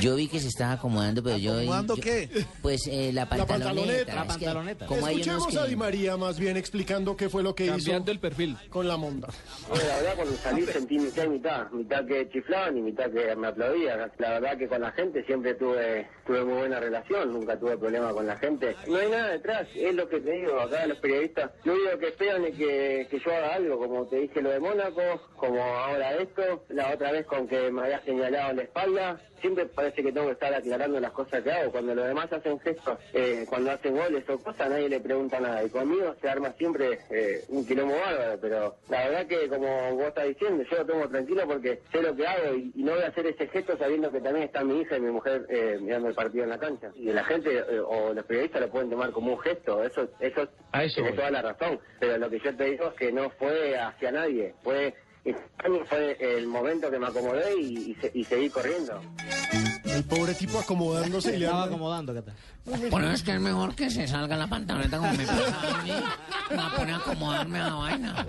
Yo 0.01 0.17
vi 0.17 0.29
que 0.29 0.41
se 0.41 0.49
estaba 0.49 0.73
acomodando, 0.73 1.23
pero 1.23 1.37
yo... 1.37 1.55
¿Acomodando 1.55 1.97
yo- 1.97 2.03
qué? 2.03 2.29
Pues 2.63 2.87
eh, 2.87 3.11
la 3.13 3.23
La 3.23 3.29
pantaloneta. 3.29 3.65
pantaloneta. 3.65 4.15
La 4.15 4.21
Es 4.21 4.27
que 4.27 4.29
pantaloneta. 4.45 4.87
como 4.87 5.09
Escuchemos 5.09 5.47
que- 5.49 5.59
a 5.59 5.65
Di 5.67 5.77
María 5.77 6.17
más 6.17 6.39
bien 6.39 6.57
explicando 6.57 7.17
qué 7.17 7.29
fue 7.29 7.43
lo 7.43 7.55
que 7.55 7.67
Cambiando 7.67 8.11
hizo 8.11 8.13
el 8.13 8.19
perfil. 8.21 8.57
con 8.71 8.89
la 8.89 8.97
monda. 8.97 9.29
Bueno, 9.69 9.85
la 9.87 9.97
verdad 9.97 10.13
cuando 10.17 10.37
salí 10.37 10.67
sentí 10.67 10.99
mitad 10.99 11.25
y 11.25 11.29
mitad, 11.29 11.71
mitad 11.71 12.05
que 12.07 12.29
chiflaban 12.31 12.77
y 12.79 12.83
mitad 12.83 13.11
que 13.11 13.35
me 13.37 13.47
aplaudían. 13.49 13.99
La 14.19 14.31
verdad 14.31 14.59
que 14.59 14.69
con 14.69 14.81
la 14.81 14.91
gente 14.93 15.25
siempre 15.25 15.55
tuve 15.55 16.07
tuve 16.27 16.45
muy 16.45 16.55
buena 16.55 16.81
relación, 16.81 17.33
nunca 17.33 17.59
tuve 17.59 17.74
problema 17.79 18.13
con 18.13 18.27
la 18.27 18.37
gente. 18.37 18.77
No 18.87 18.97
hay 18.97 19.11
nada 19.11 19.31
detrás, 19.31 19.69
es 19.75 19.95
lo 19.95 20.09
que 20.09 20.21
te 20.21 20.33
digo, 20.33 20.61
acá 20.61 20.87
los 20.87 20.99
periodistas, 20.99 21.51
lo 21.65 21.75
único 21.75 21.99
que 21.99 22.09
esperan 22.09 22.45
es 22.45 22.57
que, 22.57 23.07
que 23.11 23.19
yo 23.19 23.35
haga 23.35 23.55
algo, 23.55 23.79
como 23.79 24.07
te 24.07 24.17
dije 24.17 24.43
lo 24.43 24.51
de 24.51 24.61
Mónaco, 24.61 25.03
como 25.37 25.63
ahora 25.63 26.15
esto, 26.15 26.65
la 26.69 26.93
otra 26.93 27.13
vez 27.13 27.27
con 27.27 27.47
que 27.49 27.71
me 27.71 27.83
había 27.83 28.01
señalado 28.01 28.55
la 28.55 28.63
espalda, 28.63 29.21
siempre 29.45 29.67
parece 29.67 30.03
que 30.03 30.11
tengo 30.11 30.29
que 30.29 30.33
estar 30.33 30.55
aclarando 30.55 30.99
las 30.99 31.13
cosas 31.13 31.43
que 31.43 31.53
hago. 31.53 31.71
Cuando 31.71 31.95
los 31.95 32.07
demás 32.07 32.33
hacen 32.33 32.59
gestos, 32.61 32.99
eh, 33.13 33.45
cuando 33.47 33.73
hacen 33.73 33.95
goles 33.95 34.25
o 34.31 34.39
cosas, 34.39 34.71
nadie 34.71 34.89
le 34.89 35.01
pregunta 35.01 35.39
nada. 35.39 35.63
Y 35.63 35.69
conmigo 35.69 36.15
se 36.19 36.31
arma 36.31 36.53
siempre 36.53 37.01
eh, 37.11 37.45
un 37.49 37.67
quilombo 37.67 37.95
bárbaro, 37.95 38.41
pero 38.41 38.77
la 38.89 39.07
verdad 39.07 39.27
que 39.27 39.49
como 39.49 39.97
vos 39.97 40.07
estás 40.07 40.29
diciendo, 40.29 40.65
yo 40.71 40.79
lo 40.79 40.87
tengo 40.87 41.09
tranquilo 41.11 41.43
porque 41.47 41.83
sé 41.93 42.01
lo 42.01 42.17
que 42.17 42.27
hago 42.27 42.55
y, 42.55 42.73
y 42.75 42.83
no 42.83 42.93
voy 42.93 43.03
a 43.03 43.09
hacer 43.09 43.27
ese 43.27 43.47
gesto 43.49 43.77
sabiendo 43.77 44.11
que 44.11 44.23
también 44.23 44.47
está 44.47 44.65
mi 44.65 44.81
hija 44.81 44.97
y 44.97 45.01
mi 45.01 45.11
mujer 45.11 45.45
eh, 45.51 45.79
mirando 45.79 46.09
el 46.09 46.15
partido 46.15 46.45
en 46.45 46.51
la 46.51 46.59
cancha. 46.59 46.91
Y 46.95 47.13
la 47.13 47.25
gente 47.25 47.64
o 47.89 48.13
los 48.13 48.25
periodistas 48.25 48.61
lo 48.63 48.71
pueden 48.71 48.91
tomar 48.91 49.11
como 49.13 49.33
un 49.35 49.41
gesto, 49.41 49.83
eso, 49.85 50.09
eso, 50.21 50.49
tiene 50.73 51.09
voy. 51.11 51.17
toda 51.17 51.31
la 51.31 51.43
razón. 51.43 51.79
Pero 52.01 52.19
lo 52.19 52.31
que 52.31 52.41
yo 52.41 52.57
te 52.57 52.65
digo 52.65 52.89
es 52.89 52.95
que 52.95 53.13
no 53.13 53.31
fue 53.31 53.79
hacia 53.79 54.13
nadie, 54.13 54.55
fue... 54.63 54.95
Fue 55.89 56.19
el 56.21 56.47
momento 56.47 56.91
que 56.91 56.99
me 56.99 57.07
acomodé 57.07 57.55
y, 57.59 57.93
y 57.93 57.95
se- 57.95 58.11
y 58.13 58.25
seguí 58.25 58.51
corriendo. 58.51 59.01
El 59.87 60.05
pobre 60.05 60.35
tipo 60.35 60.59
acomodándose 60.59 61.31
y 61.31 61.33
Se 61.33 61.39
le 61.39 61.45
estaba 61.47 61.65
acomodando, 61.65 62.13
¿qué 62.13 62.21
tal? 62.21 62.35
Bueno, 62.91 63.11
es 63.11 63.23
que 63.23 63.31
es 63.33 63.41
mejor 63.41 63.75
que 63.75 63.89
se 63.89 64.07
salga 64.07 64.37
la 64.37 64.47
pantaloneta 64.49 64.99
como 64.99 65.13
me 65.15 65.25
pasa 65.25 65.79
a 65.79 65.83
mí. 65.83 65.93
Me 66.51 66.57
va 66.57 66.67
a 66.67 66.77
poner 66.77 66.95
a 66.95 66.97
acomodarme 66.99 67.59
a 67.59 67.67
la 67.69 67.75
vaina. 67.75 68.27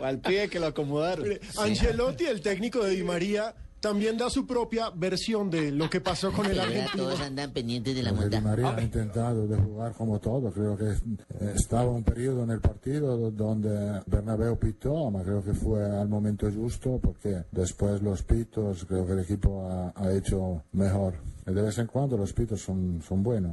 O 0.00 0.04
al 0.04 0.18
pibe 0.20 0.48
que 0.48 0.58
lo 0.58 0.68
acomodaron. 0.68 1.22
Mire, 1.28 1.40
Ancelotti, 1.58 2.24
el 2.24 2.40
técnico 2.40 2.82
de 2.82 2.92
Di 2.92 3.02
María, 3.02 3.54
también 3.86 4.16
da 4.18 4.28
su 4.30 4.46
propia 4.46 4.90
versión 4.90 5.48
de 5.50 5.70
lo 5.70 5.88
que 5.88 6.00
pasó 6.00 6.32
con 6.32 6.46
el 6.50 6.58
argentino. 6.58 7.04
todos 7.04 7.20
andan 7.20 7.52
pendientes 7.52 7.94
de 7.94 8.02
la 8.02 8.12
monta. 8.12 8.40
María 8.40 8.74
ha 8.74 8.82
intentado 8.82 9.46
de 9.46 9.56
jugar 9.56 9.92
como 9.94 10.18
todo, 10.18 10.50
creo 10.52 10.76
que 10.76 10.90
eh, 10.90 11.52
estaba 11.54 11.90
un 11.90 12.02
periodo 12.02 12.42
en 12.44 12.50
el 12.50 12.60
partido 12.60 13.16
do- 13.16 13.30
donde 13.30 14.00
Bernabéu 14.06 14.58
pitó, 14.58 15.10
pero 15.12 15.24
creo 15.24 15.44
que 15.44 15.54
fue 15.54 15.84
al 15.84 16.08
momento 16.08 16.50
justo 16.50 16.98
porque 17.02 17.44
después 17.52 18.02
los 18.02 18.22
pitos 18.22 18.84
creo 18.86 19.06
que 19.06 19.12
el 19.12 19.18
equipo 19.20 19.68
ha, 19.70 19.92
ha 19.94 20.12
hecho 20.12 20.62
mejor. 20.72 21.14
De 21.46 21.62
vez 21.62 21.78
en 21.78 21.86
cuando 21.86 22.16
los 22.16 22.32
pitos 22.32 22.60
son, 22.60 23.00
son 23.06 23.22
buenos. 23.22 23.52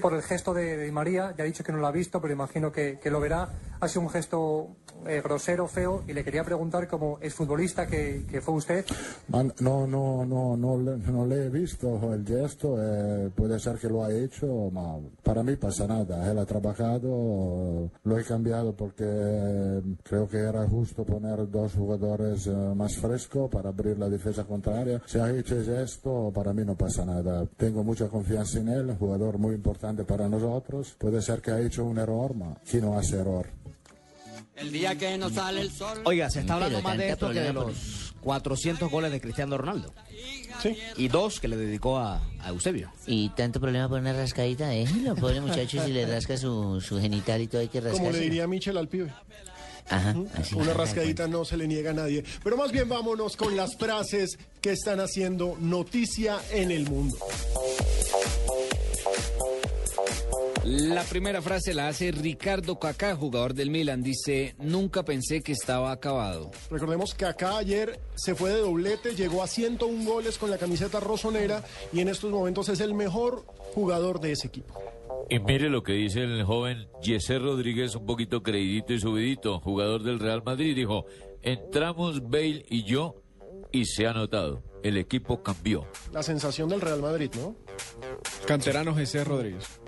Por 0.00 0.14
el 0.14 0.22
gesto 0.22 0.54
de, 0.54 0.76
de 0.76 0.92
María, 0.92 1.34
ya 1.36 1.44
ha 1.44 1.46
dicho 1.46 1.64
que 1.64 1.72
no 1.72 1.78
lo 1.78 1.86
ha 1.86 1.92
visto, 1.92 2.20
pero 2.20 2.32
imagino 2.32 2.72
que, 2.72 2.98
que 3.02 3.10
lo 3.10 3.20
verá. 3.20 3.48
Ha 3.80 3.88
sido 3.88 4.02
un 4.02 4.10
gesto 4.10 4.68
eh, 5.06 5.20
grosero, 5.22 5.66
feo, 5.66 6.04
y 6.06 6.12
le 6.12 6.22
quería 6.24 6.44
preguntar, 6.44 6.88
como 6.88 7.18
exfutbolista 7.20 7.86
que, 7.86 8.24
que 8.30 8.40
fue 8.40 8.54
usted, 8.54 8.84
No, 9.28 9.86
no, 9.86 10.26
no, 10.26 10.56
no, 10.56 10.76
no 10.76 11.26
le 11.26 11.46
he 11.46 11.48
visto 11.48 12.12
el 12.12 12.26
gesto, 12.26 12.76
eh, 12.78 13.30
puede 13.34 13.58
ser 13.58 13.76
que 13.78 13.88
lo 13.88 14.04
ha 14.04 14.12
hecho, 14.12 14.70
ma 14.72 14.96
para 15.22 15.42
mí 15.42 15.56
pasa 15.56 15.86
nada. 15.86 16.30
Él 16.30 16.38
ha 16.38 16.46
trabajado, 16.46 17.90
lo 18.04 18.18
he 18.18 18.24
cambiado 18.24 18.74
porque 18.74 19.04
eh, 19.06 19.82
creo 20.02 20.28
que 20.28 20.38
era 20.38 20.66
justo 20.66 21.04
poner 21.04 21.50
dos 21.50 21.74
jugadores 21.74 22.46
eh, 22.46 22.50
más 22.74 22.96
frescos 22.96 23.50
para 23.50 23.68
abrir 23.70 23.98
la 23.98 24.08
defensa 24.08 24.44
contraria. 24.44 25.00
Si 25.06 25.18
ha 25.18 25.30
hecho 25.30 25.56
el 25.56 25.64
gesto, 25.64 26.32
para 26.34 26.52
mí 26.52 26.64
no 26.64 26.74
pasa 26.76 27.04
nada. 27.04 27.46
Tengo 27.56 27.84
mucha 27.84 28.08
confianza 28.08 28.58
en 28.58 28.68
él, 28.68 28.96
jugador 28.98 29.38
muy 29.38 29.56
importante 29.60 30.04
para 30.04 30.26
nosotros. 30.26 30.94
Puede 30.98 31.20
ser 31.20 31.42
que 31.42 31.50
ha 31.50 31.60
hecho 31.60 31.84
un 31.84 31.98
error, 31.98 32.34
ma 32.34 32.56
¿quién 32.68 32.82
no 32.82 32.98
hace 32.98 33.16
error? 33.16 33.46
El 34.56 34.72
día 34.72 34.96
que 34.96 35.18
no 35.18 35.28
sale 35.28 35.60
el 35.60 35.70
sol. 35.70 36.00
Oiga, 36.04 36.30
se 36.30 36.40
está 36.40 36.54
hablando 36.54 36.78
Pero 36.78 36.88
más 36.88 36.98
de 36.98 37.10
esto 37.10 37.30
que 37.30 37.40
de 37.40 37.52
los 37.52 38.14
400 38.22 38.90
goles 38.90 39.12
de 39.12 39.20
Cristiano 39.20 39.56
Ronaldo. 39.58 39.92
Sí. 40.62 40.76
Y 40.96 41.08
dos 41.08 41.40
que 41.40 41.48
le 41.48 41.56
dedicó 41.56 41.98
a, 41.98 42.22
a 42.40 42.48
Eusebio. 42.48 42.90
Y 43.06 43.28
tanto 43.30 43.60
problema 43.60 43.88
por 43.88 44.00
una 44.00 44.12
rascadita, 44.12 44.68
déjelo, 44.68 45.14
pobre 45.14 45.40
muchacho, 45.40 45.82
si 45.84 45.92
le 45.92 46.06
rasca 46.06 46.36
su, 46.36 46.80
su 46.80 46.98
genital 46.98 47.40
y 47.42 47.46
todo 47.46 47.60
hay 47.60 47.68
que 47.68 47.80
rascarse. 47.80 48.02
Como 48.02 48.12
le 48.12 48.20
diría 48.20 48.46
Michel 48.46 48.76
al 48.78 48.88
pibe. 48.88 49.12
Ajá, 49.88 50.14
así. 50.34 50.54
Una 50.54 50.72
rascadita 50.72 51.26
no 51.26 51.44
se 51.44 51.56
le 51.56 51.66
niega 51.66 51.90
a 51.90 51.94
nadie. 51.94 52.24
Pero 52.44 52.56
más 52.56 52.70
bien 52.70 52.88
vámonos 52.88 53.36
con 53.36 53.56
las 53.56 53.76
frases 53.76 54.38
que 54.60 54.72
están 54.72 55.00
haciendo 55.00 55.56
noticia 55.58 56.38
en 56.52 56.70
el 56.70 56.88
mundo. 56.88 57.16
La 60.70 61.02
primera 61.02 61.42
frase 61.42 61.74
la 61.74 61.88
hace 61.88 62.12
Ricardo 62.12 62.78
Kaká, 62.78 63.16
jugador 63.16 63.54
del 63.54 63.70
Milan. 63.70 64.04
Dice, 64.04 64.54
nunca 64.60 65.04
pensé 65.04 65.42
que 65.42 65.50
estaba 65.50 65.90
acabado. 65.90 66.52
Recordemos 66.70 67.12
que 67.12 67.24
acá 67.24 67.58
ayer 67.58 67.98
se 68.14 68.36
fue 68.36 68.50
de 68.50 68.60
doblete, 68.60 69.16
llegó 69.16 69.42
a 69.42 69.48
101 69.48 70.08
goles 70.08 70.38
con 70.38 70.48
la 70.48 70.58
camiseta 70.58 71.00
rosonera 71.00 71.64
y 71.92 71.98
en 71.98 72.08
estos 72.08 72.30
momentos 72.30 72.68
es 72.68 72.78
el 72.78 72.94
mejor 72.94 73.44
jugador 73.74 74.20
de 74.20 74.30
ese 74.30 74.46
equipo. 74.46 74.80
Y 75.28 75.40
mire 75.40 75.68
lo 75.70 75.82
que 75.82 75.94
dice 75.94 76.22
el 76.22 76.44
joven 76.44 76.86
Yeser 77.02 77.42
Rodríguez, 77.42 77.96
un 77.96 78.06
poquito 78.06 78.44
creidito 78.44 78.92
y 78.92 79.00
subidito, 79.00 79.58
jugador 79.58 80.04
del 80.04 80.20
Real 80.20 80.44
Madrid. 80.44 80.76
Dijo, 80.76 81.04
entramos 81.42 82.30
Bale 82.30 82.64
y 82.70 82.84
yo 82.84 83.16
y 83.72 83.86
se 83.86 84.06
ha 84.06 84.12
notado, 84.12 84.62
el 84.84 84.96
equipo 84.98 85.42
cambió. 85.42 85.84
La 86.12 86.22
sensación 86.22 86.68
del 86.68 86.80
Real 86.80 87.00
Madrid, 87.00 87.30
¿no? 87.36 87.56
Canterano 88.46 88.94
José 88.94 89.24
Rodríguez. 89.24 89.79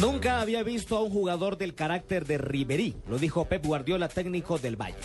Nunca 0.00 0.40
había 0.40 0.62
visto 0.62 0.96
a 0.96 1.02
un 1.02 1.10
jugador 1.10 1.56
del 1.58 1.74
carácter 1.74 2.24
de 2.26 2.38
Ribery, 2.38 2.96
lo 3.08 3.18
dijo 3.18 3.44
Pep 3.44 3.64
Guardiola, 3.64 4.08
técnico 4.08 4.58
del 4.58 4.76
Valle. 4.76 4.96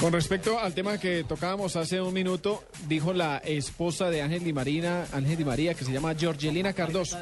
Con 0.00 0.12
respecto 0.12 0.58
al 0.58 0.74
tema 0.74 0.98
que 0.98 1.24
tocábamos 1.24 1.76
hace 1.76 2.00
un 2.00 2.12
minuto, 2.12 2.64
dijo 2.88 3.12
la 3.12 3.38
esposa 3.38 4.10
de 4.10 4.22
Ángel 4.22 4.44
Di 4.44 4.52
Marina, 4.52 5.06
Ángel 5.12 5.36
Di 5.36 5.44
María, 5.44 5.74
que 5.74 5.84
se 5.84 5.92
llama 5.92 6.14
Georgelina 6.14 6.72
Cardoso. 6.72 7.18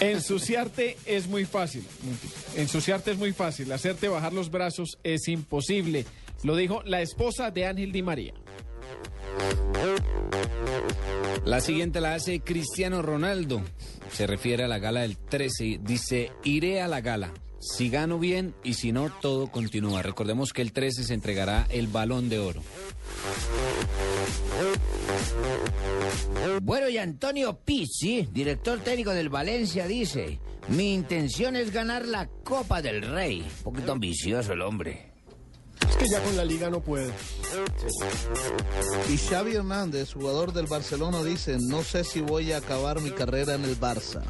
Ensuciarte 0.00 0.96
es 1.04 1.26
muy 1.26 1.44
fácil. 1.44 1.84
Ensuciarte 2.56 3.12
es 3.12 3.18
muy 3.18 3.32
fácil. 3.32 3.72
Hacerte 3.72 4.08
bajar 4.08 4.32
los 4.32 4.50
brazos 4.50 4.98
es 5.02 5.28
imposible. 5.28 6.06
Lo 6.42 6.56
dijo 6.56 6.82
la 6.84 7.02
esposa 7.02 7.50
de 7.50 7.66
Ángel 7.66 7.92
Di 7.92 8.02
María. 8.02 8.34
La 11.44 11.60
siguiente 11.60 12.00
la 12.00 12.14
hace 12.14 12.40
Cristiano 12.40 13.02
Ronaldo. 13.02 13.62
Se 14.10 14.26
refiere 14.26 14.64
a 14.64 14.68
la 14.68 14.78
gala 14.78 15.02
del 15.02 15.16
13. 15.16 15.78
Dice, 15.82 16.32
iré 16.42 16.82
a 16.82 16.88
la 16.88 17.00
gala. 17.00 17.32
Si 17.60 17.88
gano 17.88 18.18
bien 18.18 18.54
y 18.62 18.74
si 18.74 18.92
no, 18.92 19.10
todo 19.20 19.50
continúa. 19.50 20.02
Recordemos 20.02 20.52
que 20.52 20.62
el 20.62 20.72
13 20.72 21.04
se 21.04 21.14
entregará 21.14 21.66
el 21.70 21.88
balón 21.88 22.28
de 22.28 22.38
oro. 22.38 22.62
Bueno, 26.62 26.88
y 26.88 26.98
Antonio 26.98 27.60
Pizzi, 27.64 28.28
director 28.32 28.80
técnico 28.80 29.12
del 29.12 29.28
Valencia, 29.28 29.86
dice, 29.86 30.40
mi 30.68 30.94
intención 30.94 31.56
es 31.56 31.72
ganar 31.72 32.06
la 32.06 32.26
Copa 32.26 32.82
del 32.82 33.02
Rey. 33.02 33.40
Un 33.40 33.62
poquito 33.62 33.92
ambicioso 33.92 34.52
el 34.52 34.62
hombre. 34.62 35.15
Es 35.88 35.96
que 35.96 36.08
ya 36.08 36.22
con 36.22 36.36
la 36.36 36.44
liga 36.44 36.70
no 36.70 36.80
puede. 36.80 37.12
Y 39.08 39.18
Xavi 39.18 39.56
Hernández, 39.56 40.12
jugador 40.12 40.52
del 40.52 40.66
Barcelona, 40.66 41.22
dice, 41.22 41.58
no 41.60 41.82
sé 41.82 42.04
si 42.04 42.20
voy 42.20 42.52
a 42.52 42.58
acabar 42.58 43.00
mi 43.00 43.10
carrera 43.10 43.54
en 43.54 43.64
el 43.64 43.78
Barça. 43.78 44.22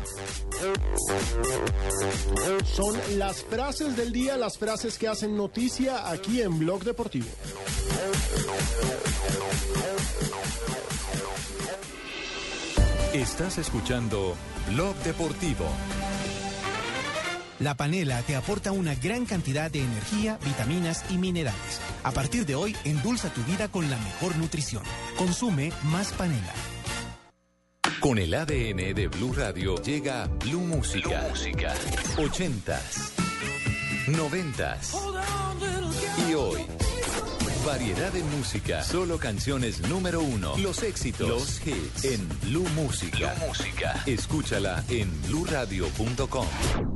Son 2.65 2.95
las 3.19 3.43
frases 3.43 3.97
del 3.97 4.13
día, 4.13 4.37
las 4.37 4.59
frases 4.59 4.99
que 4.99 5.09
hacen 5.09 5.37
noticia 5.37 6.11
aquí 6.11 6.43
en 6.43 6.59
Blog 6.59 6.85
Deportivo. 6.85 7.29
Estás 13.13 13.57
escuchando 13.59 14.35
Blog 14.69 14.95
Deportivo. 14.97 15.67
La 17.59 17.75
panela 17.75 18.21
te 18.23 18.37
aporta 18.37 18.71
una 18.73 18.95
gran 18.95 19.25
cantidad 19.25 19.71
de 19.71 19.81
energía, 19.81 20.39
vitaminas 20.45 21.03
y 21.09 21.17
minerales. 21.17 21.81
A 22.05 22.13
partir 22.13 22.45
de 22.45 22.55
hoy, 22.55 22.77
endulza 22.85 23.33
tu 23.33 23.43
vida 23.45 23.69
con 23.69 23.89
la 23.89 23.97
mejor 23.97 24.37
nutrición. 24.37 24.83
Consume 25.17 25.73
más 25.85 26.13
panela. 26.13 26.53
Con 28.01 28.19
el 28.19 28.35
ADN 28.35 28.95
de 28.95 29.09
Blue 29.09 29.33
Radio 29.33 29.83
llega 29.83 30.27
Blue 30.27 30.61
Música. 30.61 31.25
Música. 31.31 31.75
80s, 32.17 33.13
90s 34.09 36.29
y 36.29 36.35
hoy. 36.35 36.61
Variedad 37.65 38.13
de 38.13 38.23
música, 38.23 38.83
solo 38.85 39.19
canciones 39.19 39.81
número 39.89 40.21
uno, 40.21 40.57
los 40.59 40.83
éxitos, 40.85 41.29
los 41.29 41.67
hits 41.67 42.05
en 42.05 42.29
Blue 42.43 42.69
Música. 42.77 43.35
Blue 43.35 43.49
Música. 43.49 44.05
Escúchala 44.07 44.85
en 44.89 45.11
bluradio.com. 45.23 46.96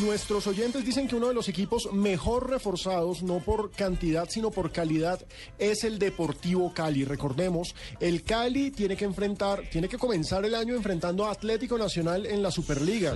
Nuestros 0.00 0.46
oyentes 0.46 0.84
dicen 0.84 1.06
que 1.08 1.16
uno 1.16 1.28
de 1.28 1.34
los 1.34 1.48
equipos 1.48 1.92
mejor 1.92 2.50
reforzados, 2.50 3.22
no 3.22 3.38
por 3.40 3.70
cantidad, 3.70 4.28
sino 4.28 4.50
por 4.50 4.72
calidad, 4.72 5.24
es 5.58 5.84
el 5.84 5.98
Deportivo 5.98 6.72
Cali. 6.74 7.04
Recordemos, 7.04 7.74
el 8.00 8.22
Cali 8.22 8.70
tiene 8.70 8.96
que 8.96 9.04
enfrentar, 9.04 9.62
tiene 9.70 9.88
que 9.88 9.98
comenzar 9.98 10.44
el 10.44 10.54
año 10.54 10.74
enfrentando 10.74 11.24
a 11.26 11.32
Atlético 11.32 11.78
Nacional 11.78 12.26
en 12.26 12.42
la 12.42 12.50
Superliga. 12.50 13.14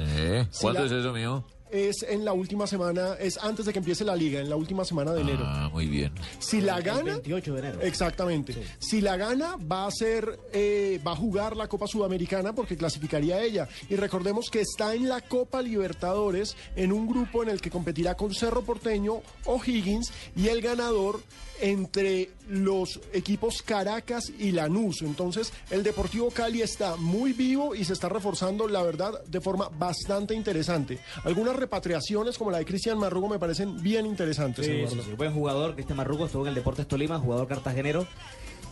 Si 0.51 0.61
¿Cuándo 0.61 0.81
la- 0.81 0.87
es 0.87 0.93
eso, 0.93 1.13
mío? 1.13 1.45
Es 1.75 2.05
en 2.09 2.25
la 2.25 2.33
última 2.33 2.69
semana, 2.69 3.15
es 3.19 3.37
antes 3.37 3.67
de 3.67 3.73
que 3.73 3.81
empiece 3.81 4.05
la 4.05 4.15
liga, 4.15 4.39
en 4.39 4.49
la 4.49 4.55
última 4.55 4.85
semana 4.85 5.13
de 5.13 5.23
enero. 5.23 5.43
Ah, 5.45 5.69
muy 5.73 5.89
bien. 5.89 6.13
Si 6.39 6.61
la 6.61 6.77
El 6.77 6.85
gana, 6.85 7.03
28 7.15 7.53
de 7.53 7.59
enero. 7.59 7.81
Exactamente. 7.83 8.55
Si 8.79 9.01
la 9.01 9.17
gana, 9.17 9.57
va 9.57 9.87
a 9.87 9.91
ser, 9.91 10.39
eh, 10.53 11.01
va 11.05 11.11
a 11.11 11.17
jugar 11.17 11.57
la 11.57 11.67
Copa 11.67 11.89
Sudamericana 11.89 12.55
porque 12.55 12.77
clasificaría 12.77 13.35
a 13.35 13.43
ella. 13.43 13.69
Y 13.89 13.97
recordemos 13.97 14.51
que 14.51 14.61
está 14.61 14.95
en 14.95 15.09
la 15.09 15.21
Copa 15.21 15.63
Libertadores 15.63 16.57
en 16.77 16.93
un 16.93 17.09
grupo 17.09 17.43
en 17.43 17.49
el 17.49 17.61
que 17.61 17.73
competirá 17.73 18.15
con 18.15 18.33
Cerro 18.33 18.63
Porteño, 18.63 19.23
O'Higgins 19.45 20.13
y 20.37 20.47
el 20.47 20.61
ganador 20.61 21.21
entre 21.61 22.31
los 22.49 23.01
equipos 23.13 23.63
Caracas 23.63 24.33
y 24.39 24.53
Lanús. 24.53 25.03
Entonces, 25.03 25.53
el 25.71 25.83
Deportivo 25.83 26.31
Cali 26.31 26.63
está 26.63 26.97
muy 26.97 27.33
vivo 27.33 27.75
y 27.75 27.85
se 27.85 27.93
está 27.93 28.09
reforzando, 28.09 28.69
la 28.69 28.83
verdad, 28.83 29.23
de 29.25 29.41
forma 29.41 29.69
bastante 29.69 30.35
interesante. 30.35 30.99
Algunas 31.25 31.57
repatriaciones, 31.57 32.39
como 32.39 32.51
la 32.51 32.59
de 32.59 32.65
Cristian 32.65 32.99
Marrugo, 32.99 33.29
me 33.29 33.39
parecen 33.39 33.83
bien 33.83 34.07
interesantes. 34.07 34.67
Sí, 34.67 34.73
Eduardo. 34.73 35.03
sí, 35.03 35.11
sí. 35.11 35.17
Buen 35.17 35.33
jugador, 35.33 35.75
Cristian 35.75 35.97
Marrugo, 35.97 36.27
estuvo 36.27 36.43
en 36.43 36.49
el 36.49 36.55
Deportes 36.55 36.87
Tolima, 36.87 37.19
jugador 37.19 37.47
cartagenero, 37.49 38.07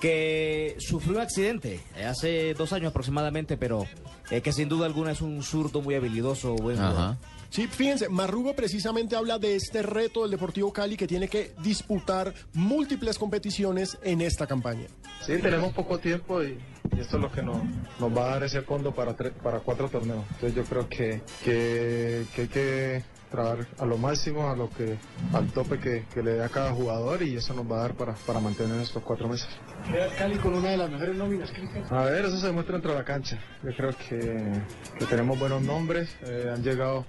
que 0.01 0.77
sufrió 0.81 1.15
un 1.15 1.21
accidente 1.21 1.81
eh, 1.97 2.05
hace 2.05 2.55
dos 2.55 2.73
años 2.73 2.91
aproximadamente, 2.91 3.57
pero 3.57 3.87
eh, 4.31 4.41
que 4.41 4.53
sin 4.53 4.69
duda 4.69 4.87
alguna 4.87 5.13
es 5.13 5.21
un 5.21 5.43
zurdo 5.43 5.81
muy 5.81 5.95
habilidoso, 5.95 6.55
buen 6.57 6.77
jugador. 6.77 7.17
Sí, 7.53 7.67
fíjense, 7.67 8.09
Marrugo 8.09 8.55
precisamente 8.57 9.15
habla 9.15 9.39
de 9.39 9.55
este 9.57 9.83
reto 9.83 10.23
del 10.23 10.31
Deportivo 10.31 10.73
Cali 10.73 10.97
que 10.97 11.07
tiene 11.07 11.29
que 11.29 11.53
disputar 11.63 12.33
múltiples 12.55 13.19
competiciones 13.19 13.99
en 14.03 14.23
esta 14.23 14.47
campaña. 14.47 14.87
Sí, 15.21 15.37
tenemos 15.37 15.75
poco 15.75 15.99
tiempo 15.99 16.43
y, 16.43 16.59
y 16.97 17.01
esto 17.01 17.17
es 17.19 17.23
lo 17.23 17.31
que 17.31 17.43
nos, 17.43 17.59
nos 18.01 18.17
va 18.17 18.25
a 18.25 18.29
dar 18.31 18.45
ese 18.45 18.63
fondo 18.63 18.95
para, 18.95 19.15
tre- 19.15 19.33
para 19.33 19.61
cuatro 19.61 19.91
torneos. 19.91 20.25
Entonces 20.33 20.55
yo 20.55 20.65
creo 20.65 20.89
que, 20.89 21.21
que, 21.45 22.25
que 22.35 22.41
hay 22.41 22.49
que 22.49 23.05
trabajar 23.31 23.67
a 23.79 23.85
lo 23.85 23.99
máximo, 23.99 24.49
a 24.51 24.57
lo 24.57 24.71
que, 24.71 24.97
al 25.35 25.47
tope 25.53 25.79
que, 25.79 26.07
que 26.13 26.23
le 26.23 26.33
dé 26.33 26.45
a 26.45 26.49
cada 26.49 26.73
jugador 26.73 27.23
y 27.23 27.37
eso 27.37 27.53
nos 27.53 27.71
va 27.71 27.77
a 27.77 27.81
dar 27.83 27.95
para, 27.95 28.15
para 28.15 28.41
mantener 28.41 28.81
estos 28.81 29.03
cuatro 29.03 29.29
meses. 29.29 29.47
Queda 29.91 30.09
Cali 30.17 30.37
con 30.39 30.55
una 30.55 30.71
de 30.71 30.79
las 30.79 30.91
mejores 30.91 31.17
nóminas. 31.17 31.53
A 31.91 32.05
ver, 32.05 32.25
eso 32.25 32.39
se 32.41 32.47
demuestra 32.47 32.73
dentro 32.77 32.93
de 32.93 32.99
la 32.99 33.05
cancha. 33.05 33.39
Yo 33.63 33.71
creo 33.77 33.91
que, 34.09 34.53
que 34.99 35.05
tenemos 35.05 35.39
buenos 35.39 35.61
nombres, 35.63 36.09
eh, 36.23 36.51
han 36.53 36.63
llegado, 36.63 37.05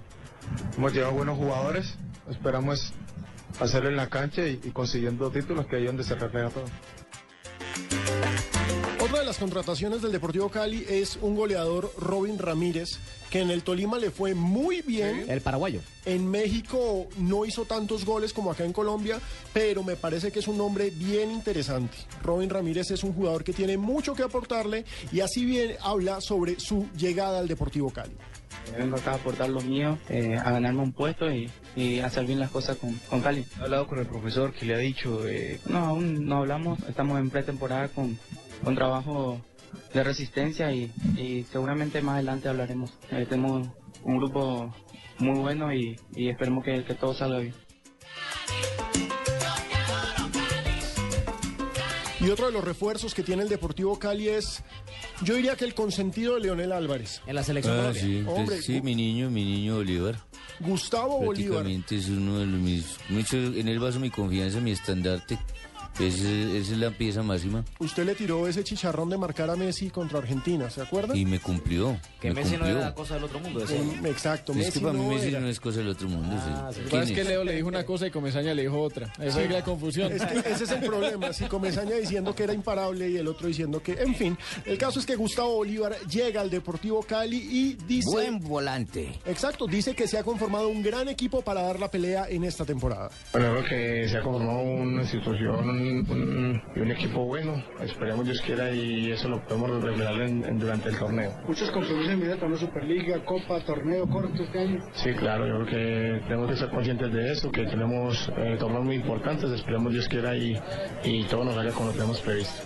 hemos 0.76 0.92
llegado 0.92 1.12
buenos 1.12 1.38
jugadores. 1.38 1.94
Esperamos 2.30 2.92
hacerlo 3.60 3.90
en 3.90 3.96
la 3.96 4.08
cancha 4.08 4.46
y, 4.46 4.60
y 4.62 4.70
consiguiendo 4.70 5.30
títulos, 5.30 5.66
que 5.66 5.76
ahí 5.76 5.82
es 5.82 5.88
donde 5.88 6.04
se 6.04 6.14
refleja 6.14 6.50
todo. 6.50 6.64
Otra 9.14 9.22
de 9.22 9.28
las 9.28 9.38
contrataciones 9.38 10.02
del 10.02 10.10
Deportivo 10.10 10.48
Cali 10.48 10.84
es 10.88 11.16
un 11.22 11.36
goleador, 11.36 11.92
Robin 11.98 12.36
Ramírez, 12.36 12.98
que 13.30 13.42
en 13.42 13.50
el 13.52 13.62
Tolima 13.62 13.96
le 13.96 14.10
fue 14.10 14.34
muy 14.34 14.82
bien. 14.82 15.26
El 15.30 15.40
paraguayo. 15.40 15.82
En 16.04 16.28
México 16.28 17.06
no 17.18 17.44
hizo 17.44 17.64
tantos 17.64 18.04
goles 18.04 18.32
como 18.32 18.50
acá 18.50 18.64
en 18.64 18.72
Colombia, 18.72 19.20
pero 19.52 19.84
me 19.84 19.94
parece 19.94 20.32
que 20.32 20.40
es 20.40 20.48
un 20.48 20.60
hombre 20.60 20.90
bien 20.90 21.30
interesante. 21.30 21.96
Robin 22.24 22.50
Ramírez 22.50 22.90
es 22.90 23.04
un 23.04 23.12
jugador 23.12 23.44
que 23.44 23.52
tiene 23.52 23.76
mucho 23.76 24.14
que 24.14 24.24
aportarle 24.24 24.84
y 25.12 25.20
así 25.20 25.44
bien 25.44 25.76
habla 25.80 26.20
sobre 26.20 26.58
su 26.58 26.88
llegada 26.96 27.38
al 27.38 27.46
Deportivo 27.46 27.90
Cali. 27.90 28.16
Vengo 28.76 28.96
acá 28.96 29.12
a 29.12 29.14
aportar 29.14 29.48
lo 29.48 29.60
mío, 29.60 29.96
eh, 30.08 30.36
a 30.42 30.50
ganarme 30.50 30.82
un 30.82 30.92
puesto 30.92 31.30
y, 31.30 31.48
y 31.76 32.00
hacer 32.00 32.24
bien 32.26 32.40
las 32.40 32.50
cosas 32.50 32.78
con, 32.78 32.94
con 33.08 33.20
Cali. 33.20 33.44
He 33.60 33.62
hablado 33.62 33.86
con 33.86 34.00
el 34.00 34.06
profesor 34.06 34.52
que 34.52 34.66
le 34.66 34.74
ha 34.74 34.78
dicho... 34.78 35.24
eh, 35.28 35.60
No, 35.66 35.78
aún 35.84 36.26
no 36.26 36.38
hablamos, 36.38 36.80
estamos 36.88 37.20
en 37.20 37.30
pretemporada 37.30 37.88
con, 37.88 38.18
con 38.64 38.74
trabajo 38.74 39.40
de 39.92 40.02
resistencia 40.04 40.72
y, 40.72 40.90
y 41.16 41.44
seguramente 41.44 42.00
más 42.02 42.14
adelante 42.14 42.48
hablaremos. 42.48 42.94
Eh, 43.10 43.26
tenemos 43.28 43.68
un 44.02 44.16
grupo 44.18 44.74
muy 45.18 45.38
bueno 45.38 45.72
y, 45.72 45.98
y 46.14 46.28
esperemos 46.28 46.64
que, 46.64 46.84
que 46.84 46.94
todo 46.94 47.14
salga 47.14 47.38
bien. 47.38 47.54
Y 52.20 52.30
otro 52.30 52.46
de 52.46 52.52
los 52.52 52.64
refuerzos 52.64 53.14
que 53.14 53.22
tiene 53.22 53.42
el 53.42 53.50
Deportivo 53.50 53.98
Cali 53.98 54.28
es, 54.28 54.62
yo 55.22 55.34
diría 55.34 55.56
que 55.56 55.66
el 55.66 55.74
consentido 55.74 56.34
de 56.36 56.40
Leonel 56.40 56.72
Álvarez. 56.72 57.20
En 57.26 57.34
la 57.34 57.42
selección 57.42 57.78
Ah, 57.78 57.92
sí, 57.92 58.24
Hombre, 58.26 58.56
pues, 58.56 58.64
sí, 58.64 58.80
mi 58.80 58.94
niño, 58.94 59.28
mi 59.30 59.44
niño 59.44 59.76
Bolívar. 59.76 60.18
Gustavo 60.60 61.18
Bolívar. 61.18 61.64
Prácticamente 61.64 61.96
es 61.96 62.08
uno 62.08 62.38
de 62.38 62.46
los 62.46 62.60
mis... 62.60 62.96
Mucho, 63.10 63.36
en 63.36 63.68
él 63.68 63.78
baso 63.78 64.00
mi 64.00 64.08
confianza, 64.08 64.58
mi 64.60 64.70
estandarte. 64.70 65.38
Esa 66.00 66.28
esa 66.28 66.72
es 66.72 66.78
la 66.78 66.90
pieza 66.90 67.22
máxima. 67.22 67.64
Usted 67.78 68.04
le 68.04 68.14
tiró 68.14 68.46
ese 68.48 68.64
chicharrón 68.64 69.10
de 69.10 69.16
marcar 69.18 69.50
a 69.50 69.56
Messi 69.56 69.90
contra 69.90 70.18
Argentina, 70.18 70.68
¿se 70.70 70.80
acuerda? 70.82 71.16
Y 71.16 71.24
me 71.24 71.38
cumplió. 71.40 71.98
Que 72.20 72.28
me 72.28 72.34
Messi 72.36 72.52
no 72.52 72.58
cumplió. 72.60 72.76
era 72.78 72.86
la 72.88 72.94
cosa 72.94 73.14
del 73.14 73.24
otro 73.24 73.40
mundo. 73.40 73.60
Eh, 73.68 74.00
Exacto, 74.06 74.52
Es 74.52 74.58
Messi 74.58 74.72
que 74.72 74.80
para 74.80 74.92
mí 74.92 75.00
no 75.04 75.08
Messi 75.08 75.28
era. 75.28 75.40
no 75.40 75.48
es 75.48 75.60
cosa 75.60 75.78
del 75.78 75.88
otro 75.88 76.08
mundo. 76.08 76.34
Ah, 76.38 76.70
sí. 76.72 76.78
Lo 76.80 76.84
que 76.84 76.90
¿Quién 76.90 77.00
pasa 77.00 77.10
es 77.12 77.14
que 77.16 77.20
es? 77.22 77.28
Leo 77.28 77.44
le 77.44 77.52
dijo 77.56 77.68
una 77.68 77.84
cosa 77.84 78.06
y 78.06 78.10
Comesaña 78.10 78.54
le 78.54 78.62
dijo 78.62 78.80
otra. 78.80 79.12
Esa 79.20 79.42
es 79.42 79.50
la 79.50 79.62
confusión. 79.62 80.12
Es 80.12 80.24
que 80.24 80.38
ese 80.50 80.64
es 80.64 80.70
el 80.70 80.80
problema, 80.80 81.32
si 81.32 81.44
Comesaña 81.46 81.96
diciendo 81.96 82.34
que 82.34 82.44
era 82.44 82.52
imparable 82.54 83.08
y 83.10 83.16
el 83.16 83.28
otro 83.28 83.46
diciendo 83.48 83.82
que, 83.82 83.92
en 83.92 84.14
fin, 84.14 84.38
el 84.64 84.78
caso 84.78 84.98
es 85.00 85.06
que 85.06 85.16
Gustavo 85.16 85.54
Bolívar 85.56 85.96
llega 86.10 86.40
al 86.40 86.50
Deportivo 86.50 87.02
Cali 87.02 87.36
y 87.38 87.74
dice... 87.86 88.10
Buen 88.10 88.38
volante. 88.40 89.12
Exacto, 89.26 89.66
dice 89.66 89.94
que 89.94 90.06
se 90.08 90.18
ha 90.18 90.22
conformado 90.24 90.68
un 90.68 90.82
gran 90.82 91.08
equipo 91.08 91.42
para 91.42 91.62
dar 91.62 91.78
la 91.80 91.90
pelea 91.90 92.26
en 92.28 92.44
esta 92.44 92.64
temporada. 92.64 93.10
Bueno, 93.32 93.52
creo 93.52 93.64
que 93.64 94.08
se 94.08 94.18
ha 94.18 94.22
conformado 94.22 94.60
una 94.62 95.02
institución 95.02 95.83
un- 95.90 96.10
un- 96.10 96.62
y 96.76 96.80
un 96.80 96.90
equipo 96.90 97.24
bueno. 97.24 97.62
Esperemos 97.80 98.24
Dios 98.24 98.40
quiera 98.40 98.70
y 98.70 99.10
eso 99.10 99.28
lo 99.28 99.42
podemos 99.44 99.82
revelar 99.82 100.20
en- 100.22 100.44
en- 100.44 100.58
durante 100.58 100.88
el 100.90 100.98
torneo. 100.98 101.32
Muchos 101.46 101.70
compromisos 101.70 102.12
en 102.12 102.20
vida, 102.20 102.36
también 102.36 102.58
Superliga, 102.60 103.24
Copa, 103.24 103.60
torneo 103.64 104.08
corto 104.08 104.42
este 104.42 104.58
año. 104.58 104.84
Sí, 104.94 105.12
claro, 105.14 105.46
yo 105.46 105.64
creo 105.64 105.66
que 105.66 106.24
tenemos 106.26 106.50
que 106.50 106.56
ser 106.56 106.70
conscientes 106.70 107.12
de 107.12 107.32
eso, 107.32 107.50
que 107.50 107.64
tenemos 107.64 108.30
eh, 108.36 108.56
torneos 108.58 108.84
muy 108.84 108.96
importantes. 108.96 109.50
Esperemos 109.50 109.92
Dios 109.92 110.08
quiera 110.08 110.36
y, 110.36 110.58
y 111.04 111.24
todo 111.24 111.44
nos 111.44 111.54
salga 111.54 111.72
como 111.72 111.88
lo 111.88 111.92
tenemos 111.92 112.20
previsto. 112.20 112.62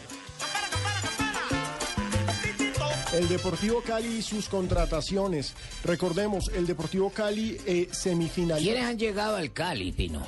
El 3.14 3.26
Deportivo 3.28 3.80
Cali 3.84 4.18
y 4.18 4.22
sus 4.22 4.48
contrataciones. 4.48 5.54
Recordemos, 5.82 6.50
el 6.54 6.66
Deportivo 6.66 7.10
Cali 7.10 7.56
eh, 7.66 7.88
semifinal. 7.90 8.60
¿Quiénes 8.60 8.84
han 8.84 8.98
llegado 8.98 9.36
al 9.36 9.50
Cali, 9.50 9.92
Pino? 9.92 10.22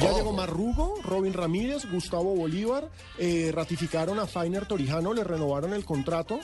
Ya 0.00 0.12
llegó 0.12 0.32
Marrugo, 0.32 0.96
Robin 1.02 1.32
Ramírez, 1.32 1.90
Gustavo 1.90 2.34
Bolívar, 2.34 2.90
eh, 3.18 3.50
ratificaron 3.54 4.18
a 4.18 4.26
Fainer 4.26 4.66
Torijano, 4.66 5.14
le 5.14 5.24
renovaron 5.24 5.72
el 5.72 5.84
contrato. 5.84 6.40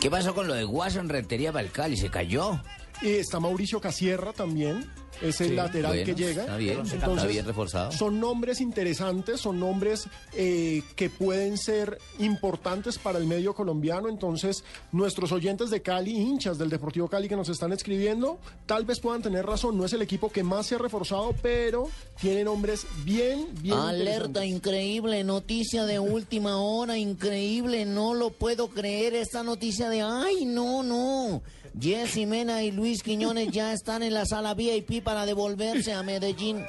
¿Qué 0.00 0.10
pasó 0.10 0.34
con 0.34 0.46
lo 0.46 0.54
de 0.54 0.64
Guasón 0.64 1.08
Rentería 1.08 1.52
para 1.52 1.64
el 1.64 1.70
Cali? 1.70 1.96
¿Se 1.96 2.10
cayó? 2.10 2.60
Y 3.04 3.16
está 3.16 3.38
Mauricio 3.38 3.80
Casierra 3.82 4.32
también, 4.32 4.90
es 5.20 5.40
el 5.42 5.50
Sí, 5.50 5.54
lateral 5.54 5.92
bueno, 5.92 6.06
que 6.06 6.14
llega. 6.14 6.42
está 6.42 6.56
bien, 6.56 6.80
está 6.80 7.26
bien 7.26 7.44
reforzado. 7.44 7.92
Son 7.92 8.18
nombres 8.18 8.62
interesantes, 8.62 9.40
son 9.42 9.60
nombres 9.60 10.08
eh, 10.32 10.82
que 10.96 11.10
pueden 11.10 11.58
ser 11.58 11.98
importantes 12.18 12.96
para 12.98 13.18
el 13.18 13.26
medio 13.26 13.54
colombiano. 13.54 14.08
Entonces, 14.08 14.64
nuestros 14.90 15.32
oyentes 15.32 15.68
de 15.68 15.82
Cali, 15.82 16.12
hinchas 16.12 16.56
del 16.56 16.70
Deportivo 16.70 17.06
Cali 17.06 17.28
que 17.28 17.36
nos 17.36 17.50
están 17.50 17.72
escribiendo, 17.74 18.38
tal 18.64 18.86
vez 18.86 19.00
puedan 19.00 19.20
tener 19.20 19.44
razón. 19.44 19.76
No 19.76 19.84
es 19.84 19.92
el 19.92 20.00
equipo 20.00 20.32
que 20.32 20.42
más 20.42 20.66
se 20.66 20.76
ha 20.76 20.78
reforzado, 20.78 21.34
pero 21.42 21.88
tiene 22.18 22.42
nombres 22.42 22.86
bien, 23.04 23.48
bien 23.60 23.76
Alerta 23.76 24.46
increíble, 24.46 25.22
noticia 25.24 25.84
de 25.84 25.98
última 25.98 26.56
hora, 26.56 26.96
increíble, 26.96 27.84
no 27.84 28.14
lo 28.14 28.30
puedo 28.30 28.68
creer 28.68 29.14
esta 29.14 29.42
noticia 29.42 29.90
de, 29.90 30.00
ay, 30.00 30.46
no, 30.46 30.82
no. 30.82 31.42
Jessy 31.78 32.26
Mena 32.26 32.62
y 32.62 32.70
Luis 32.70 33.02
Quiñones 33.02 33.50
ya 33.50 33.72
están 33.72 34.02
en 34.02 34.14
la 34.14 34.24
sala 34.26 34.54
VIP 34.54 35.02
para 35.02 35.26
devolverse 35.26 35.92
a 35.92 36.02
Medellín. 36.02 36.64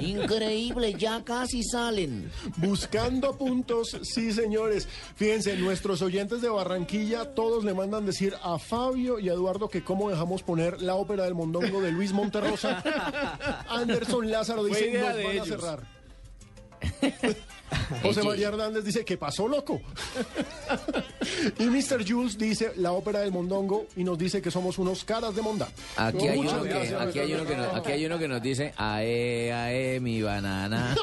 Increíble, 0.00 0.94
ya 0.94 1.22
casi 1.24 1.62
salen. 1.62 2.30
Buscando 2.56 3.36
puntos, 3.36 3.96
sí, 4.02 4.32
señores. 4.32 4.88
Fíjense, 5.16 5.56
nuestros 5.56 6.00
oyentes 6.02 6.40
de 6.40 6.48
Barranquilla, 6.48 7.34
todos 7.34 7.64
le 7.64 7.74
mandan 7.74 8.06
decir 8.06 8.34
a 8.42 8.58
Fabio 8.58 9.18
y 9.18 9.28
a 9.28 9.34
Eduardo 9.34 9.68
que 9.68 9.84
cómo 9.84 10.10
dejamos 10.10 10.42
poner 10.42 10.80
la 10.80 10.94
ópera 10.94 11.24
del 11.24 11.34
mondongo 11.34 11.80
de 11.80 11.92
Luis 11.92 12.12
Monterrosa. 12.12 12.82
Anderson 13.68 14.30
Lázaro 14.30 14.64
dice, 14.64 14.92
nos 14.92 15.24
van 15.24 15.38
a 15.38 15.44
cerrar. 15.44 15.98
José 18.02 18.22
María 18.22 18.48
Hernández 18.48 18.84
dice, 18.84 19.04
¿qué 19.04 19.16
pasó, 19.16 19.46
loco? 19.48 19.80
y 21.58 21.64
Mr. 21.64 22.04
Jules 22.08 22.38
dice, 22.38 22.72
la 22.76 22.92
ópera 22.92 23.20
del 23.20 23.32
mondongo, 23.32 23.86
y 23.96 24.04
nos 24.04 24.18
dice 24.18 24.40
que 24.42 24.50
somos 24.50 24.78
unos 24.78 25.04
caras 25.04 25.34
de 25.34 25.42
monda. 25.42 25.68
Aquí 25.96 26.26
hay, 26.28 26.38
uno 26.38 26.62
que, 26.62 26.72
aquí, 26.98 27.18
hay 27.18 27.32
uno 27.34 27.44
que 27.46 27.56
nos, 27.56 27.74
aquí 27.74 27.92
hay 27.92 28.06
uno 28.06 28.18
que 28.18 28.28
nos 28.28 28.42
dice, 28.42 28.72
ae, 28.76 29.52
ae, 29.52 30.00
mi 30.00 30.22
banana. 30.22 30.94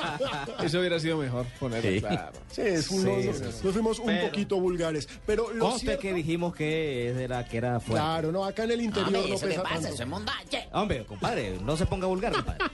Eso 0.62 0.78
hubiera 0.80 0.98
sido 1.00 1.18
mejor 1.18 1.46
ponerlo 1.58 1.90
Sí. 1.90 2.00
claro. 2.00 2.32
Sí, 2.50 2.60
es 2.62 2.90
un- 2.90 3.04
nos, 3.04 3.20
Sí, 3.22 3.26
nos- 3.28 3.36
sí, 3.36 3.44
sí. 3.52 3.60
nos 3.64 3.72
fuimos 3.72 3.98
un 3.98 4.06
Pero- 4.06 4.26
poquito 4.26 4.60
vulgares. 4.60 5.08
Pero 5.26 5.52
lo 5.52 5.66
Conste 5.66 5.80
cierto- 5.86 6.02
que 6.02 6.14
dijimos 6.14 6.54
que 6.54 7.08
era, 7.24 7.44
que 7.46 7.56
era 7.56 7.80
fuerte. 7.80 8.04
Claro, 8.04 8.32
no, 8.32 8.44
acá 8.44 8.64
en 8.64 8.70
el 8.72 8.80
interior 8.80 9.14
Hombre, 9.16 9.30
no 9.32 9.38
pesa 9.38 9.62
pasa, 9.62 9.80
tanto. 9.88 10.02
es 10.02 10.08
mondaje. 10.08 10.68
Hombre, 10.72 11.04
compadre, 11.04 11.58
no 11.62 11.76
se 11.76 11.86
ponga 11.86 12.06
vulgar, 12.06 12.32
compadre. 12.32 12.64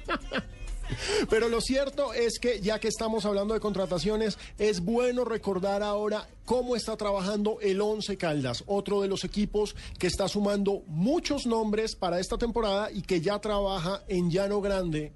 Pero 1.29 1.49
lo 1.49 1.61
cierto 1.61 2.13
es 2.13 2.39
que 2.39 2.61
ya 2.61 2.79
que 2.79 2.89
estamos 2.89 3.25
hablando 3.25 3.55
de 3.55 3.61
contrataciones, 3.61 4.39
es 4.59 4.81
bueno 4.81 5.25
recordar 5.25 5.83
ahora 5.83 6.29
cómo 6.45 6.77
está 6.77 6.97
trabajando 6.97 7.59
el 7.61 7.81
Once 7.81 8.17
Caldas, 8.17 8.65
otro 8.67 9.01
de 9.01 9.09
los 9.09 9.25
equipos 9.25 9.77
que 9.99 10.07
está 10.07 10.29
sumando 10.29 10.83
muchos 10.87 11.47
nombres 11.47 11.95
para 11.95 12.19
esta 12.21 12.39
temporada 12.39 12.91
y 12.91 13.03
que 13.03 13.21
ya 13.21 13.39
trabaja 13.39 14.03
en 14.09 14.31
Llano 14.31 14.61
Grande 14.61 15.13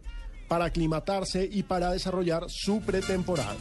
para 0.48 0.66
aclimatarse 0.66 1.48
y 1.50 1.62
para 1.62 1.90
desarrollar 1.90 2.44
su 2.48 2.80
pretemporada. 2.80 3.56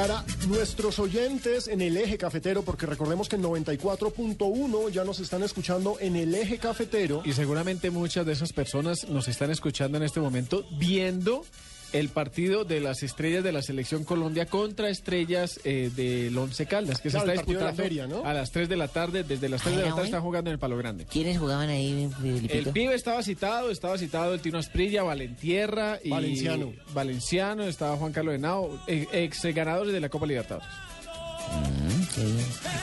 Para 0.00 0.24
nuestros 0.48 0.98
oyentes 0.98 1.68
en 1.68 1.82
el 1.82 1.94
eje 1.98 2.16
cafetero, 2.16 2.62
porque 2.62 2.86
recordemos 2.86 3.28
que 3.28 3.36
en 3.36 3.42
94.1 3.42 4.88
ya 4.88 5.04
nos 5.04 5.20
están 5.20 5.42
escuchando 5.42 5.98
en 6.00 6.16
el 6.16 6.34
eje 6.34 6.56
cafetero. 6.56 7.20
Y 7.22 7.34
seguramente 7.34 7.90
muchas 7.90 8.24
de 8.24 8.32
esas 8.32 8.54
personas 8.54 9.06
nos 9.10 9.28
están 9.28 9.50
escuchando 9.50 9.98
en 9.98 10.04
este 10.04 10.18
momento 10.18 10.64
viendo 10.78 11.44
el 11.92 12.08
partido 12.08 12.64
de 12.64 12.80
las 12.80 13.02
estrellas 13.02 13.42
de 13.44 13.52
la 13.52 13.62
selección 13.62 14.04
Colombia 14.04 14.46
contra 14.46 14.88
estrellas 14.88 15.60
eh, 15.64 15.90
del 15.94 16.36
Once 16.38 16.66
Caldas, 16.66 17.00
que 17.00 17.10
Claro, 17.10 17.26
se 17.26 17.32
el 17.32 17.38
está 17.38 17.44
la 17.44 17.52
disputando 17.54 17.82
feria, 17.82 18.06
¿no? 18.06 18.24
a 18.24 18.32
las 18.34 18.50
3 18.52 18.68
de 18.68 18.76
la 18.76 18.88
tarde. 18.88 19.24
Desde 19.24 19.48
las 19.48 19.62
3 19.62 19.76
de 19.76 19.80
la 19.82 19.86
Ay, 19.86 19.90
tarde 19.90 20.02
hoy. 20.02 20.06
están 20.08 20.22
jugando 20.22 20.50
en 20.50 20.54
el 20.54 20.58
Palo 20.58 20.76
Grande. 20.76 21.06
¿Quiénes 21.06 21.38
jugaban 21.38 21.68
ahí, 21.68 22.04
El 22.04 22.38
Filipito? 22.40 22.72
pibe 22.72 22.94
estaba 22.94 23.22
citado, 23.22 23.70
estaba 23.70 23.98
citado 23.98 24.34
el 24.34 24.40
Tino 24.40 24.58
Asprilla, 24.58 25.02
Valentierra 25.02 25.98
y 26.02 26.10
Valenciano. 26.10 26.72
Valenciano, 26.94 27.64
estaba 27.64 27.96
Juan 27.96 28.12
Carlos 28.12 28.34
Henao, 28.34 28.80
eh, 28.86 29.06
ex 29.12 29.44
ganadores 29.54 29.92
de 29.92 30.00
la 30.00 30.08
Copa 30.08 30.26
Libertadores. 30.26 30.68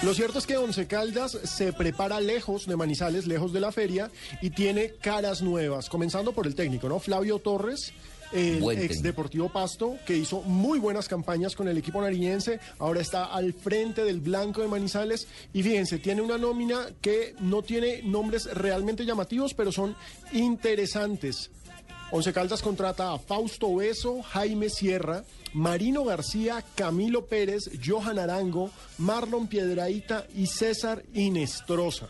Lo 0.03 0.13
cierto 0.13 0.39
es 0.39 0.45
que 0.45 0.57
Once 0.57 0.87
Caldas 0.87 1.31
se 1.43 1.73
prepara 1.73 2.19
lejos 2.19 2.65
de 2.65 2.75
Manizales, 2.75 3.27
lejos 3.27 3.53
de 3.53 3.59
la 3.59 3.71
feria, 3.71 4.09
y 4.41 4.49
tiene 4.49 4.93
caras 5.01 5.41
nuevas, 5.41 5.89
comenzando 5.89 6.31
por 6.33 6.47
el 6.47 6.55
técnico, 6.55 6.89
¿no? 6.89 6.99
Flavio 6.99 7.39
Torres. 7.39 7.93
El 8.31 8.59
Buen 8.59 8.81
ex. 8.81 9.01
Deportivo 9.01 9.49
Pasto, 9.49 9.97
que 10.05 10.15
hizo 10.15 10.41
muy 10.41 10.79
buenas 10.79 11.07
campañas 11.07 11.55
con 11.55 11.67
el 11.67 11.77
equipo 11.77 12.01
nariñense, 12.01 12.59
ahora 12.79 13.01
está 13.01 13.25
al 13.25 13.53
frente 13.53 14.03
del 14.03 14.19
Blanco 14.19 14.61
de 14.61 14.67
Manizales. 14.67 15.27
Y 15.53 15.63
fíjense, 15.63 15.99
tiene 15.99 16.21
una 16.21 16.37
nómina 16.37 16.87
que 17.01 17.35
no 17.39 17.61
tiene 17.61 18.01
nombres 18.03 18.45
realmente 18.53 19.05
llamativos, 19.05 19.53
pero 19.53 19.71
son 19.71 19.95
interesantes. 20.33 21.49
Once 22.09 22.31
Caldas 22.31 22.61
contrata 22.61 23.13
a 23.13 23.19
Fausto 23.19 23.75
Beso, 23.75 24.21
Jaime 24.21 24.69
Sierra, 24.69 25.23
Marino 25.53 26.05
García, 26.05 26.63
Camilo 26.75 27.25
Pérez, 27.25 27.69
Johan 27.85 28.17
Arango, 28.17 28.71
Marlon 28.97 29.47
Piedraíta 29.47 30.25
y 30.33 30.47
César 30.47 31.03
Inestrosa. 31.13 32.09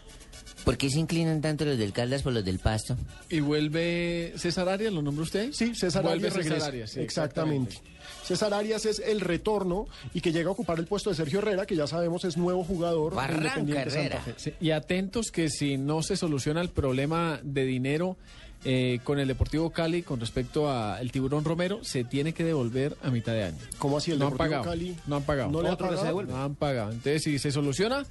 ¿Por 0.67 0.77
qué 0.77 0.89
se 0.89 0.99
inclinan 0.99 1.39
tanto 1.39 1.63
los 1.63 1.77
del 1.77 1.93
Caldas 1.93 2.23
por 2.23 2.33
los 2.33 2.43
del 2.43 2.59
Pasto? 2.59 2.97
¿Y 3.29 3.39
vuelve 3.39 4.33
César 4.35 4.67
Arias, 4.67 4.91
lo 4.91 5.01
nombró 5.01 5.23
usted? 5.23 5.53
Sí, 5.53 5.73
César 5.73 6.03
Vuelve 6.03 6.27
Arias 6.27 6.43
César. 6.45 6.61
Arias, 6.69 6.91
sí, 6.91 6.99
exactamente. 6.99 7.77
César 8.25 8.53
Arias 8.53 8.85
es 8.85 8.99
el 8.99 9.21
retorno 9.21 9.87
y 10.13 10.19
que 10.19 10.33
llega 10.33 10.49
a 10.49 10.51
ocupar 10.51 10.77
el 10.77 10.85
puesto 10.85 11.09
de 11.09 11.15
Sergio 11.15 11.39
Herrera, 11.39 11.65
que 11.65 11.77
ya 11.77 11.87
sabemos 11.87 12.25
es 12.25 12.35
nuevo 12.35 12.65
jugador. 12.65 13.15
de 13.15 13.33
Independiente 13.33 13.89
Santa 13.91 14.19
Fe. 14.19 14.33
Sí, 14.35 14.53
y 14.59 14.71
atentos 14.71 15.31
que 15.31 15.49
si 15.49 15.77
no 15.77 16.03
se 16.03 16.17
soluciona 16.17 16.59
el 16.59 16.67
problema 16.67 17.39
de 17.43 17.63
dinero 17.63 18.17
eh, 18.65 18.99
con 19.05 19.19
el 19.19 19.27
Deportivo 19.29 19.69
Cali 19.69 20.03
con 20.03 20.19
respecto 20.19 20.69
al 20.69 21.09
Tiburón 21.13 21.45
Romero, 21.45 21.79
se 21.85 22.03
tiene 22.03 22.33
que 22.33 22.43
devolver 22.43 22.97
a 23.03 23.09
mitad 23.09 23.31
de 23.31 23.43
año. 23.45 23.57
¿Cómo 23.77 23.99
así 23.99 24.11
el 24.11 24.19
no 24.19 24.25
han 24.25 24.31
Deportivo 24.33 24.63
pagado, 24.63 24.69
Cali? 24.77 24.95
No 25.07 25.15
han 25.15 25.23
pagado. 25.23 25.49
¿No 25.49 25.61
le 25.61 25.69
ha 25.69 25.73
Otro 25.73 25.85
que 25.85 25.89
pagado? 25.91 26.01
se 26.01 26.07
devuelve. 26.07 26.33
No 26.33 26.43
han 26.43 26.55
pagado. 26.55 26.91
Entonces, 26.91 27.23
si 27.23 27.39
se 27.39 27.53
soluciona, 27.53 28.05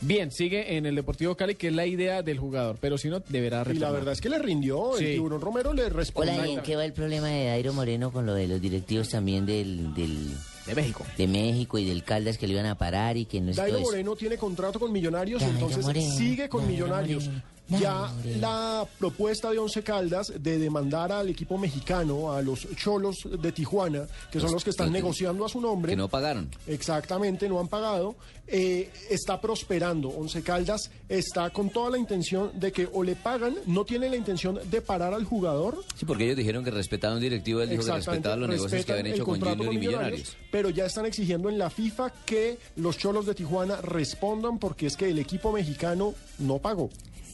bien, 0.00 0.30
sigue 0.30 0.76
en 0.76 0.86
el 0.86 0.94
Deportivo 0.94 1.34
Cali, 1.36 1.54
que 1.54 1.68
es 1.68 1.74
la 1.74 1.86
idea 1.86 2.22
del 2.22 2.38
jugador. 2.38 2.76
Pero 2.80 2.98
si 2.98 3.08
no, 3.08 3.20
deberá 3.28 3.58
Y 3.58 3.58
la 3.60 3.64
retornar. 3.64 3.92
verdad 3.92 4.12
es 4.12 4.20
que 4.20 4.28
le 4.28 4.38
rindió, 4.38 4.96
el 4.96 5.06
Sí. 5.06 5.12
tiburón 5.12 5.40
Romero 5.40 5.72
le 5.72 5.88
respondió. 5.88 6.34
Hola, 6.34 6.48
¿y 6.48 6.52
en 6.52 6.60
qué 6.62 6.76
va 6.76 6.84
el 6.84 6.92
problema 6.92 7.28
de 7.28 7.46
Dairo 7.46 7.72
Moreno 7.72 8.10
con 8.12 8.26
lo 8.26 8.34
de 8.34 8.48
los 8.48 8.60
directivos 8.60 9.08
también 9.10 9.46
del... 9.46 9.94
del 9.94 10.30
de 10.66 10.74
México. 10.74 11.04
De 11.16 11.26
México 11.26 11.78
y 11.78 11.84
del 11.86 12.04
Caldas 12.04 12.38
que 12.38 12.46
lo 12.46 12.52
iban 12.52 12.66
a 12.66 12.76
parar 12.76 13.16
y 13.16 13.24
que 13.24 13.40
no 13.40 13.50
es 13.50 13.56
Dairo? 13.56 13.80
Moreno 13.80 14.14
tiene 14.14 14.36
contrato 14.36 14.78
con 14.78 14.92
Millonarios, 14.92 15.40
Dairo 15.40 15.54
entonces 15.56 15.84
Moreno, 15.84 16.14
sigue 16.14 16.48
con 16.48 16.60
Dairo 16.60 16.72
Millonarios. 16.84 17.24
Moreno. 17.26 17.42
Ya 17.78 18.12
la 18.40 18.86
propuesta 18.98 19.50
de 19.50 19.58
Once 19.58 19.82
Caldas 19.82 20.32
de 20.38 20.58
demandar 20.58 21.12
al 21.12 21.28
equipo 21.28 21.56
mexicano, 21.58 22.32
a 22.32 22.42
los 22.42 22.66
cholos 22.76 23.16
de 23.40 23.52
Tijuana, 23.52 24.06
que 24.30 24.40
son 24.40 24.52
Los- 24.52 24.64
que 24.64 24.70
están 24.70 24.86
los 24.86 24.94
negociando 24.94 25.44
a 25.44 25.48
su 25.48 25.60
nombre. 25.60 25.92
Que 25.92 25.96
no 25.96 26.08
pagaron. 26.08 26.48
Exactamente, 26.66 27.48
no 27.48 27.60
han 27.60 27.68
pagado. 27.68 28.16
eh, 28.52 28.90
está 29.08 29.40
prosperando. 29.40 30.08
Once 30.08 30.42
Caldas 30.42 30.90
está 31.08 31.50
con 31.50 31.70
toda 31.70 31.88
la 31.90 31.98
intención 31.98 32.50
de 32.58 32.72
que 32.72 32.88
o 32.92 33.04
le 33.04 33.14
pagan, 33.14 33.54
no 33.66 33.84
tiene 33.84 34.10
la 34.10 34.16
intención 34.16 34.58
de 34.68 34.80
parar 34.80 35.14
al 35.14 35.22
jugador. 35.24 35.84
Sí, 35.94 36.04
porque 36.04 36.24
ellos 36.24 36.36
dijeron 36.36 36.64
que 36.64 36.72
respetaban 36.72 37.18
un 37.18 37.22
directivo, 37.22 37.62
él 37.62 37.68
dijo 37.70 37.82
que 37.84 37.90
Exactamente, 37.90 38.28
respetaba 38.28 38.36
los 38.38 38.48
negocios 38.50 38.84
que 38.84 38.90
habían 38.92 39.06
hecho 39.06 39.24
con 39.24 39.40
Junior 39.40 39.72
y 39.72 39.78
Millonarios. 39.78 40.36
Pero 40.50 40.68
ya 40.70 40.86
están 40.86 41.06
exigiendo 41.06 41.48
en 41.48 41.58
la 41.58 41.70
FIFA 41.70 42.10
que 42.26 42.58
los 42.74 42.98
cholos 42.98 43.24
de 43.26 43.36
Tijuana 43.36 43.76
respondan 43.82 44.58
porque 44.58 44.86
es 44.86 44.96
que 44.96 45.08
el 45.10 45.20
equipo 45.20 45.52
mexicano 45.52 46.14
no 46.40 46.58
pagó. 46.58 46.90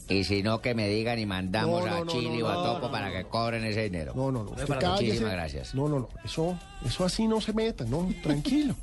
Y 0.09 0.23
si 0.23 0.41
no, 0.41 0.61
que 0.61 0.73
me 0.73 0.87
digan 0.87 1.19
y 1.19 1.25
mandamos 1.25 1.81
No, 1.81 1.87
no, 1.87 1.95
a 1.95 1.99
no, 1.99 2.11
Chile 2.11 2.39
no, 2.39 2.45
o 2.45 2.49
a 2.49 2.53
Topo 2.63 2.85
no, 2.87 2.91
para 2.91 3.11
que 3.11 3.25
cobren 3.25 3.63
ese 3.65 3.83
dinero. 3.83 4.13
No, 4.15 4.31
no, 4.31 4.43
no. 4.43 4.51
usted 4.51 4.67
Muchísimas 4.69 4.99
cállese. 4.99 5.23
gracias. 5.23 5.75
No, 5.75 5.87
no, 5.89 5.99
no. 5.99 6.09
Eso, 6.23 6.57
eso 6.85 7.03
así 7.05 7.27
no 7.27 7.41
se 7.41 7.53
meta, 7.53 7.83
no, 7.85 8.09
tranquilo. 8.23 8.75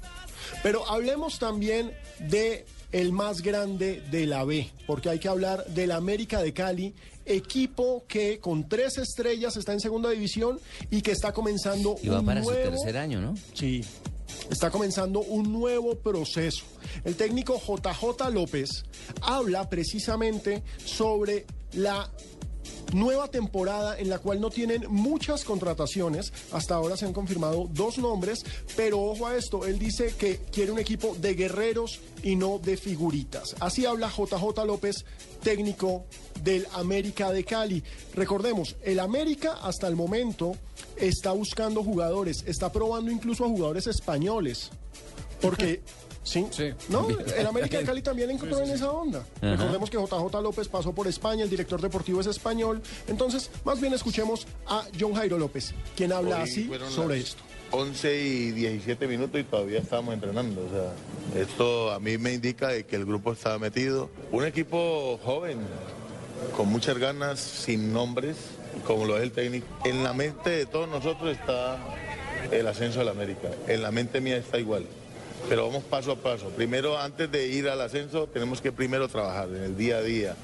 Pero 0.63 0.89
hablemos 0.91 1.39
también 1.39 1.93
de 2.19 2.67
el 2.93 3.13
más 3.13 3.41
grande 3.43 4.03
de 4.11 4.27
la 4.27 4.45
B, 4.45 4.71
porque 4.87 5.09
hay 5.09 5.19
que 5.19 5.29
hablar 5.29 5.65
del 5.67 5.91
América 5.93 6.43
de 6.43 6.53
Cali, 6.53 6.95
equipo 7.25 8.05
que 8.07 8.39
con 8.39 8.69
tres 8.69 8.99
estrellas 8.99 9.57
está 9.57 9.73
en 9.73 9.81
segunda 9.81 10.11
división 10.11 10.61
y 10.91 11.01
que 11.01 11.13
está 11.13 11.33
comenzando 11.33 11.97
Y 12.03 12.09
va 12.09 12.21
un 12.21 12.27
para 12.27 12.45
su 12.45 12.51
tercer 12.51 12.99
año, 12.99 13.21
¿no? 13.21 13.35
Sí, 13.55 13.83
está 14.51 14.71
comenzando 14.71 15.21
un 15.21 15.53
nuevo 15.53 15.95
proceso. 15.97 16.65
El 17.05 17.17
técnico 17.17 17.61
JJ 17.61 18.31
López 18.33 18.85
habla 19.21 19.69
precisamente 19.69 20.63
sobre 20.85 21.47
la 21.73 22.11
nueva 22.93 23.29
temporada 23.29 23.99
en 23.99 24.09
la 24.09 24.19
cual 24.19 24.41
no 24.41 24.51
tienen 24.51 24.85
muchas 24.89 25.45
contrataciones. 25.45 26.33
Hasta 26.53 26.75
ahora 26.75 26.97
se 26.97 27.07
han 27.07 27.13
confirmado 27.13 27.69
dos 27.73 27.99
nombres, 27.99 28.45
pero 28.77 29.01
ojo 29.01 29.27
a 29.27 29.37
esto, 29.37 29.67
él 29.67 29.79
dice 29.79 30.15
que 30.19 30.39
quiere 30.53 30.73
un 30.73 30.79
equipo 30.79 31.17
de 31.21 31.35
guerreros 31.35 32.01
y 32.23 32.37
no 32.37 32.59
de 32.59 32.77
figuritas. 32.77 33.57
Así 33.61 33.87
habla 33.87 34.09
JJ 34.09 34.65
López, 34.67 35.05
técnico 35.43 36.05
del 36.43 36.67
América 36.73 37.33
de 37.33 37.45
Cali. 37.45 37.83
Recordemos, 38.15 38.77
el 38.83 39.01
América 39.01 39.59
hasta 39.63 39.89
el 39.89 39.97
momento 39.97 40.57
está 40.97 41.33
buscando 41.33 41.83
jugadores, 41.83 42.45
está 42.47 42.73
probando 42.73 43.11
incluso 43.11 43.45
a 43.45 43.49
jugadores 43.49 43.87
españoles. 43.87 44.71
Porque, 45.41 45.83
sí, 46.25 46.47
no, 46.89 47.07
el 47.09 47.47
América 47.47 47.79
de 47.79 47.85
Cali 47.85 48.03
también 48.03 48.31
encontró 48.31 48.61
en 48.61 48.71
esa 48.71 48.91
onda. 48.91 49.25
Ajá. 49.37 49.53
Recordemos 49.53 49.91
que 49.91 49.97
JJ 49.97 50.43
López 50.43 50.69
pasó 50.69 50.93
por 50.93 51.07
España, 51.07 51.45
el 51.45 51.51
director 51.51 51.81
deportivo 51.81 52.21
es 52.21 52.27
español. 52.27 52.83
Entonces, 53.07 53.51
más 53.65 53.81
bien 53.81 53.93
escuchemos 53.93 54.47
a 54.67 54.85
John 54.99 55.15
Jairo 55.15 55.39
López, 55.39 55.75
quien 55.97 56.13
habla 56.13 56.37
Hoy 56.37 56.43
así 56.43 56.71
sobre 56.91 57.19
esto. 57.19 57.43
11 57.71 58.21
y 58.21 58.51
17 58.53 59.09
minutos 59.09 59.41
y 59.41 59.45
todavía 59.45 59.81
estamos 59.81 60.15
entrenando. 60.15 60.65
O 60.65 60.71
sea, 60.71 61.43
esto 61.43 61.91
a 61.91 61.99
mí 61.99 62.19
me 62.19 62.33
indica 62.33 62.69
de 62.69 62.87
que 62.87 62.97
el 62.97 63.05
grupo 63.05 63.33
está 63.33 63.59
metido. 63.59 64.11
Un 64.31 64.45
equipo 64.45 65.19
joven, 65.25 65.59
con 66.57 66.69
muchas 66.69 66.99
ganas, 66.99 67.41
sin 67.41 67.93
nombres, 67.93 68.37
como 68.87 69.07
lo 69.07 69.17
es 69.17 69.25
el 69.25 69.33
técnico. 69.33 69.67
En 69.85 70.05
la 70.05 70.13
mente 70.13 70.51
de 70.51 70.67
todos 70.67 70.89
nosotros 70.89 71.37
está 71.37 71.79
el 72.51 72.67
ascenso 72.67 73.01
del 73.01 73.09
América. 73.09 73.49
En 73.67 73.83
la 73.83 73.91
mente 73.91 74.21
mía 74.21 74.37
está 74.37 74.59
igual. 74.59 74.87
Pero 75.49 75.67
vamos 75.67 75.85
paso 75.85 76.13
a 76.13 76.17
paso. 76.17 76.49
Primero, 76.51 76.99
antes 76.99 77.31
de 77.31 77.49
ir 77.49 77.69
al 77.69 77.81
ascenso, 77.81 78.27
tenemos 78.27 78.61
que 78.61 78.73
primero 78.73 79.09
trabajar 79.09 79.49
en 79.51 79.63
el 79.63 79.77
día 79.77 79.99
a 79.99 80.03
día. 80.03 80.37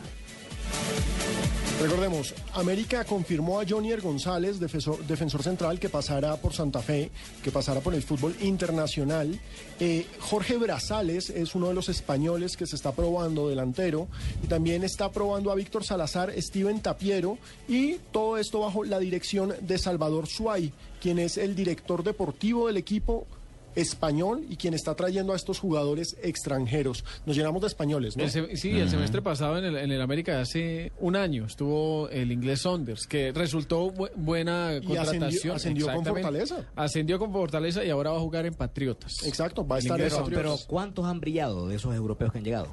Recordemos, 1.81 2.35
América 2.53 3.05
confirmó 3.05 3.59
a 3.59 3.65
Jonier 3.67 4.03
González, 4.03 4.61
defensor, 4.61 5.43
central, 5.43 5.81
que 5.81 5.89
pasará 5.89 6.37
por 6.37 6.53
Santa 6.53 6.81
Fe, 6.81 7.11
que 7.43 7.51
pasará 7.51 7.81
por 7.81 7.95
el 7.95 8.03
fútbol 8.03 8.37
internacional. 8.43 9.41
Eh, 9.79 10.05
Jorge 10.19 10.59
Brazales 10.59 11.31
es 11.31 11.55
uno 11.55 11.69
de 11.69 11.75
los 11.75 11.89
españoles 11.89 12.59
que 12.59 12.67
se 12.67 12.77
está 12.77 12.93
probando 12.93 13.49
delantero. 13.49 14.09
Y 14.45 14.47
también 14.47 14.85
está 14.85 15.11
probando 15.11 15.51
a 15.51 15.55
Víctor 15.55 15.83
Salazar, 15.83 16.31
Steven 16.37 16.83
Tapiero. 16.83 17.39
Y 17.67 17.95
todo 18.13 18.37
esto 18.37 18.61
bajo 18.61 18.85
la 18.85 18.99
dirección 18.99 19.55
de 19.63 19.79
Salvador 19.79 20.27
Suay, 20.27 20.75
quien 21.01 21.19
es 21.19 21.39
el 21.39 21.55
director 21.55 22.05
deportivo 22.05 22.67
del 22.67 22.77
equipo 22.77 23.27
español 23.75 24.45
y 24.49 24.57
quien 24.57 24.75
está 24.75 24.95
trayendo 24.95 25.33
a 25.33 25.37
estos 25.37 25.59
jugadores 25.59 26.17
extranjeros. 26.23 27.05
Nos 27.27 27.37
llenamos 27.37 27.61
de 27.63 27.69
españoles, 27.69 28.17
¿no? 28.17 28.25
El 28.25 28.57
sí, 28.57 28.71
el 28.71 28.89
semestre 28.91 29.23
pasado 29.23 29.59
en 29.59 29.65
el, 29.65 29.77
en 29.77 29.91
el 29.93 30.01
América 30.01 30.37
de 30.37 30.41
hace 30.43 30.93
un 31.01 31.17
año 31.17 31.47
estuvo 31.47 32.09
el 32.11 32.33
inglés 32.33 32.63
Saunders, 32.63 33.07
que 33.07 33.33
resultó 33.33 33.93
bu- 33.93 34.11
buena 34.17 34.75
Y 34.83 34.85
contratación. 34.87 35.23
ascendió- 35.23 35.55
ascendió 35.55 35.87
con. 35.93 36.05
Fortaleza. 36.05 36.67
Ascendió 36.77 37.19
con 37.19 37.33
Fortaleza 37.33 37.85
y 37.85 37.91
ahora 37.91 38.11
va 38.11 38.17
a 38.17 38.21
jugar 38.21 38.47
en 38.47 38.55
Patriotas. 38.55 39.25
Exacto, 39.27 39.67
va 39.67 39.77
a 39.77 39.79
estar 39.79 40.01
en 40.01 40.07
Pero, 40.07 40.17
Saunders. 40.17 40.37
pero 40.43 40.57
¿cuántos 40.67 41.07
han 41.07 41.21
brillado 41.21 41.69
de 41.69 41.77
esos 41.77 41.95
europeos 41.95 42.33
que 42.33 42.39
han 42.39 42.45
llegado? 42.45 42.69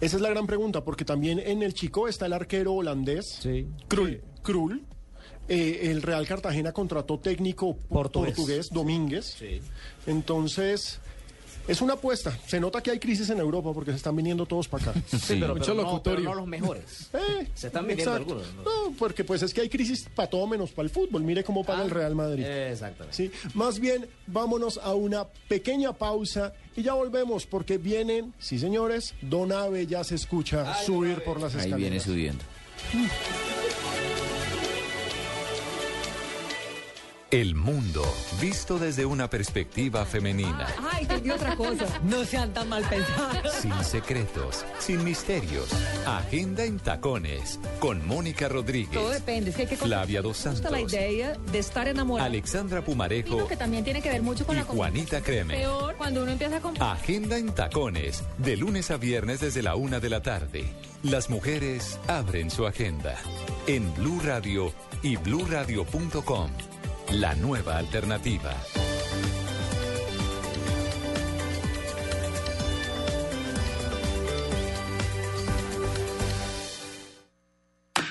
Esa 0.00 0.16
es 0.16 0.22
la 0.22 0.28
gran 0.28 0.46
pregunta, 0.46 0.84
porque 0.84 1.04
también 1.04 1.38
en 1.38 1.62
el 1.62 1.72
Chico 1.72 2.08
está 2.08 2.26
el 2.26 2.32
arquero 2.34 2.74
holandés, 2.74 3.40
Krul. 3.88 4.20
Krul. 4.42 4.84
Eh, 5.48 5.90
el 5.90 6.02
Real 6.02 6.26
Cartagena 6.26 6.72
contrató 6.72 7.18
técnico 7.18 7.76
portugués, 7.76 8.34
Portugués. 8.34 8.70
Domínguez. 8.70 9.36
Entonces, 10.06 10.98
es 11.68 11.80
una 11.80 11.94
apuesta. 11.94 12.36
Se 12.46 12.60
nota 12.60 12.80
que 12.82 12.90
hay 12.92 12.98
crisis 12.98 13.28
en 13.30 13.38
Europa 13.38 13.72
porque 13.72 13.90
se 13.90 13.96
están 13.96 14.14
viniendo 14.14 14.46
todos 14.46 14.68
para 14.68 14.90
acá. 14.90 15.00
Sí, 15.18 15.36
pero, 15.40 15.54
pero 15.54 15.74
no, 15.74 16.02
pero 16.02 16.20
no 16.20 16.34
los 16.34 16.46
mejores. 16.46 17.10
Eh, 17.14 17.48
Se 17.54 17.68
están 17.68 17.86
viniendo 17.86 18.12
exacto. 18.12 18.34
algunos. 18.34 18.54
¿no? 18.64 18.88
No, 18.90 18.96
porque 18.96 19.24
pues 19.24 19.42
es 19.42 19.52
que 19.52 19.62
hay 19.62 19.68
crisis 19.68 20.08
para 20.14 20.28
todo 20.30 20.46
menos 20.46 20.70
para 20.70 20.84
el 20.86 20.90
fútbol. 20.90 21.22
Mire 21.22 21.42
cómo 21.42 21.64
paga 21.64 21.82
el 21.82 21.90
Real 21.90 22.14
Madrid. 22.14 22.44
Exactamente. 22.44 23.16
Sí, 23.16 23.30
más 23.54 23.78
bien 23.80 24.06
vámonos 24.26 24.78
a 24.82 24.94
una 24.94 25.26
pequeña 25.48 25.92
pausa 25.92 26.52
y 26.76 26.82
ya 26.82 26.94
volvemos 26.94 27.46
porque 27.46 27.78
vienen, 27.78 28.32
sí 28.38 28.58
señores, 28.58 29.14
Don 29.22 29.50
Ave 29.52 29.86
ya 29.86 30.04
se 30.04 30.14
escucha 30.14 30.74
subir 30.84 31.22
por 31.24 31.40
las 31.40 31.54
Ahí 31.54 31.60
escaleras. 31.66 31.78
viene 31.80 32.00
subiendo. 32.00 32.44
El 37.32 37.56
mundo, 37.56 38.04
visto 38.40 38.78
desde 38.78 39.04
una 39.04 39.28
perspectiva 39.28 40.04
femenina. 40.06 40.68
Ay, 40.92 41.02
entendí 41.02 41.30
otra 41.30 41.56
cosa. 41.56 41.84
No 42.04 42.24
sean 42.24 42.52
tan 42.54 42.68
mal 42.68 42.84
pensados. 42.88 43.52
Sin 43.52 43.74
secretos, 43.82 44.64
sin 44.78 45.02
misterios. 45.02 45.68
Agenda 46.06 46.62
en 46.62 46.78
tacones. 46.78 47.58
Con 47.80 48.06
Mónica 48.06 48.48
Rodríguez. 48.48 48.92
Todo 48.92 49.10
depende. 49.10 49.50
Es 49.50 49.56
que 49.56 49.62
hay 49.62 49.68
que 49.68 49.76
Flavia 49.76 50.22
Dos 50.22 50.44
Me 50.44 50.52
gusta 50.52 50.70
la 50.70 50.76
Santos. 50.78 50.92
idea 50.92 51.32
de 51.50 51.58
estar 51.58 51.88
enamorado. 51.88 52.28
Alexandra 52.28 52.84
Pumarejo 52.84 53.48
que 53.48 53.56
también 53.56 53.82
tiene 53.82 54.00
que 54.00 54.08
ver 54.08 54.22
mucho 54.22 54.46
con 54.46 54.54
y 54.54 54.60
la. 54.60 54.64
Juanita 54.64 55.20
Creme. 55.20 55.56
Peor 55.56 55.96
cuando 55.96 56.22
uno 56.22 56.30
empieza 56.30 56.58
a 56.58 56.60
comprar. 56.60 56.96
Agenda 56.96 57.36
en 57.38 57.52
tacones. 57.52 58.22
De 58.38 58.56
lunes 58.56 58.92
a 58.92 58.98
viernes 58.98 59.40
desde 59.40 59.62
la 59.64 59.74
una 59.74 59.98
de 59.98 60.10
la 60.10 60.22
tarde. 60.22 60.64
Las 61.02 61.28
mujeres 61.28 61.98
abren 62.06 62.52
su 62.52 62.68
agenda. 62.68 63.16
En 63.66 63.92
Blue 63.94 64.20
Radio 64.24 64.72
y 65.02 65.16
bluradio.com. 65.16 66.50
La 67.12 67.34
nueva 67.34 67.78
alternativa. 67.78 68.52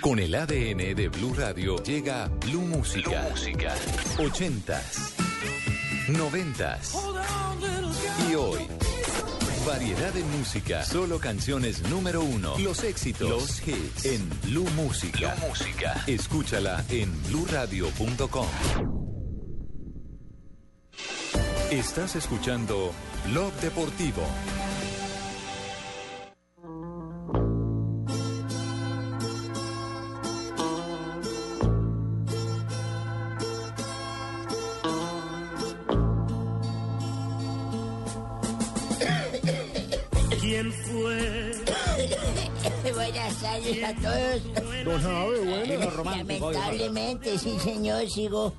Con 0.02 0.20
el 0.20 0.34
ADN 0.34 0.96
de 0.96 1.10
Blue 1.10 1.34
Radio 1.36 1.76
llega 1.84 2.28
Blue 2.46 2.62
Música. 2.62 3.28
Música. 3.30 3.76
80s, 4.18 5.14
90s 6.08 6.96
y 8.30 8.36
hoy. 8.36 8.85
Variedad 9.66 10.14
de 10.14 10.24
música, 10.24 10.84
solo 10.84 11.20
canciones 11.20 11.82
número 11.90 12.22
uno. 12.22 12.54
Los 12.60 12.84
éxitos, 12.84 13.28
los 13.28 13.68
hits 13.68 14.06
en 14.06 14.30
Blue 14.44 14.70
Música. 14.76 15.36
Música. 15.48 16.04
Escúchala 16.06 16.86
en 16.90 17.12
bluradio.com. 17.24 18.48
Estás 21.72 22.16
escuchando 22.16 22.92
Blog 23.26 23.54
Deportivo. 23.56 24.22
Buenas 43.36 43.42
tardes 43.42 43.84
a 43.84 43.96
todos. 43.96 44.86
Don 44.86 45.02
Jave, 45.02 45.40
bueno. 45.40 46.04
Lamentablemente, 46.04 47.38
sí, 47.38 47.58
señor, 47.60 48.10
sigo 48.10 48.54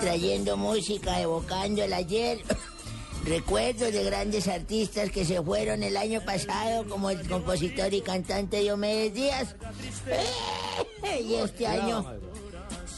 trayendo 0.00 0.56
música, 0.56 1.20
evocando 1.20 1.82
el 1.82 1.92
ayer. 1.92 2.40
recuerdos 3.24 3.92
de 3.92 4.02
grandes 4.02 4.48
artistas 4.48 5.10
que 5.10 5.24
se 5.24 5.40
fueron 5.42 5.82
el 5.82 5.96
año 5.96 6.20
pasado, 6.22 6.88
como 6.88 7.10
el 7.10 7.28
compositor 7.28 7.94
y 7.94 8.00
cantante 8.00 8.60
Diomedes 8.60 9.14
Díaz. 9.14 9.56
Y 11.20 11.34
este 11.34 11.66
año, 11.66 12.06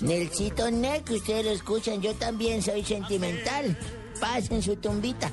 Nelsito 0.01 0.71
Nel, 0.71 1.03
que 1.03 1.15
ustedes 1.15 1.45
lo 1.45 1.51
escuchan, 1.51 2.01
yo 2.01 2.15
también 2.15 2.63
soy 2.63 2.85
sentimental. 2.85 3.77
Paz 4.21 4.51
en 4.51 4.63
su 4.63 4.77
tumbita. 4.77 5.31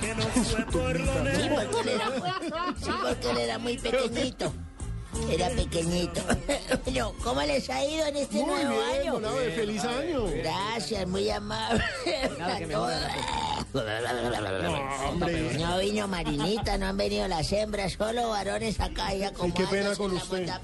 Sí, 0.00 0.06
porque 0.72 1.80
él 1.80 1.88
era, 1.88 2.06
sí, 2.80 2.90
porque 3.02 3.30
él 3.30 3.38
era 3.38 3.58
muy 3.58 3.76
pequeñito. 3.76 4.52
Era 5.30 5.48
pequeñito. 5.50 6.20
Bueno, 6.84 7.14
¿cómo 7.22 7.40
les 7.42 7.68
ha 7.70 7.84
ido 7.84 8.06
en 8.06 8.16
este 8.16 8.36
Muy 8.36 8.46
nuevo 8.46 8.70
bien, 8.70 9.00
año? 9.00 9.12
don 9.14 9.24
Abe, 9.24 9.50
feliz 9.52 9.84
año. 9.84 10.26
Gracias, 10.26 11.06
muy 11.08 11.28
amable. 11.30 11.82
Nada 12.38 12.58
que 12.58 12.66
mejore 12.66 12.94
No, 13.74 15.08
hombre. 15.08 15.58
No 15.58 15.78
vino 15.78 16.06
Marinita, 16.08 16.78
no 16.78 16.86
han 16.86 16.96
venido 16.96 17.26
las 17.26 17.50
hembras, 17.52 17.94
solo 17.94 18.28
varones 18.30 18.78
acá 18.80 19.12
ya 19.14 19.32
como 19.32 19.52
qué 19.54 19.64
pena 19.66 19.96
con 19.96 20.12
usted. 20.12 20.48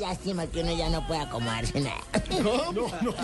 Lástima 0.00 0.46
que 0.46 0.60
uno 0.60 0.72
ya 0.72 0.88
no 0.88 1.06
puede 1.06 1.20
acomodarse 1.20 1.80
nada. 1.80 2.00
No, 2.42 2.72
no, 2.72 2.86
no. 3.02 3.14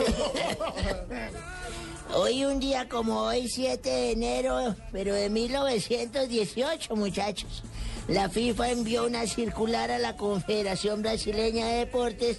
Hoy 2.15 2.45
un 2.45 2.61
día 2.61 2.89
como 2.89 3.23
hoy, 3.23 3.49
7 3.49 3.89
de 3.89 4.13
enero, 4.13 4.77
pero 4.93 5.15
de 5.15 5.29
1918, 5.29 6.95
muchachos. 6.97 7.63
La 8.09 8.29
FIFA 8.29 8.71
envió 8.71 9.07
una 9.07 9.27
circular 9.27 9.91
a 9.91 9.99
la 9.99 10.17
Confederación 10.17 11.03
Brasileña 11.03 11.67
de 11.67 11.79
Deportes 11.79 12.39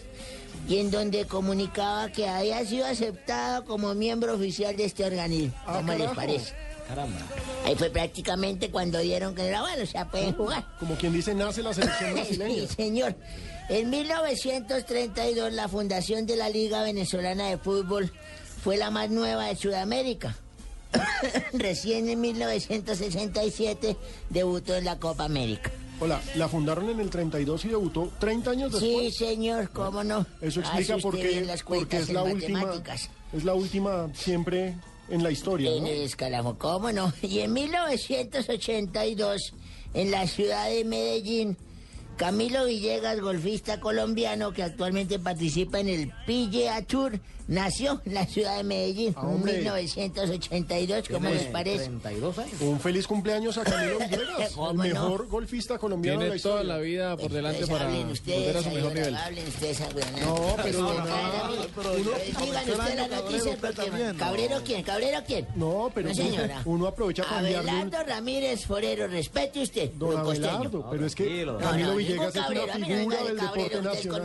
y 0.68 0.78
en 0.78 0.90
donde 0.90 1.26
comunicaba 1.26 2.10
que 2.12 2.28
había 2.28 2.66
sido 2.66 2.86
aceptado 2.86 3.66
como 3.66 3.94
miembro 3.94 4.36
oficial 4.36 4.76
de 4.76 4.86
este 4.86 5.06
organismo. 5.06 5.54
Ah, 5.66 5.78
¿Cómo 5.78 5.94
les 5.94 6.12
parece? 6.12 6.54
Caramba. 6.88 7.20
Ahí 7.66 7.76
fue 7.76 7.90
prácticamente 7.90 8.72
cuando 8.72 9.00
dieron 9.00 9.36
que 9.36 9.46
era 9.46 9.62
bueno, 9.62 9.84
o 9.84 9.86
sea, 9.86 10.10
pueden 10.10 10.34
jugar. 10.34 10.66
Como 10.80 10.96
quien 10.96 11.12
dice, 11.12 11.36
nace 11.36 11.62
la 11.62 11.74
selección 11.74 12.14
brasileña. 12.14 12.68
Sí, 12.68 12.76
señor. 12.76 13.16
En 13.68 13.90
1932 13.90 15.52
la 15.52 15.68
fundación 15.68 16.26
de 16.26 16.38
la 16.38 16.48
Liga 16.50 16.84
Venezolana 16.84 17.50
de 17.50 17.58
Fútbol 17.58 18.12
fue 18.68 18.76
la 18.76 18.92
más 18.92 19.10
nueva 19.10 19.46
de 19.46 19.56
Sudamérica. 19.56 20.36
Recién 21.54 22.10
en 22.10 22.20
1967 22.20 23.96
debutó 24.30 24.76
en 24.76 24.84
la 24.84 25.00
Copa 25.00 25.24
América. 25.24 25.72
Hola, 26.02 26.20
la 26.36 26.50
fundaron 26.50 26.90
en 26.90 27.00
el 27.00 27.10
32 27.10 27.64
y 27.64 27.70
debutó 27.70 28.12
30 28.20 28.52
años 28.52 28.78
Sí, 28.78 28.90
después. 28.90 29.16
señor, 29.16 29.70
cómo 29.70 30.04
no. 30.04 30.26
Eso 30.42 30.60
explica 30.60 30.98
por 30.98 31.18
qué, 31.18 31.46
las 31.46 31.64
porque 31.64 31.96
es 31.96 32.10
la 32.10 32.24
última, 32.24 32.84
es 33.32 33.46
la 33.46 33.54
última 33.54 34.10
siempre 34.14 34.76
en 35.08 35.24
la 35.24 35.32
historia, 35.32 35.72
En 35.72 35.84
¿no? 35.84 35.90
el 35.90 36.02
escalafón, 36.02 36.58
¿cómo 36.58 36.92
no? 36.92 37.14
Y 37.22 37.40
en 37.40 37.54
1982, 37.54 39.54
en 39.94 40.12
la 40.12 40.28
ciudad 40.28 40.70
de 40.70 40.84
Medellín, 40.84 41.56
Camilo 42.18 42.66
Villegas, 42.66 43.22
golfista 43.22 43.80
colombiano 43.80 44.52
que 44.52 44.64
actualmente 44.64 45.20
participa 45.20 45.80
en 45.80 45.88
el 45.88 46.12
PGA 46.26 46.82
Tour, 46.82 47.22
nació 47.48 48.02
en 48.06 48.14
la 48.14 48.26
ciudad 48.26 48.58
de 48.58 48.64
Medellín 48.64 49.14
Ah, 49.18 49.22
en 49.24 49.28
hombre. 49.36 49.54
1982, 49.58 51.08
¿cómo 51.10 51.30
les 51.30 51.44
parece? 51.46 51.86
32 51.86 52.38
años. 52.40 52.62
Un 52.62 52.80
feliz 52.80 53.08
cumpleaños 53.08 53.58
a 53.58 53.64
Camilo 53.64 53.98
Villegas, 54.00 54.74
mejor 54.76 55.28
golfista 55.28 55.78
colombiano 55.78 56.20
de 56.22 56.26
Tiene 56.26 56.38
la 56.38 56.42
toda 56.44 56.64
la 56.64 56.78
vida 56.78 57.18
por 57.18 57.32
delante 57.32 57.64
Ustedes 57.64 57.78
para 57.80 57.90
hablen 57.90 58.12
ustedes, 58.12 58.38
volver 58.40 58.58
a 58.58 58.62
su 58.62 58.70
ahí, 58.70 58.76
mejor 58.76 58.94
nivel. 58.94 59.16
Hablen 59.16 59.48
ustedes, 59.48 59.82
hablen. 59.82 60.08
No, 60.22 60.56
pero 60.64 60.80
No, 60.82 60.88
don 60.94 60.98
no, 60.98 61.16
Abe, 61.16 61.56
no, 61.58 61.66
pero 61.76 61.94
uno- 61.94 62.12
Digan 62.46 62.70
usted 62.70 62.96
la 62.98 63.08
noticia 63.08 63.58
porque... 63.60 64.16
¿Cabrero 64.18 64.62
quién? 64.66 64.84
¿Cabrero 64.84 65.20
quién? 65.26 65.48
No, 65.56 65.92
pero 65.94 66.14
señora. 66.14 66.62
uno 66.66 66.88
aprovecha 66.88 67.24
para. 67.24 67.38
Abelardo 67.40 68.04
Ramírez 68.06 68.66
Forero, 68.66 69.08
respete 69.08 69.62
usted. 69.62 69.92
Don. 69.92 70.18
Abelardo, 70.18 70.88
pero 70.90 71.06
es 71.06 71.16
que 71.16 71.46
Camilo 71.60 71.92
no, 71.92 71.96
Villegas 71.96 72.36
es 72.36 72.42
cabrero, 72.42 72.64
una 72.76 72.86
figura 72.86 73.18
de 73.18 73.24
del 73.24 73.36
deporte 73.38 73.62
ustedes 73.64 73.84
nacional. 73.84 74.22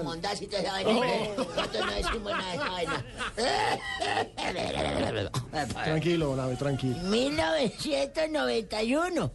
no 1.86 1.92
decimos 1.94 2.32
nada 2.32 2.48
de 2.50 2.54
esa 2.56 2.68
vaina. 2.70 3.04
Tranquilo, 5.84 6.26
don 6.28 6.40
Abe, 6.40 6.56
tranquilo. 6.56 6.96
1991 7.04 9.30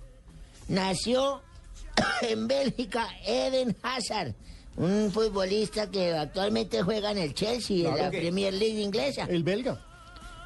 nació 0.69 1.41
en 2.21 2.47
Bélgica 2.47 3.07
Eden 3.25 3.75
Hazard, 3.81 4.33
un 4.75 5.11
futbolista 5.11 5.89
que 5.89 6.13
actualmente 6.13 6.81
juega 6.83 7.09
en 7.11 7.17
el 7.19 7.33
Chelsea, 7.33 7.89
en 7.89 7.97
la 7.97 8.09
que- 8.11 8.19
Premier 8.19 8.53
League 8.53 8.81
inglesa. 8.81 9.23
El 9.29 9.43
belga. 9.43 9.81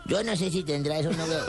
Yo 0.08 0.24
no 0.24 0.36
sé 0.36 0.50
si 0.50 0.64
tendrá 0.64 0.98
eso, 1.00 1.12
no 1.12 1.28
veo. 1.28 1.46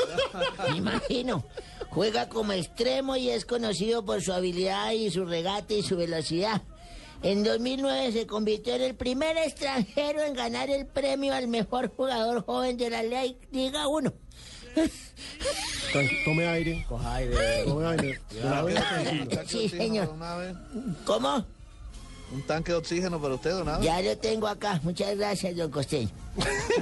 Me 0.70 0.76
imagino. 0.76 1.42
Juega 1.88 2.28
como 2.28 2.52
extremo 2.52 3.16
y 3.16 3.30
es 3.30 3.44
conocido 3.46 4.04
por 4.04 4.22
su 4.22 4.30
habilidad 4.32 4.92
y 4.92 5.10
su 5.10 5.24
regate 5.24 5.78
y 5.78 5.82
su 5.82 5.96
velocidad. 5.96 6.60
En 7.22 7.44
2009 7.44 8.12
se 8.12 8.26
convirtió 8.26 8.74
en 8.74 8.82
el 8.82 8.94
primer 8.96 9.36
extranjero 9.36 10.22
en 10.22 10.34
ganar 10.34 10.70
el 10.70 10.86
premio 10.86 11.32
al 11.34 11.46
mejor 11.46 11.88
jugador 11.94 12.44
joven 12.44 12.76
de 12.76 12.90
la 12.90 13.02
Li- 13.02 13.36
Liga 13.52 13.86
1. 13.86 14.12
Tranqui- 15.92 16.24
Tome 16.24 16.46
aire. 16.48 16.84
Coja 16.88 17.14
aire. 17.16 17.64
Tome 17.64 17.86
aire. 17.86 18.20
Sí, 19.46 19.68
señor. 19.68 20.12
¿Cómo? 21.04 21.44
Un 22.32 22.42
tanque 22.46 22.72
de 22.72 22.78
oxígeno 22.78 23.20
para 23.20 23.34
usted, 23.34 23.50
don. 23.50 23.82
Ya 23.82 24.00
lo 24.00 24.16
tengo 24.18 24.46
acá. 24.48 24.80
Muchas 24.82 25.16
gracias, 25.16 25.54
don 25.54 25.70
Costeño. 25.70 26.08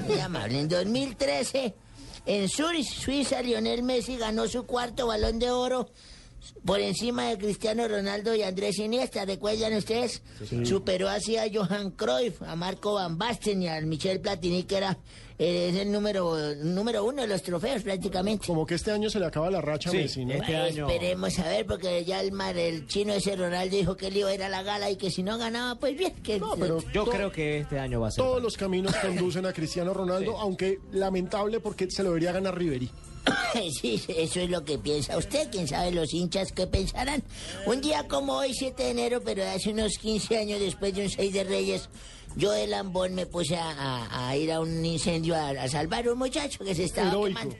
Muy 0.06 0.20
amable. 0.20 0.60
En 0.60 0.68
2013, 0.68 1.74
en 2.24 2.48
Zurich, 2.48 2.86
Suiza, 2.88 3.42
Lionel 3.42 3.82
Messi 3.82 4.16
ganó 4.16 4.46
su 4.46 4.64
cuarto 4.64 5.08
balón 5.08 5.38
de 5.40 5.50
oro 5.50 5.90
por 6.64 6.80
encima 6.80 7.28
de 7.28 7.38
Cristiano 7.38 7.86
Ronaldo 7.88 8.34
y 8.34 8.42
Andrés 8.42 8.78
Iniesta. 8.78 9.24
¿Recuerdan 9.24 9.74
ustedes? 9.74 10.22
Sí. 10.48 10.64
Superó 10.66 11.08
así 11.08 11.36
a 11.36 11.44
Johan 11.52 11.90
Cruyff, 11.92 12.42
a 12.42 12.56
Marco 12.56 12.94
Van 12.94 13.18
Basten 13.18 13.62
y 13.62 13.68
al 13.68 13.86
Michel 13.86 14.20
Platini, 14.20 14.62
que 14.64 14.76
era 14.76 14.98
eh, 15.38 15.70
es 15.70 15.76
el 15.76 15.90
número, 15.90 16.36
número 16.56 17.02
uno 17.04 17.22
de 17.22 17.28
los 17.28 17.42
trofeos 17.42 17.82
prácticamente. 17.82 18.46
Como 18.46 18.66
que 18.66 18.74
este 18.74 18.90
año 18.90 19.08
se 19.08 19.18
le 19.18 19.24
acaba 19.26 19.50
la 19.50 19.62
racha 19.62 19.88
a 19.88 19.92
Sí, 19.92 19.98
Messi, 19.98 20.24
¿no? 20.26 20.34
este 20.34 20.44
Bueno, 20.52 20.64
año- 20.64 20.90
Esperemos 20.90 21.38
a 21.38 21.48
ver, 21.48 21.64
porque 21.66 22.04
ya 22.04 22.20
el, 22.20 22.32
mar, 22.32 22.58
el 22.58 22.86
chino 22.86 23.14
ese 23.14 23.36
Ronaldo 23.36 23.74
dijo 23.74 23.96
que 23.96 24.08
él 24.08 24.18
iba 24.18 24.28
a 24.28 24.34
ir 24.34 24.42
a 24.42 24.50
la 24.50 24.62
gala 24.62 24.90
y 24.90 24.96
que 24.96 25.10
si 25.10 25.22
no 25.22 25.38
ganaba, 25.38 25.76
pues 25.76 25.96
bien. 25.96 26.12
Que, 26.22 26.38
No, 26.38 26.56
pero 26.56 26.84
Yo 26.92 27.06
creo 27.06 27.32
que 27.32 27.58
este 27.60 27.78
año 27.78 28.00
va 28.00 28.08
a 28.08 28.10
ser. 28.10 28.22
todos 28.22 28.42
los 28.42 28.56
caminos 28.58 28.94
conducen 28.96 29.46
a 29.46 29.52
Cristiano 29.54 29.94
Ronaldo, 29.94 30.38
aunque 30.38 30.78
lamentable 30.92 31.60
porque 31.60 31.90
se 31.90 32.02
lo 32.02 32.10
debería 32.10 32.32
ganar 32.32 32.58
Ribery. 32.58 32.90
Sí, 33.80 34.02
eso 34.08 34.40
es 34.40 34.50
lo 34.50 34.64
que 34.64 34.78
piensa 34.78 35.16
usted. 35.18 35.48
Quién 35.50 35.66
sabe 35.68 35.90
los 35.92 36.12
hinchas 36.14 36.52
qué 36.52 36.66
pensarán. 36.66 37.22
Un 37.66 37.80
día 37.80 38.06
como 38.08 38.34
hoy, 38.34 38.54
7 38.54 38.82
de 38.82 38.90
enero, 38.90 39.20
pero 39.24 39.44
hace 39.48 39.70
unos 39.70 39.98
15 39.98 40.38
años 40.38 40.60
después 40.60 40.94
de 40.94 41.02
un 41.04 41.10
6 41.10 41.32
de 41.32 41.44
Reyes, 41.44 41.88
yo 42.36 42.52
de 42.52 42.66
lambón 42.66 43.14
me 43.14 43.26
puse 43.26 43.56
a, 43.56 43.70
a- 43.70 44.28
a 44.28 44.36
ir 44.36 44.52
a 44.52 44.60
un 44.60 44.84
incendio 44.84 45.34
a, 45.36 45.48
a 45.50 45.68
salvar 45.68 46.06
a 46.06 46.12
un 46.12 46.18
muchacho 46.18 46.64
que 46.64 46.74
se 46.74 46.84
estaba 46.84 47.08
Heroico. 47.08 47.38
quemando. 47.40 47.56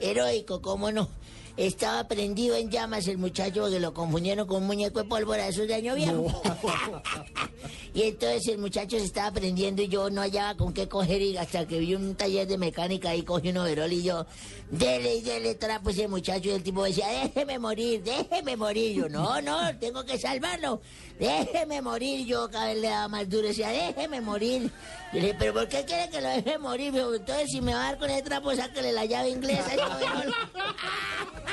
Heroico, 0.00 0.60
cómo 0.62 0.90
no. 0.90 1.08
Estaba 1.56 2.02
prendido 2.08 2.56
en 2.56 2.68
llamas 2.68 3.06
el 3.06 3.16
muchacho 3.16 3.70
que 3.70 3.78
lo 3.78 3.94
confundieron 3.94 4.44
con 4.44 4.62
un 4.62 4.66
muñeco 4.66 5.00
de 5.00 5.08
pólvora, 5.08 5.46
esos 5.46 5.68
de 5.68 5.74
año 5.74 5.94
viejo. 5.94 6.26
y 7.94 8.02
entonces 8.02 8.48
el 8.48 8.58
muchacho 8.58 8.98
se 8.98 9.04
estaba 9.04 9.30
prendiendo 9.30 9.80
y 9.82 9.88
yo 9.88 10.10
no 10.10 10.20
hallaba 10.22 10.56
con 10.56 10.72
qué 10.72 10.88
coger 10.88 11.22
y 11.22 11.36
hasta 11.36 11.64
que 11.64 11.78
vi 11.78 11.94
un 11.94 12.16
taller 12.16 12.48
de 12.48 12.58
mecánica 12.58 13.14
y 13.14 13.22
cogí 13.22 13.50
un 13.50 13.58
overol 13.58 13.92
y 13.92 14.02
yo, 14.02 14.26
dele 14.68 15.14
y 15.14 15.20
dele 15.20 15.54
trapo 15.54 15.90
a 15.90 15.92
ese 15.92 16.08
muchacho 16.08 16.48
y 16.48 16.52
el 16.52 16.64
tipo 16.64 16.82
decía, 16.82 17.06
déjeme 17.08 17.60
morir, 17.60 18.02
déjeme 18.02 18.56
morir. 18.56 18.96
Yo, 18.96 19.08
no, 19.08 19.40
no, 19.40 19.78
tengo 19.78 20.04
que 20.04 20.18
salvarlo, 20.18 20.80
déjeme 21.20 21.80
morir. 21.82 22.26
Yo 22.26 22.50
cada 22.50 22.66
vez 22.66 22.78
le 22.78 22.88
daba 22.88 23.06
más 23.06 23.28
duro, 23.28 23.46
decía, 23.46 23.68
déjeme 23.68 24.20
morir. 24.20 24.72
Yo 25.12 25.20
le 25.20 25.26
dije, 25.26 25.36
pero 25.38 25.54
¿por 25.54 25.68
qué 25.68 25.84
quiere 25.84 26.10
que 26.10 26.20
lo 26.20 26.28
deje 26.30 26.58
morir? 26.58 26.92
Dijo, 26.92 27.14
entonces 27.14 27.48
si 27.48 27.60
me 27.60 27.74
va 27.74 27.80
a 27.80 27.90
dar 27.90 27.98
con 27.98 28.10
el 28.10 28.24
trapo, 28.24 28.52
sáquele 28.56 28.90
la 28.90 29.04
llave 29.04 29.28
inglesa. 29.30 29.70
overol". 29.74 30.34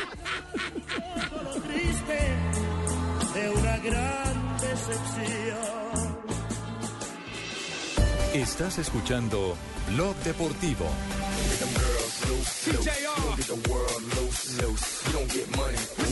triste 1.68 2.20
de 3.34 3.50
una 3.50 3.78
gran 3.78 4.58
decepción. 4.60 5.72
Estás 8.34 8.78
escuchando 8.78 9.56
Blog 9.90 10.16
Deportivo. 10.18 10.86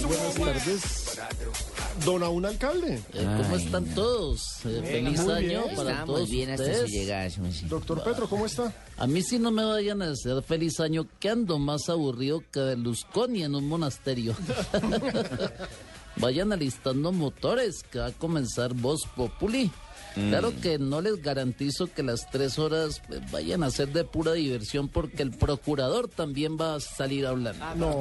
Buenas 0.07 0.35
tardes. 0.35 1.68
Don 2.05 2.23
un 2.23 2.45
alcalde. 2.45 3.01
¿Cómo 3.13 3.55
están 3.55 3.85
todos? 3.93 4.41
Eh, 4.65 4.81
feliz 4.85 5.21
Muy 5.21 5.33
año 5.33 5.63
bien. 5.63 5.75
para 5.75 5.91
Estamos 5.91 6.15
todos 6.15 6.29
bien 6.29 6.49
hasta 6.51 6.63
ustedes. 6.63 6.81
su 6.89 6.95
llegada. 6.95 7.29
sí, 7.29 7.41
sí. 7.51 7.65
Doctor 7.67 8.03
Petro, 8.03 8.29
¿cómo 8.29 8.45
está? 8.45 8.73
A 8.97 9.07
mí 9.07 9.21
sí 9.21 9.39
no 9.39 9.51
me 9.51 9.63
vayan 9.63 10.01
a 10.01 10.11
hacer 10.11 10.41
feliz 10.43 10.79
año, 10.79 11.07
que 11.19 11.29
ando 11.29 11.59
más 11.59 11.89
aburrido 11.89 12.43
que 12.51 12.59
Berlusconi 12.59 13.43
en 13.43 13.55
un 13.55 13.67
monasterio. 13.67 14.35
vayan 16.17 16.51
alistando 16.51 17.11
motores, 17.11 17.83
que 17.83 17.99
va 17.99 18.07
a 18.07 18.11
comenzar 18.11 18.73
Voz 18.73 19.01
Populi. 19.15 19.71
Claro 20.15 20.51
que 20.61 20.79
no 20.79 20.99
les 21.01 21.21
garantizo 21.21 21.87
que 21.93 22.03
las 22.03 22.29
tres 22.29 22.59
horas 22.59 23.01
eh, 23.09 23.21
vayan 23.31 23.63
a 23.63 23.71
ser 23.71 23.89
de 23.93 24.03
pura 24.03 24.33
diversión 24.33 24.89
porque 24.89 25.21
el 25.23 25.31
procurador 25.31 26.09
también 26.09 26.57
va 26.59 26.75
a 26.75 26.79
salir 26.81 27.25
hablando. 27.25 27.63
No. 27.75 27.99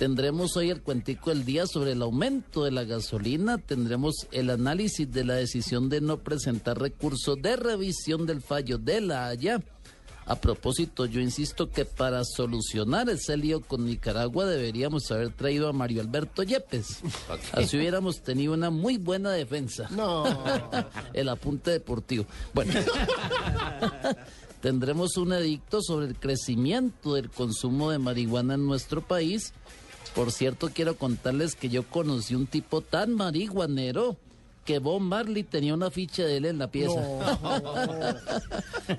Tendremos 0.00 0.56
hoy 0.56 0.70
el 0.70 0.80
cuentico 0.80 1.28
del 1.28 1.44
día 1.44 1.66
sobre 1.66 1.92
el 1.92 2.00
aumento 2.00 2.64
de 2.64 2.70
la 2.70 2.84
gasolina, 2.84 3.58
tendremos 3.58 4.26
el 4.32 4.48
análisis 4.48 5.12
de 5.12 5.24
la 5.24 5.34
decisión 5.34 5.90
de 5.90 6.00
no 6.00 6.20
presentar 6.20 6.80
recurso 6.80 7.36
de 7.36 7.54
revisión 7.56 8.24
del 8.24 8.40
fallo 8.40 8.78
de 8.78 9.02
la 9.02 9.26
Haya. 9.26 9.60
A 10.24 10.36
propósito, 10.36 11.04
yo 11.04 11.20
insisto 11.20 11.68
que 11.68 11.84
para 11.84 12.24
solucionar 12.24 13.10
ese 13.10 13.36
lío 13.36 13.60
con 13.60 13.84
Nicaragua 13.84 14.46
deberíamos 14.46 15.10
haber 15.10 15.34
traído 15.34 15.68
a 15.68 15.74
Mario 15.74 16.00
Alberto 16.00 16.44
Yepes. 16.44 17.00
Así 17.52 17.76
hubiéramos 17.76 18.22
tenido 18.22 18.54
una 18.54 18.70
muy 18.70 18.96
buena 18.96 19.32
defensa. 19.32 19.86
No. 19.90 20.24
el 21.12 21.28
apunte 21.28 21.72
deportivo. 21.72 22.24
Bueno. 22.54 22.72
Tendremos 24.62 25.16
un 25.16 25.32
edicto 25.32 25.80
sobre 25.80 26.06
el 26.06 26.18
crecimiento 26.18 27.14
del 27.14 27.30
consumo 27.30 27.90
de 27.90 27.98
marihuana 27.98 28.54
en 28.54 28.66
nuestro 28.66 29.00
país. 29.00 29.54
Por 30.14 30.32
cierto, 30.32 30.70
quiero 30.74 30.96
contarles 30.96 31.54
que 31.54 31.68
yo 31.68 31.84
conocí 31.84 32.34
un 32.34 32.46
tipo 32.46 32.80
tan 32.80 33.14
marihuanero 33.14 34.16
que 34.64 34.78
Bob 34.78 35.00
Marley 35.00 35.42
tenía 35.42 35.74
una 35.74 35.90
ficha 35.90 36.22
de 36.24 36.36
él 36.36 36.44
en 36.44 36.58
la 36.58 36.70
pieza. 36.70 37.00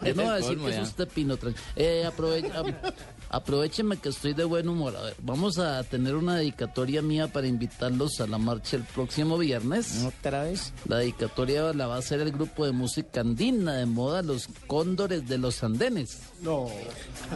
Yo 0.03 0.15
no 0.15 0.23
voy 0.23 0.31
a 0.31 0.35
decir 0.35 0.57
que 0.57 0.69
es 0.69 0.87
usted 0.87 1.07
pino. 1.07 1.37
Eh, 1.75 2.03
aprove- 2.07 2.93
aprovecheme 3.29 3.97
que 3.97 4.09
estoy 4.09 4.33
de 4.33 4.43
buen 4.43 4.67
humor. 4.67 4.95
A 4.95 5.01
ver, 5.01 5.15
vamos 5.21 5.57
a 5.59 5.83
tener 5.83 6.15
una 6.15 6.37
dedicatoria 6.37 7.01
mía 7.01 7.27
para 7.31 7.47
invitarlos 7.47 8.19
a 8.21 8.27
la 8.27 8.37
marcha 8.37 8.77
el 8.77 8.83
próximo 8.83 9.37
viernes. 9.37 10.03
¿Otra 10.03 10.43
vez? 10.43 10.73
La 10.87 10.97
dedicatoria 10.97 11.73
la 11.73 11.87
va 11.87 11.95
a 11.95 11.99
hacer 11.99 12.21
el 12.21 12.31
grupo 12.31 12.65
de 12.65 12.71
música 12.71 13.21
andina 13.21 13.75
de 13.75 13.85
moda 13.85 14.21
Los 14.21 14.47
Cóndores 14.67 15.27
de 15.27 15.37
los 15.37 15.63
Andenes. 15.63 16.19
No. 16.41 16.67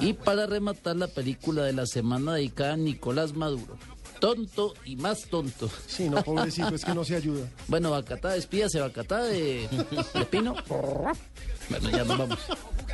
Y 0.01 0.13
para 0.13 0.45
rematar 0.45 0.95
la 0.95 1.07
película 1.07 1.63
de 1.63 1.73
la 1.73 1.85
semana 1.85 2.33
dedicada 2.33 2.73
a 2.73 2.77
Nicolás 2.77 3.33
Maduro. 3.33 3.77
Tonto 4.25 4.73
y 4.85 4.95
más 4.95 5.25
tonto. 5.25 5.69
Sí, 5.85 6.09
no, 6.09 6.23
pobrecito, 6.23 6.73
es 6.73 6.83
que 6.83 6.95
no 6.95 7.05
se 7.05 7.15
ayuda. 7.15 7.47
Bueno, 7.67 7.91
Bacatá, 7.91 8.29
despídase, 8.29 8.79
Bacatá 8.79 9.21
de, 9.21 9.69
de 10.15 10.25
Pino. 10.25 10.55
Bueno, 11.69 11.89
ya 11.91 12.03
nos 12.03 12.17
vamos. 12.17 12.39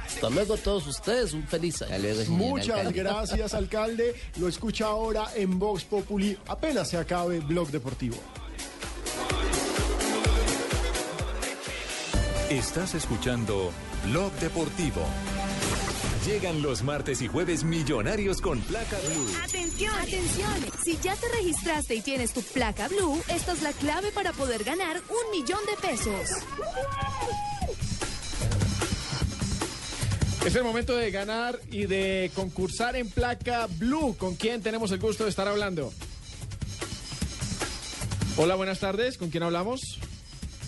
Hasta 0.06 0.30
luego 0.30 0.56
a 0.56 0.58
todos 0.58 0.88
ustedes, 0.88 1.32
un 1.32 1.48
feliz 1.48 1.82
año. 1.84 2.04
Muchas 2.28 2.92
gracias, 2.92 3.54
alcalde. 3.54 4.14
Lo 4.36 4.50
escucha 4.50 4.88
ahora 4.88 5.28
en 5.34 5.58
Vox 5.58 5.86
Populi. 5.86 6.38
Apenas 6.48 6.90
se 6.90 6.98
acabe 6.98 7.40
Blog 7.40 7.70
Deportivo. 7.70 8.18
Estás 12.50 12.94
escuchando 12.96 13.72
Blog 14.04 14.34
Deportivo. 14.34 15.06
Llegan 16.26 16.62
los 16.62 16.84
martes 16.84 17.20
y 17.24 17.28
jueves 17.28 17.64
millonarios 17.64 18.42
con 18.42 18.60
placa 18.62 18.96
blue. 19.00 19.28
Atención, 19.44 19.94
atención. 19.96 20.54
Si 20.84 20.96
ya 20.98 21.16
te 21.16 21.28
registraste 21.30 21.96
y 21.96 22.02
tienes 22.02 22.32
tu 22.32 22.44
placa 22.44 22.88
blue, 22.90 23.20
esta 23.28 23.54
es 23.54 23.64
la 23.64 23.74
clave 23.74 24.12
para 24.12 24.32
poder 24.32 24.64
ganar 24.64 25.02
un 25.10 25.32
millón 25.32 25.60
de 25.66 25.88
pesos. 25.88 26.30
Es 30.46 30.56
el 30.56 30.64
momento 30.64 30.96
de 30.96 31.10
ganar 31.10 31.60
y 31.72 31.86
de 31.86 32.30
concursar 32.36 32.96
en 32.96 33.10
placa 33.10 33.68
Blue. 33.78 34.16
¿Con 34.16 34.36
quién 34.36 34.62
tenemos 34.62 34.92
el 34.92 35.00
gusto 35.00 35.24
de 35.24 35.32
estar 35.32 35.48
hablando? 35.48 35.92
Hola, 38.38 38.56
buenas 38.56 38.80
tardes. 38.80 39.18
¿Con 39.18 39.30
quién 39.32 39.44
hablamos? 39.44 39.82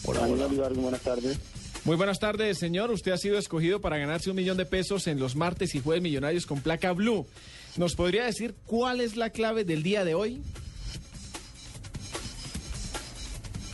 Hola, 0.05 0.27
buenas 0.27 1.01
tardes. 1.01 1.38
Muy 1.85 1.97
buenas 1.97 2.19
tardes, 2.19 2.57
señor. 2.60 2.91
Usted 2.91 3.11
ha 3.11 3.18
sido 3.18 3.38
escogido 3.38 3.81
para 3.81 3.97
ganarse 3.97 4.30
un 4.30 4.38
millón 4.38 4.55
de 4.55 4.65
pesos 4.65 5.05
en 5.07 5.19
los 5.19 5.35
martes 5.35 5.76
y 5.76 5.81
jueves 5.81 6.01
millonarios 6.01 6.45
con 6.45 6.61
placa 6.61 6.93
Blue. 6.93 7.27
¿Nos 7.76 7.95
podría 7.95 8.23
decir 8.26 8.55
cuál 8.65 9.01
es 9.01 9.18
la 9.18 9.31
clave 9.31 9.65
del 9.65 9.84
día 9.84 10.05
de 10.05 10.15
hoy? 10.15 10.41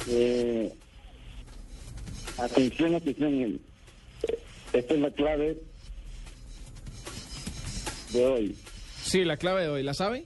Eh, 0.07 0.73
atención, 2.39 2.95
atención. 2.95 3.59
Esta 4.73 4.93
es 4.95 4.99
la 4.99 5.11
clave 5.11 5.57
de 8.11 8.25
hoy. 8.25 8.57
Sí, 9.03 9.23
la 9.23 9.37
clave 9.37 9.63
de 9.63 9.69
hoy. 9.69 9.83
¿La 9.83 9.93
sabe? 9.93 10.25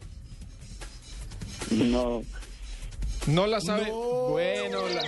No. 1.70 2.24
¿No 3.28 3.48
la 3.48 3.60
sabe? 3.60 3.92
Bueno, 3.92 4.88
la- 4.88 5.04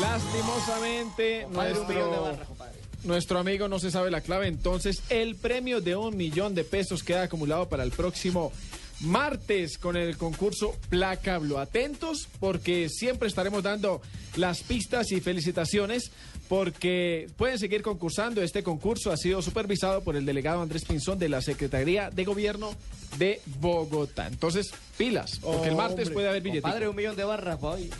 lastimosamente 0.00 1.42
Compadre, 1.44 1.74
nuestro, 1.74 2.46
compadre. 2.46 2.78
nuestro 3.04 3.38
amigo 3.38 3.68
no 3.68 3.78
se 3.78 3.90
sabe 3.90 4.10
la 4.10 4.20
clave. 4.20 4.46
Entonces, 4.46 5.02
el 5.08 5.36
premio 5.36 5.80
de 5.80 5.96
un 5.96 6.16
millón 6.16 6.54
de 6.54 6.64
pesos 6.64 7.02
queda 7.02 7.22
acumulado 7.22 7.68
para 7.68 7.82
el 7.82 7.90
próximo 7.90 8.52
martes 9.00 9.78
con 9.78 9.96
el 9.96 10.16
concurso 10.16 10.76
Placa 10.88 11.38
Blue. 11.38 11.58
Atentos 11.58 12.28
porque 12.38 12.88
siempre 12.88 13.28
estaremos 13.28 13.62
dando 13.62 14.00
las 14.36 14.62
pistas 14.62 15.10
y 15.12 15.20
felicitaciones 15.20 16.10
porque 16.48 17.28
pueden 17.36 17.58
seguir 17.58 17.82
concursando. 17.82 18.42
Este 18.42 18.62
concurso 18.62 19.10
ha 19.10 19.16
sido 19.16 19.42
supervisado 19.42 20.02
por 20.02 20.16
el 20.16 20.24
delegado 20.24 20.62
Andrés 20.62 20.84
Pinzón 20.84 21.18
de 21.18 21.28
la 21.28 21.40
Secretaría 21.40 22.10
de 22.10 22.24
Gobierno 22.24 22.70
de 23.18 23.40
Bogotá. 23.60 24.26
Entonces, 24.26 24.70
pilas, 24.96 25.38
porque 25.40 25.68
el 25.68 25.76
martes 25.76 26.00
Hombre, 26.08 26.14
puede 26.14 26.28
haber 26.28 26.42
billetes. 26.42 26.62
Compadre, 26.62 26.88
un 26.88 26.96
millón 26.96 27.16
de 27.16 27.24
barras 27.24 27.58
hoy. 27.60 27.90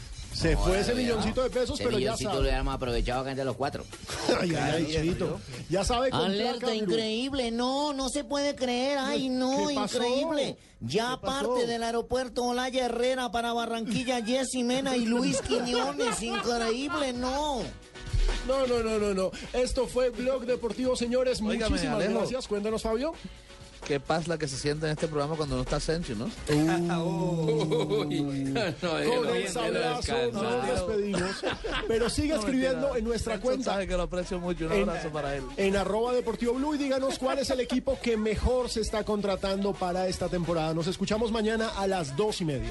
Se 0.42 0.56
fue 0.56 0.80
ese 0.80 0.94
milloncito 0.94 1.42
de 1.42 1.50
pesos, 1.50 1.78
Ese 1.78 1.84
pero 1.84 1.98
ya 1.98 2.04
milloncito 2.10 2.28
lo 2.30 2.34
sabe. 2.36 2.48
hubiéramos 2.48 2.74
aprovechado 2.74 3.20
acá 3.20 3.30
entre 3.30 3.44
los 3.44 3.56
cuatro. 3.56 3.84
Ay, 4.40 4.54
ay, 4.56 4.96
ay, 4.96 5.02
Chito. 5.10 5.40
Ya 5.70 5.84
sabe 5.84 6.10
con 6.10 6.20
Alerta 6.20 6.74
increíble, 6.74 7.50
no, 7.52 7.92
no 7.92 8.08
se 8.08 8.24
puede 8.24 8.54
creer, 8.56 8.98
ay 8.98 9.28
no, 9.28 9.68
¿Qué 9.68 9.74
pasó? 9.74 9.98
increíble. 9.98 10.56
Ya 10.80 11.16
¿Qué 11.20 11.26
pasó? 11.26 11.48
parte 11.54 11.66
del 11.66 11.82
aeropuerto 11.84 12.42
Olaya 12.44 12.86
Herrera 12.86 13.30
para 13.30 13.52
Barranquilla, 13.52 14.20
Jessy 14.26 14.64
Mena 14.64 14.96
y 14.96 15.04
Luis 15.06 15.40
Quiñones, 15.42 16.20
increíble, 16.22 17.12
no. 17.12 17.60
No, 18.46 18.66
no, 18.66 18.82
no, 18.82 18.98
no, 18.98 19.14
no. 19.14 19.30
Esto 19.52 19.86
fue 19.86 20.10
Blog 20.10 20.46
Deportivo, 20.46 20.96
señores. 20.96 21.40
Muchísimas 21.40 21.84
Alejo. 21.84 22.18
gracias. 22.18 22.48
Cuéntanos, 22.48 22.82
Fabio. 22.82 23.14
Qué 23.86 23.98
paz 24.00 24.28
la 24.28 24.38
que 24.38 24.46
se 24.46 24.56
siente 24.56 24.86
en 24.86 24.92
este 24.92 25.08
programa 25.08 25.34
cuando 25.36 25.56
no 25.56 25.62
está 25.62 25.80
Sencho, 25.80 26.14
¿no? 26.16 26.30
Con 26.46 28.12
el 28.12 29.48
sablazo 29.48 30.32
nos 30.32 30.66
despedimos. 30.66 31.44
Pero 31.88 32.08
siga 32.08 32.36
escribiendo 32.36 32.94
en 32.96 33.04
nuestra 33.04 33.34
Sencho 33.34 33.44
cuenta. 33.46 33.72
sabe 33.72 33.86
que 33.88 33.96
lo 33.96 34.02
aprecio 34.04 34.38
mucho. 34.38 34.66
Un 34.66 34.72
En- 34.72 34.88
abrazo 34.88 35.10
para 35.10 35.34
él. 35.36 35.42
En 35.56 35.76
arroba 35.76 36.12
Deportivo 36.12 36.54
Blue 36.54 36.74
y 36.74 36.78
díganos 36.78 37.18
cuál 37.18 37.38
es 37.38 37.50
el 37.50 37.60
equipo 37.60 37.98
que 38.00 38.16
mejor 38.16 38.70
se 38.70 38.80
está 38.80 39.04
contratando 39.04 39.72
para 39.72 40.06
esta 40.08 40.28
temporada. 40.28 40.74
Nos 40.74 40.86
escuchamos 40.86 41.32
mañana 41.32 41.70
a 41.76 41.86
las 41.86 42.16
dos 42.16 42.40
y 42.40 42.44
media. 42.44 42.70